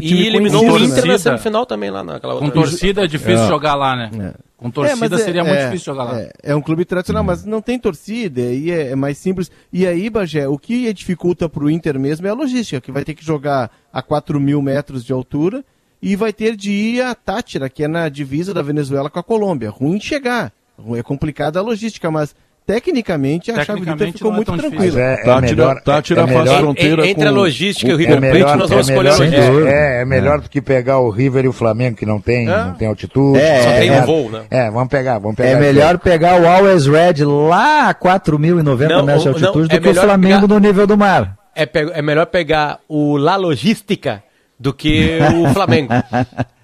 e 0.00 0.26
eliminou 0.26 0.62
o 0.64 0.78
Inter 0.78 1.06
na 1.06 1.18
semifinal 1.18 1.66
também 1.66 1.90
lá 1.90 2.04
naquela 2.04 2.34
outra. 2.34 2.48
Com 2.48 2.54
torcida 2.54 3.04
é 3.04 3.06
difícil 3.06 3.44
é. 3.44 3.48
jogar 3.48 3.74
lá, 3.74 3.96
né? 3.96 4.10
É. 4.18 4.50
Com 4.56 4.70
torcida 4.70 5.16
é, 5.16 5.18
seria 5.18 5.42
muito 5.42 5.58
difícil 5.58 5.86
jogar 5.86 6.04
lá. 6.04 6.20
É, 6.42 6.54
um 6.54 6.60
clube 6.60 6.84
tradicional, 6.84 7.24
mas 7.24 7.46
não 7.46 7.62
tem 7.62 7.78
torcida, 7.78 8.42
e 8.42 8.70
é, 8.70 8.94
mais 8.94 9.16
simples. 9.16 9.50
E 9.72 9.86
aí, 9.86 10.10
Bagé, 10.10 10.46
o 10.46 10.58
que 10.58 10.92
dificulta 10.92 11.48
para 11.48 11.64
o 11.64 11.70
Inter 11.70 11.98
mesmo 11.98 12.26
é 12.26 12.30
a 12.30 12.34
logística, 12.34 12.80
que 12.80 12.92
vai 12.92 13.02
ter 13.02 13.14
que 13.14 13.24
jogar 13.24 13.70
a 13.90 14.02
4 14.02 14.38
mil 14.38 14.60
metros 14.60 15.02
de 15.02 15.14
altura 15.14 15.64
e 16.02 16.14
vai 16.14 16.32
ter 16.32 16.56
de 16.56 16.70
ir 16.70 17.02
a 17.02 17.14
Tátira, 17.14 17.70
que 17.70 17.84
é 17.84 17.88
na 17.88 18.08
divisa 18.10 18.52
da 18.52 18.60
Venezuela 18.60 19.08
com 19.08 19.18
a 19.18 19.22
Colômbia. 19.22 19.70
Ruim 19.70 19.96
de 19.96 20.04
chegar. 20.04 20.52
É 20.94 21.02
complicada 21.02 21.58
a 21.58 21.62
logística, 21.62 22.10
mas 22.10 22.34
tecnicamente 22.70 23.50
a 23.50 23.64
chave 23.64 23.80
Inter 23.80 24.12
ficou 24.12 24.30
é 24.30 24.34
muito 24.36 24.56
tranquila. 24.56 25.00
É, 25.00 25.14
é 25.14 25.16
tá, 25.24 25.40
melhor, 25.40 25.80
tá 25.82 26.00
tira, 26.00 26.20
é, 26.20 26.24
é 26.24 26.26
melhor, 26.26 26.60
fronteira 26.60 27.06
entre 27.08 27.26
a 27.26 27.30
logística 27.32 27.90
e 27.90 27.94
o 27.94 27.96
River 27.96 28.20
Plate, 28.20 28.32
melhor, 28.32 28.56
nós 28.56 28.70
vamos 28.70 28.88
é 28.88 28.92
escolher 28.92 29.18
melhor, 29.18 29.66
é, 29.66 30.00
é, 30.00 30.04
melhor 30.04 30.40
do 30.40 30.48
que 30.48 30.60
pegar 30.60 31.00
o 31.00 31.10
River 31.10 31.44
e 31.44 31.48
o 31.48 31.52
Flamengo, 31.52 31.96
que 31.96 32.06
não 32.06 32.20
tem, 32.20 32.46
não 32.46 32.74
tem 32.74 32.86
altitude. 32.86 33.40
É, 33.40 33.62
só 33.62 33.70
tem 33.72 33.90
um 33.90 34.02
voo, 34.02 34.30
né? 34.30 34.42
É, 34.50 34.70
vamos 34.70 34.88
pegar, 34.88 35.18
vamos 35.18 35.36
pegar. 35.36 35.50
É 35.50 35.60
melhor 35.60 35.98
pegar 35.98 36.40
o 36.40 36.46
Always 36.46 36.86
Red 36.86 37.24
lá 37.24 37.88
a 37.88 37.94
4.090 37.94 39.04
metros 39.04 39.22
de 39.22 39.28
altitude 39.28 39.68
do 39.68 39.80
que 39.80 39.88
o 39.88 39.94
Flamengo 39.94 40.40
pegar, 40.46 40.54
no 40.54 40.58
nível 40.60 40.86
do 40.86 40.96
mar. 40.96 41.36
É, 41.56 41.68
é 41.74 42.02
melhor 42.02 42.26
pegar 42.26 42.78
o 42.88 43.16
La 43.16 43.34
Logística 43.34 44.22
do 44.58 44.72
que 44.72 45.18
o 45.34 45.48
Flamengo. 45.52 45.92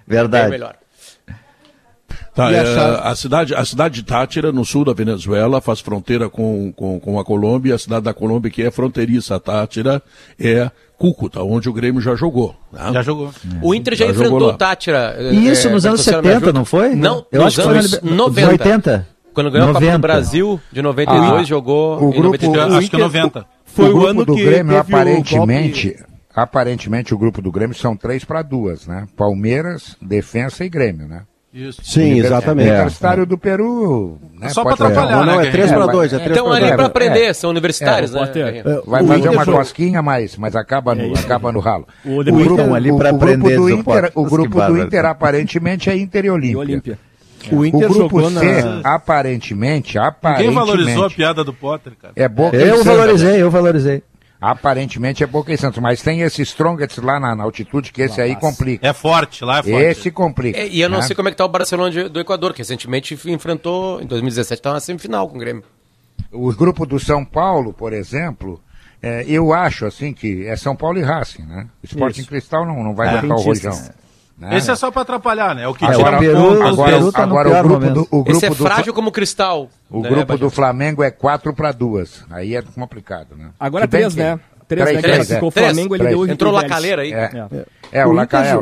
Verdade. 0.07 0.47
É 0.47 0.49
melhor. 0.49 0.75
Tá, 2.37 2.51
é, 2.51 2.59
a, 3.01 3.15
cidade, 3.15 3.55
a 3.55 3.65
cidade 3.65 3.95
de 3.95 4.03
Tátira, 4.03 4.51
no 4.51 4.63
sul 4.63 4.85
da 4.85 4.93
Venezuela, 4.93 5.59
faz 5.59 5.79
fronteira 5.79 6.29
com, 6.29 6.71
com, 6.71 6.99
com 6.99 7.19
a 7.19 7.25
Colômbia. 7.25 7.73
A 7.73 7.79
cidade 7.79 8.03
da 8.03 8.13
Colômbia, 8.13 8.51
que 8.51 8.61
é 8.61 8.69
fronteiriça 8.69 9.37
a 9.37 9.39
Tátira, 9.39 10.03
é 10.39 10.69
Cúcuta, 10.99 11.41
onde 11.41 11.67
o 11.67 11.73
Grêmio 11.73 11.99
já 11.99 12.13
jogou. 12.13 12.55
Né? 12.71 12.91
Já 12.93 13.01
jogou. 13.01 13.29
É. 13.29 13.57
O 13.59 13.73
Inter 13.73 13.95
já, 13.95 14.05
já 14.05 14.11
enfrentou 14.11 14.53
Tátira. 14.53 15.17
Isso, 15.33 15.67
é, 15.67 15.71
nos 15.71 15.83
anos 15.83 16.01
70, 16.01 16.53
não 16.53 16.63
foi? 16.63 16.93
Não, 16.93 17.25
eu 17.31 17.41
nos 17.41 17.57
acho 17.57 17.69
anos 17.69 17.95
que 17.95 18.01
foi 18.01 18.15
90. 18.15 18.49
80. 18.51 19.07
Quando 19.33 19.49
ganhou 19.49 19.67
90. 19.69 19.79
a 19.79 19.81
Copa 19.81 19.97
do 19.97 20.01
Brasil, 20.01 20.61
de 20.71 20.81
92, 20.83 21.31
ah, 21.31 21.43
jogou 21.43 21.95
o 21.97 22.11
grupo, 22.11 22.37
93. 22.37 22.73
acho 22.73 22.91
que 22.91 22.97
90. 22.97 23.45
Foi 23.65 23.89
o, 23.89 23.97
o 23.97 24.05
ano 24.05 24.23
do 24.23 24.35
que 24.35 24.45
Grêmio, 24.45 24.77
aparentemente, 24.77 25.95
aparentemente 26.35 27.15
o 27.15 27.17
grupo 27.17 27.41
do 27.41 27.51
Grêmio 27.51 27.75
são 27.75 27.97
três 27.97 28.23
para 28.23 28.43
duas, 28.43 28.85
né? 28.85 29.07
Palmeiras, 29.17 29.95
Defensa 29.99 30.63
e 30.63 30.69
Grêmio, 30.69 31.07
né? 31.07 31.23
Isso. 31.57 31.81
Sim, 31.83 32.19
exatamente. 32.19 32.69
O 32.69 32.73
Universitário 32.73 33.23
é. 33.23 33.25
do 33.25 33.35
Peru. 33.35 34.19
Né, 34.39 34.49
só 34.49 34.63
para 34.63 34.73
atrapalhar, 34.73 35.25
né? 35.25 35.33
Não, 35.33 35.41
é 35.41 35.49
3 35.49 35.71
para 35.71 35.85
2. 35.87 36.13
É 36.13 36.25
então 36.27 36.51
ali 36.51 36.67
para 36.67 36.85
aprender, 36.85 37.33
são 37.33 37.49
universitários, 37.49 38.11
né? 38.11 38.21
Vai 38.85 39.03
fazer 39.03 39.29
uma 39.29 39.45
cosquinha, 39.45 40.01
mas, 40.03 40.37
mas 40.37 40.55
acaba, 40.55 40.93
no, 40.93 41.17
acaba 41.17 41.51
no 41.51 41.59
ralo. 41.59 41.87
O, 42.05 42.23
grupo, 42.23 42.73
ali 42.75 42.95
para 42.95 43.09
aprender. 43.09 43.55
Do 43.55 43.69
Inter, 43.71 44.11
o 44.13 44.25
grupo 44.25 44.61
do 44.61 44.77
Inter 44.77 45.05
aparentemente 45.05 45.89
é 45.89 45.97
Inter 45.97 46.25
e 46.25 46.29
Olímpia. 46.29 46.99
O, 47.51 47.65
Inter 47.65 47.89
o 47.89 47.93
grupo 47.93 48.29
C, 48.29 48.61
na... 48.61 48.81
aparentemente, 48.95 49.97
aparentemente... 49.97 50.55
Quem 50.55 50.65
valorizou 50.65 51.05
a 51.05 51.09
piada 51.09 51.43
do 51.43 51.53
Potter, 51.53 51.93
cara? 51.99 52.13
É 52.15 52.27
Boca 52.27 52.57
Eu 52.57 52.83
valorizei, 52.83 53.41
eu 53.41 53.49
valorizei. 53.49 54.03
Aparentemente 54.39 55.23
é 55.23 55.27
Boca 55.27 55.51
e 55.51 55.57
Santos, 55.57 55.81
mas 55.81 56.01
tem 56.01 56.21
esse 56.21 56.43
Strongest 56.43 56.99
lá 56.99 57.19
na, 57.19 57.35
na 57.35 57.43
altitude 57.43 57.91
que 57.91 58.03
esse 58.03 58.21
aí 58.21 58.35
complica. 58.35 58.87
É 58.87 58.93
forte, 58.93 59.43
lá 59.43 59.59
é 59.59 59.63
forte. 59.63 59.85
Esse 59.85 60.11
complica. 60.11 60.59
É, 60.59 60.67
e 60.67 60.79
eu 60.79 60.89
não 60.89 60.99
né? 60.99 61.03
sei 61.03 61.15
como 61.15 61.27
é 61.27 61.31
que 61.31 61.37
tá 61.37 61.45
o 61.45 61.49
Barcelona 61.49 61.89
de, 61.89 62.07
do 62.07 62.19
Equador, 62.19 62.53
que 62.53 62.59
recentemente 62.59 63.17
enfrentou, 63.25 63.99
em 63.99 64.05
2017, 64.05 64.59
estava 64.59 64.75
na 64.75 64.79
semifinal 64.79 65.27
com 65.27 65.37
o 65.37 65.39
Grêmio. 65.39 65.63
O 66.31 66.53
grupo 66.53 66.85
do 66.85 66.99
São 66.99 67.25
Paulo, 67.25 67.73
por 67.73 67.93
exemplo, 67.93 68.61
é, 69.01 69.25
eu 69.27 69.53
acho 69.53 69.85
assim 69.85 70.13
que 70.13 70.45
é 70.45 70.55
São 70.55 70.75
Paulo 70.75 70.99
e 70.99 71.03
Racing, 71.03 71.43
né? 71.43 71.67
O 71.81 71.85
Sporting 71.85 72.23
Cristal 72.23 72.65
não, 72.65 72.83
não 72.83 72.93
vai 72.93 73.17
é, 73.17 73.21
o 73.21 73.35
rojão. 73.35 73.73
Né? 74.37 74.55
Esse 74.55 74.69
é 74.69 74.75
só 74.75 74.91
para 74.91 75.01
atrapalhar, 75.01 75.55
né? 75.55 75.63
É 75.63 75.67
o 75.67 75.73
que 75.73 75.83
agora, 75.83 76.19
tira 76.19 76.31
Peru, 76.31 76.67
agora, 76.67 77.11
tá 77.11 77.23
agora 77.23 77.49
o 77.49 77.63
grupo 77.63 77.89
do, 77.89 78.01
o 78.01 78.23
grupo 78.23 78.31
Esse 78.31 78.45
é 78.45 78.51
frágil 78.51 78.93
do, 78.93 78.93
como 78.93 79.11
cristal. 79.11 79.67
O 79.89 80.01
né, 80.01 80.09
grupo 80.09 80.37
do 80.37 80.49
Flamengo 80.51 81.01
é 81.01 81.09
4 81.09 81.51
para 81.55 81.71
2. 81.71 82.25
Aí 82.29 82.55
é 82.55 82.61
complicado, 82.61 83.35
né? 83.35 83.49
Agora 83.59 83.85
é 83.85 83.87
3, 83.87 84.15
né? 84.15 84.39
Três, 84.67 84.85
três, 84.85 84.95
né? 84.95 85.01
Três, 85.01 85.31
é. 85.31 85.41
o 85.41 85.49
Flamengo, 85.49 85.95
ele 85.95 86.07
deu 86.07 86.27
Entrou 86.27 86.51
o 86.51 86.55
Lacaleira 86.55 87.01
aí. 87.01 87.13
É, 87.13 87.31
é. 87.91 87.99
é 88.01 88.05
o, 88.05 88.11
Lacaleira. 88.11 88.59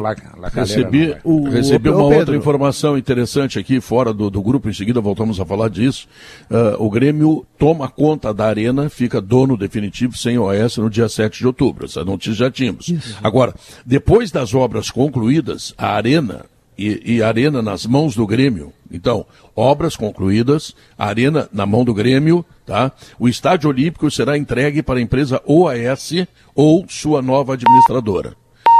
Recebi, 0.53 1.17
o, 1.23 1.49
recebi 1.49 1.89
uma 1.89 2.03
outra 2.03 2.35
informação 2.35 2.95
interessante 2.95 3.57
aqui, 3.57 3.81
fora 3.81 4.13
do, 4.13 4.29
do 4.29 4.41
grupo, 4.41 4.69
em 4.69 4.73
seguida 4.73 5.01
voltamos 5.01 5.39
a 5.39 5.45
falar 5.45 5.69
disso. 5.69 6.07
Uh, 6.49 6.83
o 6.83 6.89
Grêmio 6.91 7.45
toma 7.57 7.89
conta 7.89 8.31
da 8.31 8.45
arena, 8.45 8.87
fica 8.87 9.19
dono 9.19 9.57
definitivo 9.57 10.15
sem 10.15 10.37
OS 10.37 10.77
no 10.77 10.89
dia 10.89 11.09
7 11.09 11.39
de 11.39 11.47
outubro. 11.47 11.85
Essa 11.85 12.05
notícia 12.05 12.33
já 12.33 12.51
tínhamos. 12.51 12.87
Isso. 12.87 13.17
Agora, 13.23 13.55
depois 13.83 14.31
das 14.31 14.53
obras 14.53 14.91
concluídas, 14.91 15.73
a 15.75 15.95
arena 15.95 16.45
e, 16.77 17.15
e 17.15 17.23
arena 17.23 17.61
nas 17.61 17.85
mãos 17.85 18.15
do 18.15 18.25
Grêmio. 18.25 18.73
Então, 18.91 19.25
obras 19.55 19.95
concluídas, 19.95 20.75
arena 20.97 21.49
na 21.51 21.65
mão 21.65 21.83
do 21.83 21.93
Grêmio, 21.93 22.45
tá? 22.65 22.91
O 23.19 23.27
estádio 23.27 23.69
olímpico 23.69 24.09
será 24.11 24.37
entregue 24.37 24.83
para 24.83 24.99
a 24.99 25.01
empresa 25.01 25.41
OAS 25.45 26.11
ou 26.53 26.85
sua 26.87 27.21
nova 27.21 27.53
administradora. 27.53 28.33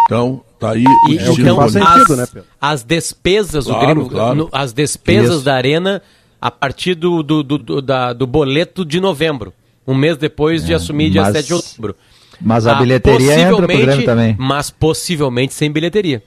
Então, 0.05 0.41
tá 0.59 0.71
aí 0.71 0.85
e, 1.09 1.17
é 1.17 1.27
então, 1.31 1.59
as, 1.59 1.71
sentido, 1.71 2.15
né, 2.15 2.25
Pedro? 2.31 2.47
as 2.61 2.83
despesas, 2.83 3.65
claro, 3.65 3.79
o 3.79 3.85
Grêmio, 3.85 4.09
claro. 4.09 4.35
no, 4.35 4.49
as 4.51 4.71
despesas 4.71 5.37
Isso. 5.37 5.45
da 5.45 5.55
arena 5.55 6.01
a 6.39 6.51
partir 6.51 6.93
do, 6.93 7.23
do, 7.23 7.41
do, 7.41 7.57
do, 7.57 7.81
da, 7.81 8.13
do 8.13 8.27
boleto 8.27 8.85
de 8.85 8.99
novembro, 8.99 9.51
um 9.87 9.95
mês 9.95 10.15
depois 10.17 10.63
é, 10.63 10.67
de 10.67 10.73
assumir 10.75 11.09
dia 11.09 11.25
7 11.31 11.47
de 11.47 11.53
outubro. 11.55 11.95
Mas 12.39 12.67
a 12.67 12.73
ah, 12.73 12.75
bilheteria 12.75 13.39
entra 13.39 13.55
pro 13.55 13.67
Grêmio 13.67 14.05
também. 14.05 14.35
Mas 14.37 14.69
possivelmente 14.69 15.53
sem 15.53 15.71
bilheteria. 15.71 16.21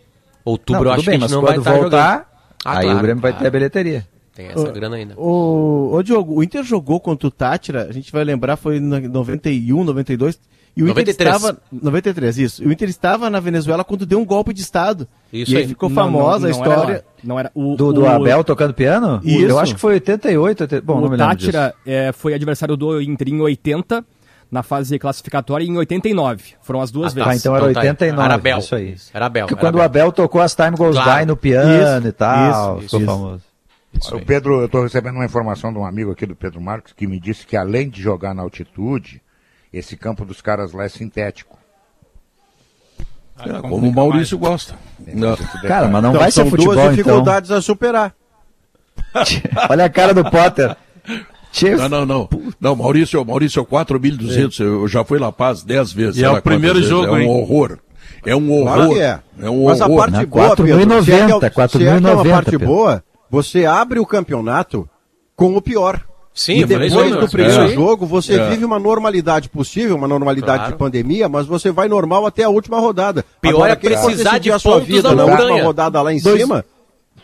Outubro 0.45 0.85
não, 0.85 0.91
eu 0.91 0.95
acho 0.95 1.07
bem, 1.07 1.19
que 1.19 1.25
a 1.25 1.29
gente 1.29 1.35
não 1.35 1.43
vai 1.43 1.59
estar 1.59 1.79
voltar, 1.79 2.31
ah, 2.65 2.79
aí 2.79 2.85
claro. 2.85 2.99
o 2.99 3.03
Grêmio 3.03 3.23
vai 3.23 3.37
ter 3.37 3.47
a 3.47 3.51
bilheteria. 3.51 4.07
Tem 4.35 4.47
essa 4.47 4.69
o, 4.69 4.73
grana 4.73 4.97
ainda. 4.97 5.15
O, 5.17 5.91
o 5.95 6.03
Diogo, 6.03 6.35
o 6.37 6.43
Inter 6.45 6.63
jogou 6.63 7.01
contra 7.01 7.27
o 7.27 7.31
Tátira, 7.31 7.87
a 7.89 7.93
gente 7.93 8.13
vai 8.13 8.23
lembrar, 8.23 8.57
foi 8.57 8.77
em 8.77 8.81
91, 8.81 9.83
92. 9.83 10.39
E 10.77 10.83
o 10.83 10.87
93. 10.87 11.17
Inter 11.17 11.35
estava. 11.35 11.59
93, 11.73 12.39
isso. 12.39 12.65
O 12.65 12.71
Inter 12.71 12.89
estava 12.89 13.29
na 13.29 13.41
Venezuela 13.41 13.83
quando 13.83 14.07
deu 14.07 14.21
um 14.21 14.25
golpe 14.25 14.55
de 14.55 14.61
Estado. 14.61 15.09
Isso 15.33 15.53
e 15.53 15.57
aí. 15.57 15.67
ficou 15.67 15.91
famosa 15.91 16.49
não, 16.49 16.57
não, 16.57 16.65
a 16.65 16.69
história. 16.69 17.05
Não 17.25 17.39
era, 17.39 17.51
o, 17.53 17.75
do, 17.75 17.93
do 17.93 18.03
o... 18.03 18.07
Abel 18.07 18.45
tocando 18.45 18.73
piano? 18.73 19.21
Isso. 19.25 19.45
Eu 19.45 19.59
acho 19.59 19.75
que 19.75 19.81
foi 19.81 19.95
88. 19.95 20.63
80... 20.63 20.87
Bom, 20.87 20.99
o 20.99 21.01
não 21.01 21.11
me 21.11 21.17
lembro. 21.17 21.27
Tátira 21.27 21.75
é, 21.85 22.13
foi 22.13 22.33
adversário 22.33 22.77
do 22.77 23.03
Inter 23.03 23.29
em 23.29 23.41
80 23.41 24.05
na 24.51 24.63
fase 24.63 24.99
classificatória 24.99 25.65
em 25.65 25.77
89. 25.77 26.55
Foram 26.63 26.81
as 26.81 26.91
duas 26.91 27.13
ah, 27.13 27.15
vezes. 27.15 27.31
Ah, 27.31 27.37
então 27.37 27.57
era 27.57 27.71
então, 27.71 27.83
89. 27.83 28.17
Tá, 28.17 28.25
era 28.25 28.35
Abel. 28.35 28.59
Isso 28.59 28.75
aí. 28.75 28.97
Era 29.13 29.27
Abel. 29.27 29.47
Porque 29.47 29.61
quando 29.61 29.77
o 29.77 29.83
Abel 29.83 30.13
tocou 30.13 30.41
as 30.41 30.55
Time 30.55 30.77
Goes 30.77 30.97
claro. 30.97 31.21
By 31.21 31.27
no 31.27 31.37
piano 31.37 31.99
isso, 31.99 32.09
e 32.09 32.13
tal, 32.13 32.79
isso, 32.79 32.83
ficou 32.83 33.01
isso. 33.01 33.07
famoso. 33.07 33.43
Isso 33.93 34.17
o 34.17 34.25
Pedro, 34.25 34.61
eu 34.61 34.67
estou 34.67 34.83
recebendo 34.83 35.17
uma 35.17 35.25
informação 35.25 35.73
de 35.73 35.79
um 35.79 35.85
amigo 35.85 36.13
aqui 36.13 36.27
do 36.27 36.37
Pedro 36.37 36.61
Marcos 36.61 36.93
que 36.93 37.07
me 37.07 37.19
disse 37.19 37.47
que 37.47 37.57
além 37.57 37.89
de 37.89 38.01
jogar 38.01 38.35
na 38.35 38.43
altitude, 38.43 39.23
esse 39.73 39.97
campo 39.97 40.25
dos 40.25 40.41
caras 40.41 40.73
lá 40.73 40.85
é 40.85 40.89
sintético. 40.89 41.59
É, 43.41 43.61
como 43.61 43.89
o 43.89 43.93
Maurício 43.93 44.37
gosta. 44.37 44.75
Não. 44.99 45.37
Cara, 45.67 45.89
mas 45.89 46.03
não 46.03 46.11
então, 46.11 46.21
vai 46.21 46.31
ser 46.31 46.45
futebol, 46.47 46.75
duas 46.75 46.91
dificuldades 46.91 47.51
então. 47.51 47.59
a 47.59 47.63
superar. 47.63 48.15
Olha 49.71 49.85
a 49.85 49.91
cara 49.91 50.13
do 50.13 50.29
Potter. 50.29 50.77
Não, 51.65 51.89
não, 51.89 52.07
não. 52.07 52.29
Não, 52.61 52.77
Maurício, 52.77 53.25
Maurício, 53.25 53.65
4.200, 53.65 54.61
é. 54.61 54.65
eu 54.65 54.89
já 54.89 55.05
fui 55.05 55.19
La 55.19 55.33
Paz 55.33 55.63
10 55.63 55.93
vezes. 55.93 56.17
E 56.21 56.25
é 56.25 56.31
o 56.31 56.43
primeiro 56.43 56.83
jogo, 56.83 57.17
É 57.17 57.21
um 57.21 57.29
horror. 57.29 57.79
É 58.25 58.35
um 58.37 58.53
horror. 58.53 58.75
Claro 58.75 59.01
é. 59.01 59.21
é 59.41 59.51
um 59.51 59.65
Mas 59.65 59.81
horror. 59.81 60.03
a 60.03 60.11
parte 60.11 60.27
boa, 60.27 60.57
4.090, 60.57 61.03
se 61.05 61.13
é, 61.13 61.27
que 61.69 61.85
é, 61.85 61.89
é 61.89 61.95
uma 61.99 62.25
parte 62.25 62.51
Pedro. 62.51 62.67
boa, 62.67 63.05
você 63.31 63.65
abre 63.65 63.99
o 63.99 64.07
campeonato 64.07 64.89
com 65.37 65.57
o 65.57 65.63
pior. 65.63 66.03
Sim, 66.35 66.61
e 66.61 66.65
depois 66.65 67.17
do 67.17 67.29
primeiro 67.29 67.63
é. 67.63 67.69
jogo, 67.71 68.07
você 68.07 68.39
é. 68.39 68.51
vive 68.51 68.65
uma 68.65 68.79
normalidade 68.79 69.49
possível, 69.49 69.97
uma 69.97 70.07
normalidade 70.07 70.59
claro. 70.59 70.73
de 70.73 70.79
pandemia, 70.79 71.29
mas 71.29 71.47
você 71.47 71.73
vai 71.73 71.89
normal 71.89 72.27
até 72.27 72.45
a 72.45 72.49
última 72.49 72.79
rodada. 72.79 73.25
Pior 73.41 73.55
Agora, 73.55 73.73
é 73.73 73.77
precisar 73.77 74.39
de 74.39 74.53
a 74.53 74.59
sua 74.59 74.79
vida 74.79 75.15
na 75.15 75.25
última 75.25 75.63
rodada 75.63 76.01
lá 76.01 76.13
em 76.13 76.21
Dois... 76.21 76.41
cima 76.41 76.65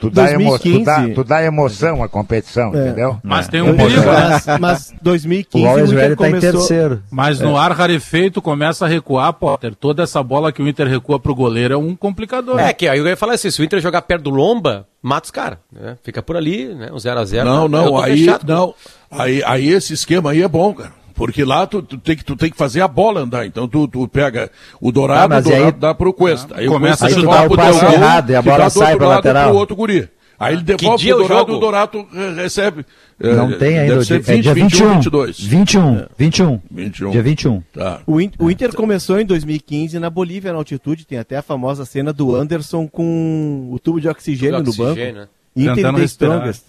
Tu 0.05 0.11
dá, 0.11 0.27
2015, 0.27 0.69
emo, 0.69 0.79
tu, 0.79 0.85
dá, 0.85 1.15
tu 1.15 1.25
dá 1.25 1.43
emoção 1.43 2.03
à 2.03 2.09
competição, 2.09 2.75
é. 2.75 2.79
entendeu? 2.79 3.19
Mas 3.23 3.49
é. 3.49 3.51
tem 3.51 3.63
um 3.63 3.75
perigo. 3.75 4.03
Mas, 4.05 4.47
mas 4.61 4.95
2015 5.01 5.67
o, 5.67 5.71
o 5.71 5.95
Inter 5.95 6.11
tá 6.11 6.17
começou... 6.17 6.37
em 6.37 6.53
terceiro. 6.53 7.03
Mas 7.11 7.41
no 7.41 7.57
é. 7.57 7.61
ar 7.61 7.73
rarefeito 7.73 8.43
começa 8.43 8.85
a 8.85 8.89
recuar, 8.89 9.33
Potter. 9.33 9.75
Toda 9.75 10.03
essa 10.03 10.23
bola 10.23 10.53
que 10.53 10.63
o 10.63 10.69
Inter 10.69 10.87
recua 10.87 11.19
pro 11.19 11.35
goleiro 11.35 11.75
é 11.75 11.77
um 11.77 11.97
complicador. 11.97 12.59
É, 12.59 12.73
que 12.73 12.87
aí 12.87 12.99
eu 12.99 13.07
ia 13.07 13.17
falar 13.17 13.35
assim, 13.35 13.51
se 13.51 13.61
o 13.61 13.65
Inter 13.65 13.81
jogar 13.81 14.03
perto 14.03 14.25
do 14.25 14.31
Lomba, 14.31 14.87
mata 15.03 15.25
os 15.25 15.31
caras. 15.31 15.59
Né? 15.73 15.97
Fica 16.03 16.23
por 16.23 16.37
ali, 16.37 16.75
né? 16.75 16.91
Um 16.93 16.97
0x0. 16.97 17.45
Não, 17.45 17.69
não, 17.69 17.99
aí, 17.99 18.19
fechado, 18.19 18.47
não. 18.47 18.75
Aí, 19.11 19.43
aí 19.45 19.69
esse 19.69 19.93
esquema 19.95 20.33
aí 20.33 20.43
é 20.43 20.49
bom, 20.49 20.75
cara. 20.75 21.04
Porque 21.15 21.45
lá 21.45 21.67
tu, 21.67 21.81
tu, 21.81 21.97
tem 21.97 22.17
que, 22.17 22.25
tu 22.25 22.35
tem 22.35 22.51
que 22.51 22.57
fazer 22.57 22.81
a 22.81 22.89
bola 22.89 23.21
andar. 23.21 23.47
Então 23.47 23.69
tu, 23.69 23.87
tu 23.87 24.07
pega 24.09 24.51
o 24.81 24.91
Dourado, 24.91 25.35
ah, 25.35 25.39
o 25.39 25.43
Dourado 25.43 25.65
aí... 25.65 25.73
dá 25.73 25.95
pro 25.95 26.13
Cuesta. 26.13 26.59
Aí 26.59 26.67
começa 26.67 27.07
a 27.07 27.11
chutar 27.11 27.51
o 27.51 27.57
passe 27.57 27.85
errado 27.85 28.31
e 28.31 28.35
a 28.35 28.43
bola 28.43 28.69
sai 28.69 28.97
para 28.97 29.09
lateral. 29.09 29.51
Pro 29.51 29.59
outro 29.59 29.77
guri. 29.77 30.09
Aí 30.39 30.55
ele 30.55 30.63
devolve 30.63 31.09
pro 31.09 31.19
Dourado 31.19 31.53
e 31.53 31.55
o 31.55 31.59
Dourado 31.61 32.09
recebe. 32.35 32.85
É, 33.21 33.35
Não 33.35 33.53
é, 33.53 33.57
tem 33.57 33.79
ainda. 33.79 33.95
Deve 33.95 34.05
ser 34.05 34.21
20, 34.21 34.29
é 34.29 34.41
dia 34.41 34.55
21, 34.55 34.95
22. 34.95 35.41
21, 35.41 35.99
é. 35.99 36.09
21. 36.19 36.61
21. 36.71 37.11
Dia 37.11 37.23
21. 37.23 37.63
Tá. 37.73 38.01
O, 38.05 38.21
Inter, 38.21 38.43
o 38.43 38.51
Inter 38.51 38.75
começou 38.75 39.21
em 39.21 39.25
2015 39.25 39.99
na 40.01 40.11
Bolívia, 40.11 40.53
na 40.53 40.59
altitude. 40.59 41.07
Tem 41.07 41.19
até 41.19 41.37
a 41.37 41.43
famosa 41.43 41.85
cena 41.85 42.13
do 42.13 42.35
Anderson 42.35 42.89
com 42.89 43.69
o 43.71 43.79
tubo 43.79 44.01
de 44.01 44.09
oxigênio, 44.09 44.61
no 44.61 44.75
banco. 44.75 44.97
Né? 44.97 45.29
Inter 45.55 45.75
Tentando 45.77 45.99
The 45.99 46.05
Strongest. 46.05 46.65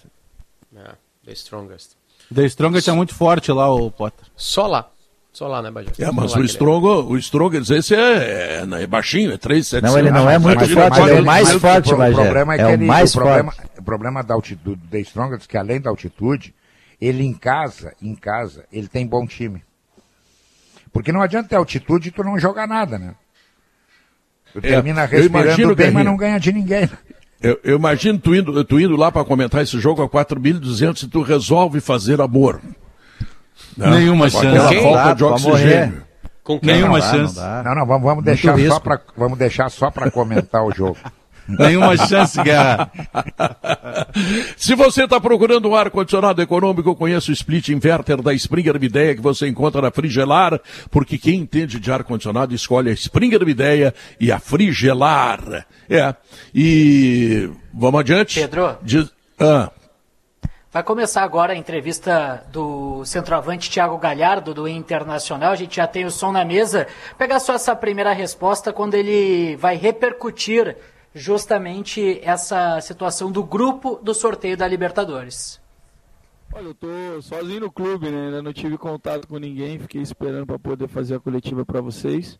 É, 0.76 0.90
the 1.24 1.32
Strongest. 1.32 1.95
The 2.34 2.44
Strongest 2.46 2.88
é 2.88 2.92
muito 2.92 3.14
forte 3.14 3.52
lá, 3.52 3.72
o 3.72 3.90
Potter. 3.90 4.26
Só 4.36 4.66
lá. 4.66 4.90
Só 5.32 5.46
lá, 5.46 5.60
né, 5.60 5.70
Bajé? 5.70 5.90
É, 5.98 6.10
mas 6.10 6.34
o 6.34 6.42
Strongo, 6.44 7.02
o 7.12 7.18
Strongers, 7.18 7.68
esse 7.68 7.94
é, 7.94 8.62
é, 8.62 8.82
é 8.82 8.86
baixinho, 8.86 9.32
é 9.32 9.36
3, 9.36 9.72
Não, 9.82 9.98
ele 9.98 10.10
não 10.10 10.30
é 10.30 10.38
muito 10.38 10.58
mas, 10.60 10.70
forte, 10.70 10.98
ele 10.98 11.10
é 11.10 11.20
o 11.20 11.24
mais 11.26 11.52
forte, 11.52 11.94
Bajé. 11.94 12.18
O 12.18 12.22
problema 12.22 12.54
é, 12.54 12.56
que 12.56 12.62
é 12.62 12.72
ele, 12.72 12.84
o 12.84 12.86
mais 12.86 13.14
o 13.14 13.18
problema, 13.18 13.52
forte. 13.52 13.70
O 13.78 13.82
problema 13.82 14.22
da 14.22 14.32
altitude, 14.32 14.80
do 14.82 14.96
Strongers, 14.96 15.44
é 15.44 15.46
que 15.46 15.58
além 15.58 15.78
da 15.78 15.90
altitude, 15.90 16.54
ele 16.98 17.22
em 17.22 17.34
casa, 17.34 17.92
em 18.00 18.14
casa, 18.14 18.64
ele 18.72 18.88
tem 18.88 19.06
bom 19.06 19.26
time. 19.26 19.62
Porque 20.90 21.12
não 21.12 21.20
adianta 21.20 21.50
ter 21.50 21.56
altitude 21.56 22.08
e 22.08 22.12
tu 22.12 22.24
não 22.24 22.38
jogar 22.38 22.66
nada, 22.66 22.98
né? 22.98 23.14
Tu 24.54 24.60
é, 24.60 24.62
termina 24.62 25.04
respirando 25.04 25.76
bem, 25.76 25.90
mas 25.90 26.04
não 26.06 26.16
ganha 26.16 26.40
de 26.40 26.50
ninguém. 26.50 26.88
Eu, 27.40 27.60
eu, 27.62 27.76
imagino 27.76 28.18
tu 28.18 28.34
indo, 28.34 28.64
tu 28.64 28.80
indo 28.80 28.96
lá 28.96 29.12
para 29.12 29.24
comentar 29.24 29.62
esse 29.62 29.78
jogo 29.78 30.02
a 30.02 30.08
4.200 30.08 31.02
e 31.02 31.08
tu 31.08 31.22
resolve 31.22 31.80
fazer 31.80 32.20
amor. 32.20 32.60
Não, 33.76 33.90
Nenhuma 33.90 34.30
chance. 34.30 34.46
Aquela 34.46 34.92
falta 34.92 35.14
de 35.14 35.24
oxigênio. 35.24 36.02
Com 36.42 36.60
quem? 36.60 36.74
Nenhuma 36.74 36.98
não 36.98 37.10
chance. 37.10 37.38
Não, 37.38 37.64
não, 37.64 37.74
não, 37.74 37.86
vamos, 37.86 38.02
vamos 38.04 38.24
deixar 38.24 38.58
só 38.58 38.80
pra, 38.80 39.00
vamos 39.16 39.38
deixar 39.38 39.68
só 39.70 39.90
para 39.90 40.10
comentar 40.10 40.64
o 40.64 40.72
jogo. 40.72 40.96
Nenhuma 41.48 41.96
chance, 41.96 42.42
Guerra. 42.42 42.90
Se 44.56 44.74
você 44.74 45.04
está 45.04 45.20
procurando 45.20 45.68
um 45.68 45.74
ar-condicionado 45.74 46.42
econômico, 46.42 46.94
conheça 46.96 47.30
o 47.30 47.34
Split 47.34 47.68
Inverter 47.68 48.20
da 48.20 48.32
Springer 48.34 48.78
Mideia 48.80 49.14
que 49.14 49.20
você 49.20 49.46
encontra 49.46 49.80
na 49.80 49.90
Frigelar, 49.90 50.60
porque 50.90 51.18
quem 51.18 51.40
entende 51.40 51.78
de 51.78 51.92
ar-condicionado 51.92 52.54
escolhe 52.54 52.90
a 52.90 52.92
Springer 52.92 53.44
Mideia 53.44 53.94
e 54.18 54.32
a 54.32 54.38
Frigelar. 54.38 55.66
É. 55.88 56.14
E 56.54 57.50
vamos 57.72 58.00
adiante. 58.00 58.40
Pedro. 58.40 58.76
De... 58.82 59.08
Ah. 59.38 59.70
Vai 60.72 60.82
começar 60.82 61.22
agora 61.22 61.54
a 61.54 61.56
entrevista 61.56 62.44
do 62.52 63.02
centroavante 63.04 63.70
Thiago 63.70 63.96
Galhardo, 63.96 64.52
do 64.52 64.68
Internacional. 64.68 65.52
A 65.52 65.56
gente 65.56 65.76
já 65.76 65.86
tem 65.86 66.04
o 66.04 66.10
som 66.10 66.32
na 66.32 66.44
mesa. 66.44 66.86
Pegar 67.16 67.40
só 67.40 67.54
essa 67.54 67.74
primeira 67.74 68.12
resposta 68.12 68.74
quando 68.74 68.94
ele 68.94 69.56
vai 69.56 69.76
repercutir 69.76 70.76
justamente 71.16 72.20
essa 72.22 72.78
situação 72.82 73.32
do 73.32 73.42
grupo 73.42 73.98
do 74.02 74.12
sorteio 74.12 74.54
da 74.54 74.68
Libertadores. 74.68 75.58
Olha, 76.52 76.66
eu 76.66 76.74
tô 76.74 76.88
sozinho 77.22 77.60
no 77.60 77.72
clube, 77.72 78.10
né? 78.10 78.26
Ainda 78.26 78.42
não 78.42 78.52
tive 78.52 78.76
contato 78.76 79.26
com 79.26 79.38
ninguém, 79.38 79.78
fiquei 79.78 80.02
esperando 80.02 80.46
para 80.46 80.58
poder 80.58 80.88
fazer 80.88 81.14
a 81.14 81.20
coletiva 81.20 81.64
para 81.64 81.80
vocês. 81.80 82.38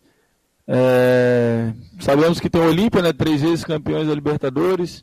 É... 0.68 1.72
Sabemos 2.00 2.38
que 2.38 2.50
tem 2.50 2.60
o 2.60 2.68
Olímpia, 2.68 3.00
né? 3.00 3.14
Três 3.14 3.40
vezes 3.40 3.64
campeões 3.64 4.08
da 4.08 4.14
Libertadores. 4.14 5.02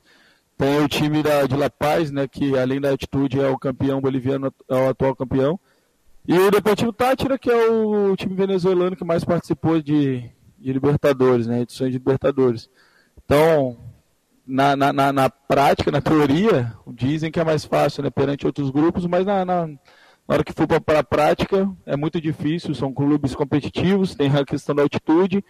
Tem 0.55 0.80
o 0.84 0.88
time 0.88 1.24
da, 1.24 1.43
de 1.47 1.55
La 1.55 1.69
Paz, 1.69 2.11
né? 2.11 2.28
Que 2.28 2.55
além 2.55 2.80
da 2.80 2.91
altitude 2.91 3.39
é 3.39 3.49
o 3.49 3.57
campeão 3.57 3.99
boliviano, 3.99 4.53
é 4.69 4.76
o 4.76 4.89
atual 4.89 5.15
campeão. 5.15 5.59
E 6.28 6.38
o 6.38 6.51
Deportivo 6.51 6.93
Tátira, 6.93 7.39
que 7.39 7.49
é 7.49 7.69
o 7.71 8.15
time 8.15 8.36
venezuelano 8.36 8.95
que 8.95 9.03
mais 9.03 9.26
participou 9.26 9.82
de, 9.82 10.30
de 10.59 10.71
Libertadores, 10.71 11.47
né? 11.47 11.61
Edições 11.61 11.91
de 11.91 11.97
Libertadores. 11.97 12.69
Então, 13.26 13.78
na, 14.45 14.76
na, 14.76 14.93
na, 14.93 15.13
na, 15.13 15.30
prática, 15.30 15.91
na 15.91 16.01
teoria, 16.01 16.74
dizem 16.88 17.32
que 17.32 17.39
é 17.39 17.43
mais 17.43 17.63
fácil 17.65 18.03
né, 18.03 18.09
perante 18.09 18.45
outros 18.45 18.69
grupos, 18.69 19.05
mas 19.05 19.26
na, 19.26 19.45
na, 19.45 19.67
na 19.67 19.78
hora 20.28 20.43
que 20.43 20.53
for 20.53 20.67
para 20.67 20.99
a 20.99 21.03
prática 21.03 21.69
é 21.86 21.95
muito 21.95 22.19
difícil. 22.19 22.76
São 22.76 22.93
clubes 22.93 23.34
competitivos, 23.36 24.15
tem 24.15 24.30
a 24.36 24.45
questão 24.45 24.76
da 24.76 24.84
altitude. 24.84 25.43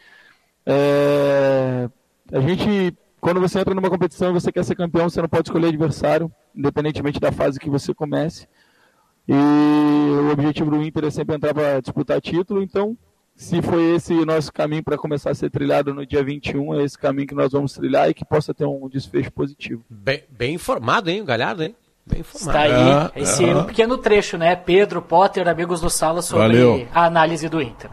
É, 0.65 1.89
a 2.31 2.39
gente, 2.39 2.95
quando 3.19 3.41
você 3.41 3.59
entra 3.59 3.73
numa 3.73 3.89
competição 3.89 4.29
e 4.29 4.33
você 4.33 4.51
quer 4.51 4.63
ser 4.63 4.75
campeão, 4.75 5.09
você 5.09 5.21
não 5.21 5.29
pode 5.29 5.49
escolher 5.49 5.67
adversário, 5.67 6.31
independentemente 6.55 7.19
da 7.19 7.31
fase 7.31 7.59
que 7.59 7.69
você 7.69 7.93
comece. 7.93 8.47
E 9.27 9.33
o 9.33 10.31
objetivo 10.31 10.69
do 10.69 10.83
Inter 10.83 11.05
é 11.05 11.09
sempre 11.09 11.35
entrar 11.35 11.53
para 11.53 11.79
disputar 11.79 12.21
título, 12.21 12.61
então 12.61 12.97
se 13.35 13.61
foi 13.61 13.95
esse 13.95 14.13
o 14.13 14.25
nosso 14.25 14.51
caminho 14.51 14.83
para 14.83 14.97
começar 14.97 15.31
a 15.31 15.35
ser 15.35 15.49
trilhado 15.49 15.93
no 15.93 16.05
dia 16.05 16.23
21, 16.23 16.79
é 16.79 16.83
esse 16.83 16.97
caminho 16.97 17.27
que 17.27 17.35
nós 17.35 17.51
vamos 17.51 17.73
trilhar 17.73 18.09
e 18.09 18.13
que 18.13 18.23
possa 18.23 18.53
ter 18.53 18.65
um 18.65 18.87
desfecho 18.87 19.31
positivo. 19.31 19.83
Bem, 19.89 20.23
bem 20.29 20.55
informado, 20.55 21.09
hein, 21.09 21.21
o 21.21 21.25
Galhardo, 21.25 21.63
hein? 21.63 21.75
Bem 22.05 22.19
informado. 22.19 22.59
Está 22.59 23.11
aí 23.11 23.11
é, 23.15 23.21
esse 23.21 23.45
é. 23.45 23.55
um 23.55 23.63
pequeno 23.63 23.97
trecho, 23.97 24.37
né? 24.37 24.55
Pedro 24.55 25.01
Potter, 25.01 25.47
amigos 25.47 25.81
do 25.81 25.89
Sala, 25.89 26.21
sobre 26.21 26.47
Valeu. 26.47 26.87
a 26.93 27.05
análise 27.05 27.49
do 27.49 27.61
Inter. 27.61 27.89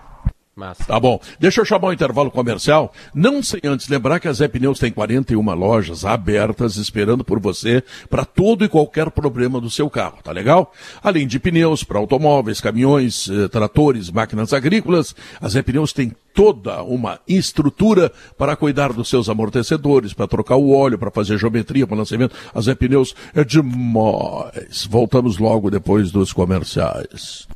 Massa. 0.54 0.84
Tá 0.84 0.98
bom. 0.98 1.20
Deixa 1.38 1.60
eu 1.60 1.64
chamar 1.64 1.88
o 1.88 1.92
intervalo 1.92 2.30
comercial. 2.30 2.92
Não 3.14 3.42
sem 3.42 3.60
antes 3.64 3.88
lembrar 3.88 4.18
que 4.18 4.28
a 4.28 4.32
Zé 4.32 4.48
Pneus 4.48 4.78
tem 4.78 4.90
41 4.90 5.54
lojas 5.54 6.04
abertas 6.04 6.76
esperando 6.76 7.24
por 7.24 7.38
você 7.40 7.82
para 8.08 8.24
todo 8.24 8.64
e 8.64 8.68
qualquer 8.68 9.10
problema 9.10 9.60
do 9.60 9.70
seu 9.70 9.88
carro, 9.88 10.18
tá 10.22 10.32
legal? 10.32 10.72
Além 11.02 11.26
de 11.26 11.38
pneus 11.38 11.84
para 11.84 11.98
automóveis, 11.98 12.60
caminhões, 12.60 13.28
eh, 13.30 13.48
tratores, 13.48 14.10
máquinas 14.10 14.52
agrícolas, 14.52 15.14
a 15.40 15.48
Zé 15.48 15.62
Pneus 15.62 15.92
tem 15.92 16.12
toda 16.34 16.82
uma 16.82 17.20
estrutura 17.26 18.12
para 18.36 18.56
cuidar 18.56 18.92
dos 18.92 19.08
seus 19.08 19.28
amortecedores, 19.28 20.12
para 20.12 20.28
trocar 20.28 20.56
o 20.56 20.72
óleo, 20.72 20.98
para 20.98 21.10
fazer 21.10 21.38
geometria, 21.38 21.86
para 21.86 21.96
lançamento. 21.96 22.34
A 22.54 22.60
Zé 22.60 22.74
Pneus 22.74 23.14
é 23.34 23.44
demais. 23.44 24.86
Voltamos 24.88 25.38
logo 25.38 25.70
depois 25.70 26.10
dos 26.10 26.32
comerciais. 26.32 27.46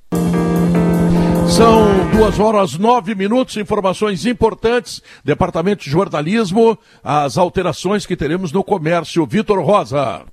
São 1.48 2.10
duas 2.10 2.38
horas 2.40 2.78
nove 2.78 3.14
minutos, 3.14 3.56
informações 3.56 4.26
importantes, 4.26 5.00
Departamento 5.24 5.84
de 5.84 5.90
Jornalismo, 5.90 6.76
as 7.02 7.38
alterações 7.38 8.06
que 8.06 8.16
teremos 8.16 8.50
no 8.50 8.64
comércio. 8.64 9.26
Vitor 9.26 9.62
Rosa. 9.64 10.24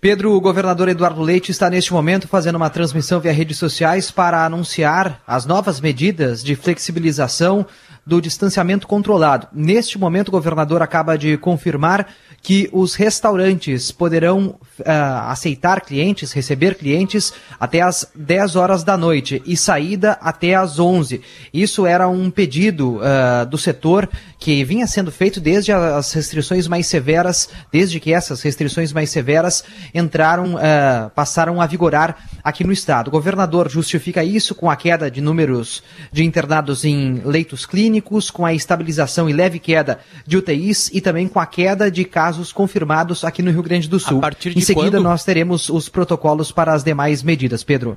Pedro, 0.00 0.32
o 0.32 0.40
governador 0.40 0.88
Eduardo 0.88 1.20
Leite 1.20 1.50
está 1.50 1.68
neste 1.68 1.92
momento 1.92 2.26
fazendo 2.26 2.56
uma 2.56 2.70
transmissão 2.70 3.20
via 3.20 3.32
redes 3.32 3.58
sociais 3.58 4.10
para 4.10 4.46
anunciar 4.46 5.20
as 5.26 5.44
novas 5.44 5.78
medidas 5.78 6.42
de 6.42 6.56
flexibilização 6.56 7.66
do 8.06 8.18
distanciamento 8.18 8.86
controlado. 8.86 9.46
Neste 9.52 9.98
momento, 9.98 10.28
o 10.28 10.32
governador 10.32 10.80
acaba 10.80 11.18
de 11.18 11.36
confirmar 11.36 12.08
que 12.42 12.70
os 12.72 12.94
restaurantes 12.94 13.92
poderão 13.92 14.58
uh, 14.78 14.84
aceitar 15.28 15.82
clientes, 15.82 16.32
receber 16.32 16.74
clientes 16.74 17.34
até 17.58 17.82
as 17.82 18.10
10 18.14 18.56
horas 18.56 18.82
da 18.82 18.96
noite 18.96 19.42
e 19.44 19.56
saída 19.56 20.12
até 20.22 20.54
as 20.54 20.78
11. 20.78 21.20
Isso 21.52 21.84
era 21.84 22.08
um 22.08 22.30
pedido 22.30 22.96
uh, 22.96 23.44
do 23.46 23.58
setor 23.58 24.08
que 24.38 24.64
vinha 24.64 24.86
sendo 24.86 25.12
feito 25.12 25.38
desde 25.38 25.70
as 25.70 26.12
restrições 26.14 26.66
mais 26.66 26.86
severas, 26.86 27.50
desde 27.70 28.00
que 28.00 28.12
essas 28.12 28.40
restrições 28.40 28.90
mais 28.90 29.10
severas 29.10 29.62
entraram, 29.94 30.54
uh, 30.54 31.10
passaram 31.14 31.60
a 31.60 31.66
vigorar 31.66 32.28
aqui 32.42 32.64
no 32.64 32.72
estado. 32.72 33.08
O 33.08 33.10
governador 33.10 33.68
justifica 33.68 34.24
isso 34.24 34.54
com 34.54 34.70
a 34.70 34.76
queda 34.76 35.10
de 35.10 35.20
números 35.20 35.82
de 36.12 36.24
internados 36.24 36.84
em 36.84 37.20
leitos 37.24 37.66
clínicos, 37.66 38.30
com 38.30 38.44
a 38.44 38.52
estabilização 38.54 39.28
e 39.28 39.32
leve 39.32 39.58
queda 39.58 40.00
de 40.26 40.36
UTIs 40.36 40.90
e 40.92 41.00
também 41.00 41.28
com 41.28 41.40
a 41.40 41.46
queda 41.46 41.90
de 41.90 42.04
casos 42.04 42.52
confirmados 42.52 43.24
aqui 43.24 43.42
no 43.42 43.50
Rio 43.50 43.62
Grande 43.62 43.88
do 43.88 43.98
Sul. 43.98 44.20
em 44.56 44.60
seguida, 44.60 44.98
quando? 44.98 45.02
nós 45.02 45.24
teremos 45.24 45.68
os 45.68 45.88
protocolos 45.88 46.52
para 46.52 46.72
as 46.72 46.84
demais 46.84 47.22
medidas. 47.22 47.62
Pedro. 47.64 47.96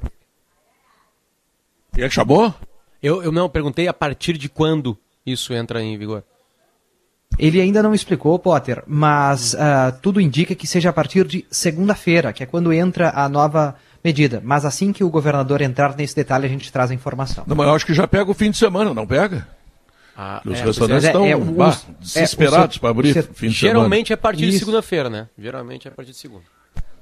E 1.97 2.01
é 2.01 2.09
chamou? 2.09 2.53
Eu, 3.01 3.21
eu 3.21 3.31
não 3.31 3.49
perguntei 3.49 3.87
a 3.87 3.93
partir 3.93 4.37
de 4.37 4.49
quando 4.49 4.97
isso 5.25 5.53
entra 5.53 5.81
em 5.81 5.97
vigor. 5.97 6.23
Ele 7.37 7.59
ainda 7.59 7.81
não 7.81 7.93
explicou, 7.93 8.37
Potter, 8.37 8.83
mas 8.87 9.53
uh, 9.53 9.57
tudo 10.01 10.21
indica 10.21 10.53
que 10.53 10.67
seja 10.67 10.89
a 10.89 10.93
partir 10.93 11.25
de 11.25 11.45
segunda-feira, 11.49 12.31
que 12.31 12.43
é 12.43 12.45
quando 12.45 12.71
entra 12.71 13.11
a 13.15 13.27
nova 13.27 13.75
medida. 14.03 14.41
Mas 14.43 14.65
assim 14.65 14.91
que 14.91 15.03
o 15.03 15.09
governador 15.09 15.61
entrar 15.61 15.95
nesse 15.95 16.15
detalhe, 16.15 16.45
a 16.45 16.49
gente 16.49 16.71
traz 16.71 16.91
a 16.91 16.93
informação. 16.93 17.43
Não, 17.47 17.55
mas 17.55 17.67
eu 17.67 17.73
acho 17.73 17.85
que 17.85 17.93
já 17.93 18.07
pega 18.07 18.29
o 18.29 18.33
fim 18.33 18.51
de 18.51 18.57
semana, 18.57 18.93
não 18.93 19.07
pega? 19.07 19.47
Ah, 20.15 20.41
Os 20.45 20.59
é, 20.59 20.63
restaurantes 20.63 21.05
estão 21.05 21.25
é, 21.25 21.31
é, 21.31 21.37
bah, 21.37 21.75
desesperados 21.99 22.77
é, 22.77 22.79
para 22.79 22.89
abrir 22.89 23.23
fim 23.33 23.47
de 23.47 23.53
Geralmente 23.53 24.13
é 24.13 24.15
a 24.15 24.17
partir 24.17 24.43
Isso. 24.43 24.51
de 24.51 24.59
segunda-feira, 24.59 25.09
né? 25.09 25.27
Geralmente 25.37 25.87
é 25.87 25.91
a 25.91 25.93
partir 25.93 26.11
de 26.11 26.17
segunda. 26.17 26.43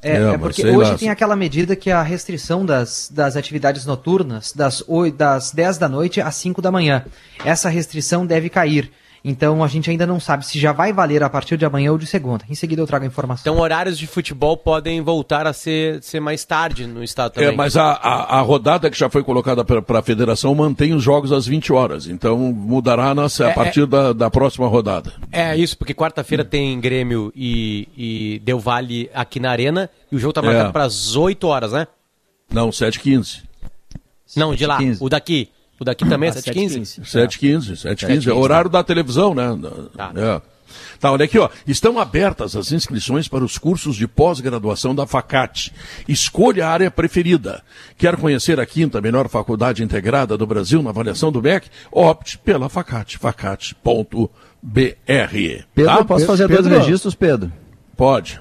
É, 0.01 0.13
é, 0.13 0.21
é 0.33 0.37
porque 0.37 0.65
hoje 0.65 0.91
lá. 0.91 0.97
tem 0.97 1.09
aquela 1.09 1.35
medida 1.35 1.75
que 1.75 1.89
é 1.89 1.93
a 1.93 2.01
restrição 2.01 2.65
das, 2.65 3.11
das 3.13 3.35
atividades 3.35 3.85
noturnas 3.85 4.51
das, 4.53 4.83
8, 4.87 5.15
das 5.15 5.51
10 5.51 5.77
da 5.77 5.89
noite 5.89 6.21
às 6.21 6.35
5 6.35 6.61
da 6.61 6.71
manhã. 6.71 7.05
Essa 7.43 7.69
restrição 7.69 8.25
deve 8.25 8.49
cair. 8.49 8.91
Então 9.23 9.63
a 9.63 9.67
gente 9.67 9.89
ainda 9.89 10.07
não 10.07 10.19
sabe 10.19 10.45
se 10.45 10.59
já 10.59 10.71
vai 10.71 10.91
valer 10.91 11.21
a 11.21 11.29
partir 11.29 11.57
de 11.57 11.65
amanhã 11.65 11.91
ou 11.91 11.97
de 11.97 12.07
segunda. 12.07 12.43
Em 12.49 12.55
seguida 12.55 12.81
eu 12.81 12.87
trago 12.87 13.05
a 13.05 13.07
informação. 13.07 13.51
Então 13.53 13.61
horários 13.61 13.97
de 13.97 14.07
futebol 14.07 14.57
podem 14.57 15.01
voltar 15.01 15.45
a 15.45 15.53
ser, 15.53 16.01
ser 16.01 16.19
mais 16.19 16.43
tarde 16.43 16.87
no 16.87 17.03
estado 17.03 17.33
também. 17.33 17.49
É, 17.49 17.51
mas 17.55 17.77
a, 17.77 17.91
a, 17.91 18.39
a 18.39 18.41
rodada 18.41 18.89
que 18.89 18.97
já 18.97 19.09
foi 19.09 19.23
colocada 19.23 19.63
para 19.63 19.99
a 19.99 20.01
federação 20.01 20.55
mantém 20.55 20.93
os 20.93 21.03
jogos 21.03 21.31
às 21.31 21.45
20 21.45 21.71
horas. 21.71 22.07
Então 22.07 22.37
mudará 22.37 23.13
na, 23.13 23.25
a 23.25 23.49
é, 23.49 23.53
partir 23.53 23.83
é, 23.83 23.85
da, 23.85 24.13
da 24.13 24.31
próxima 24.31 24.67
rodada. 24.67 25.13
É 25.31 25.55
isso, 25.55 25.77
porque 25.77 25.93
quarta-feira 25.93 26.43
hum. 26.43 26.47
tem 26.47 26.79
Grêmio 26.79 27.31
e, 27.35 27.87
e 27.95 28.39
Deu 28.39 28.59
Vale 28.59 29.09
aqui 29.13 29.39
na 29.39 29.51
Arena 29.51 29.89
e 30.11 30.15
o 30.15 30.19
jogo 30.19 30.31
está 30.31 30.41
marcado 30.41 30.69
é. 30.69 30.71
para 30.71 30.85
as 30.85 31.15
8 31.15 31.47
horas, 31.47 31.71
né? 31.73 31.87
Não, 32.51 32.69
7h15. 32.69 33.43
Não, 34.35 34.55
de 34.55 34.65
lá. 34.65 34.79
O 34.99 35.09
daqui. 35.09 35.49
O 35.81 35.83
daqui 35.83 36.07
também 36.07 36.29
é 36.29 36.31
7h15? 36.31 37.01
7h15, 37.01 37.71
7h15. 37.95 38.27
É 38.27 38.33
horário 38.33 38.69
da 38.69 38.83
televisão, 38.83 39.33
né? 39.33 39.47
Tá. 39.97 40.11
É. 40.15 40.41
Tá, 40.99 41.11
olha 41.11 41.25
aqui, 41.25 41.39
ó. 41.39 41.49
Estão 41.65 41.97
abertas 41.97 42.55
as 42.55 42.71
inscrições 42.71 43.27
para 43.27 43.43
os 43.43 43.57
cursos 43.57 43.95
de 43.95 44.07
pós-graduação 44.07 44.93
da 44.93 45.07
Facate. 45.07 45.73
Escolha 46.07 46.67
a 46.67 46.69
área 46.69 46.91
preferida. 46.91 47.63
Quer 47.97 48.15
conhecer 48.15 48.59
a 48.59 48.65
quinta 48.67 49.01
melhor 49.01 49.27
faculdade 49.27 49.83
integrada 49.83 50.37
do 50.37 50.45
Brasil 50.45 50.83
na 50.83 50.91
avaliação 50.91 51.31
do 51.31 51.41
MEC? 51.41 51.67
Opte 51.91 52.37
pela 52.37 52.69
Facate. 52.69 53.17
Facate.br. 53.17 54.29
Pedro, 55.73 55.95
tá? 55.97 56.05
posso 56.05 56.27
fazer 56.27 56.47
Pedro, 56.47 56.69
dois 56.69 56.77
registros, 56.77 57.15
Pedro? 57.15 57.51
Pode. 57.97 58.39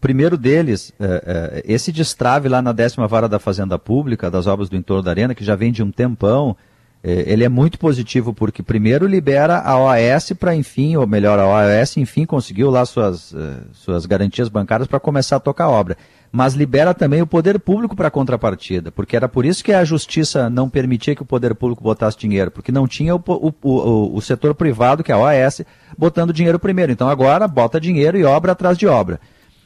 Primeiro 0.00 0.38
deles, 0.38 0.90
é, 0.98 1.62
é, 1.66 1.70
esse 1.70 1.92
destrave 1.92 2.48
lá 2.48 2.62
na 2.62 2.72
décima 2.72 3.06
vara 3.06 3.28
da 3.28 3.38
Fazenda 3.38 3.78
Pública, 3.78 4.30
das 4.30 4.46
obras 4.46 4.70
do 4.70 4.76
entorno 4.76 5.02
da 5.02 5.10
Arena, 5.10 5.34
que 5.34 5.44
já 5.44 5.54
vem 5.54 5.70
de 5.70 5.82
um 5.82 5.90
tempão, 5.90 6.56
ele 7.02 7.44
é 7.44 7.48
muito 7.48 7.78
positivo 7.78 8.34
porque 8.34 8.62
primeiro 8.62 9.06
libera 9.06 9.58
a 9.58 9.78
OAS 9.78 10.32
para 10.32 10.54
enfim, 10.54 10.96
ou 10.96 11.06
melhor, 11.06 11.38
a 11.38 11.46
OAS 11.46 11.96
enfim 11.96 12.26
conseguiu 12.26 12.70
lá 12.70 12.84
suas, 12.84 13.32
uh, 13.32 13.62
suas 13.72 14.04
garantias 14.04 14.48
bancárias 14.48 14.88
para 14.88 14.98
começar 14.98 15.36
a 15.36 15.40
tocar 15.40 15.64
a 15.64 15.70
obra. 15.70 15.96
Mas 16.30 16.54
libera 16.54 16.92
também 16.92 17.22
o 17.22 17.26
poder 17.26 17.58
público 17.58 17.96
para 17.96 18.10
contrapartida, 18.10 18.90
porque 18.92 19.16
era 19.16 19.28
por 19.28 19.46
isso 19.46 19.64
que 19.64 19.72
a 19.72 19.84
justiça 19.84 20.50
não 20.50 20.68
permitia 20.68 21.14
que 21.14 21.22
o 21.22 21.26
poder 21.26 21.54
público 21.54 21.82
botasse 21.82 22.18
dinheiro, 22.18 22.50
porque 22.50 22.70
não 22.70 22.86
tinha 22.86 23.14
o, 23.14 23.22
o, 23.26 23.54
o, 23.62 24.16
o 24.16 24.20
setor 24.20 24.54
privado, 24.54 25.02
que 25.02 25.10
é 25.10 25.14
a 25.14 25.18
OAS, 25.18 25.62
botando 25.96 26.32
dinheiro 26.32 26.58
primeiro. 26.58 26.92
Então 26.92 27.08
agora 27.08 27.48
bota 27.48 27.80
dinheiro 27.80 28.18
e 28.18 28.24
obra 28.24 28.52
atrás 28.52 28.76
de 28.76 28.86
obra. 28.86 29.20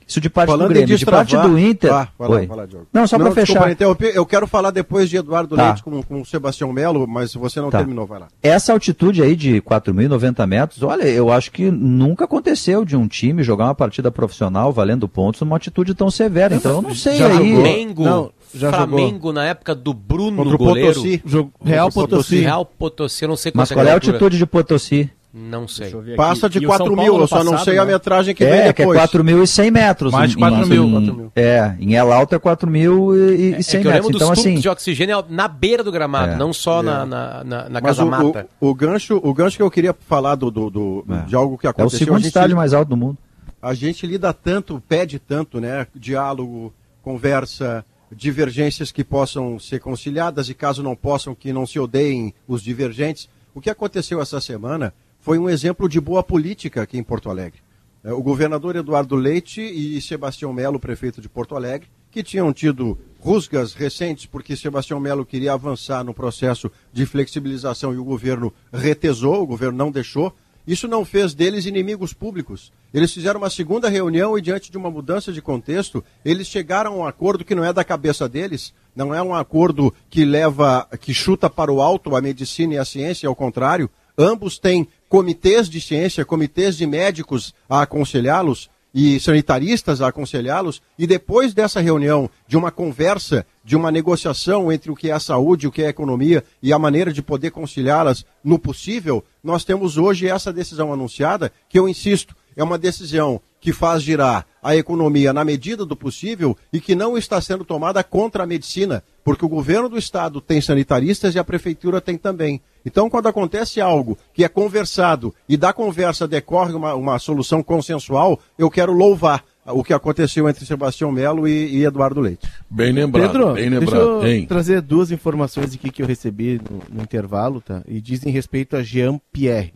Isso 0.06 0.20
de 0.20 0.30
parte 0.30 0.50
Falando 0.50 0.68
do 0.68 0.74
Grêmio. 0.74 0.96
De, 0.96 1.06
parte 1.06 1.36
do 1.36 1.58
Inter. 1.58 1.92
Ah, 1.92 2.08
vai 2.18 2.28
lá, 2.28 2.46
vai 2.46 2.56
lá, 2.56 2.66
não, 2.92 3.06
só 3.06 3.18
para 3.18 3.30
fechar. 3.32 3.70
Interromper. 3.70 4.12
Eu 4.14 4.26
quero 4.26 4.46
falar 4.46 4.70
depois 4.70 5.08
de 5.08 5.16
Eduardo 5.16 5.56
tá. 5.56 5.66
Leite 5.66 5.82
com, 5.82 6.02
com 6.02 6.20
o 6.20 6.26
Sebastião 6.26 6.72
Melo, 6.72 7.06
mas 7.06 7.34
você 7.34 7.60
não 7.60 7.70
tá. 7.70 7.78
terminou, 7.78 8.06
vai 8.06 8.20
lá. 8.20 8.28
Essa 8.42 8.72
altitude 8.72 9.22
aí 9.22 9.36
de 9.36 9.60
4.090 9.62 10.46
metros, 10.46 10.82
olha, 10.82 11.04
eu 11.04 11.30
acho 11.30 11.50
que 11.50 11.70
nunca 11.70 12.24
aconteceu 12.24 12.84
de 12.84 12.96
um 12.96 13.06
time 13.06 13.42
jogar 13.42 13.64
uma 13.66 13.74
partida 13.74 14.10
profissional 14.10 14.72
valendo 14.72 15.08
pontos 15.08 15.40
numa 15.40 15.56
altitude 15.56 15.94
tão 15.94 16.10
severa. 16.10 16.54
Então 16.54 16.76
eu 16.76 16.82
não 16.82 16.94
sei 16.94 17.16
já 17.16 17.26
aí. 17.28 17.52
Flamengo, 17.52 18.04
não, 18.04 18.30
já 18.54 18.72
Flamengo 18.72 19.14
jogou. 19.14 19.32
na 19.32 19.44
época 19.44 19.74
do 19.74 19.94
Bruno 19.94 20.44
Contra 20.44 20.58
goleiro. 20.58 20.94
Potosí. 20.94 21.22
Real 21.64 21.90
Potosí. 21.90 22.40
Real 22.40 22.64
Potosí, 22.64 23.24
eu 23.24 23.28
não 23.28 23.36
sei 23.36 23.52
Mas 23.54 23.70
qual 23.70 23.86
é 23.86 23.90
a 23.90 23.94
altitude 23.94 24.38
de 24.38 24.46
Potosí? 24.46 25.10
Não 25.34 25.66
sei. 25.66 25.90
Passa 26.14 26.46
de 26.46 26.60
4 26.60 26.94
mil, 26.94 27.16
eu 27.16 27.26
só 27.26 27.36
passado, 27.36 27.50
não 27.50 27.58
sei 27.64 27.74
né? 27.74 27.80
a 27.80 27.84
metragem 27.86 28.34
que 28.34 28.44
é, 28.44 28.50
vem 28.50 28.72
depois. 28.72 29.10
Que 29.10 29.16
é 29.16 29.20
4.100 29.20 29.70
metros. 29.70 30.12
Mais 30.12 30.30
de 30.30 30.36
4 30.36 30.66
mil. 30.66 30.84
Em, 30.84 31.30
é, 31.34 31.74
em 31.80 31.94
El 31.94 32.12
Alto 32.12 32.34
é 32.34 32.38
4.100 32.38 33.74
é, 33.74 33.80
é 33.80 33.92
metros. 33.94 34.14
então, 34.14 34.30
assim, 34.30 34.56
de 34.56 34.68
oxigênio 34.68 35.24
na 35.30 35.48
beira 35.48 35.82
do 35.82 35.90
gramado, 35.90 36.32
é, 36.32 36.36
não 36.36 36.52
só 36.52 36.80
é. 36.80 36.82
na, 36.82 37.06
na, 37.06 37.44
na, 37.44 37.68
na 37.70 37.80
casa 37.80 38.04
o, 38.04 38.10
mata. 38.10 38.46
O, 38.60 38.68
o, 38.68 38.74
gancho, 38.74 39.18
o 39.22 39.32
gancho 39.32 39.56
que 39.56 39.62
eu 39.62 39.70
queria 39.70 39.96
falar 40.06 40.34
do, 40.34 40.50
do, 40.50 40.68
do 40.68 41.04
é. 41.08 41.22
de 41.22 41.34
algo 41.34 41.56
que 41.56 41.66
aconteceu... 41.66 41.98
É 41.98 42.02
o 42.02 42.04
segundo 42.04 42.26
estádio 42.26 42.54
mais 42.54 42.74
alto 42.74 42.90
do 42.90 42.96
mundo. 42.96 43.16
A 43.62 43.72
gente 43.72 44.06
lida 44.06 44.34
tanto, 44.34 44.82
pede 44.86 45.18
tanto, 45.18 45.60
né? 45.60 45.86
Diálogo, 45.94 46.74
conversa, 47.02 47.86
divergências 48.14 48.92
que 48.92 49.02
possam 49.02 49.58
ser 49.58 49.80
conciliadas 49.80 50.50
e 50.50 50.54
caso 50.54 50.82
não 50.82 50.94
possam, 50.94 51.34
que 51.34 51.54
não 51.54 51.66
se 51.66 51.78
odeiem 51.78 52.34
os 52.46 52.62
divergentes. 52.62 53.30
O 53.54 53.60
que 53.60 53.70
aconteceu 53.70 54.20
essa 54.20 54.40
semana 54.40 54.92
foi 55.22 55.38
um 55.38 55.48
exemplo 55.48 55.88
de 55.88 56.00
boa 56.00 56.22
política 56.22 56.82
aqui 56.82 56.98
em 56.98 57.02
Porto 57.02 57.30
Alegre. 57.30 57.60
É, 58.04 58.12
o 58.12 58.20
governador 58.20 58.74
Eduardo 58.74 59.14
Leite 59.14 59.60
e 59.60 60.02
Sebastião 60.02 60.52
Melo, 60.52 60.80
prefeito 60.80 61.20
de 61.20 61.28
Porto 61.28 61.54
Alegre, 61.54 61.88
que 62.10 62.24
tinham 62.24 62.52
tido 62.52 62.98
rusgas 63.20 63.72
recentes 63.72 64.26
porque 64.26 64.56
Sebastião 64.56 64.98
Melo 64.98 65.24
queria 65.24 65.52
avançar 65.52 66.02
no 66.02 66.12
processo 66.12 66.70
de 66.92 67.06
flexibilização 67.06 67.94
e 67.94 67.98
o 67.98 68.04
governo 68.04 68.52
retesou, 68.72 69.40
o 69.40 69.46
governo 69.46 69.78
não 69.78 69.92
deixou. 69.92 70.34
Isso 70.66 70.88
não 70.88 71.04
fez 71.04 71.34
deles 71.34 71.66
inimigos 71.66 72.12
públicos. 72.12 72.72
Eles 72.92 73.12
fizeram 73.12 73.40
uma 73.40 73.50
segunda 73.50 73.88
reunião 73.88 74.36
e, 74.36 74.42
diante 74.42 74.70
de 74.70 74.78
uma 74.78 74.90
mudança 74.90 75.32
de 75.32 75.40
contexto, 75.40 76.04
eles 76.24 76.48
chegaram 76.48 76.94
a 76.94 76.96
um 76.96 77.06
acordo 77.06 77.44
que 77.44 77.54
não 77.54 77.64
é 77.64 77.72
da 77.72 77.84
cabeça 77.84 78.28
deles, 78.28 78.72
não 78.94 79.14
é 79.14 79.22
um 79.22 79.34
acordo 79.34 79.94
que 80.10 80.24
leva, 80.24 80.86
que 81.00 81.14
chuta 81.14 81.48
para 81.48 81.72
o 81.72 81.80
alto 81.80 82.14
a 82.14 82.20
medicina 82.20 82.74
e 82.74 82.78
a 82.78 82.84
ciência, 82.84 83.28
ao 83.28 83.34
contrário. 83.36 83.88
Ambos 84.16 84.58
têm 84.58 84.86
comitês 85.12 85.68
de 85.68 85.78
ciência, 85.78 86.24
comitês 86.24 86.74
de 86.74 86.86
médicos 86.86 87.52
a 87.68 87.82
aconselhá-los 87.82 88.70
e 88.94 89.20
sanitaristas 89.20 90.00
a 90.00 90.08
aconselhá-los, 90.08 90.80
e 90.98 91.06
depois 91.06 91.52
dessa 91.52 91.82
reunião, 91.82 92.30
de 92.48 92.56
uma 92.56 92.70
conversa, 92.70 93.44
de 93.62 93.76
uma 93.76 93.90
negociação 93.90 94.72
entre 94.72 94.90
o 94.90 94.96
que 94.96 95.10
é 95.10 95.12
a 95.12 95.20
saúde, 95.20 95.66
o 95.66 95.70
que 95.70 95.82
é 95.82 95.88
a 95.88 95.90
economia 95.90 96.42
e 96.62 96.72
a 96.72 96.78
maneira 96.78 97.12
de 97.12 97.20
poder 97.20 97.50
conciliá-las 97.50 98.24
no 98.42 98.58
possível, 98.58 99.22
nós 99.44 99.64
temos 99.64 99.98
hoje 99.98 100.26
essa 100.26 100.50
decisão 100.50 100.90
anunciada, 100.90 101.52
que 101.68 101.78
eu 101.78 101.86
insisto, 101.86 102.34
é 102.56 102.64
uma 102.64 102.78
decisão 102.78 103.38
que 103.60 103.70
faz 103.70 104.02
girar 104.02 104.46
a 104.62 104.76
economia 104.76 105.32
na 105.32 105.44
medida 105.44 105.84
do 105.84 105.96
possível 105.96 106.56
e 106.72 106.80
que 106.80 106.94
não 106.94 107.18
está 107.18 107.40
sendo 107.40 107.64
tomada 107.64 108.02
contra 108.04 108.44
a 108.44 108.46
medicina, 108.46 109.02
porque 109.24 109.44
o 109.44 109.48
governo 109.48 109.88
do 109.88 109.98
estado 109.98 110.40
tem 110.40 110.60
sanitaristas 110.60 111.34
e 111.34 111.38
a 111.38 111.44
prefeitura 111.44 112.00
tem 112.00 112.16
também. 112.16 112.60
Então, 112.86 113.10
quando 113.10 113.26
acontece 113.26 113.80
algo 113.80 114.16
que 114.32 114.44
é 114.44 114.48
conversado 114.48 115.34
e 115.48 115.56
da 115.56 115.72
conversa 115.72 116.28
decorre 116.28 116.74
uma, 116.74 116.94
uma 116.94 117.18
solução 117.18 117.62
consensual, 117.62 118.40
eu 118.56 118.70
quero 118.70 118.92
louvar 118.92 119.44
o 119.66 119.84
que 119.84 119.92
aconteceu 119.92 120.48
entre 120.48 120.66
Sebastião 120.66 121.12
Melo 121.12 121.46
e, 121.46 121.76
e 121.76 121.84
Eduardo 121.84 122.20
Leite. 122.20 122.48
Bem 122.68 122.92
lembrado, 122.92 123.32
Pedro, 123.32 123.52
bem 123.54 123.68
lembrado. 123.68 124.20
Deixa 124.20 124.26
eu 124.26 124.26
hein? 124.26 124.46
trazer 124.46 124.80
duas 124.80 125.10
informações 125.10 125.74
aqui 125.74 125.90
que 125.90 126.02
eu 126.02 126.06
recebi 126.06 126.60
no, 126.70 126.96
no 126.96 127.02
intervalo, 127.02 127.60
tá? 127.60 127.82
E 127.86 128.00
dizem 128.00 128.32
respeito 128.32 128.76
a 128.76 128.82
Jean 128.82 129.20
Pierre. 129.32 129.72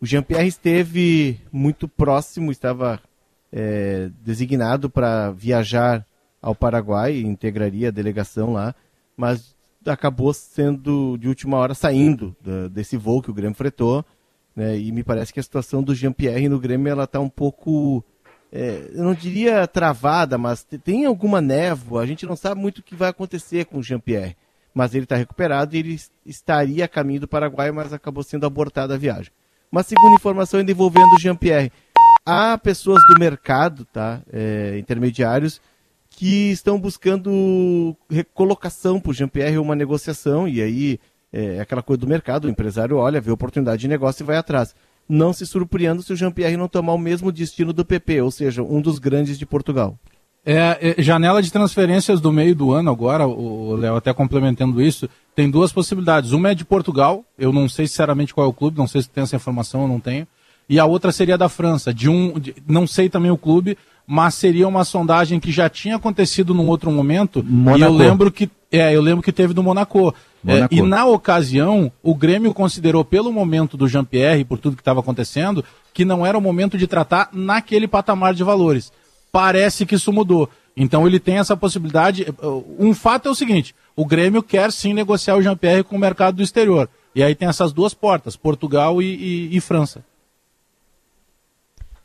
O 0.00 0.06
Jean 0.06 0.22
Pierre 0.22 0.46
esteve 0.46 1.40
muito 1.50 1.88
próximo, 1.88 2.52
estava 2.52 3.00
é, 3.56 4.10
designado 4.22 4.90
para 4.90 5.30
viajar 5.30 6.04
ao 6.42 6.54
Paraguai, 6.54 7.18
integraria 7.20 7.88
a 7.88 7.90
delegação 7.90 8.52
lá, 8.52 8.74
mas 9.16 9.56
acabou 9.86 10.34
sendo 10.34 11.16
de 11.16 11.26
última 11.26 11.56
hora 11.56 11.72
saindo 11.72 12.36
da, 12.38 12.68
desse 12.68 12.98
voo 12.98 13.22
que 13.22 13.30
o 13.30 13.34
Grêmio 13.34 13.56
fretou, 13.56 14.04
né? 14.54 14.78
E 14.78 14.92
me 14.92 15.02
parece 15.02 15.32
que 15.32 15.40
a 15.40 15.42
situação 15.42 15.82
do 15.82 15.94
Jean-Pierre 15.94 16.50
no 16.50 16.60
Grêmio 16.60 16.90
ela 16.90 17.04
está 17.04 17.18
um 17.18 17.30
pouco, 17.30 18.04
é, 18.52 18.90
eu 18.92 19.02
não 19.02 19.14
diria 19.14 19.66
travada, 19.66 20.36
mas 20.36 20.62
tem 20.84 21.06
alguma 21.06 21.40
névoa. 21.40 22.02
A 22.02 22.06
gente 22.06 22.26
não 22.26 22.36
sabe 22.36 22.60
muito 22.60 22.78
o 22.78 22.82
que 22.82 22.94
vai 22.94 23.08
acontecer 23.08 23.64
com 23.64 23.78
o 23.78 23.82
Jean-Pierre, 23.82 24.36
mas 24.74 24.94
ele 24.94 25.04
está 25.04 25.16
recuperado 25.16 25.74
e 25.74 25.78
ele 25.78 25.98
estaria 26.26 26.84
a 26.84 26.88
caminho 26.88 27.20
do 27.20 27.28
Paraguai, 27.28 27.70
mas 27.70 27.94
acabou 27.94 28.22
sendo 28.22 28.44
abortada 28.44 28.94
a 28.94 28.98
viagem. 28.98 29.32
Uma 29.72 29.82
segunda 29.82 30.14
informação 30.14 30.60
ainda 30.60 30.72
envolvendo 30.72 31.14
o 31.14 31.18
Jean-Pierre. 31.18 31.72
Há 32.26 32.58
pessoas 32.58 33.00
do 33.06 33.20
mercado, 33.20 33.84
tá, 33.84 34.20
é, 34.32 34.76
intermediários 34.78 35.60
que 36.10 36.50
estão 36.50 36.80
buscando 36.80 37.96
recolocação 38.10 38.98
para 38.98 39.10
o 39.10 39.14
Jean-Pierre, 39.14 39.58
uma 39.58 39.76
negociação, 39.76 40.48
e 40.48 40.60
aí 40.60 40.98
é, 41.32 41.60
aquela 41.60 41.82
coisa 41.82 42.00
do 42.00 42.06
mercado, 42.08 42.46
o 42.46 42.50
empresário 42.50 42.96
olha, 42.96 43.20
vê 43.20 43.30
oportunidade 43.30 43.82
de 43.82 43.88
negócio 43.88 44.22
e 44.24 44.26
vai 44.26 44.36
atrás. 44.36 44.74
Não 45.08 45.32
se 45.32 45.46
surpreenda 45.46 46.02
se 46.02 46.12
o 46.12 46.16
Jean-Pierre 46.16 46.56
não 46.56 46.66
tomar 46.66 46.94
o 46.94 46.98
mesmo 46.98 47.30
destino 47.30 47.72
do 47.72 47.84
PP, 47.84 48.22
ou 48.22 48.30
seja, 48.30 48.62
um 48.62 48.80
dos 48.80 48.98
grandes 48.98 49.38
de 49.38 49.46
Portugal. 49.46 49.96
É, 50.44 50.94
é, 50.98 51.02
janela 51.02 51.42
de 51.42 51.52
transferências 51.52 52.20
do 52.20 52.32
meio 52.32 52.54
do 52.54 52.72
ano 52.72 52.90
agora, 52.90 53.26
o 53.26 53.76
Léo 53.76 53.96
até 53.96 54.12
complementando 54.14 54.80
isso, 54.80 55.08
tem 55.34 55.50
duas 55.50 55.72
possibilidades. 55.72 56.32
Uma 56.32 56.50
é 56.50 56.54
de 56.54 56.64
Portugal, 56.64 57.24
eu 57.38 57.52
não 57.52 57.68
sei 57.68 57.86
sinceramente 57.86 58.32
qual 58.32 58.46
é 58.46 58.50
o 58.50 58.52
clube, 58.52 58.78
não 58.78 58.86
sei 58.86 59.02
se 59.02 59.10
tem 59.10 59.22
essa 59.22 59.36
informação, 59.36 59.82
eu 59.82 59.88
não 59.88 60.00
tenho. 60.00 60.26
E 60.68 60.78
a 60.78 60.84
outra 60.84 61.12
seria 61.12 61.38
da 61.38 61.48
França, 61.48 61.94
de 61.94 62.08
um, 62.08 62.38
de, 62.38 62.54
não 62.66 62.86
sei 62.86 63.08
também 63.08 63.30
o 63.30 63.38
clube, 63.38 63.78
mas 64.06 64.34
seria 64.34 64.66
uma 64.66 64.84
sondagem 64.84 65.40
que 65.40 65.50
já 65.52 65.68
tinha 65.68 65.96
acontecido 65.96 66.54
num 66.54 66.66
outro 66.68 66.90
momento. 66.90 67.44
Monaco. 67.44 67.78
E 67.78 67.82
eu 67.82 67.92
lembro 67.92 68.30
que 68.30 68.50
é, 68.70 68.94
eu 68.94 69.00
lembro 69.00 69.22
que 69.22 69.32
teve 69.32 69.54
do 69.54 69.62
Monaco. 69.62 70.14
É, 70.46 70.68
e 70.70 70.80
na 70.80 71.04
ocasião, 71.06 71.90
o 72.02 72.14
Grêmio 72.14 72.54
considerou, 72.54 73.04
pelo 73.04 73.32
momento 73.32 73.76
do 73.76 73.88
Jean-Pierre, 73.88 74.44
por 74.44 74.58
tudo 74.58 74.76
que 74.76 74.82
estava 74.82 75.00
acontecendo, 75.00 75.64
que 75.92 76.04
não 76.04 76.24
era 76.24 76.38
o 76.38 76.40
momento 76.40 76.78
de 76.78 76.86
tratar 76.86 77.30
naquele 77.32 77.88
patamar 77.88 78.32
de 78.32 78.44
valores. 78.44 78.92
Parece 79.32 79.84
que 79.84 79.96
isso 79.96 80.12
mudou. 80.12 80.48
Então 80.76 81.06
ele 81.06 81.18
tem 81.18 81.38
essa 81.38 81.56
possibilidade. 81.56 82.26
Um 82.78 82.94
fato 82.94 83.28
é 83.28 83.30
o 83.30 83.34
seguinte: 83.34 83.74
o 83.96 84.04
Grêmio 84.04 84.42
quer 84.42 84.70
sim 84.70 84.92
negociar 84.92 85.36
o 85.36 85.42
Jean-Pierre 85.42 85.82
com 85.82 85.96
o 85.96 85.98
mercado 85.98 86.36
do 86.36 86.42
exterior. 86.42 86.88
E 87.14 87.22
aí 87.22 87.34
tem 87.34 87.48
essas 87.48 87.72
duas 87.72 87.94
portas, 87.94 88.36
Portugal 88.36 89.00
e, 89.00 89.06
e, 89.06 89.56
e 89.56 89.60
França. 89.60 90.04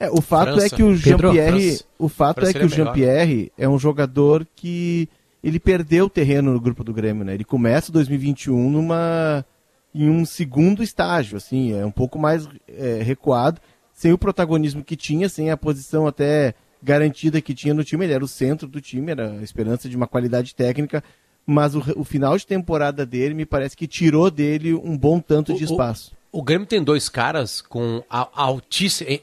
É, 0.02 0.10
o 0.10 0.20
fato 0.20 0.54
França. 0.54 0.66
é 0.66 0.70
que 0.70 0.82
o 0.82 0.96
Jean-Pierre, 0.96 1.80
o 2.00 2.10
fato 2.10 2.44
é 2.44 2.52
que 2.52 2.66
o 2.66 2.68
Jean-Pierre 2.68 3.52
é 3.56 3.70
um 3.70 3.78
jogador 3.78 4.48
que 4.56 5.08
ele 5.44 5.60
perdeu 5.60 6.06
o 6.06 6.10
terreno 6.10 6.52
no 6.52 6.60
grupo 6.60 6.84
do 6.84 6.92
Grêmio, 6.92 7.24
né? 7.24 7.36
Ele 7.36 7.44
começa 7.44 7.92
2021 7.92 8.72
numa 8.72 9.46
em 9.94 10.10
um 10.10 10.26
segundo 10.26 10.82
estágio, 10.82 11.38
assim, 11.38 11.74
é 11.74 11.86
um 11.86 11.92
pouco 11.92 12.18
mais 12.18 12.50
é, 12.68 13.04
recuado, 13.04 13.62
sem 13.94 14.12
o 14.12 14.18
protagonismo 14.18 14.84
que 14.84 14.96
tinha, 14.96 15.30
sem 15.30 15.52
a 15.52 15.58
posição 15.58 16.08
até 16.08 16.56
garantida 16.82 17.40
que 17.40 17.54
tinha 17.54 17.74
no 17.74 17.84
time. 17.84 18.06
Ele 18.06 18.14
era 18.14 18.26
o 18.26 18.28
centro 18.28 18.68
do 18.68 18.82
time, 18.82 19.12
era 19.12 19.34
a 19.34 19.44
esperança 19.44 19.88
de 19.88 19.96
uma 19.96 20.08
qualidade 20.08 20.56
técnica, 20.56 21.04
mas 21.46 21.76
o, 21.76 21.84
o 21.96 22.04
final 22.04 22.36
de 22.36 22.48
temporada 22.48 23.06
dele 23.06 23.36
me 23.36 23.46
parece 23.46 23.78
que 23.78 23.86
tirou 23.86 24.32
dele 24.32 24.74
um 24.74 24.98
bom 24.98 25.20
tanto 25.20 25.54
de 25.54 25.64
espaço. 25.64 26.14
O 26.32 26.42
Grêmio 26.42 26.66
tem 26.66 26.82
dois 26.82 27.10
caras 27.10 27.62
com 27.62 28.04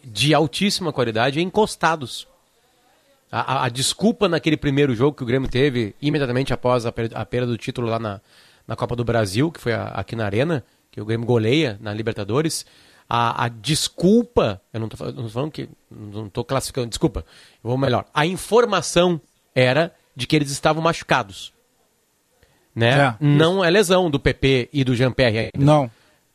de 0.04 0.34
altíssima 0.34 0.92
qualidade 0.92 1.40
encostados. 1.40 2.28
A, 3.30 3.40
a, 3.40 3.64
a, 3.64 3.68
desculpa 3.68 4.28
naquele 4.28 4.56
primeiro 4.56 4.94
jogo 4.94 5.16
que 5.16 5.22
o 5.22 5.26
Grêmio 5.26 5.48
teve, 5.48 5.94
imediatamente 6.00 6.52
após 6.52 6.86
a, 6.86 6.92
a 7.14 7.24
perda 7.24 7.46
do 7.46 7.58
título 7.58 7.86
lá 7.88 7.98
na, 7.98 8.20
na 8.66 8.76
Copa 8.76 8.96
do 8.96 9.04
Brasil, 9.04 9.50
que 9.50 9.60
foi 9.60 9.72
a, 9.72 9.84
aqui 9.84 10.16
na 10.16 10.24
Arena, 10.24 10.64
que 10.90 11.00
o 11.00 11.04
Grêmio 11.04 11.26
goleia 11.26 11.78
na 11.80 11.92
Libertadores, 11.92 12.64
a, 13.08 13.44
a 13.44 13.48
desculpa, 13.48 14.60
eu 14.72 14.80
não 14.80 14.88
estou 14.88 15.28
falando 15.30 15.50
que, 15.50 15.68
não 15.90 16.26
estou 16.26 16.44
classificando, 16.44 16.88
desculpa, 16.88 17.24
eu 17.62 17.70
vou 17.70 17.78
melhor, 17.78 18.04
a 18.12 18.26
informação 18.26 19.20
era 19.54 19.94
de 20.14 20.26
que 20.26 20.36
eles 20.36 20.50
estavam 20.50 20.82
machucados. 20.82 21.52
Né? 22.74 22.98
É, 22.98 23.16
não 23.18 23.64
é 23.64 23.70
lesão 23.70 24.10
do 24.10 24.20
PP 24.20 24.68
e 24.72 24.84
do 24.84 24.94
Jean-Pierre 24.94 25.50
ainda. 25.54 25.64
Não. 25.64 25.90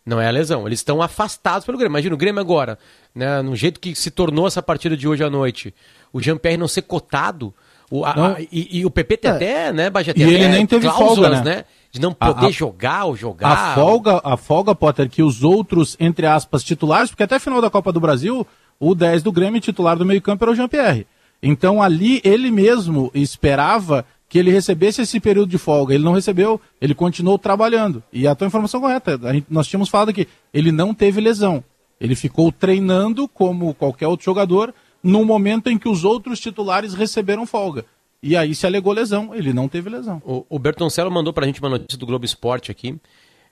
Não 0.06 0.20
é 0.20 0.28
a 0.28 0.32
lesão. 0.32 0.68
Eles 0.68 0.80
estão 0.80 1.02
afastados 1.02 1.66
pelo 1.66 1.78
Grêmio. 1.78 1.94
Imagina 1.94 2.14
o 2.14 2.18
Grêmio 2.18 2.42
agora, 2.42 2.78
né, 3.16 3.42
no 3.42 3.56
jeito 3.56 3.80
que 3.80 3.96
se 3.96 4.12
tornou 4.12 4.48
essa 4.48 4.62
partida 4.62 4.98
de 4.98 5.08
hoje 5.08 5.24
à 5.24 5.30
noite. 5.30 5.74
O 6.12 6.22
Jean-Pierre 6.22 6.58
não 6.58 6.68
ser 6.68 6.84
cotado. 6.84 7.54
O, 7.90 8.04
a, 8.04 8.12
a, 8.12 8.42
e, 8.52 8.80
e, 8.80 8.86
o 8.86 8.90
PP 8.90 9.18
tem 9.18 9.32
é. 9.32 9.34
até, 9.36 9.74
né, 9.74 9.90
Bajé, 9.90 10.14
e 10.16 10.24
ele 10.24 10.48
nem 10.48 10.66
teve 10.66 10.90
folga, 10.90 11.30
né? 11.30 11.42
né? 11.42 11.66
De 11.92 12.02
não 12.02 12.12
poder 12.12 12.48
a, 12.48 12.52
jogar 12.52 13.06
ou 13.06 13.16
jogar. 13.16 13.52
A 13.52 13.76
folga, 13.76 14.20
a 14.24 14.36
folga, 14.36 14.74
Potter, 14.74 15.08
que 15.10 15.22
os 15.22 15.44
outros, 15.44 15.96
entre 16.00 16.26
aspas, 16.26 16.64
titulares, 16.64 17.12
porque 17.12 17.24
até 17.24 17.38
final 17.38 17.62
da 17.62 17.70
Copa 17.70 17.92
do 17.92 18.00
Brasil, 18.00 18.48
o 18.80 18.96
10 18.96 19.22
do 19.22 19.32
Grêmio 19.32 19.62
titular 19.62 19.96
do 19.96 20.06
meio-campo 20.06 20.44
era 20.44 20.52
o 20.52 20.56
Jean-Pierre. 20.56 21.06
Então 21.42 21.84
ali 21.84 22.22
ele 22.24 22.50
mesmo 22.50 23.12
esperava 23.14 24.06
que 24.34 24.40
ele 24.40 24.50
recebesse 24.50 25.00
esse 25.00 25.20
período 25.20 25.48
de 25.48 25.60
folga. 25.60 25.94
Ele 25.94 26.04
não 26.04 26.14
recebeu, 26.14 26.60
ele 26.82 26.96
continuou 26.96 27.38
trabalhando. 27.38 28.02
E 28.12 28.28
a 28.28 28.34
tua 28.34 28.48
informação 28.48 28.82
correta, 28.82 29.16
gente, 29.32 29.46
nós 29.48 29.68
tínhamos 29.68 29.90
falado 29.90 30.12
que 30.12 30.28
ele 30.52 30.72
não 30.72 30.92
teve 30.92 31.22
lesão. 31.22 31.64
Ele 32.02 32.16
ficou 32.16 32.52
treinando 32.52 33.28
como 33.28 33.76
qualquer 33.76 34.08
outro 34.08 34.26
jogador 34.26 34.74
no 35.04 35.24
momento 35.24 35.70
em 35.70 35.78
que 35.78 35.88
os 35.88 36.04
outros 36.04 36.40
titulares 36.40 36.96
receberam 36.96 37.46
folga. 37.46 37.86
E 38.24 38.36
aí 38.36 38.56
se 38.56 38.66
alegou 38.66 38.92
lesão, 38.92 39.36
ele 39.36 39.54
não 39.54 39.68
teve 39.68 39.88
lesão. 39.88 40.20
O, 40.26 40.44
o 40.50 40.58
Bertoncello 40.58 41.12
mandou 41.12 41.32
pra 41.32 41.46
gente 41.46 41.60
uma 41.60 41.70
notícia 41.70 42.00
do 42.00 42.08
Globo 42.08 42.26
Esporte 42.26 42.72
aqui. 42.72 43.00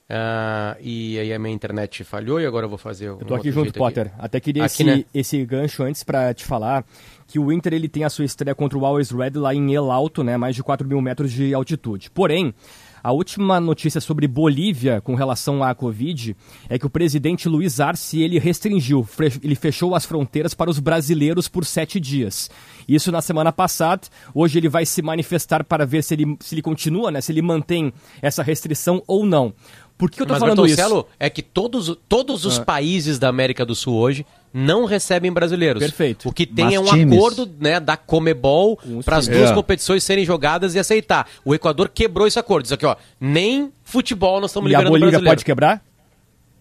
Uh, 0.10 0.76
e 0.82 1.20
aí 1.20 1.32
a 1.32 1.38
minha 1.38 1.54
internet 1.54 2.04
falhou 2.04 2.42
e 2.42 2.46
agora 2.46 2.66
eu 2.66 2.70
vou 2.70 2.78
fazer 2.80 3.10
Eu 3.10 3.18
tô 3.20 3.36
aqui 3.36 3.52
junto, 3.52 3.72
Potter. 3.72 4.08
Aqui. 4.08 4.16
Até 4.18 4.40
queria 4.40 4.66
aqui, 4.66 4.74
esse, 4.74 4.84
né? 4.84 5.06
esse 5.14 5.46
gancho 5.46 5.84
antes 5.84 6.04
para 6.04 6.34
te 6.34 6.44
falar 6.44 6.84
que 7.32 7.40
o 7.40 7.52
Inter 7.52 7.74
ele 7.74 7.88
tem 7.88 8.04
a 8.04 8.10
sua 8.10 8.26
estreia 8.26 8.54
contra 8.54 8.78
o 8.78 8.86
Always 8.86 9.10
Red 9.12 9.32
lá 9.36 9.56
em 9.56 9.74
El 9.74 9.90
Alto, 9.90 10.22
né, 10.24 10.36
mais 10.36 10.54
de 10.56 10.62
4 10.62 10.86
mil 10.86 11.00
metros 11.02 11.32
de 11.32 11.54
altitude. 11.54 12.10
Porém, 12.12 12.54
a 13.02 13.12
última 13.14 13.58
notícia 13.60 14.02
sobre 14.02 14.28
Bolívia 14.28 15.00
com 15.00 15.16
relação 15.16 15.64
à 15.64 15.74
Covid 15.74 16.36
é 16.70 16.78
que 16.78 16.86
o 16.86 16.90
presidente 16.90 17.48
Luiz 17.48 17.80
Arce 17.80 18.22
ele 18.22 18.38
restringiu, 18.38 19.08
ele 19.42 19.56
fechou 19.56 19.96
as 19.96 20.06
fronteiras 20.06 20.54
para 20.54 20.70
os 20.70 20.78
brasileiros 20.78 21.48
por 21.48 21.66
sete 21.66 22.00
dias. 22.02 22.50
Isso 22.88 23.12
na 23.12 23.22
semana 23.22 23.52
passada. 23.54 24.02
Hoje 24.36 24.60
ele 24.60 24.68
vai 24.70 24.86
se 24.86 25.02
manifestar 25.02 25.64
para 25.64 25.86
ver 25.86 26.04
se 26.04 26.14
ele, 26.14 26.36
se 26.42 26.54
ele 26.54 26.62
continua, 26.62 27.10
né, 27.12 27.22
se 27.22 27.32
ele 27.32 27.42
mantém 27.42 27.94
essa 28.22 28.44
restrição 28.44 29.02
ou 29.08 29.26
não. 29.26 29.54
Por 29.98 30.10
que 30.12 30.22
eu 30.22 30.26
tô 30.26 30.34
Mas 30.34 30.40
falando 30.40 30.64
Bertoncello, 30.64 31.00
isso? 31.00 31.08
é 31.20 31.30
que 31.30 31.42
todos, 31.44 31.96
todos 32.10 32.44
os 32.44 32.60
Ah. 32.60 32.66
países 32.66 33.18
da 33.20 33.30
América 33.30 33.66
do 33.66 33.74
Sul 33.76 33.94
hoje 33.96 34.26
não 34.54 34.86
recebem 34.86 35.32
brasileiros. 35.32 35.82
Perfeito. 35.82 36.28
O 36.30 36.34
que 36.34 36.46
tem 36.46 36.66
Mas 36.66 36.74
é 36.76 36.80
um 36.80 36.86
times. 36.86 37.18
acordo 37.18 37.50
né, 37.60 37.80
da 37.80 37.96
Comebol 37.98 38.78
para 39.06 39.18
as 39.18 39.28
duas 39.28 39.52
É. 39.52 39.54
competições 39.54 40.04
serem 40.04 40.26
jogadas 40.26 40.76
e 40.76 40.80
aceitar. 40.80 41.28
O 41.46 41.56
Equador 41.56 41.90
quebrou 41.90 42.28
esse 42.28 42.38
acordo. 42.40 42.64
Diz 42.64 42.72
aqui, 42.72 42.86
ó, 42.86 42.96
nem 43.20 43.72
futebol 43.84 44.40
nós 44.42 44.52
estamos 44.52 44.70
E 44.72 44.76
a 44.76 44.80
Bolívia 44.80 45.00
brasileiro. 45.00 45.26
pode 45.36 45.46
quebrar? 45.46 45.82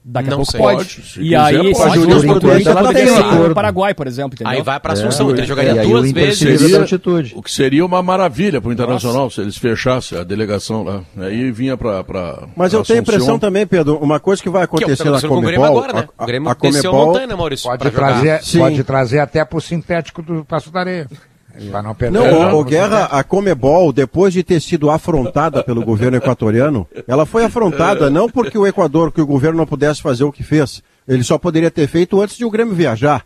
Daqui 0.03 0.31
Não 0.31 0.37
a 0.37 0.39
pouco 0.39 0.51
sei. 0.53 0.61
pode. 0.61 0.77
Pode, 0.79 1.09
se 1.09 1.21
E 1.21 1.37
aí, 1.37 1.57
pode. 1.57 1.69
enquanto, 1.69 1.93
produções 1.93 2.67
ela 2.67 2.83
podem 2.83 3.05
tem 3.05 3.15
ser 3.15 3.21
acordo. 3.21 3.49
no 3.51 3.55
Paraguai, 3.55 3.93
por 3.95 4.07
exemplo. 4.07 4.35
Entendeu? 4.35 4.51
Aí 4.53 4.63
vai 4.63 4.81
pra 4.81 4.95
Assunção, 4.95 5.27
então 5.27 5.39
ele 5.39 5.47
jogaria 5.47 5.73
aí 5.83 5.87
duas 5.87 6.11
o 6.11 6.15
vezes. 6.15 6.39
seria- 6.39 7.37
O 7.37 7.43
que 7.43 7.53
seria 7.53 7.85
uma 7.85 8.03
maravilha 8.03 8.61
para 8.63 8.71
o 8.71 8.73
Internacional 8.73 9.31
se 9.31 9.43
eles 9.43 9.59
fechassem 9.59 10.19
a 10.19 10.25
delegação 10.25 10.83
lá. 10.83 11.03
Aí 11.19 11.51
vinha 11.53 11.77
para. 11.77 12.03
Mas 12.57 12.73
eu 12.73 12.83
tenho 12.83 12.99
a 13.01 13.03
impressão 13.03 13.39
também, 13.39 13.67
Pedro, 13.67 13.99
uma 13.99 14.19
coisa 14.19 14.43
que 14.43 14.49
vai 14.49 14.67
Que 14.67 14.73
é 14.73 14.77
o 14.77 14.79
que 14.79 14.85
acontecer 14.85 15.05
na 15.05 15.11
acontecendo 15.11 15.31
com 15.31 15.37
o. 15.37 15.41
Grêmio 15.43 15.65
agora, 15.67 15.93
né? 15.93 16.09
a- 16.17 16.23
O 16.25 16.27
Grêmio 16.27 16.49
a 16.49 16.53
a 16.53 16.55
Comebol- 16.55 17.07
montanha, 17.07 17.27
né, 17.27 17.35
Maurício? 17.35 17.69
Pode 17.69 17.79
pra 17.83 17.91
jogar. 17.91 18.07
trazer, 18.23 18.43
Sim. 18.43 18.59
pode 18.59 18.85
trazer 18.85 19.19
até 19.19 19.45
pro 19.45 19.61
sintético 19.61 20.23
do 20.23 20.45
Passo 20.47 20.71
da 20.73 20.81
Areia. 20.81 21.07
Pra 21.71 21.83
não 21.83 21.95
perder. 21.95 22.19
Não, 22.19 22.55
o, 22.55 22.61
o 22.61 22.65
Guerra, 22.65 23.05
a 23.07 23.23
Comebol, 23.25 23.93
depois 23.93 24.33
de 24.33 24.43
ter 24.43 24.61
sido 24.61 24.91
afrontada 24.91 25.63
pelo 25.63 25.85
governo 25.85 26.17
equatoriano, 26.17 26.87
ela 27.07 27.27
foi 27.27 27.45
afrontada 27.45 28.09
não 28.09 28.29
porque 28.29 28.57
o 28.57 28.67
Equador, 28.67 29.13
que 29.13 29.21
o 29.21 29.27
governo 29.27 29.59
não 29.59 29.67
pudesse 29.67 30.01
fazer 30.01 30.25
o 30.25 30.33
que 30.33 30.43
fez, 30.43 30.83
ele 31.07 31.25
só 31.25 31.39
poderia 31.39 31.71
ter 31.71 31.87
feito 31.87 32.21
antes 32.21 32.37
de 32.37 32.45
o 32.45 32.51
Grêmio 32.51 32.75
viajar. 32.75 33.25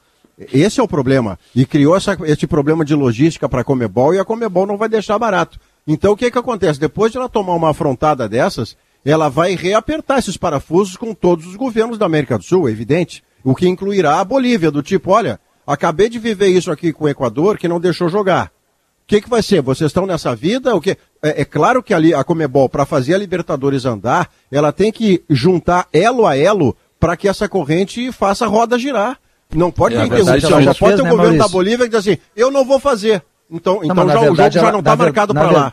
Esse 0.52 0.80
é 0.80 0.82
o 0.82 0.88
problema. 0.88 1.38
E 1.54 1.64
criou 1.64 1.96
essa, 1.96 2.16
esse 2.24 2.46
problema 2.46 2.84
de 2.84 2.94
logística 2.94 3.48
para 3.48 3.60
a 3.60 3.64
Comebol 3.64 4.14
e 4.14 4.18
a 4.18 4.24
Comebol 4.24 4.66
não 4.66 4.76
vai 4.76 4.88
deixar 4.88 5.18
barato. 5.18 5.60
Então 5.86 6.12
o 6.12 6.16
que, 6.16 6.30
que 6.30 6.38
acontece? 6.38 6.80
Depois 6.80 7.12
de 7.12 7.18
ela 7.18 7.28
tomar 7.28 7.54
uma 7.54 7.70
afrontada 7.70 8.28
dessas, 8.28 8.76
ela 9.04 9.28
vai 9.28 9.54
reapertar 9.54 10.18
esses 10.18 10.36
parafusos 10.36 10.96
com 10.96 11.14
todos 11.14 11.46
os 11.46 11.56
governos 11.56 11.98
da 11.98 12.06
América 12.06 12.38
do 12.38 12.44
Sul, 12.44 12.68
é 12.68 12.72
evidente. 12.72 13.22
O 13.44 13.54
que 13.54 13.68
incluirá 13.68 14.18
a 14.18 14.24
Bolívia, 14.24 14.70
do 14.70 14.82
tipo, 14.82 15.10
olha, 15.10 15.38
acabei 15.66 16.08
de 16.08 16.18
viver 16.18 16.48
isso 16.48 16.70
aqui 16.70 16.92
com 16.92 17.04
o 17.04 17.08
Equador 17.08 17.58
que 17.58 17.68
não 17.68 17.80
deixou 17.80 18.08
jogar. 18.08 18.46
O 18.46 19.06
que, 19.06 19.20
que 19.20 19.28
vai 19.28 19.42
ser? 19.42 19.60
Vocês 19.60 19.90
estão 19.90 20.06
nessa 20.06 20.34
vida? 20.34 20.74
O 20.74 20.80
que? 20.80 20.92
É, 21.22 21.42
é 21.42 21.44
claro 21.44 21.82
que 21.82 21.92
ali 21.92 22.14
a 22.14 22.24
Comebol, 22.24 22.68
para 22.68 22.86
fazer 22.86 23.14
a 23.14 23.18
Libertadores 23.18 23.84
andar, 23.84 24.30
ela 24.50 24.72
tem 24.72 24.90
que 24.90 25.22
juntar 25.28 25.86
elo 25.92 26.26
a 26.26 26.36
elo 26.36 26.74
para 26.98 27.16
que 27.16 27.28
essa 27.28 27.46
corrente 27.48 28.10
faça 28.12 28.46
a 28.46 28.48
roda 28.48 28.78
girar. 28.78 29.18
Não 29.54 29.70
pode 29.70 29.94
É, 29.94 29.98
ter 29.98 30.08
verdade, 30.08 30.22
interrupção. 30.38 30.50
ela 30.52 30.62
Já 30.62 30.72
já 30.72 30.78
pode 30.78 30.92
fez, 30.92 30.96
ter 30.96 31.02
o 31.02 31.04
né, 31.04 31.10
governo 31.10 31.32
da 31.32 31.38
Maurício? 31.38 31.52
Bolívia 31.52 31.84
que 31.86 31.90
diz 31.90 32.00
assim, 32.00 32.18
eu 32.34 32.50
não 32.50 32.64
vou 32.64 32.80
fazer. 32.80 33.22
Então, 33.50 33.80
então 33.84 33.94
mas 33.94 34.06
na 34.06 34.12
já, 34.14 34.18
o 34.20 34.22
jogo 34.24 34.36
verdade, 34.36 34.54
já 34.54 34.60
ela- 34.62 34.72
não 34.72 34.78
está 34.78 34.96
marcado 34.96 35.34
para 35.34 35.50
lá. 35.50 35.72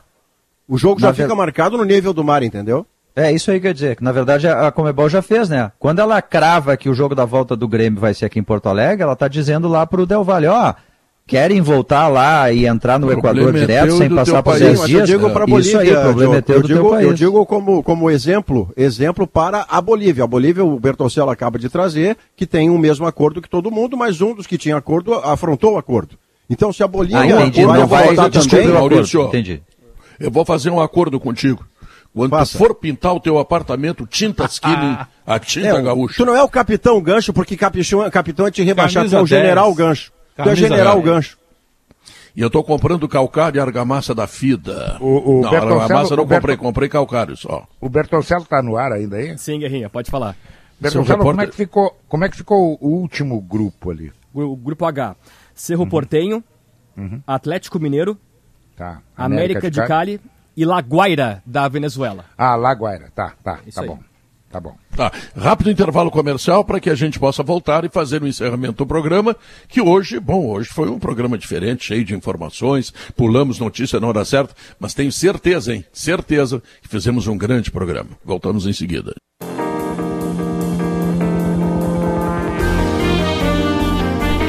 O 0.68 0.78
jogo 0.78 1.00
já 1.00 1.14
fica 1.14 1.28
ver- 1.30 1.36
marcado 1.36 1.78
no 1.78 1.86
nível 1.86 2.12
do 2.14 2.24
mar, 2.24 2.44
entendeu? 2.44 2.86
É 3.16 3.32
isso 3.32 3.52
aí 3.52 3.60
que 3.60 3.68
eu 3.68 3.70
ia 3.70 3.74
dizer, 3.74 3.96
que 3.98 4.04
na 4.04 4.12
verdade 4.12 4.48
a 4.48 4.72
Comebol 4.72 5.10
já 5.10 5.22
fez, 5.22 5.50
né? 5.50 5.72
Quando 5.78 6.00
ela 6.00 6.22
crava 6.22 6.78
que 6.78 6.90
o 6.90 6.94
jogo 6.94 7.14
da 7.14 7.26
volta 7.26 7.56
do 7.56 7.68
Grêmio 7.68 8.00
vai 8.00 8.14
ser 8.14 8.26
aqui 8.26 8.40
em 8.40 8.44
Porto 8.44 8.70
Alegre, 8.70 9.04
ela 9.04 9.16
tá 9.16 9.28
dizendo 9.28 9.68
lá 9.68 9.86
pro 9.86 10.06
Del 10.06 10.24
Valle, 10.24 10.48
ó, 10.48 10.74
querem 11.28 11.62
voltar 11.62 12.08
lá 12.08 12.52
e 12.52 12.66
entrar 12.66 13.00
no 13.00 13.08
O 13.08 13.12
Equador 13.12 13.56
é 13.56 13.60
direto 13.60 13.98
sem 13.98 14.10
passar 14.10 14.42
por 14.42 14.52
país. 14.52 14.64
10 14.64 14.80
Mas 14.80 14.88
dias? 14.90 15.10
Eu 15.10 15.18
digo 15.18 15.30
para 15.32 15.46
Bolívia, 15.46 15.80
aí, 15.80 15.96
o 15.96 16.02
problema 16.02 16.36
é 16.36 16.44
eu 16.48 16.62
do 16.62 16.68
digo, 16.68 16.80
teu 16.82 16.90
país. 16.90 17.08
eu 17.08 17.14
digo 17.14 17.46
como, 17.46 17.84
como 17.84 18.10
exemplo, 18.10 18.72
exemplo 18.78 19.28
para 19.28 19.66
a 19.70 19.82
Bolívia. 19.82 20.24
A 20.24 20.28
Bolívia, 20.28 20.64
o 20.64 20.80
Bertoncello 20.80 21.30
acaba 21.30 21.60
de 21.60 21.70
trazer, 21.70 22.18
que 22.36 22.46
tem 22.46 22.70
o 22.70 22.78
mesmo 22.78 23.06
acordo 23.06 23.42
que 23.42 23.50
todo 23.50 23.70
mundo, 23.72 23.98
mas 23.98 24.22
um 24.22 24.34
dos 24.34 24.48
que 24.48 24.58
tinha 24.58 24.78
acordo 24.78 25.16
afrontou 25.16 25.74
o 25.74 25.78
acordo. 25.78 26.18
Então, 26.50 26.74
se 26.74 26.84
a 26.84 26.88
Bolívia 26.88 27.20
Ah, 27.20 27.28
entendi, 27.28 27.66
vai 27.66 27.80
não 27.80 27.88
vai 27.88 28.06
voltar 28.08 28.30
descobrir 28.30 28.64
também, 28.64 28.74
o 28.74 28.78
acordo. 28.78 28.94
Maurício, 28.96 29.22
Entendi. 29.24 29.62
Eu 30.20 30.30
vou 30.30 30.46
fazer 30.46 30.70
um 30.70 30.80
acordo 30.80 31.20
contigo. 31.20 31.66
Quando 32.14 32.38
tu 32.40 32.58
for 32.58 32.76
pintar 32.76 33.14
o 33.16 33.20
teu 33.20 33.40
apartamento, 33.40 34.06
tinta 34.06 34.46
Skilling, 34.46 34.98
a 35.26 35.40
tinta 35.40 35.68
É, 35.68 35.82
gaúcha. 35.82 36.16
tu 36.18 36.26
não 36.26 36.36
é 36.36 36.44
o 36.44 36.50
capitão 36.50 37.02
gancho, 37.02 37.32
porque 37.32 37.56
capitão, 37.56 38.10
capitão 38.12 38.48
é 38.48 38.52
te 38.52 38.62
rebaixar, 38.64 39.04
tu 39.04 39.12
Camisa 39.12 39.18
é 39.18 39.20
o 39.22 39.26
10. 39.28 39.30
general 39.42 39.74
gancho. 39.74 40.12
Tu 40.36 40.42
é 40.42 40.44
Camisa 40.44 40.68
general 40.68 40.94
10. 40.96 41.06
gancho. 41.06 41.38
E 42.36 42.42
eu 42.42 42.50
tô 42.50 42.64
comprando 42.64 43.08
calcário 43.08 43.58
e 43.58 43.62
argamassa 43.62 44.14
da 44.16 44.26
FIDA. 44.28 44.98
O- 45.00 45.40
o 45.40 45.42
não, 45.42 45.50
Bertoncello- 45.52 45.82
argamassa 45.82 46.14
eu 46.14 46.18
não 46.18 46.24
o 46.24 46.28
Berton- 46.28 46.42
comprei, 46.42 46.58
comprei 46.58 46.90
calcário 46.90 47.38
só. 47.38 47.66
O 47.80 47.88
Bertoncello 47.90 48.46
tá 48.46 48.62
no 48.62 48.76
ar 48.78 48.92
ainda 48.92 49.18
aí? 49.18 49.38
Sim, 49.38 49.60
Guerrinha, 49.60 49.90
pode 49.90 50.10
falar. 50.12 50.36
Bertoncello, 50.80 51.06
Seu 51.06 51.18
como 51.18 51.30
é, 51.30 51.34
repórter- 51.46 51.50
que 51.52 51.56
ficou, 51.58 51.98
como 52.10 52.26
é 52.26 52.30
que 52.30 52.38
ficou 52.38 52.78
o 52.82 52.88
último 52.90 53.40
grupo 53.42 53.92
ali? 53.92 54.12
O 54.34 54.56
grupo 54.56 54.86
H. 54.86 55.16
Cerro 55.54 55.86
Portenho, 55.88 56.44
Atlético 57.28 57.80
Mineiro, 57.80 58.18
Tá. 58.78 59.00
América, 59.16 59.70
de 59.70 59.86
Cali 59.86 60.20
e 60.56 60.66
La 60.66 60.80
Guaira, 60.80 61.42
da 61.46 61.68
Venezuela. 61.68 62.26
Ah, 62.38 62.56
Laguaira. 62.56 63.10
Tá, 63.16 63.34
tá, 63.44 63.60
Isso 63.66 63.76
tá 63.76 63.82
aí. 63.82 63.88
bom. 63.88 64.00
Tá 64.52 64.60
bom. 64.60 64.76
Tá, 64.98 65.10
rápido 65.34 65.72
intervalo 65.72 66.12
comercial 66.12 66.66
para 66.66 66.78
que 66.82 66.90
a 66.90 66.96
gente 66.96 67.18
possa 67.18 67.42
voltar 67.42 67.86
e 67.86 67.90
fazer 67.90 68.22
o 68.22 68.28
encerramento 68.28 68.74
do 68.74 68.86
programa, 68.86 69.34
que 69.70 69.80
hoje, 69.80 70.20
bom, 70.20 70.46
hoje 70.46 70.68
foi 70.70 70.90
um 70.90 71.00
programa 71.00 71.38
diferente, 71.38 71.86
cheio 71.86 72.04
de 72.04 72.14
informações, 72.14 72.94
pulamos 73.16 73.60
notícia 73.60 73.98
na 73.98 74.08
hora 74.08 74.26
certa, 74.26 74.54
mas 74.78 74.94
tenho 74.94 75.10
certeza, 75.10 75.74
hein, 75.74 75.86
certeza 75.94 76.62
que 76.82 76.90
fizemos 76.90 77.28
um 77.28 77.38
grande 77.38 77.72
programa. 77.72 78.10
Voltamos 78.26 78.68
em 78.68 78.74
seguida. 78.74 79.14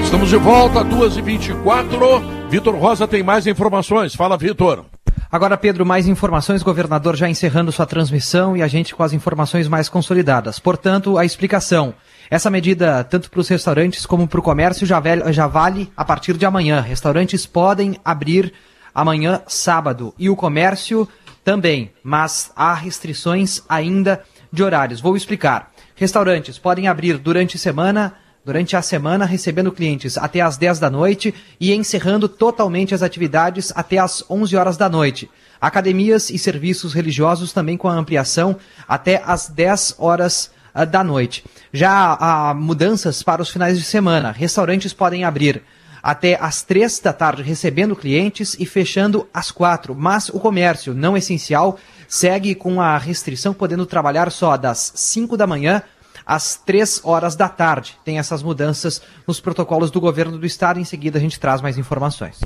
Estamos 0.03 0.29
de 0.29 0.37
volta, 0.37 0.85
2h24. 0.85 2.51
Vitor 2.51 2.75
Rosa 2.75 3.07
tem 3.07 3.23
mais 3.23 3.47
informações. 3.47 4.15
Fala, 4.15 4.37
Vitor. 4.37 4.85
Agora, 5.33 5.57
Pedro, 5.57 5.87
mais 5.87 6.07
informações. 6.07 6.63
Governador 6.63 7.17
já 7.17 7.27
encerrando 7.27 7.73
sua 7.73 7.87
transmissão 7.87 8.55
e 8.55 8.63
a 8.63 8.69
gente 8.69 8.95
com 8.95 9.03
as 9.03 9.15
informações 9.15 9.67
mais 9.67 9.89
consolidadas. 9.89 10.59
Portanto, 10.59 11.17
a 11.17 11.25
explicação. 11.25 11.95
Essa 12.31 12.51
medida, 12.51 13.03
tanto 13.03 13.31
para 13.31 13.41
os 13.41 13.49
restaurantes 13.49 14.05
como 14.05 14.29
para 14.29 14.39
o 14.39 14.43
comércio, 14.43 14.87
já, 14.87 15.01
já 15.31 15.47
vale 15.47 15.91
a 15.97 16.05
partir 16.05 16.37
de 16.37 16.45
amanhã. 16.45 16.83
Restaurantes 16.83 17.47
podem 17.47 17.99
abrir 18.05 18.53
amanhã, 18.95 19.41
sábado, 19.47 20.15
e 20.19 20.29
o 20.29 20.37
comércio 20.37 21.09
também, 21.43 21.91
mas 22.05 22.53
há 22.55 22.75
restrições 22.75 23.63
ainda 23.67 24.23
de 24.53 24.63
horários. 24.63 25.01
Vou 25.01 25.17
explicar. 25.17 25.73
Restaurantes 25.97 26.59
podem 26.59 26.89
abrir 26.89 27.17
durante 27.17 27.57
semana 27.57 28.13
durante 28.45 28.77
a 28.77 28.83
semana, 28.83 29.25
recebendo 29.25 29.71
clientes 29.71 30.19
até 30.19 30.41
às 30.41 30.57
10 30.57 30.79
da 30.79 30.91
noite 30.91 31.35
e 31.61 31.73
encerrando 31.73 32.29
totalmente 32.29 32.95
as 32.95 33.03
atividades 33.03 33.73
até 33.75 33.99
às 33.99 34.25
11 34.29 34.57
horas 34.57 34.77
da 34.77 34.89
noite. 34.89 35.31
Academias 35.61 36.29
e 36.29 36.39
serviços 36.39 36.93
religiosos 36.93 37.53
também 37.53 37.77
com 37.77 37.89
a 37.89 37.95
ampliação 37.95 38.57
até 38.89 39.23
às 39.25 39.49
10 39.49 39.95
horas 39.99 40.51
ah, 40.75 40.85
da 40.85 41.05
noite. 41.05 41.45
Já 41.73 42.17
há 42.19 42.55
mudanças 42.55 43.23
para 43.23 43.43
os 43.43 43.51
finais 43.51 43.79
de 43.79 43.85
semana. 43.85 44.33
Restaurantes 44.33 44.93
podem 44.93 45.25
abrir 45.25 45.63
até 46.03 46.37
às 46.41 46.63
três 46.63 46.99
da 46.99 47.13
tarde 47.13 47.45
recebendo 47.45 47.95
clientes 47.95 48.57
e 48.59 48.67
fechando 48.67 49.29
às 49.33 49.53
quatro. 49.53 49.95
Mas 49.95 50.29
o 50.29 50.41
comércio 50.41 50.93
não 50.93 51.17
essencial 51.17 51.79
segue 52.09 52.57
com 52.57 52.81
a 52.81 52.99
restrição 52.99 53.55
podendo 53.55 53.87
trabalhar 53.87 54.33
só 54.33 54.57
das 54.57 54.93
5 54.97 55.37
da 55.37 55.47
manhã 55.47 55.81
às 56.27 56.57
três 56.57 57.01
horas 57.05 57.35
da 57.35 57.49
tarde. 57.49 57.99
Tem 58.05 58.19
essas 58.19 58.43
mudanças 58.43 59.03
nos 59.27 59.41
protocolos 59.41 59.91
do 59.91 60.01
governo 60.01 60.39
do 60.39 60.47
estado. 60.47 60.79
Em 60.79 60.85
seguida 60.85 61.19
a 61.19 61.21
gente 61.21 61.41
traz 61.41 61.61
mais 61.61 61.79
informações. 61.79 62.41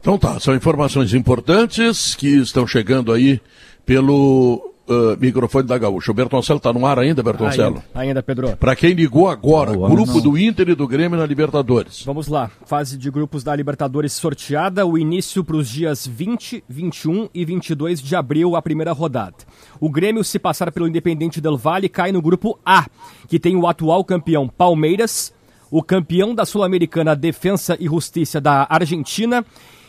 Então 0.00 0.18
tá, 0.18 0.38
são 0.40 0.54
informações 0.54 1.14
importantes 1.14 2.14
que 2.14 2.38
estão 2.38 2.66
chegando 2.66 3.12
aí 3.12 3.40
pelo 3.86 4.71
uh, 4.88 5.16
microfone 5.18 5.66
da 5.66 5.78
Gaúcha. 5.78 6.10
O 6.10 6.14
Bertoncello 6.14 6.58
está 6.58 6.72
no 6.72 6.86
ar 6.86 6.98
ainda, 6.98 7.22
Bertoncello? 7.22 7.82
Ainda, 7.94 8.00
ainda 8.00 8.22
Pedro. 8.22 8.56
Para 8.56 8.76
quem 8.76 8.92
ligou 8.92 9.28
agora, 9.28 9.72
Não, 9.72 9.88
grupo 9.88 10.14
não. 10.14 10.20
do 10.20 10.38
Inter 10.38 10.70
e 10.70 10.74
do 10.74 10.86
Grêmio 10.86 11.18
na 11.18 11.26
Libertadores. 11.26 12.02
Vamos 12.04 12.28
lá, 12.28 12.50
fase 12.66 12.96
de 12.96 13.10
grupos 13.10 13.42
da 13.44 13.54
Libertadores 13.54 14.12
sorteada, 14.12 14.86
o 14.86 14.98
início 14.98 15.44
para 15.44 15.56
os 15.56 15.68
dias 15.68 16.06
20, 16.06 16.64
21 16.68 17.28
e 17.34 17.44
22 17.44 18.00
de 18.00 18.16
abril, 18.16 18.56
a 18.56 18.62
primeira 18.62 18.92
rodada. 18.92 19.36
O 19.80 19.90
Grêmio, 19.90 20.22
se 20.24 20.38
passar 20.38 20.70
pelo 20.72 20.88
Independente 20.88 21.40
Del 21.40 21.56
Valle, 21.56 21.88
cai 21.88 22.12
no 22.12 22.22
grupo 22.22 22.58
A, 22.64 22.86
que 23.28 23.38
tem 23.38 23.56
o 23.56 23.66
atual 23.66 24.04
campeão 24.04 24.48
Palmeiras, 24.48 25.32
o 25.70 25.82
campeão 25.82 26.34
da 26.34 26.44
Sul-Americana 26.44 27.16
Defensa 27.16 27.76
e 27.80 27.86
Justiça 27.86 28.40
da 28.40 28.66
Argentina 28.68 29.44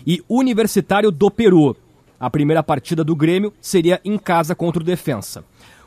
e 0.06 0.22
Universitário 0.30 1.12
do 1.12 1.30
Peru. 1.30 1.76
A 2.24 2.30
primeira 2.30 2.64
partida 2.64 3.04
do 3.04 3.18
Grêmio 3.18 3.52
seria 3.60 4.00
em 4.06 4.18
casa 4.18 4.56
contra 4.56 4.82
o 4.82 4.86
Defensa. 4.86 5.44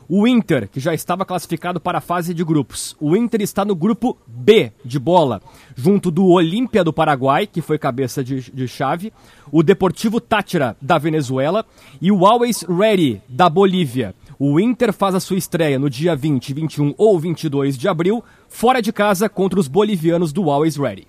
O 0.07 0.27
Inter, 0.27 0.69
que 0.69 0.79
já 0.79 0.93
estava 0.93 1.25
classificado 1.25 1.79
para 1.79 1.97
a 1.97 2.01
fase 2.01 2.31
de 2.31 2.43
grupos. 2.43 2.95
O 3.01 3.17
Inter 3.17 3.41
está 3.41 3.65
no 3.65 3.73
grupo 3.73 4.15
B 4.27 4.71
de 4.85 4.99
bola, 4.99 5.41
junto 5.75 6.11
do 6.11 6.27
Olímpia 6.27 6.83
do 6.83 6.93
Paraguai, 6.93 7.47
que 7.47 7.59
foi 7.59 7.79
cabeça 7.79 8.23
de, 8.23 8.51
de 8.51 8.67
chave, 8.67 9.11
o 9.51 9.63
Deportivo 9.63 10.21
Tátira 10.21 10.77
da 10.79 10.99
Venezuela 10.99 11.65
e 11.99 12.11
o 12.11 12.23
Always 12.23 12.61
Ready 12.61 13.19
da 13.27 13.49
Bolívia. 13.49 14.13
O 14.37 14.59
Inter 14.59 14.93
faz 14.93 15.15
a 15.15 15.19
sua 15.19 15.39
estreia 15.39 15.79
no 15.79 15.89
dia 15.89 16.15
20, 16.15 16.53
21 16.53 16.93
ou 16.99 17.19
22 17.19 17.75
de 17.75 17.87
abril, 17.87 18.23
fora 18.47 18.79
de 18.79 18.93
casa 18.93 19.27
contra 19.27 19.59
os 19.59 19.67
bolivianos 19.67 20.31
do 20.31 20.51
Always 20.51 20.75
Ready. 20.77 21.07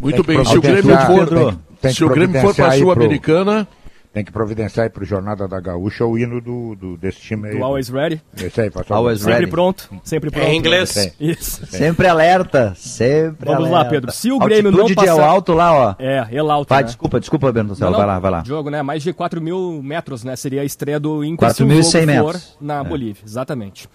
Muito 0.00 0.22
bem, 0.22 0.44
se 0.44 0.56
o 0.56 0.62
Grêmio 0.62 0.96
for, 0.96 1.58
se 1.92 2.04
o 2.04 2.08
Grêmio 2.08 2.40
for 2.40 2.54
para 2.54 2.68
a 2.68 2.78
Sul-Americana, 2.78 3.66
tem 4.12 4.24
que 4.24 4.32
providenciar 4.32 4.84
aí 4.84 4.90
pro 4.90 5.04
Jornada 5.04 5.46
da 5.46 5.60
Gaúcha 5.60 6.04
o 6.04 6.18
hino 6.18 6.40
do, 6.40 6.74
do 6.74 6.96
desse 6.96 7.20
time 7.20 7.48
aí. 7.48 7.56
Do 7.56 7.64
Always 7.64 7.88
Ready. 7.88 8.20
Esse 8.36 8.60
aí, 8.60 8.70
pastor. 8.70 8.96
Always 8.96 9.20
Sempre 9.20 9.34
ready. 9.34 9.50
pronto. 9.50 9.88
Sempre 10.02 10.30
pronto. 10.30 10.46
Em 10.46 10.56
inglês. 10.56 11.14
Isso. 11.20 11.64
Sempre 11.66 12.08
alerta. 12.08 12.74
Sempre 12.76 13.46
Vamos 13.46 13.68
alerta. 13.68 13.84
lá, 13.84 13.84
Pedro. 13.84 14.12
Se 14.12 14.32
o 14.32 14.38
Grêmio 14.40 14.70
Altitude 14.70 14.94
não 14.96 15.04
passar... 15.04 15.14
de 15.14 15.20
El 15.20 15.24
Alto 15.24 15.52
lá, 15.52 15.72
ó. 15.72 15.94
É, 15.98 16.26
El 16.32 16.50
Alto, 16.50 16.68
Vai, 16.68 16.82
né? 16.82 16.86
desculpa, 16.86 17.20
desculpa, 17.20 17.52
Bento 17.52 17.74
Céu. 17.76 17.90
Vai 17.92 18.06
lá, 18.06 18.18
vai 18.18 18.30
lá. 18.30 18.42
Jogo, 18.44 18.68
né? 18.68 18.82
Mais 18.82 19.02
de 19.02 19.12
4 19.12 19.40
mil 19.40 19.80
metros, 19.82 20.24
né? 20.24 20.34
Seria 20.34 20.62
a 20.62 20.64
estreia 20.64 20.98
do 20.98 21.24
Inter 21.24 21.48
4.100 21.48 22.06
metros. 22.06 22.56
na 22.60 22.80
é. 22.80 22.84
Bolívia. 22.84 23.22
Exatamente. 23.24 23.88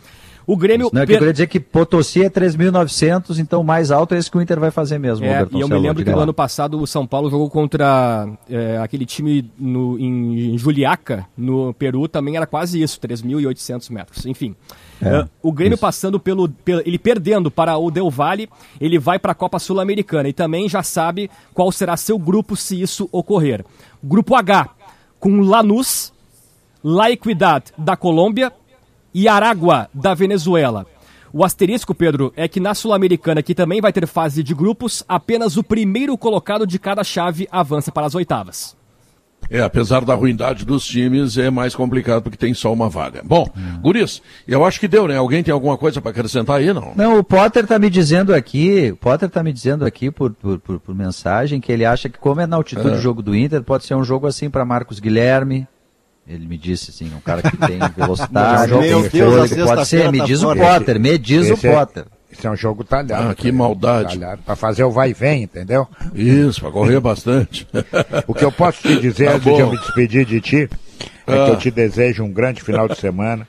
O 0.48 0.56
Grêmio. 0.56 0.90
Não, 0.94 1.02
é 1.02 1.06
que 1.06 1.14
eu 1.14 1.18
queria 1.18 1.34
dizer 1.34 1.48
que 1.48 1.60
Potosí 1.60 2.24
é 2.24 2.30
3.900, 2.30 3.40
então 3.40 3.62
o 3.62 3.64
mais 3.64 3.90
alto 3.90 4.14
é 4.14 4.18
esse 4.18 4.30
que 4.30 4.38
o 4.38 4.42
Inter 4.42 4.60
vai 4.60 4.70
fazer 4.70 5.00
mesmo. 5.00 5.26
É, 5.26 5.46
e 5.52 5.62
eu 5.62 5.68
me 5.68 5.78
lembro 5.78 6.04
que 6.04 6.12
no 6.12 6.20
ano 6.20 6.34
passado 6.34 6.80
o 6.80 6.86
São 6.86 7.08
Paulo 7.08 7.30
jogou 7.30 7.50
contra 7.50 8.28
é, 8.50 8.78
aquele 8.78 9.06
time 9.06 9.50
no, 9.58 9.98
em 10.00 10.58
Juliaca, 10.58 11.26
no 11.38 11.74
Peru, 11.74 12.08
também 12.08 12.38
era 12.38 12.46
quase 12.46 12.82
isso, 12.82 13.00
3.800 13.00 13.90
metros. 13.90 14.26
Enfim. 14.26 14.56
É, 15.02 15.22
uh, 15.22 15.30
o 15.42 15.52
Grêmio 15.52 15.76
isso. 15.76 15.82
passando 15.82 16.20
pelo, 16.20 16.48
pelo, 16.48 16.82
ele 16.86 16.98
perdendo 16.98 17.50
para 17.50 17.78
o 17.78 17.92
Del 17.92 18.10
Valle, 18.10 18.50
ele 18.80 18.98
vai 19.00 19.20
para 19.20 19.32
a 19.32 19.36
Copa 19.36 19.60
Sul-Americana 19.60 20.30
e 20.30 20.34
também 20.34 20.70
já 20.70 20.84
sabe 20.84 21.30
qual 21.54 21.72
será 21.72 21.98
seu 21.98 22.18
grupo 22.18 22.56
se 22.56 22.82
isso 22.82 23.10
ocorrer. 23.12 23.66
Grupo 24.04 24.36
H, 24.36 24.70
com 25.20 25.42
Lanús, 25.42 26.14
La 26.84 27.10
Equidad 27.10 27.64
da 27.78 27.98
Colômbia, 27.98 28.54
e 29.16 29.30
Aragua, 29.30 29.88
da 29.94 30.14
Venezuela. 30.14 30.86
O 31.32 31.46
asterisco, 31.46 31.96
Pedro, 31.96 32.34
é 32.36 32.50
que 32.50 32.60
na 32.60 32.74
Sul-Americana, 32.74 33.42
que 33.42 33.56
também 33.56 33.80
vai 33.80 33.94
ter 33.94 34.06
fase 34.06 34.44
de 34.44 34.54
grupos, 34.54 35.06
apenas 35.08 35.56
o 35.56 35.64
primeiro 35.64 36.18
colocado 36.18 36.68
de 36.68 36.78
cada 36.78 37.02
chave 37.02 37.48
avança 37.50 37.94
para 37.94 38.06
as 38.06 38.14
oitavas. 38.14 38.76
É, 39.50 39.62
apesar 39.62 40.04
da 40.04 40.16
ruindade 40.16 40.66
dos 40.66 40.86
times, 40.86 41.38
é 41.38 41.50
mais 41.50 41.74
complicado 41.74 42.24
porque 42.24 42.38
tem 42.38 42.54
só 42.54 42.74
uma 42.74 42.90
vaga. 42.90 43.22
Bom, 43.24 43.48
hum. 43.56 43.80
Guris, 43.82 44.22
eu 44.46 44.66
acho 44.66 44.82
que 44.82 44.88
deu, 44.88 45.08
né? 45.08 45.16
Alguém 45.16 45.44
tem 45.44 45.54
alguma 45.54 45.78
coisa 45.78 46.02
para 46.02 46.12
acrescentar 46.12 46.58
aí, 46.58 46.74
não? 46.74 46.92
Não, 46.94 47.18
o 47.18 47.24
Potter 47.24 47.64
está 47.64 47.80
me 47.80 47.90
dizendo 47.90 48.34
aqui, 48.34 48.92
o 48.92 48.98
Potter 48.98 49.30
tá 49.30 49.42
me 49.42 49.54
dizendo 49.54 49.86
aqui 49.86 50.12
por, 50.12 50.34
por, 50.34 50.60
por, 50.60 50.80
por, 50.80 50.96
mensagem 50.96 51.62
que 51.62 51.72
ele 51.72 51.86
acha 51.86 52.10
que 52.10 52.20
como 52.20 52.42
é 52.42 52.48
na 52.48 52.58
altitude 52.58 52.90
é. 52.90 52.92
do 52.92 53.02
jogo 53.02 53.22
do 53.22 53.34
Inter, 53.34 53.64
pode 53.64 53.86
ser 53.86 53.96
um 53.96 54.04
jogo 54.04 54.28
assim 54.28 54.50
para 54.50 54.66
Marcos 54.66 55.00
Guilherme, 55.00 55.68
ele 56.28 56.48
me 56.48 56.58
disse 56.58 56.90
assim, 56.90 57.14
um 57.16 57.20
cara 57.20 57.42
que 57.42 57.56
tem 57.56 57.80
velocidade, 57.96 58.72
Meu 58.72 58.82
Deus, 58.82 59.08
fôlego, 59.08 59.68
pode 59.68 59.88
ser, 59.88 60.12
me 60.12 60.20
tá 60.20 60.26
diz 60.26 60.44
o 60.44 60.56
Potter, 60.56 61.00
me 61.00 61.18
diz 61.18 61.50
o 61.52 61.58
Potter. 61.58 62.06
Esse 62.32 62.48
é 62.48 62.52
um 62.52 62.56
jogo 62.56 62.84
talhado. 62.84 63.30
Ah, 63.30 63.36
que 63.36 63.50
maldade. 63.50 64.20
Para 64.46 64.56
fazer 64.58 64.84
o 64.84 64.92
vai 64.92 65.12
e 65.12 65.14
vem, 65.14 65.44
entendeu? 65.44 65.88
Isso, 66.14 66.60
para 66.60 66.72
correr 66.72 67.00
bastante. 67.00 67.66
o 68.28 68.34
que 68.34 68.44
eu 68.44 68.52
posso 68.52 68.82
te 68.82 69.00
dizer, 69.00 69.28
tá 69.28 69.36
antes 69.36 69.46
bom. 69.46 69.56
de 69.56 69.62
eu 69.62 69.72
me 69.72 69.78
despedir 69.78 70.26
de 70.26 70.42
ti, 70.42 70.70
é 71.26 71.34
ah. 71.34 71.46
que 71.46 71.52
eu 71.52 71.58
te 71.58 71.72
desejo 71.72 72.24
um 72.24 72.34
grande 72.34 72.62
final 72.62 72.90
de 72.90 72.98
semana. 72.98 73.48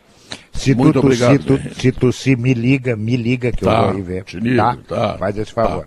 Se 0.52 0.74
Muito 0.74 1.00
tu, 1.00 1.06
obrigado, 1.06 1.32
se 1.32 1.38
tu, 1.38 1.80
se 1.80 1.92
tu 1.92 2.12
se 2.12 2.36
me 2.36 2.54
liga, 2.54 2.94
me 2.96 3.16
liga 3.16 3.50
que 3.50 3.64
tá, 3.64 3.72
eu 3.72 3.82
vou 3.82 3.90
aí 3.96 4.02
ver. 4.02 4.24
Te 4.24 4.38
ligo, 4.38 4.56
tá? 4.56 4.78
tá? 4.88 5.18
Faz 5.18 5.36
esse 5.36 5.52
favor. 5.52 5.86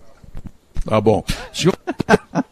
Tá, 0.84 0.90
tá 0.90 1.00
bom. 1.00 1.24
Senhor... 1.52 1.74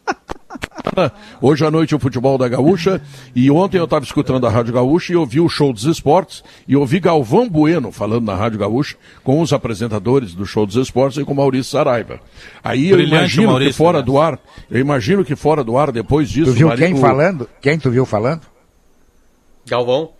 Hoje 1.41 1.65
à 1.65 1.71
noite 1.71 1.95
o 1.95 1.99
futebol 1.99 2.37
da 2.37 2.47
Gaúcha. 2.47 3.01
E 3.35 3.49
ontem 3.49 3.77
eu 3.77 3.85
estava 3.85 4.03
escutando 4.03 4.45
a 4.45 4.49
Rádio 4.49 4.73
Gaúcha 4.73 5.13
e 5.13 5.15
ouvi 5.15 5.39
o 5.39 5.49
show 5.49 5.71
dos 5.73 5.85
esportes. 5.85 6.43
E 6.67 6.75
ouvi 6.75 6.99
Galvão 6.99 7.49
Bueno 7.49 7.91
falando 7.91 8.25
na 8.25 8.35
Rádio 8.35 8.59
Gaúcha 8.59 8.95
com 9.23 9.41
os 9.41 9.53
apresentadores 9.53 10.33
do 10.33 10.45
show 10.45 10.65
dos 10.65 10.75
esportes 10.75 11.17
e 11.17 11.25
com 11.25 11.33
Maurício 11.33 11.71
Saraiva. 11.71 12.19
Aí 12.63 12.91
Brilhante, 12.91 13.01
eu 13.01 13.17
imagino 13.17 13.47
Maurício, 13.47 13.71
que 13.71 13.77
fora 13.77 13.97
né? 13.99 14.03
do 14.03 14.19
ar, 14.19 14.39
eu 14.69 14.79
imagino 14.79 15.25
que 15.25 15.35
fora 15.35 15.63
do 15.63 15.77
ar, 15.77 15.91
depois 15.91 16.29
disso. 16.29 16.51
Tu 16.51 16.57
viu 16.57 16.71
quem 16.75 16.95
falando? 16.95 17.49
Quem 17.61 17.79
tu 17.79 17.89
viu 17.89 18.05
falando? 18.05 18.41
Galvão. 19.67 20.11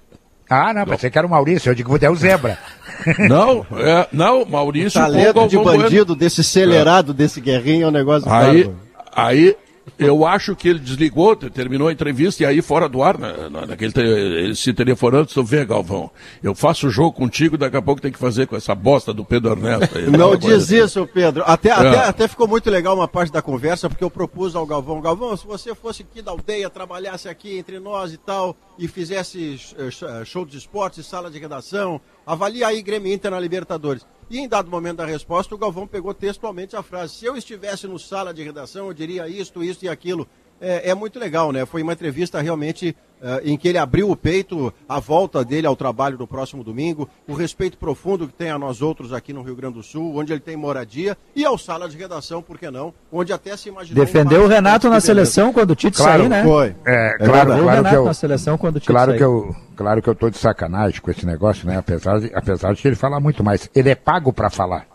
Ah, 0.50 0.74
não, 0.74 0.84
pensei 0.86 1.12
que 1.12 1.18
era 1.18 1.28
o 1.28 1.30
Maurício, 1.30 1.70
eu 1.70 1.76
digo 1.76 1.98
que 1.98 2.06
é 2.06 2.10
o 2.10 2.16
Zebra. 2.16 2.58
Não, 3.30 3.66
é, 3.78 4.08
não, 4.12 4.44
Maurício. 4.44 5.00
O 5.00 5.04
talento 5.06 5.48
de 5.48 5.58
bandido, 5.58 6.06
bueno. 6.08 6.20
desse 6.20 6.42
acelerado, 6.42 7.14
é. 7.14 7.16
desse 7.16 7.40
guerrinho, 7.40 7.86
é 7.86 7.88
um 7.88 7.92
negócio 7.92 8.30
aí, 8.30 8.70
aí, 9.14 9.56
eu 10.00 10.26
acho 10.26 10.56
que 10.56 10.70
ele 10.70 10.80
desligou, 10.80 11.36
terminou 11.36 11.90
a 11.90 11.92
entrevista 11.92 12.44
e 12.44 12.46
aí 12.46 12.62
fora 12.62 12.88
do 12.88 13.04
ar, 13.04 13.18
na, 13.18 13.50
na, 13.50 13.66
naquele 13.66 13.92
ele 14.00 14.56
se 14.56 14.74
telefonando, 14.74 15.28
tu 15.28 15.44
vê, 15.44 15.66
Galvão, 15.66 16.10
eu 16.42 16.56
faço 16.56 16.88
o 16.88 16.90
jogo 16.90 17.12
contigo, 17.12 17.58
daqui 17.58 17.76
a 17.76 17.82
pouco 17.82 18.02
tem 18.02 18.12
que 18.12 18.18
fazer 18.18 18.48
com 18.48 18.56
essa 18.56 18.74
bosta 18.74 19.14
do 19.14 19.26
Pedro 19.26 19.52
Ernesto. 19.52 19.98
Aí, 19.98 20.10
não 20.10 20.36
diz 20.38 20.64
assim. 20.64 20.84
isso, 20.84 21.08
Pedro. 21.08 21.44
Até, 21.46 21.70
é. 21.70 21.74
até, 21.74 21.98
até 22.00 22.28
ficou 22.28 22.48
muito 22.48 22.70
legal 22.70 22.96
uma 22.96 23.08
parte 23.08 23.32
da 23.32 23.42
conversa, 23.42 23.90
porque 23.90 24.04
eu 24.04 24.10
propus 24.10 24.56
ao 24.56 24.66
Galvão, 24.66 25.02
Galvão, 25.02 25.36
se 25.36 25.46
você 25.46 25.76
fosse 25.76 26.04
aqui 26.04 26.22
da 26.22 26.32
aldeia, 26.32 26.70
trabalhasse 26.70 27.28
aqui 27.28 27.58
entre 27.58 27.80
nós 27.80 28.14
e 28.14 28.18
tal, 28.18 28.56
e 28.78 28.88
fizesse 28.88 29.60
eh, 29.78 29.90
eh, 29.90 30.26
show 30.26 30.46
de 30.46 30.58
esportes, 30.58 31.06
sala 31.06 31.30
de 31.30 31.38
redação, 31.38 32.00
avalia 32.26 32.68
aí 32.68 32.82
Grêmio 32.82 33.12
Inter 33.12 33.32
na 33.32 33.40
Libertadores. 33.40 34.06
E 34.30 34.38
em 34.38 34.48
dado 34.48 34.70
momento 34.70 34.98
da 34.98 35.06
resposta, 35.06 35.56
o 35.56 35.58
Galvão 35.58 35.88
pegou 35.88 36.14
textualmente 36.14 36.76
a 36.76 36.84
frase: 36.84 37.16
se 37.16 37.26
eu 37.26 37.36
estivesse 37.36 37.88
no 37.88 37.98
sala 37.98 38.34
de 38.34 38.44
redação, 38.44 38.88
eu 38.88 38.94
diria 38.94 39.28
isto, 39.28 39.64
isto 39.64 39.84
e 39.84 39.90
aquilo. 39.90 40.28
É, 40.62 40.90
é 40.90 40.96
muito 40.96 41.20
legal, 41.20 41.52
né? 41.52 41.66
Foi 41.66 41.82
uma 41.82 41.94
entrevista 41.94 42.42
realmente 42.42 42.96
uh, 43.22 43.40
em 43.44 43.58
que 43.58 43.68
ele 43.68 43.78
abriu 43.78 44.10
o 44.10 44.16
peito, 44.16 44.74
a 44.88 45.00
volta 45.00 45.44
dele 45.44 45.68
ao 45.68 45.76
trabalho 45.76 46.18
no 46.18 46.28
próximo 46.28 46.64
domingo, 46.64 47.10
o 47.28 47.34
respeito 47.34 47.78
profundo 47.78 48.28
que 48.28 48.34
tem 48.34 48.50
a 48.50 48.60
nós 48.60 48.82
outros 48.82 49.14
aqui 49.14 49.34
no 49.34 49.42
Rio 49.42 49.56
Grande 49.56 49.76
do 49.76 49.84
Sul, 49.84 50.16
onde 50.16 50.34
ele 50.34 50.40
tem 50.40 50.56
moradia, 50.56 51.18
e 51.36 51.46
ao 51.46 51.58
sala 51.58 51.88
de 51.88 51.98
redação, 51.98 52.42
por 52.42 52.58
que 52.58 52.70
não? 52.70 52.94
Onde 53.12 53.32
até 53.32 53.56
se 53.56 53.70
imaginou. 53.70 54.04
Defendeu 54.04 54.42
um 54.42 54.46
o 54.46 54.48
Renato 54.48 54.90
na 54.90 55.00
seleção 55.00 55.54
quando 55.54 55.72
o 55.72 55.76
Tite 55.76 55.98
claro, 55.98 56.20
saiu, 56.20 56.30
né? 56.30 56.44
Foi. 56.44 56.76
É, 56.86 57.18
claro, 57.18 57.32
claro, 57.32 57.52
o 57.52 57.68
Renato 57.68 57.90
que 57.90 57.96
eu, 57.96 58.06
na 58.06 58.14
seleção 58.14 58.58
quando 58.58 58.76
o 58.78 58.80
Tite 58.80 58.92
claro 58.92 59.12
saiu. 59.12 59.18
que 59.18 59.24
eu, 59.24 59.56
claro 59.76 60.02
que 60.02 60.10
eu 60.10 60.16
tô 60.16 60.30
de 60.30 60.38
sacanagem 60.38 61.02
com 61.02 61.12
esse 61.12 61.26
negócio, 61.26 61.68
né? 61.68 61.78
Apesar 61.78 62.20
de, 62.20 62.32
apesar 62.34 62.74
de 62.74 62.88
ele 62.88 62.96
falar 62.96 63.20
muito 63.20 63.44
mais. 63.44 63.70
Ele 63.74 63.90
é 63.90 63.96
pago 63.96 64.34
para 64.34 64.50
falar. 64.50 64.89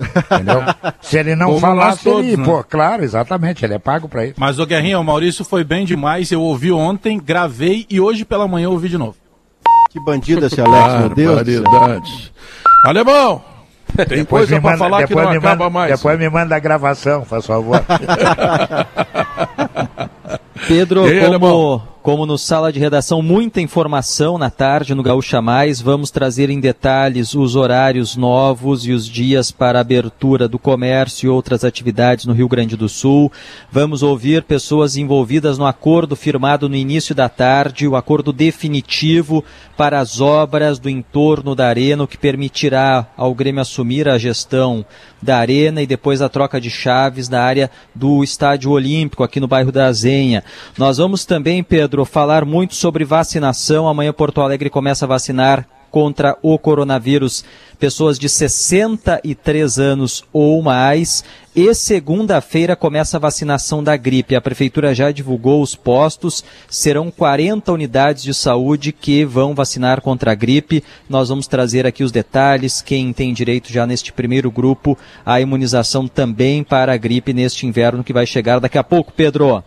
Entendeu? 0.00 0.62
Se 1.00 1.18
ele 1.18 1.34
não 1.34 1.48
Como 1.48 1.60
falasse, 1.60 2.04
todos, 2.04 2.26
ele, 2.26 2.36
né? 2.36 2.44
pô, 2.44 2.64
claro, 2.64 3.04
exatamente, 3.04 3.64
ele 3.64 3.74
é 3.74 3.78
pago 3.78 4.08
para 4.08 4.26
isso. 4.26 4.34
Mas 4.38 4.58
o 4.58 4.66
Guerrinha, 4.66 4.98
o 4.98 5.04
Maurício 5.04 5.44
foi 5.44 5.62
bem 5.62 5.84
demais, 5.84 6.32
eu 6.32 6.40
ouvi 6.40 6.72
ontem, 6.72 7.18
gravei 7.18 7.86
e 7.90 8.00
hoje 8.00 8.24
pela 8.24 8.48
manhã 8.48 8.64
eu 8.66 8.72
ouvi 8.72 8.88
de 8.88 8.98
novo. 8.98 9.16
Que 9.90 10.00
bandido 10.00 10.46
esse 10.46 10.60
Alex, 10.60 11.00
meu 11.00 11.08
Deus. 11.10 11.42
Verdade. 11.42 12.32
Alemão, 12.84 13.42
tem 14.08 14.24
coisa 14.24 14.60
para 14.60 14.76
falar 14.76 15.06
que 15.06 15.14
não 15.14 15.22
acaba 15.30 15.56
manda, 15.56 15.70
mais. 15.70 15.92
Depois 15.92 16.18
me 16.18 16.28
manda 16.28 16.56
a 16.56 16.58
gravação, 16.58 17.24
faz 17.24 17.46
favor. 17.46 17.82
Pedro, 20.68 21.04
aí, 21.04 21.20
como, 21.20 21.82
como 22.02 22.24
no 22.24 22.38
sala 22.38 22.72
de 22.72 22.78
redação, 22.78 23.20
muita 23.20 23.60
informação 23.60 24.38
na 24.38 24.48
tarde 24.48 24.94
no 24.94 25.02
Gaúcha 25.02 25.42
Mais. 25.42 25.82
Vamos 25.82 26.10
trazer 26.10 26.48
em 26.48 26.58
detalhes 26.58 27.34
os 27.34 27.56
horários 27.56 28.16
novos 28.16 28.86
e 28.86 28.92
os 28.92 29.06
dias 29.06 29.50
para 29.50 29.80
abertura 29.80 30.48
do 30.48 30.58
comércio 30.58 31.26
e 31.26 31.28
outras 31.28 31.62
atividades 31.62 32.24
no 32.24 32.32
Rio 32.32 32.48
Grande 32.48 32.74
do 32.74 32.88
Sul. 32.88 33.30
Vamos 33.70 34.02
ouvir 34.02 34.44
pessoas 34.44 34.96
envolvidas 34.96 35.58
no 35.58 35.66
acordo 35.66 36.16
firmado 36.16 36.68
no 36.68 36.76
início 36.76 37.14
da 37.14 37.28
tarde, 37.28 37.86
o 37.86 37.96
acordo 37.96 38.32
definitivo 38.32 39.44
para 39.76 40.00
as 40.00 40.20
obras 40.20 40.78
do 40.78 40.88
entorno 40.88 41.54
da 41.54 41.66
Arena, 41.66 42.04
o 42.04 42.08
que 42.08 42.16
permitirá 42.16 43.06
ao 43.16 43.34
Grêmio 43.34 43.60
assumir 43.60 44.08
a 44.08 44.16
gestão 44.16 44.86
da 45.22 45.38
Arena 45.38 45.82
e 45.82 45.86
depois 45.86 46.22
a 46.22 46.28
troca 46.28 46.60
de 46.60 46.70
chaves 46.70 47.28
na 47.28 47.42
área 47.42 47.70
do 47.94 48.22
Estádio 48.24 48.70
Olímpico, 48.70 49.22
aqui 49.22 49.40
no 49.40 49.48
bairro 49.48 49.72
da 49.72 49.86
Azenha. 49.86 50.44
Nós 50.78 50.98
vamos 50.98 51.24
também, 51.24 51.62
Pedro, 51.62 52.04
falar 52.04 52.44
muito 52.44 52.74
sobre 52.74 53.04
vacinação. 53.04 53.88
Amanhã 53.88 54.12
Porto 54.12 54.40
Alegre 54.40 54.70
começa 54.70 55.04
a 55.04 55.08
vacinar 55.08 55.66
contra 55.90 56.36
o 56.42 56.58
coronavírus 56.58 57.44
pessoas 57.80 58.18
de 58.18 58.28
63 58.28 59.78
anos 59.78 60.22
ou 60.32 60.62
mais. 60.62 61.24
E 61.56 61.74
segunda-feira 61.74 62.76
começa 62.76 63.16
a 63.16 63.20
vacinação 63.20 63.82
da 63.82 63.96
gripe. 63.96 64.36
A 64.36 64.40
prefeitura 64.40 64.94
já 64.94 65.10
divulgou 65.10 65.62
os 65.62 65.74
postos. 65.74 66.44
Serão 66.68 67.10
40 67.10 67.72
unidades 67.72 68.22
de 68.22 68.32
saúde 68.32 68.92
que 68.92 69.24
vão 69.24 69.54
vacinar 69.54 70.00
contra 70.00 70.30
a 70.30 70.34
gripe. 70.34 70.84
Nós 71.08 71.30
vamos 71.30 71.48
trazer 71.48 71.86
aqui 71.86 72.04
os 72.04 72.12
detalhes. 72.12 72.82
Quem 72.82 73.12
tem 73.12 73.32
direito 73.32 73.72
já 73.72 73.86
neste 73.86 74.12
primeiro 74.12 74.50
grupo, 74.50 74.96
a 75.24 75.40
imunização 75.40 76.06
também 76.06 76.62
para 76.62 76.92
a 76.92 76.96
gripe 76.96 77.32
neste 77.32 77.66
inverno 77.66 78.04
que 78.04 78.12
vai 78.12 78.26
chegar 78.26 78.60
daqui 78.60 78.78
a 78.78 78.84
pouco, 78.84 79.12
Pedro. 79.12 79.64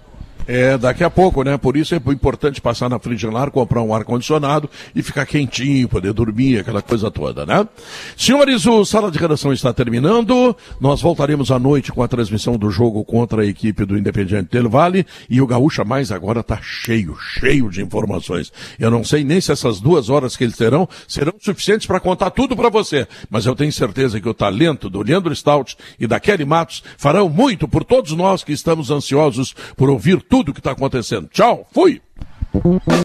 É, 0.47 0.77
daqui 0.77 1.03
a 1.03 1.09
pouco, 1.09 1.43
né? 1.43 1.57
Por 1.57 1.77
isso 1.77 1.95
é 1.95 1.97
importante 1.97 2.59
passar 2.59 2.89
na 2.89 2.99
Frigelar, 2.99 3.49
comprar 3.49 3.81
um 3.81 3.93
ar-condicionado 3.93 4.69
e 4.93 5.01
ficar 5.01 5.25
quentinho, 5.25 5.87
poder 5.87 6.11
dormir, 6.11 6.59
aquela 6.59 6.81
coisa 6.81 7.09
toda, 7.09 7.45
né? 7.45 7.67
Senhores, 8.17 8.65
o 8.65 8.83
Sala 8.83 9.09
de 9.09 9.17
Redação 9.17 9.53
está 9.53 9.73
terminando. 9.73 10.55
Nós 10.81 11.01
voltaremos 11.01 11.51
à 11.51 11.57
noite 11.57 11.91
com 11.91 12.03
a 12.03 12.07
transmissão 12.07 12.57
do 12.57 12.69
jogo 12.69 13.03
contra 13.05 13.43
a 13.43 13.45
equipe 13.45 13.85
do 13.85 13.97
Independiente 13.97 14.49
Del 14.51 14.69
Vale 14.69 15.05
e 15.29 15.41
o 15.41 15.47
Gaúcha 15.47 15.85
Mais 15.85 16.11
agora 16.11 16.41
está 16.41 16.59
cheio, 16.61 17.15
cheio 17.17 17.69
de 17.69 17.81
informações. 17.81 18.51
Eu 18.77 18.91
não 18.91 19.03
sei 19.03 19.23
nem 19.23 19.39
se 19.39 19.51
essas 19.51 19.79
duas 19.79 20.09
horas 20.09 20.35
que 20.35 20.43
eles 20.43 20.57
terão 20.57 20.87
serão 21.07 21.33
suficientes 21.39 21.87
para 21.87 21.99
contar 21.99 22.31
tudo 22.31 22.55
para 22.55 22.69
você, 22.69 23.07
mas 23.29 23.45
eu 23.45 23.55
tenho 23.55 23.71
certeza 23.71 24.19
que 24.19 24.27
o 24.27 24.33
talento 24.33 24.89
do 24.89 25.01
Leandro 25.01 25.33
Stout 25.35 25.77
e 25.99 26.05
da 26.05 26.19
Kelly 26.19 26.45
Matos 26.45 26.83
farão 26.97 27.29
muito 27.29 27.67
por 27.67 27.83
todos 27.83 28.11
nós 28.11 28.43
que 28.43 28.51
estamos 28.51 28.91
ansiosos 28.91 29.55
por 29.77 29.89
ouvir 29.89 30.21
tudo 30.33 30.51
que 30.51 30.59
está 30.59 30.71
acontecendo. 30.71 31.29
Tchau, 31.31 31.67
fui! 31.71 32.01